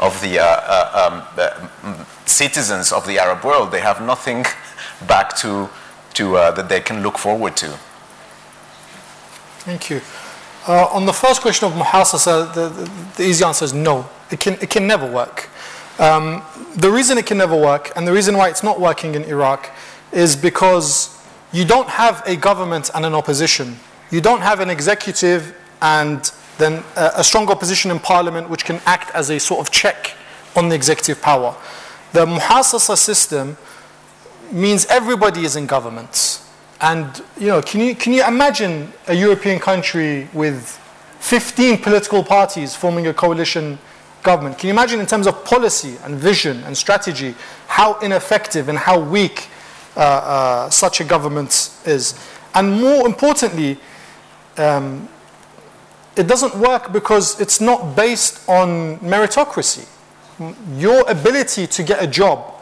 of 0.00 0.18
the 0.22 0.38
uh, 0.38 0.44
uh, 0.44 1.12
um, 1.12 1.22
uh, 1.36 2.04
citizens 2.24 2.90
of 2.90 3.06
the 3.06 3.18
Arab 3.18 3.44
world. 3.44 3.70
They 3.70 3.80
have 3.80 4.00
nothing 4.00 4.44
back 5.06 5.36
to, 5.36 5.68
to 6.14 6.36
uh, 6.36 6.50
that 6.52 6.68
they 6.68 6.80
can 6.80 7.02
look 7.02 7.18
forward 7.18 7.56
to. 7.58 7.78
Thank 9.60 9.90
you. 9.90 10.00
Uh, 10.66 10.86
on 10.86 11.04
the 11.04 11.12
first 11.12 11.42
question 11.42 11.70
of 11.70 11.74
muhassasa, 11.74 12.52
the, 12.54 12.68
the, 12.68 12.90
the, 13.16 13.22
easy 13.24 13.44
answer 13.44 13.64
is 13.64 13.74
no. 13.74 14.08
It 14.30 14.40
can, 14.40 14.54
it 14.54 14.70
can 14.70 14.86
never 14.86 15.10
work. 15.10 15.48
Um, 15.98 16.42
the 16.76 16.90
reason 16.90 17.18
it 17.18 17.26
can 17.26 17.36
never 17.36 17.56
work, 17.56 17.92
and 17.94 18.06
the 18.06 18.12
reason 18.12 18.36
why 18.36 18.48
it's 18.48 18.62
not 18.62 18.80
working 18.80 19.14
in 19.14 19.24
Iraq, 19.24 19.70
is 20.12 20.34
because 20.34 21.18
you 21.52 21.64
don't 21.66 21.88
have 21.88 22.22
a 22.26 22.36
government 22.36 22.90
and 22.94 23.04
an 23.04 23.14
opposition. 23.14 23.76
You 24.10 24.22
don't 24.22 24.40
have 24.40 24.60
an 24.60 24.70
executive 24.70 25.54
and 25.82 26.30
then 26.60 26.84
a, 26.96 27.12
a 27.16 27.24
strong 27.24 27.50
opposition 27.50 27.90
in 27.90 27.98
parliament 27.98 28.48
which 28.48 28.64
can 28.64 28.80
act 28.86 29.14
as 29.14 29.30
a 29.30 29.40
sort 29.40 29.60
of 29.60 29.72
check 29.72 30.14
on 30.56 30.68
the 30.68 30.74
executive 30.74 31.20
power. 31.20 31.56
The 32.12 32.26
muhassasa 32.26 32.96
system 32.96 33.56
means 34.52 34.86
everybody 34.86 35.44
is 35.44 35.56
in 35.56 35.66
government. 35.66 36.42
And 36.80 37.22
you 37.38 37.48
know, 37.48 37.62
can 37.62 37.80
you, 37.80 37.94
can 37.94 38.12
you 38.12 38.26
imagine 38.26 38.92
a 39.06 39.14
European 39.14 39.58
country 39.58 40.28
with 40.32 40.78
15 41.20 41.78
political 41.78 42.24
parties 42.24 42.74
forming 42.74 43.06
a 43.06 43.14
coalition 43.14 43.78
government? 44.22 44.58
Can 44.58 44.68
you 44.68 44.72
imagine 44.72 45.00
in 45.00 45.06
terms 45.06 45.26
of 45.26 45.44
policy 45.44 45.96
and 46.04 46.16
vision 46.16 46.62
and 46.64 46.76
strategy 46.76 47.34
how 47.66 47.98
ineffective 48.00 48.68
and 48.68 48.78
how 48.78 48.98
weak 48.98 49.48
uh, 49.96 50.00
uh, 50.00 50.70
such 50.70 51.00
a 51.00 51.04
government 51.04 51.70
is. 51.84 52.14
And 52.54 52.80
more 52.80 53.06
importantly, 53.06 53.76
um, 54.56 55.08
it 56.16 56.26
doesn't 56.26 56.56
work 56.56 56.92
because 56.92 57.40
it's 57.40 57.60
not 57.60 57.96
based 57.96 58.48
on 58.48 58.98
meritocracy. 58.98 59.86
Your 60.76 61.08
ability 61.08 61.66
to 61.66 61.82
get 61.82 62.02
a 62.02 62.06
job 62.06 62.54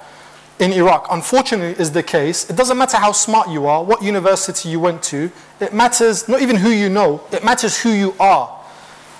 in 0.58 0.72
Iraq, 0.72 1.06
unfortunately, 1.10 1.80
is 1.80 1.92
the 1.92 2.02
case. 2.02 2.50
It 2.50 2.56
doesn't 2.56 2.76
matter 2.76 2.96
how 2.96 3.12
smart 3.12 3.48
you 3.48 3.66
are, 3.66 3.82
what 3.84 4.02
university 4.02 4.68
you 4.68 4.80
went 4.80 5.02
to. 5.04 5.30
It 5.60 5.72
matters 5.72 6.28
not 6.28 6.42
even 6.42 6.56
who 6.56 6.70
you 6.70 6.88
know. 6.88 7.22
It 7.30 7.44
matters 7.44 7.80
who 7.80 7.90
you 7.90 8.14
are. 8.18 8.54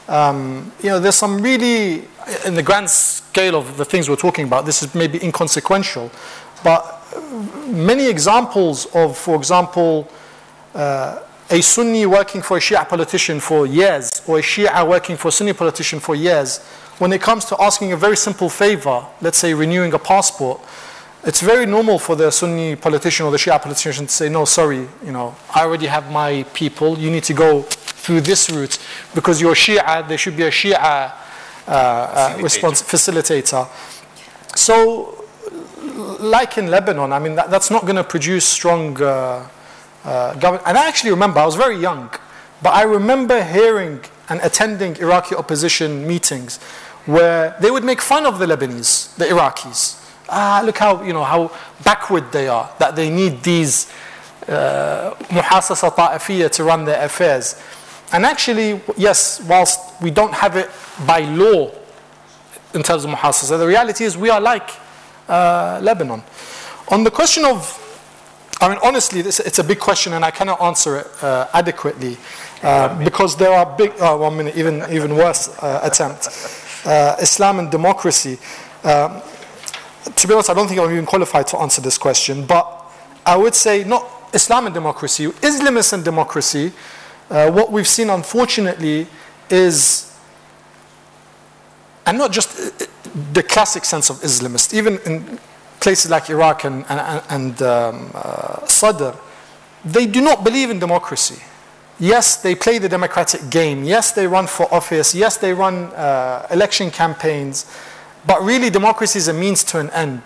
Um, 0.09 0.73
you 0.83 0.89
know, 0.89 0.99
there's 0.99 1.15
some 1.15 1.41
really, 1.41 2.09
in 2.45 2.55
the 2.55 2.63
grand 2.63 2.91
scale 2.91 3.55
of 3.55 3.77
the 3.77 3.85
things 3.85 4.09
we're 4.09 4.17
talking 4.17 4.47
about, 4.47 4.67
this 4.67 4.83
is 4.83 4.95
maybe 4.95 5.23
inconsequential, 5.23 6.11
but 6.65 6.99
many 7.67 8.09
examples 8.09 8.87
of, 8.95 9.17
for 9.17 9.37
example, 9.37 10.09
uh, 10.75 11.21
a 11.51 11.63
Sunni 11.63 12.05
working 12.07 12.43
for 12.43 12.59
a 12.59 12.61
Shia 12.61 12.87
politician 12.89 13.41
for 13.41 13.67
years, 13.67 14.23
or 14.27 14.39
a 14.39 14.43
Shia 14.43 14.87
working 14.87 15.17
for 15.17 15.29
a 15.29 15.33
Sunni 15.33 15.53
politician 15.53 15.99
for 16.01 16.15
years, 16.15 16.59
when 16.99 17.13
it 17.13 17.23
comes 17.23 17.45
to 17.47 17.61
asking 17.61 17.93
a 17.93 17.97
very 17.97 18.17
simple 18.17 18.49
favor, 18.49 19.07
let's 19.21 19.39
say 19.39 19.55
renewing 19.55 19.93
a 19.95 19.99
passport, 19.99 20.61
it's 21.25 21.41
very 21.41 21.67
normal 21.67 21.99
for 21.99 22.17
the 22.17 22.31
Sunni 22.31 22.77
politician 22.77 23.27
or 23.27 23.33
the 23.33 23.39
Shia 23.39 23.61
politician 23.61 24.07
to 24.07 24.13
say, 24.13 24.29
no, 24.29 24.45
sorry, 24.45 24.87
you 25.05 25.13
know, 25.13 25.35
I 25.55 25.63
already 25.63 25.87
have 25.87 26.11
my 26.13 26.45
people, 26.55 26.99
you 26.99 27.11
need 27.11 27.25
to 27.25 27.35
go 27.35 27.63
through 27.63 28.21
this 28.23 28.51
route 28.51 28.79
because 29.15 29.41
you're 29.41 29.55
Shia, 29.55 30.07
there 30.07 30.19
should 30.19 30.37
be 30.37 30.45
a 30.45 30.51
Shia 30.51 30.75
uh, 30.75 31.71
uh, 31.71 32.39
response 32.43 32.83
facilitator. 32.83 33.69
So 34.55 35.25
like 36.21 36.59
in 36.59 36.69
Lebanon, 36.69 37.13
I 37.13 37.19
mean, 37.19 37.35
that, 37.37 37.51
that's 37.51 37.71
not 37.71 37.83
going 37.83 37.97
to 37.97 38.05
produce 38.05 38.45
strong 38.45 39.01
uh, 39.03 39.47
uh, 40.09 40.35
government. 40.35 40.67
And 40.67 40.79
I 40.79 40.89
actually 40.89 41.11
remember, 41.11 41.41
I 41.41 41.47
was 41.47 41.55
very 41.55 41.77
young, 41.77 42.11
but 42.63 42.71
I 42.71 42.83
remember 42.83 43.45
hearing 43.45 44.01
and 44.31 44.41
attending 44.43 44.97
Iraqi 44.97 45.35
opposition 45.35 46.07
meetings 46.07 46.59
where 47.05 47.55
they 47.61 47.71
would 47.71 47.85
make 47.85 48.01
fun 48.01 48.27
of 48.27 48.39
the 48.39 48.47
Lebanese, 48.47 49.15
the 49.17 49.27
Iraqis. 49.27 49.97
Ah, 50.29 50.63
look 50.65 50.79
how, 50.79 51.03
you 51.03 51.13
know, 51.13 51.25
how 51.25 51.51
backward 51.85 52.33
they 52.33 52.49
are, 52.49 52.71
that 52.79 52.97
they 52.97 53.11
need 53.11 53.43
these 53.43 53.91
uh, 54.49 55.15
muhassasa 55.29 55.95
ta'afiyya 55.95 56.51
to 56.51 56.65
run 56.65 56.85
their 56.85 57.03
affairs. 57.05 57.63
And 58.13 58.25
actually, 58.25 58.81
yes, 58.97 59.43
whilst 59.43 59.81
we 60.01 60.11
don't 60.11 60.33
have 60.33 60.57
it 60.57 60.71
by 61.07 61.21
law 61.21 61.71
in 62.75 62.83
terms 62.83 63.05
of 63.05 63.11
muhassasa, 63.11 63.59
the 63.59 63.67
reality 63.67 64.05
is 64.05 64.17
we 64.17 64.31
are 64.31 64.41
like 64.41 64.71
uh, 65.29 65.81
Lebanon. 65.83 66.23
On 66.89 67.05
the 67.05 67.11
question 67.11 67.45
of, 67.45 67.85
I 68.61 68.69
mean, 68.69 68.79
honestly, 68.83 69.23
this, 69.23 69.39
it's 69.39 69.61
a 69.61 69.65
big 69.65 69.79
question 69.79 70.15
and 70.15 70.25
I 70.25 70.33
cannot 70.33 70.61
answer 70.61 70.99
it 70.99 71.07
uh, 71.23 71.47
adequately 71.53 72.17
uh, 72.63 73.03
because 73.05 73.37
there 73.37 73.53
are 73.53 73.65
big, 73.77 73.93
oh, 74.01 74.17
one 74.17 74.37
minute, 74.37 74.57
even, 74.57 74.85
even 74.91 75.15
worse 75.15 75.49
uh, 75.63 75.81
attempt. 75.85 76.29
Uh, 76.85 77.17
Islam 77.21 77.61
and 77.61 77.71
democracy. 77.71 78.39
Um, 78.83 79.23
to 80.17 80.27
be 80.27 80.35
honest, 80.35 80.51
I 80.51 80.55
don't 80.55 80.67
think 80.67 80.81
I'm 80.81 80.91
even 80.91 81.07
qualified 81.07 81.47
to 81.49 81.59
answer 81.59 81.81
this 81.81 81.99
question, 81.99 82.47
but 82.47 82.67
I 83.25 83.37
would 83.37 83.55
say 83.55 83.85
not 83.85 84.05
Islam 84.33 84.67
and 84.67 84.75
democracy, 84.75 85.27
Islamist 85.27 85.93
and 85.93 86.05
democracy. 86.05 86.73
Uh, 87.31 87.51
what 87.51 87.71
we've 87.71 87.87
seen, 87.87 88.11
unfortunately, 88.11 89.07
is, 89.51 90.19
and 92.07 92.19
not 92.19 92.33
just 92.33 92.57
the 93.35 93.43
classic 93.43 93.85
sense 93.85 94.11
of 94.11 94.17
Islamist, 94.17 94.75
even 94.75 94.99
in 95.05 95.39
places 95.81 96.11
like 96.11 96.31
Iraq 96.31 96.65
and, 96.65 96.85
and, 96.89 97.23
and 97.31 97.63
um, 97.63 98.11
uh, 98.15 98.67
Sadr, 98.67 99.13
they 99.85 100.07
do 100.07 100.21
not 100.21 100.45
believe 100.45 100.71
in 100.71 100.79
democracy. 100.79 101.43
Yes, 102.01 102.37
they 102.37 102.55
play 102.55 102.79
the 102.79 102.89
democratic 102.89 103.51
game. 103.51 103.83
Yes, 103.85 104.13
they 104.13 104.27
run 104.27 104.47
for 104.47 104.73
office. 104.73 105.15
Yes, 105.15 105.37
they 105.37 105.53
run 105.53 105.87
uh, 105.95 106.47
election 106.51 106.91
campaigns. 106.91 107.67
But 108.27 108.43
really, 108.43 108.71
democracy 108.71 109.19
is 109.19 109.29
a 109.29 109.33
means 109.33 109.65
to 109.65 109.81
an 109.81 109.91
end. 109.91 110.23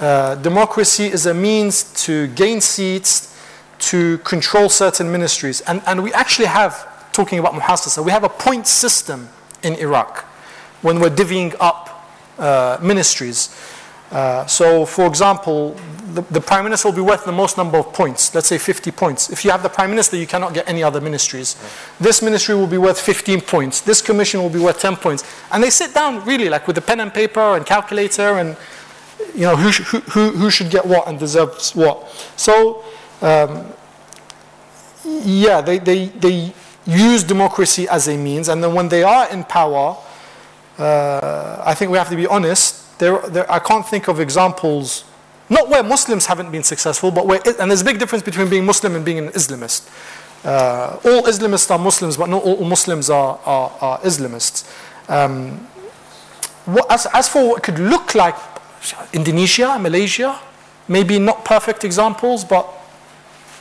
Uh, 0.00 0.34
democracy 0.36 1.06
is 1.06 1.26
a 1.26 1.34
means 1.34 1.92
to 2.04 2.28
gain 2.28 2.60
seats, 2.60 3.34
to 3.78 4.18
control 4.18 4.68
certain 4.68 5.10
ministries. 5.10 5.60
And, 5.62 5.82
and 5.86 6.02
we 6.02 6.12
actually 6.12 6.46
have, 6.46 7.12
talking 7.12 7.38
about 7.38 7.54
muhassasa, 7.54 8.04
we 8.04 8.10
have 8.10 8.24
a 8.24 8.28
point 8.28 8.66
system 8.66 9.28
in 9.62 9.74
Iraq 9.74 10.24
when 10.82 11.00
we're 11.00 11.10
divvying 11.10 11.54
up 11.58 12.06
uh, 12.38 12.78
ministries. 12.82 13.48
Uh, 14.10 14.46
so, 14.46 14.86
for 14.86 15.06
example, 15.06 15.76
the, 16.14 16.22
the, 16.22 16.40
prime 16.40 16.64
minister 16.64 16.88
will 16.88 16.96
be 16.96 17.02
worth 17.02 17.24
the 17.26 17.32
most 17.32 17.58
number 17.58 17.76
of 17.76 17.92
points, 17.92 18.34
let's 18.34 18.48
say 18.48 18.56
50 18.56 18.90
points. 18.92 19.28
If 19.30 19.44
you 19.44 19.50
have 19.50 19.62
the 19.62 19.68
prime 19.68 19.90
minister, 19.90 20.16
you 20.16 20.26
cannot 20.26 20.54
get 20.54 20.66
any 20.66 20.82
other 20.82 21.00
ministries. 21.00 21.56
This 22.00 22.22
ministry 22.22 22.54
will 22.54 22.66
be 22.66 22.78
worth 22.78 22.98
15 22.98 23.42
points. 23.42 23.82
This 23.82 24.00
commission 24.00 24.40
will 24.40 24.48
be 24.48 24.58
worth 24.58 24.80
10 24.80 24.96
points. 24.96 25.24
And 25.52 25.62
they 25.62 25.70
sit 25.70 25.92
down 25.92 26.24
really 26.24 26.48
like 26.48 26.66
with 26.66 26.78
a 26.78 26.80
pen 26.80 27.00
and 27.00 27.12
paper 27.12 27.56
and 27.56 27.66
calculator 27.66 28.38
and 28.38 28.56
you 29.34 29.42
know 29.42 29.56
who, 29.56 29.72
sh- 29.72 29.82
who, 30.12 30.30
who 30.30 30.50
should 30.50 30.70
get 30.70 30.86
what 30.86 31.06
and 31.08 31.18
deserves 31.18 31.74
what. 31.74 32.08
So, 32.36 32.84
um, 33.20 33.66
yeah, 35.04 35.60
they, 35.60 35.78
they, 35.78 36.06
they 36.06 36.54
use 36.86 37.24
democracy 37.24 37.88
as 37.88 38.08
a 38.08 38.16
means, 38.16 38.48
and 38.48 38.62
then 38.62 38.74
when 38.74 38.88
they 38.88 39.02
are 39.02 39.30
in 39.30 39.44
power, 39.44 39.96
uh, 40.78 41.62
I 41.64 41.74
think 41.74 41.90
we 41.90 41.98
have 41.98 42.08
to 42.08 42.16
be 42.16 42.26
honest. 42.26 42.84
There, 42.98 43.18
there, 43.28 43.50
I 43.50 43.58
can't 43.58 43.86
think 43.86 44.08
of 44.08 44.20
examples, 44.20 45.04
not 45.48 45.68
where 45.68 45.82
Muslims 45.82 46.26
haven't 46.26 46.50
been 46.50 46.64
successful, 46.64 47.10
but 47.10 47.26
where, 47.26 47.40
and 47.60 47.70
there's 47.70 47.82
a 47.82 47.84
big 47.84 47.98
difference 47.98 48.24
between 48.24 48.50
being 48.50 48.66
Muslim 48.66 48.96
and 48.96 49.04
being 49.04 49.18
an 49.18 49.28
Islamist. 49.28 49.88
Uh, 50.44 50.98
all 51.04 51.22
Islamists 51.22 51.70
are 51.70 51.78
Muslims, 51.78 52.16
but 52.16 52.28
not 52.28 52.42
all 52.42 52.64
Muslims 52.64 53.10
are, 53.10 53.38
are, 53.44 53.72
are 53.80 53.98
Islamists. 54.00 54.68
Um, 55.08 55.66
what, 56.64 56.90
as, 56.90 57.06
as 57.14 57.28
for 57.28 57.48
what 57.48 57.62
could 57.62 57.78
look 57.78 58.14
like, 58.14 58.36
Indonesia, 59.12 59.78
Malaysia, 59.80 60.38
maybe 60.86 61.18
not 61.18 61.44
perfect 61.44 61.84
examples, 61.84 62.44
but 62.44 62.68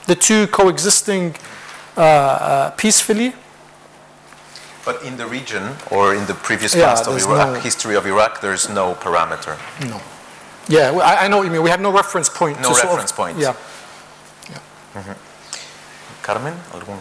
the 0.07 0.15
two 0.15 0.47
coexisting 0.47 1.35
uh, 1.95 2.01
uh, 2.01 2.69
peacefully. 2.71 3.33
But 4.87 5.03
in 5.03 5.17
the 5.17 5.27
region 5.27 5.63
or 5.91 6.15
in 6.15 6.25
the 6.27 6.33
previous 6.33 6.73
Yeah, 6.73 6.85
past 6.87 7.07
of 7.07 7.17
Iraq, 7.17 7.47
no- 7.55 7.59
history 7.59 7.95
of 7.99 8.05
Iraq, 8.07 8.39
there's 8.39 8.69
no 8.69 8.95
parameter. 8.95 9.53
No. 9.93 9.99
Yeah, 10.69 10.91
well, 10.91 11.05
I, 11.05 11.25
I 11.25 11.27
know 11.27 11.37
what 11.39 11.45
you 11.47 11.51
mean. 11.51 11.61
We 11.61 11.69
have 11.75 11.81
no 11.81 11.91
reference 11.91 12.29
point. 12.29 12.55
No 12.61 12.69
to 12.69 12.75
sort 12.75 12.85
of- 12.85 12.89
reference 12.91 13.11
point. 13.11 13.37
Yeah. 13.37 13.53
Carmen? 16.23 16.53
algún- 16.73 16.99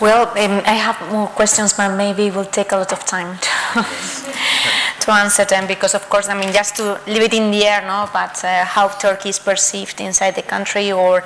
Well, 0.00 0.24
um, 0.44 0.62
I 0.66 0.76
have 0.86 0.98
more 1.10 1.28
questions, 1.28 1.72
but 1.72 1.88
maybe 1.96 2.26
it 2.28 2.34
will 2.34 2.50
take 2.60 2.70
a 2.72 2.76
lot 2.76 2.92
of 2.92 3.00
time 3.04 3.38
to, 3.46 3.84
to 5.00 5.12
answer 5.12 5.44
them 5.46 5.66
because, 5.66 5.94
of 5.94 6.08
course, 6.08 6.28
I 6.28 6.34
mean, 6.34 6.52
just 6.52 6.76
to 6.76 7.00
leave 7.06 7.22
it 7.22 7.34
in 7.34 7.50
the 7.50 7.64
air, 7.66 7.82
no, 7.82 8.08
but 8.12 8.44
uh, 8.44 8.64
how 8.64 8.88
Turkey 8.88 9.30
is 9.30 9.38
perceived 9.38 10.00
inside 10.00 10.34
the 10.36 10.42
country 10.54 10.92
or 10.92 11.24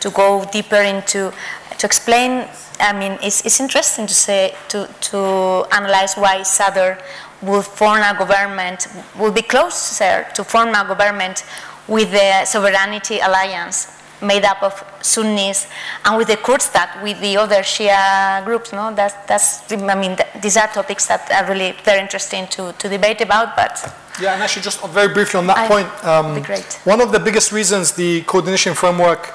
to 0.00 0.10
go 0.10 0.44
deeper 0.52 0.82
into, 0.82 1.32
to 1.78 1.86
explain, 1.86 2.46
I 2.82 2.92
mean, 2.92 3.16
it's, 3.22 3.44
it's 3.46 3.60
interesting 3.60 4.06
to 4.08 4.14
say, 4.14 4.54
to, 4.68 4.88
to 5.12 5.64
analyze 5.72 6.14
why 6.16 6.42
Sadr 6.42 6.98
will 7.40 7.62
form 7.62 8.00
a 8.02 8.14
government, 8.18 8.88
will 9.18 9.32
be 9.32 9.42
closer 9.42 10.26
to 10.34 10.44
form 10.44 10.70
a 10.74 10.84
government 10.86 11.44
with 11.86 12.10
the 12.10 12.44
Sovereignty 12.44 13.20
Alliance 13.20 13.98
made 14.20 14.44
up 14.44 14.62
of 14.62 14.84
Sunnis 15.00 15.66
and 16.04 16.16
with 16.16 16.28
the 16.28 16.36
Kurds 16.36 16.70
that 16.70 17.00
with 17.02 17.20
the 17.20 17.36
other 17.36 17.56
Shia 17.62 18.44
groups, 18.44 18.72
no? 18.72 18.94
That's, 18.94 19.14
that's 19.26 19.72
I 19.72 19.94
mean, 19.96 20.16
th- 20.16 20.28
these 20.40 20.56
are 20.56 20.68
topics 20.68 21.06
that 21.06 21.28
are 21.32 21.48
really 21.48 21.74
very 21.84 22.00
interesting 22.00 22.46
to, 22.48 22.72
to 22.78 22.88
debate 22.88 23.20
about, 23.20 23.56
but 23.56 23.92
Yeah, 24.20 24.34
and 24.34 24.42
actually, 24.42 24.62
just 24.62 24.80
very 24.88 25.12
briefly 25.12 25.38
on 25.38 25.46
that 25.48 25.58
I- 25.58 25.66
point, 25.68 26.04
um, 26.04 26.40
great. 26.42 26.80
one 26.84 27.00
of 27.00 27.10
the 27.10 27.18
biggest 27.18 27.50
reasons 27.52 27.92
the 27.92 28.22
coordination 28.22 28.74
framework 28.74 29.34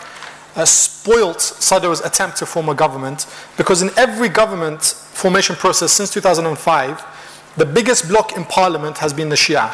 uh, 0.57 0.65
spoilt 0.65 1.39
Sadr's 1.39 2.01
attempt 2.01 2.37
to 2.37 2.45
form 2.45 2.67
a 2.67 2.75
government, 2.75 3.27
because 3.55 3.81
in 3.81 3.91
every 3.95 4.27
government 4.27 4.83
formation 4.83 5.55
process 5.55 5.91
since 5.93 6.11
2005, 6.11 7.05
the 7.55 7.65
biggest 7.65 8.07
bloc 8.07 8.35
in 8.35 8.43
parliament 8.43 8.97
has 8.97 9.13
been 9.13 9.29
the 9.29 9.35
Shia. 9.35 9.73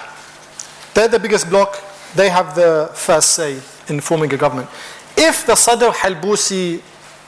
They're 0.93 1.07
the 1.07 1.19
biggest 1.19 1.49
bloc, 1.49 1.81
they 2.15 2.29
have 2.29 2.55
the 2.55 2.91
first 2.93 3.31
say 3.31 3.59
in 3.87 3.99
forming 3.99 4.33
a 4.33 4.37
government. 4.37 4.69
If 5.17 5.45
the 5.45 5.55
Sadr 5.55 5.87
Halbusi 5.87 6.81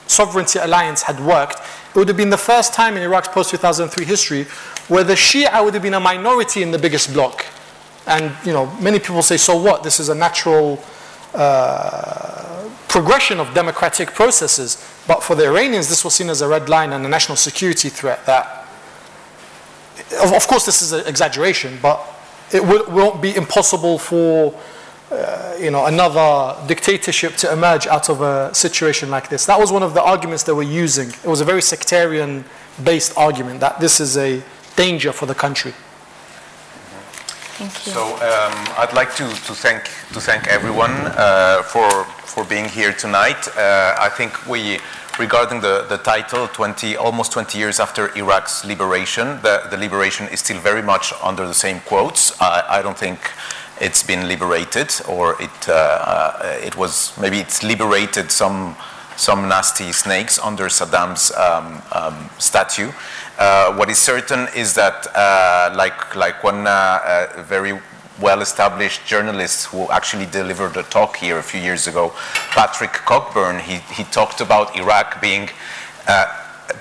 sovereignty 0.06 0.58
alliance 0.58 1.02
had 1.02 1.18
worked, 1.20 1.60
it 1.90 1.98
would 1.98 2.08
have 2.08 2.16
been 2.16 2.30
the 2.30 2.38
first 2.38 2.74
time 2.74 2.96
in 2.96 3.02
Iraq's 3.02 3.28
post 3.28 3.50
2003 3.50 4.04
history 4.04 4.44
where 4.88 5.02
the 5.02 5.14
Shia 5.14 5.64
would 5.64 5.74
have 5.74 5.82
been 5.82 5.94
a 5.94 6.00
minority 6.00 6.62
in 6.62 6.70
the 6.70 6.78
biggest 6.78 7.12
bloc. 7.12 7.44
And 8.06 8.32
you 8.44 8.52
know, 8.52 8.66
many 8.80 8.98
people 8.98 9.22
say, 9.22 9.36
so 9.36 9.56
what? 9.56 9.82
This 9.82 9.98
is 9.98 10.08
a 10.10 10.14
natural 10.14 10.82
uh, 11.34 12.35
progression 12.96 13.38
of 13.40 13.52
democratic 13.52 14.14
processes. 14.14 14.82
But 15.06 15.22
for 15.22 15.34
the 15.36 15.44
Iranians, 15.44 15.90
this 15.90 16.02
was 16.02 16.14
seen 16.14 16.30
as 16.30 16.40
a 16.40 16.48
red 16.48 16.70
line 16.70 16.94
and 16.94 17.04
a 17.04 17.08
national 17.10 17.36
security 17.36 17.90
threat. 17.90 18.24
That, 18.24 18.66
of, 20.22 20.32
of 20.32 20.46
course, 20.46 20.64
this 20.64 20.80
is 20.80 20.92
an 20.92 21.06
exaggeration, 21.06 21.78
but 21.82 22.00
it 22.54 22.62
will, 22.62 22.86
won't 22.88 23.20
be 23.20 23.36
impossible 23.36 23.98
for 23.98 24.58
uh, 25.10 25.56
you 25.60 25.70
know 25.70 25.84
another 25.84 26.56
dictatorship 26.66 27.36
to 27.36 27.52
emerge 27.52 27.86
out 27.86 28.08
of 28.08 28.22
a 28.22 28.54
situation 28.54 29.10
like 29.10 29.28
this. 29.28 29.44
That 29.44 29.60
was 29.60 29.70
one 29.70 29.82
of 29.82 29.92
the 29.92 30.02
arguments 30.02 30.44
they 30.44 30.52
were 30.52 30.62
using. 30.86 31.10
It 31.10 31.26
was 31.26 31.42
a 31.42 31.44
very 31.44 31.62
sectarian-based 31.62 33.12
argument 33.18 33.60
that 33.60 33.78
this 33.78 34.00
is 34.00 34.16
a 34.16 34.42
danger 34.74 35.12
for 35.12 35.26
the 35.26 35.34
country. 35.34 35.74
Thank 37.58 37.86
you. 37.86 37.92
So 37.92 38.02
um, 38.16 38.54
I'd 38.78 38.92
like 38.92 39.14
to, 39.16 39.26
to 39.28 39.54
thank 39.54 39.84
to 40.12 40.20
thank 40.20 40.46
everyone 40.48 40.92
uh, 41.16 41.62
for 41.62 42.04
for 42.04 42.44
being 42.44 42.68
here 42.68 42.92
tonight. 42.92 43.48
Uh, 43.56 43.94
I 43.98 44.08
think 44.08 44.46
we 44.46 44.78
regarding 45.18 45.60
the, 45.60 45.86
the 45.88 45.96
title 45.96 46.46
20 46.48 46.96
almost 46.96 47.32
20 47.32 47.58
years 47.58 47.80
after 47.80 48.14
Iraq's 48.18 48.66
liberation 48.66 49.40
the, 49.40 49.66
the 49.70 49.76
liberation 49.78 50.28
is 50.28 50.40
still 50.40 50.60
very 50.60 50.82
much 50.82 51.14
under 51.22 51.46
the 51.46 51.54
same 51.54 51.80
quotes 51.86 52.38
I, 52.38 52.78
I 52.78 52.82
don't 52.82 52.98
think 52.98 53.18
it's 53.80 54.02
been 54.02 54.28
liberated 54.28 54.92
or 55.08 55.40
it 55.40 55.68
uh, 55.68 55.72
uh, 55.72 56.58
it 56.62 56.76
was 56.76 57.16
maybe 57.18 57.38
it's 57.38 57.62
liberated 57.62 58.30
some 58.30 58.76
some 59.16 59.48
nasty 59.48 59.92
snakes 59.92 60.38
under 60.38 60.68
Saddam's 60.68 61.32
um, 61.32 61.82
um, 61.92 62.28
statue. 62.38 62.92
Uh, 63.38 63.74
what 63.74 63.90
is 63.90 63.98
certain 63.98 64.48
is 64.56 64.74
that, 64.74 65.06
uh, 65.14 65.70
like, 65.76 66.16
like 66.16 66.42
one 66.42 66.66
uh, 66.66 66.70
uh, 66.70 67.42
very 67.42 67.78
well-established 68.18 69.04
journalist 69.06 69.66
who 69.66 69.90
actually 69.90 70.24
delivered 70.26 70.74
a 70.78 70.82
talk 70.84 71.16
here 71.16 71.38
a 71.38 71.42
few 71.42 71.60
years 71.60 71.86
ago, 71.86 72.12
Patrick 72.50 72.92
Cockburn, 72.92 73.58
he, 73.58 73.74
he 73.92 74.04
talked 74.04 74.40
about 74.40 74.74
Iraq 74.74 75.20
being 75.20 75.50
uh, 76.08 76.26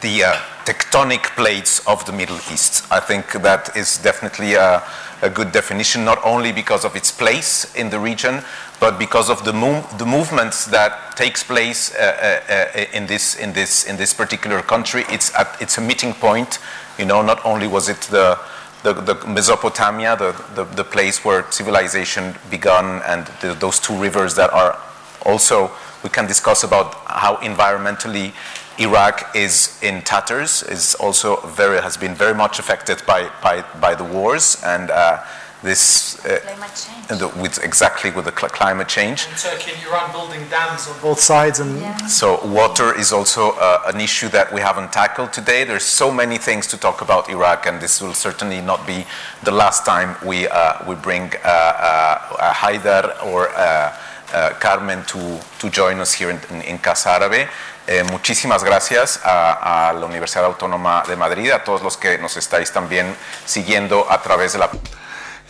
the 0.01 0.21
tectonic 0.63 1.23
plates 1.35 1.85
of 1.87 2.05
the 2.05 2.13
Middle 2.13 2.37
East. 2.51 2.85
I 2.89 3.01
think 3.01 3.33
that 3.33 3.75
is 3.75 3.97
definitely 3.97 4.53
a, 4.53 4.81
a 5.21 5.29
good 5.29 5.51
definition, 5.51 6.03
not 6.03 6.19
only 6.23 6.51
because 6.51 6.85
of 6.85 6.95
its 6.95 7.11
place 7.11 7.73
in 7.75 7.89
the 7.89 7.99
region, 7.99 8.43
but 8.79 8.99
because 8.99 9.29
of 9.29 9.43
the, 9.45 9.51
the 9.97 10.05
movements 10.05 10.65
that 10.65 11.15
takes 11.15 11.43
place 11.43 11.95
uh, 11.95 12.41
uh, 12.49 12.53
uh, 12.53 12.85
in, 12.93 13.07
this, 13.07 13.35
in, 13.35 13.53
this, 13.53 13.85
in 13.85 13.97
this 13.97 14.13
particular 14.13 14.61
country. 14.61 15.03
It's, 15.09 15.33
at, 15.35 15.55
it's 15.61 15.77
a 15.77 15.81
meeting 15.81 16.13
point. 16.13 16.59
You 16.99 17.05
know, 17.05 17.21
not 17.21 17.43
only 17.45 17.67
was 17.67 17.89
it 17.89 18.01
the, 18.01 18.39
the, 18.83 18.93
the 18.93 19.15
Mesopotamia, 19.27 20.15
the, 20.17 20.31
the, 20.55 20.63
the 20.63 20.83
place 20.83 21.23
where 21.23 21.49
civilization 21.51 22.35
began, 22.49 23.01
and 23.03 23.27
the, 23.41 23.53
those 23.53 23.79
two 23.79 23.97
rivers 23.97 24.35
that 24.35 24.51
are 24.51 24.79
also, 25.25 25.71
we 26.03 26.09
can 26.09 26.27
discuss 26.27 26.63
about 26.63 26.93
how 27.05 27.37
environmentally 27.37 28.33
Iraq 28.79 29.35
is 29.35 29.79
in 29.81 30.01
tatters, 30.01 30.63
is 30.63 30.95
also 30.95 31.37
very, 31.47 31.81
has 31.81 31.97
been 31.97 32.15
very 32.15 32.33
much 32.33 32.59
affected 32.59 33.01
by, 33.05 33.29
by, 33.41 33.63
by 33.79 33.95
the 33.95 34.03
wars, 34.03 34.61
and 34.65 34.89
uh, 34.91 35.23
this, 35.63 36.23
uh, 36.25 36.39
Climate 36.43 36.69
change. 36.75 37.05
and 37.09 37.19
the, 37.19 37.27
with 37.41 37.63
exactly 37.63 38.11
with 38.11 38.25
the 38.25 38.31
cl- 38.37 38.49
climate 38.49 38.87
change. 38.87 39.25
Turkey 39.41 39.71
and 39.71 39.87
Iran 39.87 40.11
building 40.11 40.47
dams 40.49 40.87
on 40.87 40.99
both 41.01 41.19
sides 41.19 41.59
and 41.59 42.09
So 42.09 42.45
water 42.45 42.95
is 42.95 43.11
also 43.11 43.51
uh, 43.51 43.81
an 43.87 43.99
issue 43.99 44.27
that 44.29 44.53
we 44.53 44.61
haven't 44.61 44.91
tackled 44.91 45.33
today. 45.33 45.63
There's 45.63 45.85
so 45.85 46.11
many 46.11 46.37
things 46.37 46.67
to 46.67 46.77
talk 46.77 47.01
about 47.01 47.29
Iraq, 47.29 47.65
and 47.65 47.81
this 47.81 47.99
will 48.01 48.13
certainly 48.13 48.61
not 48.61 48.85
be 48.85 49.05
the 49.43 49.51
last 49.51 49.85
time 49.85 50.15
we 50.23 50.47
uh, 50.47 50.85
we 50.87 50.95
bring 50.95 51.31
uh, 51.43 51.47
uh, 51.47 52.53
Hayder 52.53 53.13
or 53.23 53.49
uh, 53.49 53.95
uh, 54.33 54.49
Carmen 54.59 55.03
to, 55.05 55.39
to 55.59 55.69
join 55.69 55.99
us 55.99 56.13
here 56.13 56.29
in, 56.29 56.39
in, 56.49 56.61
in 56.61 56.77
Casa 56.77 57.09
Árabe. 57.09 57.47
Eh, 57.87 58.03
muchísimas 58.11 58.63
gracias 58.63 59.19
a, 59.23 59.89
a 59.89 59.93
la 59.93 60.05
Universidad 60.07 60.45
Autónoma 60.45 61.03
de 61.07 61.15
Madrid, 61.15 61.51
a 61.51 61.63
todos 61.63 61.83
los 61.83 61.97
que 61.97 62.17
nos 62.17 62.35
estáis 62.35 62.71
también 62.71 63.15
siguiendo 63.45 64.07
a 64.09 64.21
través 64.21 64.53
de 64.53 64.59
la 64.59 64.69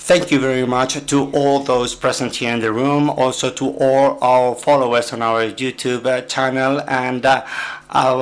Thank 0.08 0.30
you 0.30 0.40
very 0.40 0.68
much 0.68 1.04
to 1.08 1.32
all 1.34 1.64
those 1.64 1.96
present 1.96 2.36
here 2.36 2.54
in 2.54 2.60
the 2.60 2.72
room, 2.72 3.10
also 3.10 3.50
to 3.50 3.76
all 3.80 4.20
our 4.22 4.54
followers 4.54 5.12
on 5.12 5.24
our 5.24 5.46
YouTube 5.46 6.06
uh, 6.06 6.22
channel, 6.28 6.80
and 6.88 7.26
uh, 7.26 7.44
I 7.90 8.14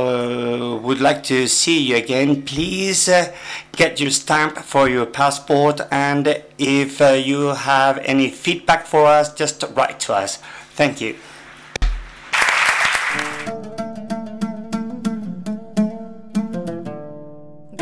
would 0.82 1.02
like 1.02 1.24
to 1.24 1.46
see 1.48 1.82
you 1.82 1.98
again. 1.98 2.44
Please 2.44 3.10
uh, 3.10 3.34
get 3.76 4.00
your 4.00 4.12
stamp 4.12 4.60
for 4.60 4.88
your 4.88 5.06
passport, 5.06 5.82
and 5.92 6.42
if 6.58 7.02
uh, 7.02 7.20
you 7.22 7.48
have 7.48 7.98
any 8.06 8.30
feedback 8.30 8.86
for 8.86 9.06
us, 9.06 9.34
just 9.34 9.66
write 9.76 10.00
to 10.02 10.14
us. 10.14 10.38
Thank 10.76 11.02
you. 11.02 11.18